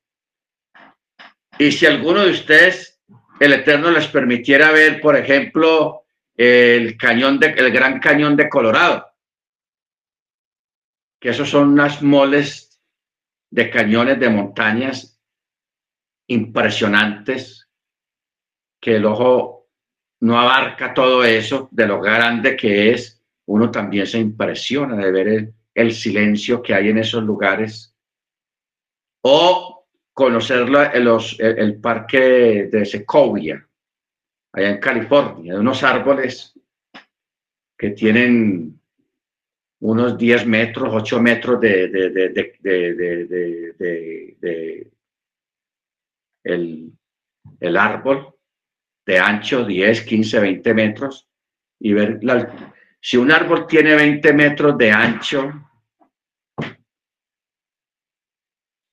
Y 1.58 1.72
si 1.72 1.86
alguno 1.86 2.20
de 2.20 2.32
ustedes, 2.32 3.02
el 3.40 3.54
Eterno 3.54 3.90
les 3.90 4.08
permitiera 4.08 4.72
ver, 4.72 5.00
por 5.00 5.16
ejemplo, 5.16 6.02
el 6.36 6.98
cañón 6.98 7.38
de, 7.38 7.46
el 7.46 7.72
Gran 7.72 7.98
Cañón 7.98 8.36
de 8.36 8.50
Colorado, 8.50 9.06
que 11.18 11.30
esos 11.30 11.48
son 11.48 11.70
unas 11.70 12.02
moles 12.02 12.78
de 13.50 13.70
cañones 13.70 14.20
de 14.20 14.28
montañas 14.28 15.18
impresionantes, 16.26 17.70
que 18.78 18.96
el 18.96 19.06
ojo 19.06 19.61
no 20.22 20.38
abarca 20.38 20.94
todo 20.94 21.24
eso 21.24 21.68
de 21.72 21.86
lo 21.86 22.00
grande 22.00 22.56
que 22.56 22.92
es, 22.92 23.20
uno 23.46 23.72
también 23.72 24.06
se 24.06 24.20
impresiona 24.20 24.96
de 24.96 25.10
ver 25.10 25.52
el, 25.74 25.92
silencio 25.92 26.62
que 26.62 26.74
hay 26.74 26.90
en 26.90 26.98
esos 26.98 27.24
lugares. 27.24 27.92
O 29.24 29.84
conocer 30.12 30.68
los, 30.68 31.38
el, 31.40 31.80
parque 31.80 32.68
de 32.70 32.86
Sequoia, 32.86 33.68
allá 34.52 34.70
en 34.70 34.78
California, 34.78 35.54
de 35.54 35.60
unos 35.60 35.82
árboles 35.82 36.56
que 37.76 37.90
tienen 37.90 38.80
unos 39.80 40.16
10 40.16 40.46
metros, 40.46 40.88
8 40.92 41.20
metros 41.20 41.60
de, 41.60 41.84
el, 46.44 47.76
árbol, 47.76 48.31
de 49.04 49.18
ancho 49.18 49.64
10, 49.64 50.02
15, 50.02 50.40
20 50.40 50.74
metros, 50.74 51.28
y 51.80 51.92
ver 51.92 52.18
la, 52.22 52.72
si 53.00 53.16
un 53.16 53.32
árbol 53.32 53.66
tiene 53.66 53.94
20 53.94 54.32
metros 54.32 54.78
de 54.78 54.92
ancho 54.92 55.52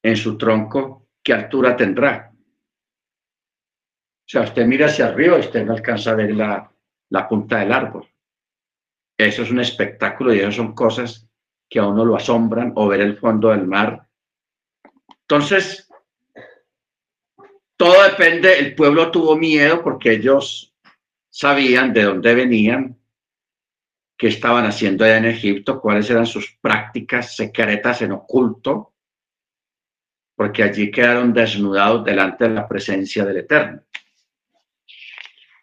en 0.04 0.16
su 0.16 0.38
tronco, 0.38 1.10
¿qué 1.24 1.34
altura 1.34 1.76
tendrá? 1.76 2.32
O 2.34 4.32
sea, 4.32 4.42
usted 4.42 4.66
mira 4.66 4.88
hacia 4.88 5.08
arriba 5.08 5.38
y 5.38 5.42
usted 5.42 5.66
no 5.66 5.74
alcanza 5.74 6.12
a 6.12 6.16
ver 6.16 6.36
la, 6.36 6.72
la 7.10 7.28
punta 7.28 7.60
del 7.60 7.72
árbol. 7.72 8.08
Eso 9.18 9.44
es 9.44 9.52
un 9.52 9.60
espectáculo 9.60 10.34
y 10.34 10.40
eso 10.40 10.52
son 10.52 10.74
cosas 10.74 11.28
que 11.70 11.80
a 11.80 11.88
uno 11.88 12.06
lo 12.06 12.16
asombran 12.16 12.72
o 12.76 12.88
ver 12.88 13.02
el 13.02 13.18
fondo 13.18 13.50
del 13.50 13.68
mar. 13.68 14.08
Entonces, 15.22 15.89
todo 17.80 18.04
depende, 18.04 18.60
el 18.60 18.76
pueblo 18.76 19.10
tuvo 19.10 19.38
miedo 19.38 19.82
porque 19.82 20.12
ellos 20.12 20.76
sabían 21.30 21.94
de 21.94 22.04
dónde 22.04 22.36
venían, 22.36 23.00
qué 24.18 24.28
estaban 24.28 24.66
haciendo 24.66 25.06
allá 25.06 25.20
en 25.20 25.28
Egipto, 25.28 25.80
cuáles 25.80 26.10
eran 26.10 26.26
sus 26.26 26.58
prácticas 26.60 27.38
secretas 27.38 28.02
en 28.02 28.12
oculto, 28.12 28.96
porque 30.36 30.64
allí 30.64 30.92
quedaron 30.92 31.32
desnudados 31.32 32.04
delante 32.04 32.50
de 32.50 32.54
la 32.54 32.68
presencia 32.68 33.24
del 33.24 33.38
Eterno. 33.38 33.82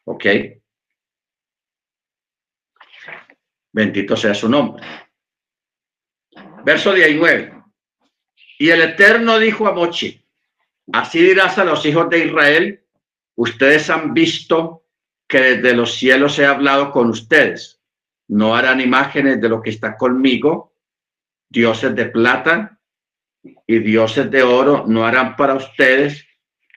¿Ok? 0.04 0.24
Bendito 3.72 4.16
sea 4.16 4.32
su 4.32 4.48
nombre. 4.48 4.82
Verso 6.64 6.94
19. 6.94 7.62
Y 8.58 8.70
el 8.70 8.80
Eterno 8.80 9.38
dijo 9.38 9.66
a 9.66 9.72
Mochi, 9.72 10.25
así 10.92 11.20
dirás 11.20 11.58
a 11.58 11.64
los 11.64 11.84
hijos 11.84 12.08
de 12.10 12.26
Israel, 12.26 12.84
ustedes 13.36 13.90
han 13.90 14.14
visto 14.14 14.84
que 15.28 15.40
desde 15.40 15.74
los 15.74 15.94
cielos 15.94 16.38
he 16.38 16.46
hablado 16.46 16.90
con 16.90 17.10
ustedes. 17.10 17.80
No 18.28 18.54
harán 18.54 18.80
imágenes 18.80 19.40
de 19.40 19.48
lo 19.48 19.62
que 19.62 19.70
está 19.70 19.96
conmigo, 19.96 20.74
dioses 21.48 21.94
de 21.94 22.06
plata 22.06 22.78
y 23.66 23.78
dioses 23.78 24.30
de 24.30 24.42
oro 24.42 24.84
no 24.86 25.06
harán 25.06 25.36
para 25.36 25.54
ustedes, 25.54 26.24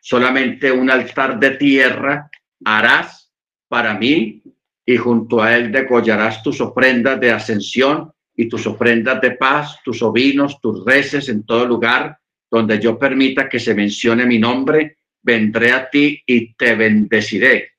solamente 0.02 0.72
un 0.72 0.90
altar 0.90 1.40
de 1.40 1.52
tierra 1.52 2.30
harás 2.64 3.32
para 3.68 3.94
mí 3.94 4.44
y 4.86 4.98
junto 4.98 5.42
a 5.42 5.56
él 5.56 5.72
degollarás 5.72 6.42
tus 6.44 6.62
ofrendas 6.62 7.20
de 7.20 7.32
ascensión 7.32 8.12
y 8.36 8.48
tus 8.48 8.66
ofrendas 8.66 9.22
de 9.22 9.32
paz, 9.32 9.80
tus 9.84 10.02
ovinos, 10.02 10.60
tus 10.62 10.84
reces 10.86 11.30
en 11.30 11.46
todo 11.46 11.66
lugar 11.66 12.20
donde 12.50 12.80
yo 12.80 12.98
permita 12.98 13.48
que 13.48 13.60
se 13.60 13.76
mencione 13.76 14.26
mi 14.26 14.40
nombre, 14.40 14.98
vendré 15.22 15.72
a 15.72 15.90
ti 15.90 16.22
y 16.26 16.54
te 16.54 16.76
bendeciré. 16.76 17.74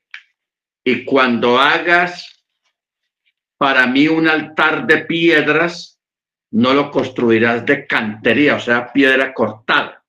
Y 0.83 1.03
cuando 1.03 1.59
hagas 1.59 2.45
para 3.57 3.85
mí 3.87 4.07
un 4.07 4.27
altar 4.27 4.87
de 4.87 5.05
piedras, 5.05 5.99
no 6.51 6.73
lo 6.73 6.89
construirás 6.89 7.65
de 7.65 7.85
cantería, 7.85 8.55
o 8.55 8.59
sea, 8.59 8.91
piedra 8.91 9.33
cortada. 9.33 10.03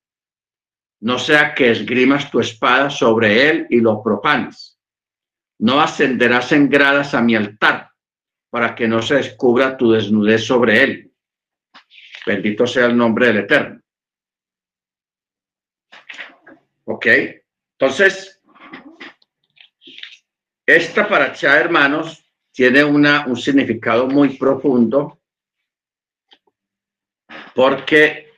No 1.00 1.18
sea 1.18 1.54
que 1.54 1.70
esgrimas 1.70 2.30
tu 2.30 2.40
espada 2.40 2.88
sobre 2.88 3.48
él 3.50 3.66
y 3.68 3.80
lo 3.80 4.02
profanes 4.02 4.72
no 5.62 5.80
ascenderás 5.80 6.50
en 6.50 6.68
gradas 6.68 7.14
a 7.14 7.22
mi 7.22 7.36
altar 7.36 7.88
para 8.50 8.74
que 8.74 8.88
no 8.88 9.00
se 9.00 9.14
descubra 9.14 9.76
tu 9.76 9.92
desnudez 9.92 10.44
sobre 10.44 10.82
él. 10.82 11.12
Bendito 12.26 12.66
sea 12.66 12.86
el 12.86 12.96
nombre 12.96 13.28
del 13.28 13.38
Eterno. 13.38 13.80
¿Ok? 16.84 17.06
Entonces, 17.78 18.40
esta 20.66 21.08
paracha, 21.08 21.58
hermanos, 21.58 22.24
tiene 22.52 22.84
una, 22.84 23.26
un 23.26 23.36
significado 23.36 24.06
muy 24.06 24.36
profundo 24.36 25.18
porque 27.54 28.30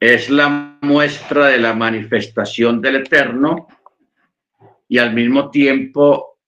es 0.00 0.30
la 0.30 0.78
muestra 0.80 1.48
de 1.48 1.58
la 1.58 1.74
manifestación 1.74 2.80
del 2.80 2.96
Eterno 2.96 3.68
y 4.88 4.98
al 4.98 5.12
mismo 5.12 5.50
tiempo 5.50 6.38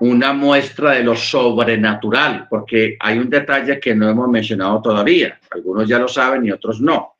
una 0.00 0.32
muestra 0.32 0.92
de 0.92 1.04
lo 1.04 1.14
sobrenatural, 1.14 2.46
porque 2.48 2.96
hay 2.98 3.18
un 3.18 3.28
detalle 3.28 3.78
que 3.78 3.94
no 3.94 4.08
hemos 4.08 4.28
mencionado 4.28 4.80
todavía. 4.80 5.38
Algunos 5.50 5.88
ya 5.88 5.98
lo 5.98 6.08
saben 6.08 6.46
y 6.46 6.50
otros 6.50 6.80
no. 6.80 7.16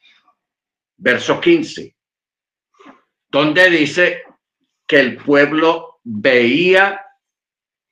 Verso 0.96 1.40
15, 1.40 1.94
donde 3.30 3.70
dice 3.70 4.22
que 4.86 5.00
el 5.00 5.16
pueblo 5.16 6.00
veía 6.02 7.06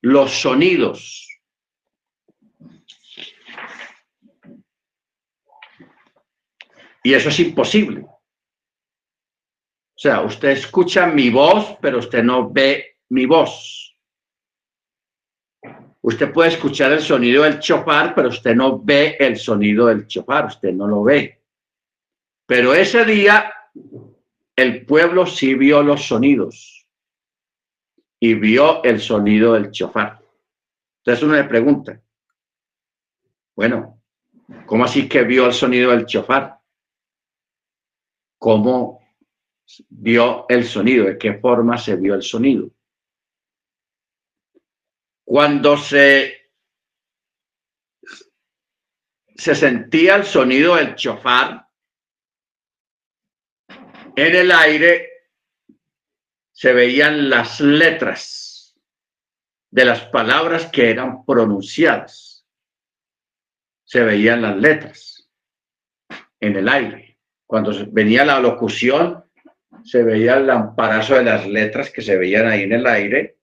los 0.03 0.33
sonidos. 0.33 1.25
Y 7.03 7.15
eso 7.15 7.29
es 7.29 7.41
imposible. 7.41 8.01
O 8.01 10.01
sea, 10.01 10.23
usted 10.23 10.51
escucha 10.51 11.07
mi 11.07 11.31
voz, 11.31 11.77
pero 11.81 11.99
usted 11.99 12.23
no 12.23 12.51
ve 12.51 12.99
mi 13.09 13.27
voz. 13.27 13.97
Usted 16.01 16.33
puede 16.33 16.51
escuchar 16.51 16.93
el 16.93 17.01
sonido 17.01 17.43
del 17.43 17.59
chofar, 17.59 18.15
pero 18.15 18.29
usted 18.29 18.55
no 18.55 18.81
ve 18.81 19.17
el 19.19 19.37
sonido 19.37 19.87
del 19.87 20.07
chofar, 20.07 20.47
usted 20.47 20.73
no 20.73 20.87
lo 20.87 21.03
ve. 21.03 21.43
Pero 22.47 22.75
ese 22.75 23.05
día 23.05 23.53
el 24.59 24.85
pueblo 24.85 25.25
sí 25.25 25.55
vio 25.55 25.85
los 25.85 26.09
sonidos 26.09 26.85
y 28.19 28.35
vio 28.35 28.83
el 28.83 29.01
sonido 29.01 29.53
del 29.53 29.71
chofar. 29.71 30.21
Entonces 30.99 31.23
uno 31.23 31.35
le 31.35 31.45
pregunta, 31.45 32.03
bueno, 33.55 34.03
¿cómo 34.67 34.85
así 34.85 35.09
que 35.09 35.23
vio 35.23 35.47
el 35.47 35.53
sonido 35.53 35.93
del 35.93 36.07
chofar? 36.07 36.59
¿Cómo 38.37 39.01
vio 39.91 40.47
el 40.49 40.65
sonido, 40.65 41.05
de 41.05 41.17
qué 41.17 41.35
forma 41.35 41.79
se 41.79 41.95
vio 41.95 42.15
el 42.15 42.23
sonido. 42.23 42.69
Cuando 45.25 45.77
se, 45.77 46.51
se 49.37 49.55
sentía 49.55 50.17
el 50.17 50.25
sonido 50.25 50.75
del 50.75 50.97
chofar 50.97 51.68
en 54.27 54.35
el 54.35 54.51
aire, 54.51 55.11
se 56.51 56.73
veían 56.73 57.31
las 57.31 57.61
letras 57.61 58.77
de 59.71 59.85
las 59.85 60.01
palabras 60.07 60.67
que 60.67 60.91
eran 60.91 61.25
pronunciadas. 61.25 62.45
Se 63.85 64.03
veían 64.03 64.43
las 64.43 64.57
letras 64.57 65.29
en 66.41 66.57
el 66.57 66.69
aire. 66.69 67.19
Cuando 67.47 67.73
venía 67.91 68.25
la 68.25 68.41
locución, 68.41 69.25
se 69.85 70.03
veía 70.03 70.35
el 70.35 70.49
lamparazo 70.49 71.15
de 71.15 71.25
las 71.25 71.47
letras 71.47 71.91
que 71.91 72.03
se 72.03 72.17
veían 72.17 72.47
ahí 72.47 72.63
en 72.63 72.73
el 72.73 72.87
aire, 72.87 73.37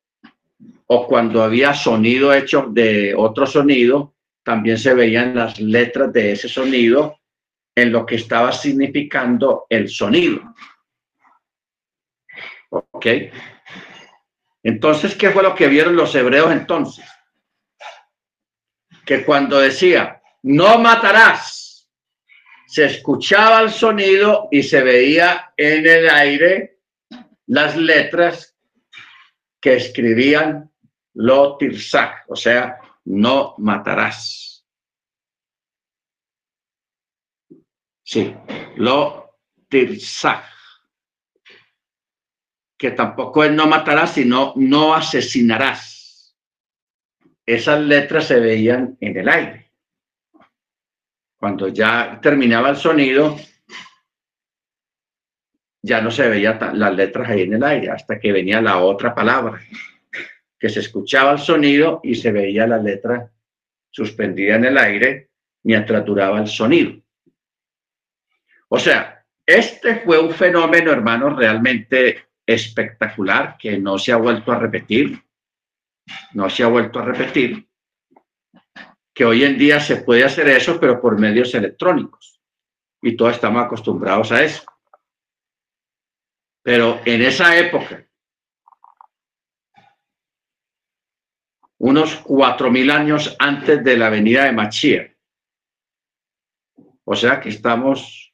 o 0.88 1.08
cuando 1.08 1.42
había 1.42 1.74
sonido 1.74 2.34
hecho 2.34 2.68
de 2.70 3.16
otro 3.16 3.48
sonido, 3.48 4.14
también 4.44 4.78
se 4.78 4.94
veían 4.94 5.36
las 5.36 5.60
letras 5.60 6.14
de 6.14 6.34
ese 6.34 6.48
sonido 6.48 7.20
en 7.76 7.92
lo 7.92 8.06
que 8.06 8.16
estaba 8.16 8.52
significando 8.52 9.66
el 9.70 9.90
sonido. 9.90 10.56
¿Ok? 12.70 13.06
Entonces, 14.64 15.16
¿qué 15.16 15.30
fue 15.30 15.44
lo 15.44 15.54
que 15.54 15.68
vieron 15.68 15.96
los 15.96 16.16
hebreos 16.16 16.52
entonces? 16.52 17.06
Que 19.06 19.24
cuando 19.24 19.60
decía, 19.60 20.22
no 20.44 20.80
matarás, 20.80 21.88
se 22.66 22.86
escuchaba 22.86 23.62
el 23.62 23.70
sonido 23.70 24.48
y 24.52 24.64
se 24.64 24.82
veía 24.82 25.54
en 25.56 25.88
el 25.88 26.10
aire 26.10 26.80
las 27.48 27.76
letras 27.76 28.58
que 29.62 29.76
escribían 29.76 30.72
lo 31.14 31.58
tirsak, 31.58 32.26
o 32.28 32.36
sea, 32.36 32.78
no 33.06 33.56
matarás. 33.60 34.45
Sí, 38.06 38.36
lo 38.76 39.40
tirsak 39.68 40.46
que 42.78 42.92
tampoco 42.92 43.44
es 43.44 43.52
no 43.52 43.68
matarás, 43.68 44.14
sino 44.14 44.54
no 44.58 44.94
asesinarás. 44.94 46.38
Esas 47.46 47.80
letras 47.82 48.28
se 48.28 48.40
veían 48.40 48.98
en 49.00 49.18
el 49.18 49.30
aire. 49.30 49.72
Cuando 51.38 51.70
ya 51.70 52.20
terminaba 52.22 52.70
el 52.70 52.76
sonido, 52.76 53.38
ya 55.82 56.02
no 56.02 56.12
se 56.12 56.28
veían 56.28 56.60
las 56.74 56.96
letras 56.96 57.30
ahí 57.30 57.42
en 57.42 57.54
el 57.54 57.64
aire, 57.64 57.92
hasta 57.92 58.20
que 58.20 58.32
venía 58.32 58.62
la 58.62 58.80
otra 58.80 59.16
palabra, 59.16 59.60
que 60.60 60.70
se 60.70 60.82
escuchaba 60.82 61.32
el 61.32 61.40
sonido 61.40 62.02
y 62.04 62.16
se 62.16 62.32
veía 62.32 62.68
la 62.68 62.78
letra 62.78 63.32
suspendida 63.90 64.56
en 64.56 64.66
el 64.66 64.78
aire 64.78 65.30
mientras 65.64 66.04
duraba 66.04 66.40
el 66.40 66.48
sonido. 66.48 67.05
O 68.76 68.78
sea, 68.78 69.26
este 69.46 70.02
fue 70.02 70.20
un 70.20 70.34
fenómeno, 70.34 70.92
hermanos, 70.92 71.38
realmente 71.38 72.28
espectacular 72.46 73.56
que 73.58 73.78
no 73.78 73.98
se 73.98 74.12
ha 74.12 74.18
vuelto 74.18 74.52
a 74.52 74.60
repetir, 74.60 75.24
no 76.34 76.50
se 76.50 76.62
ha 76.62 76.68
vuelto 76.68 77.00
a 77.00 77.06
repetir, 77.06 77.70
que 79.14 79.24
hoy 79.24 79.46
en 79.46 79.58
día 79.58 79.80
se 79.80 79.96
puede 79.96 80.26
hacer 80.26 80.50
eso, 80.50 80.78
pero 80.78 81.00
por 81.00 81.18
medios 81.18 81.56
electrónicos. 81.56 82.42
Y 83.02 83.16
todos 83.16 83.36
estamos 83.36 83.64
acostumbrados 83.64 84.34
a 84.34 84.44
eso. 84.44 84.66
Pero 86.62 87.00
en 87.06 87.22
esa 87.22 87.58
época, 87.58 88.06
unos 91.78 92.18
cuatro 92.18 92.70
mil 92.70 92.92
años 92.92 93.38
antes 93.40 93.82
de 93.82 93.96
la 93.96 94.10
venida 94.10 94.44
de 94.44 94.52
Machia, 94.52 95.16
o 97.06 97.16
sea 97.16 97.40
que 97.40 97.48
estamos 97.48 98.26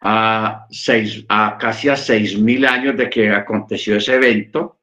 a, 0.00 0.66
seis, 0.70 1.24
a 1.28 1.58
casi 1.58 1.88
a 1.88 1.96
seis 1.96 2.38
mil 2.38 2.66
años 2.66 2.96
de 2.96 3.10
que 3.10 3.30
aconteció 3.30 3.96
ese 3.96 4.14
evento. 4.14 4.80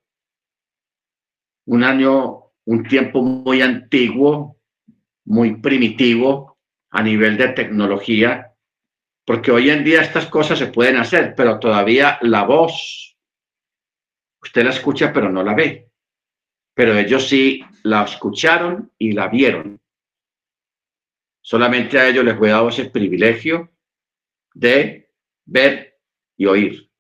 Un 1.65 1.83
año, 1.83 2.51
un 2.65 2.83
tiempo 2.83 3.21
muy 3.21 3.61
antiguo, 3.61 4.57
muy 5.25 5.55
primitivo 5.55 6.57
a 6.91 7.03
nivel 7.03 7.37
de 7.37 7.49
tecnología, 7.49 8.53
porque 9.25 9.51
hoy 9.51 9.69
en 9.69 9.83
día 9.83 10.01
estas 10.01 10.27
cosas 10.27 10.57
se 10.57 10.67
pueden 10.67 10.97
hacer, 10.97 11.35
pero 11.35 11.59
todavía 11.59 12.17
la 12.21 12.43
voz, 12.43 13.17
usted 14.41 14.63
la 14.63 14.69
escucha 14.69 15.11
pero 15.11 15.29
no 15.29 15.43
la 15.43 15.53
ve, 15.53 15.91
pero 16.73 16.97
ellos 16.97 17.27
sí 17.27 17.61
la 17.83 18.03
escucharon 18.03 18.93
y 18.97 19.11
la 19.11 19.27
vieron. 19.27 19.81
Solamente 21.41 21.99
a 21.99 22.07
ellos 22.07 22.23
les 22.23 22.37
fue 22.37 22.49
dado 22.49 22.69
ese 22.69 22.89
privilegio 22.89 23.71
de 24.53 25.06
ver 25.47 25.99
y 26.37 26.45
oír 26.45 26.91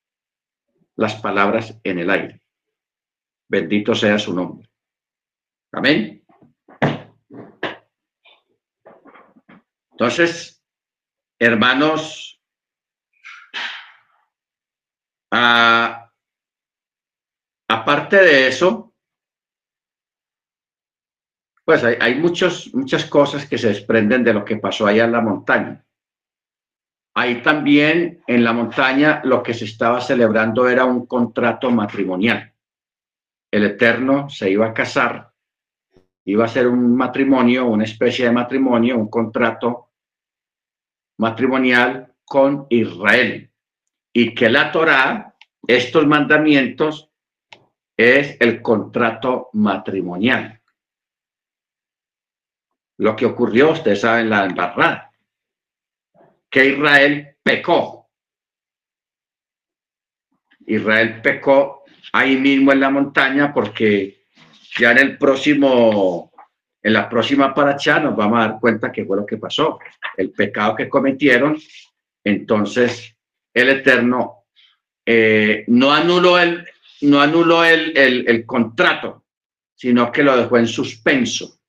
las 0.95 1.15
palabras 1.15 1.79
en 1.83 1.99
el 1.99 2.09
aire. 2.09 2.41
Bendito 3.47 3.93
sea 3.93 4.17
su 4.17 4.33
nombre. 4.33 4.69
Amén. 5.71 6.25
Entonces, 9.91 10.63
hermanos, 11.39 12.41
ah, 15.31 16.11
aparte 17.67 18.17
de 18.17 18.47
eso, 18.47 18.95
pues 21.65 21.83
hay, 21.83 21.97
hay 21.99 22.15
muchos, 22.15 22.73
muchas 22.73 23.05
cosas 23.05 23.47
que 23.47 23.57
se 23.57 23.69
desprenden 23.69 24.23
de 24.23 24.33
lo 24.33 24.45
que 24.45 24.57
pasó 24.57 24.87
allá 24.87 25.05
en 25.05 25.11
la 25.11 25.21
montaña. 25.21 25.86
Ahí 27.19 27.41
también 27.41 28.21
en 28.27 28.43
la 28.43 28.53
montaña 28.53 29.21
lo 29.23 29.41
que 29.41 29.55
se 29.55 29.65
estaba 29.65 29.99
celebrando 30.01 30.69
era 30.69 30.85
un 30.85 31.07
contrato 31.07 31.71
matrimonial. 31.71 32.53
El 33.49 33.63
Eterno 33.65 34.29
se 34.29 34.51
iba 34.51 34.67
a 34.67 34.73
casar, 34.75 35.33
iba 36.25 36.45
a 36.45 36.47
ser 36.47 36.67
un 36.67 36.95
matrimonio, 36.95 37.65
una 37.65 37.85
especie 37.85 38.25
de 38.25 38.31
matrimonio, 38.31 38.99
un 38.99 39.09
contrato 39.09 39.89
matrimonial 41.17 42.13
con 42.23 42.67
Israel. 42.69 43.49
Y 44.13 44.35
que 44.35 44.47
la 44.47 44.71
Torá, 44.71 45.35
estos 45.65 46.05
mandamientos, 46.05 47.09
es 47.97 48.37
el 48.39 48.61
contrato 48.61 49.49
matrimonial. 49.53 50.61
Lo 52.99 53.15
que 53.15 53.25
ocurrió, 53.25 53.71
ustedes 53.71 54.01
saben, 54.01 54.29
la 54.29 54.45
embarrada 54.45 55.07
que 56.49 56.65
Israel 56.65 57.37
pecó. 57.43 58.09
Israel 60.65 61.21
pecó 61.21 61.83
ahí 62.13 62.35
mismo 62.37 62.71
en 62.71 62.79
la 62.79 62.89
montaña 62.89 63.53
porque 63.53 64.25
ya 64.77 64.91
en 64.91 64.97
el 64.99 65.17
próximo, 65.17 66.31
en 66.81 66.93
la 66.93 67.09
próxima 67.09 67.53
paracha 67.53 67.99
nos 67.99 68.15
vamos 68.15 68.39
a 68.39 68.47
dar 68.47 68.59
cuenta 68.59 68.91
que 68.91 69.05
fue 69.05 69.17
lo 69.17 69.25
que 69.25 69.37
pasó, 69.37 69.79
el 70.15 70.31
pecado 70.31 70.75
que 70.75 70.89
cometieron. 70.89 71.57
Entonces 72.23 73.15
el 73.53 73.69
Eterno 73.69 74.45
eh, 75.05 75.63
no 75.67 75.93
anuló 75.93 76.37
el, 76.37 76.67
no 77.01 77.21
anuló 77.21 77.63
el, 77.63 77.97
el, 77.97 78.27
el 78.27 78.45
contrato, 78.45 79.25
sino 79.73 80.11
que 80.11 80.23
lo 80.23 80.35
dejó 80.35 80.57
en 80.57 80.67
suspenso. 80.67 81.59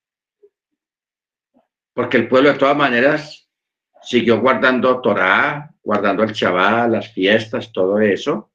Porque 1.95 2.17
el 2.17 2.29
pueblo 2.29 2.53
de 2.53 2.59
todas 2.59 2.77
maneras 2.77 3.48
siguió 4.03 4.41
guardando 4.41 5.01
Torah, 5.01 5.75
guardando 5.83 6.23
el 6.23 6.33
Shabbat, 6.33 6.91
las 6.91 7.13
fiestas, 7.13 7.73
todo 7.73 8.01
eso, 8.01 8.53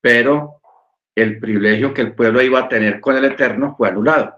pero 0.00 0.60
el 1.14 1.38
privilegio 1.38 1.94
que 1.94 2.02
el 2.02 2.14
pueblo 2.14 2.42
iba 2.42 2.60
a 2.60 2.68
tener 2.68 3.00
con 3.00 3.16
el 3.16 3.24
Eterno 3.24 3.74
fue 3.76 3.88
anulado. 3.88 4.36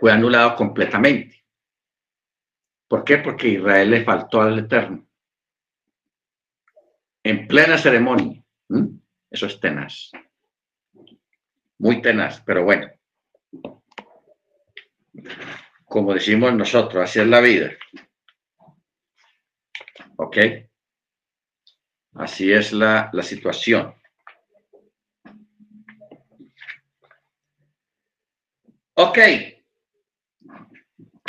Fue 0.00 0.12
anulado 0.12 0.56
completamente. 0.56 1.44
¿Por 2.88 3.04
qué? 3.04 3.18
Porque 3.18 3.48
Israel 3.48 3.90
le 3.90 4.04
faltó 4.04 4.40
al 4.40 4.58
Eterno. 4.58 5.06
En 7.22 7.46
plena 7.46 7.76
ceremonia. 7.76 8.42
Eso 9.30 9.46
es 9.46 9.60
tenaz 9.60 10.10
muy 11.80 12.02
tenaz, 12.02 12.42
pero 12.44 12.62
bueno. 12.62 12.88
Como 15.86 16.14
decimos 16.14 16.52
nosotros, 16.54 17.02
así 17.02 17.20
es 17.20 17.26
la 17.26 17.40
vida. 17.40 17.72
¿Ok? 20.16 20.36
Así 22.14 22.52
es 22.52 22.72
la, 22.72 23.08
la 23.12 23.22
situación. 23.22 23.94
Ok. 28.94 29.18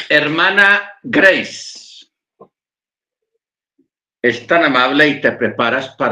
Hermana 0.09 0.99
Grace, 1.01 2.07
es 4.21 4.45
tan 4.45 4.65
amable 4.65 5.07
y 5.07 5.21
te 5.21 5.31
preparas 5.31 5.95
para 5.95 6.09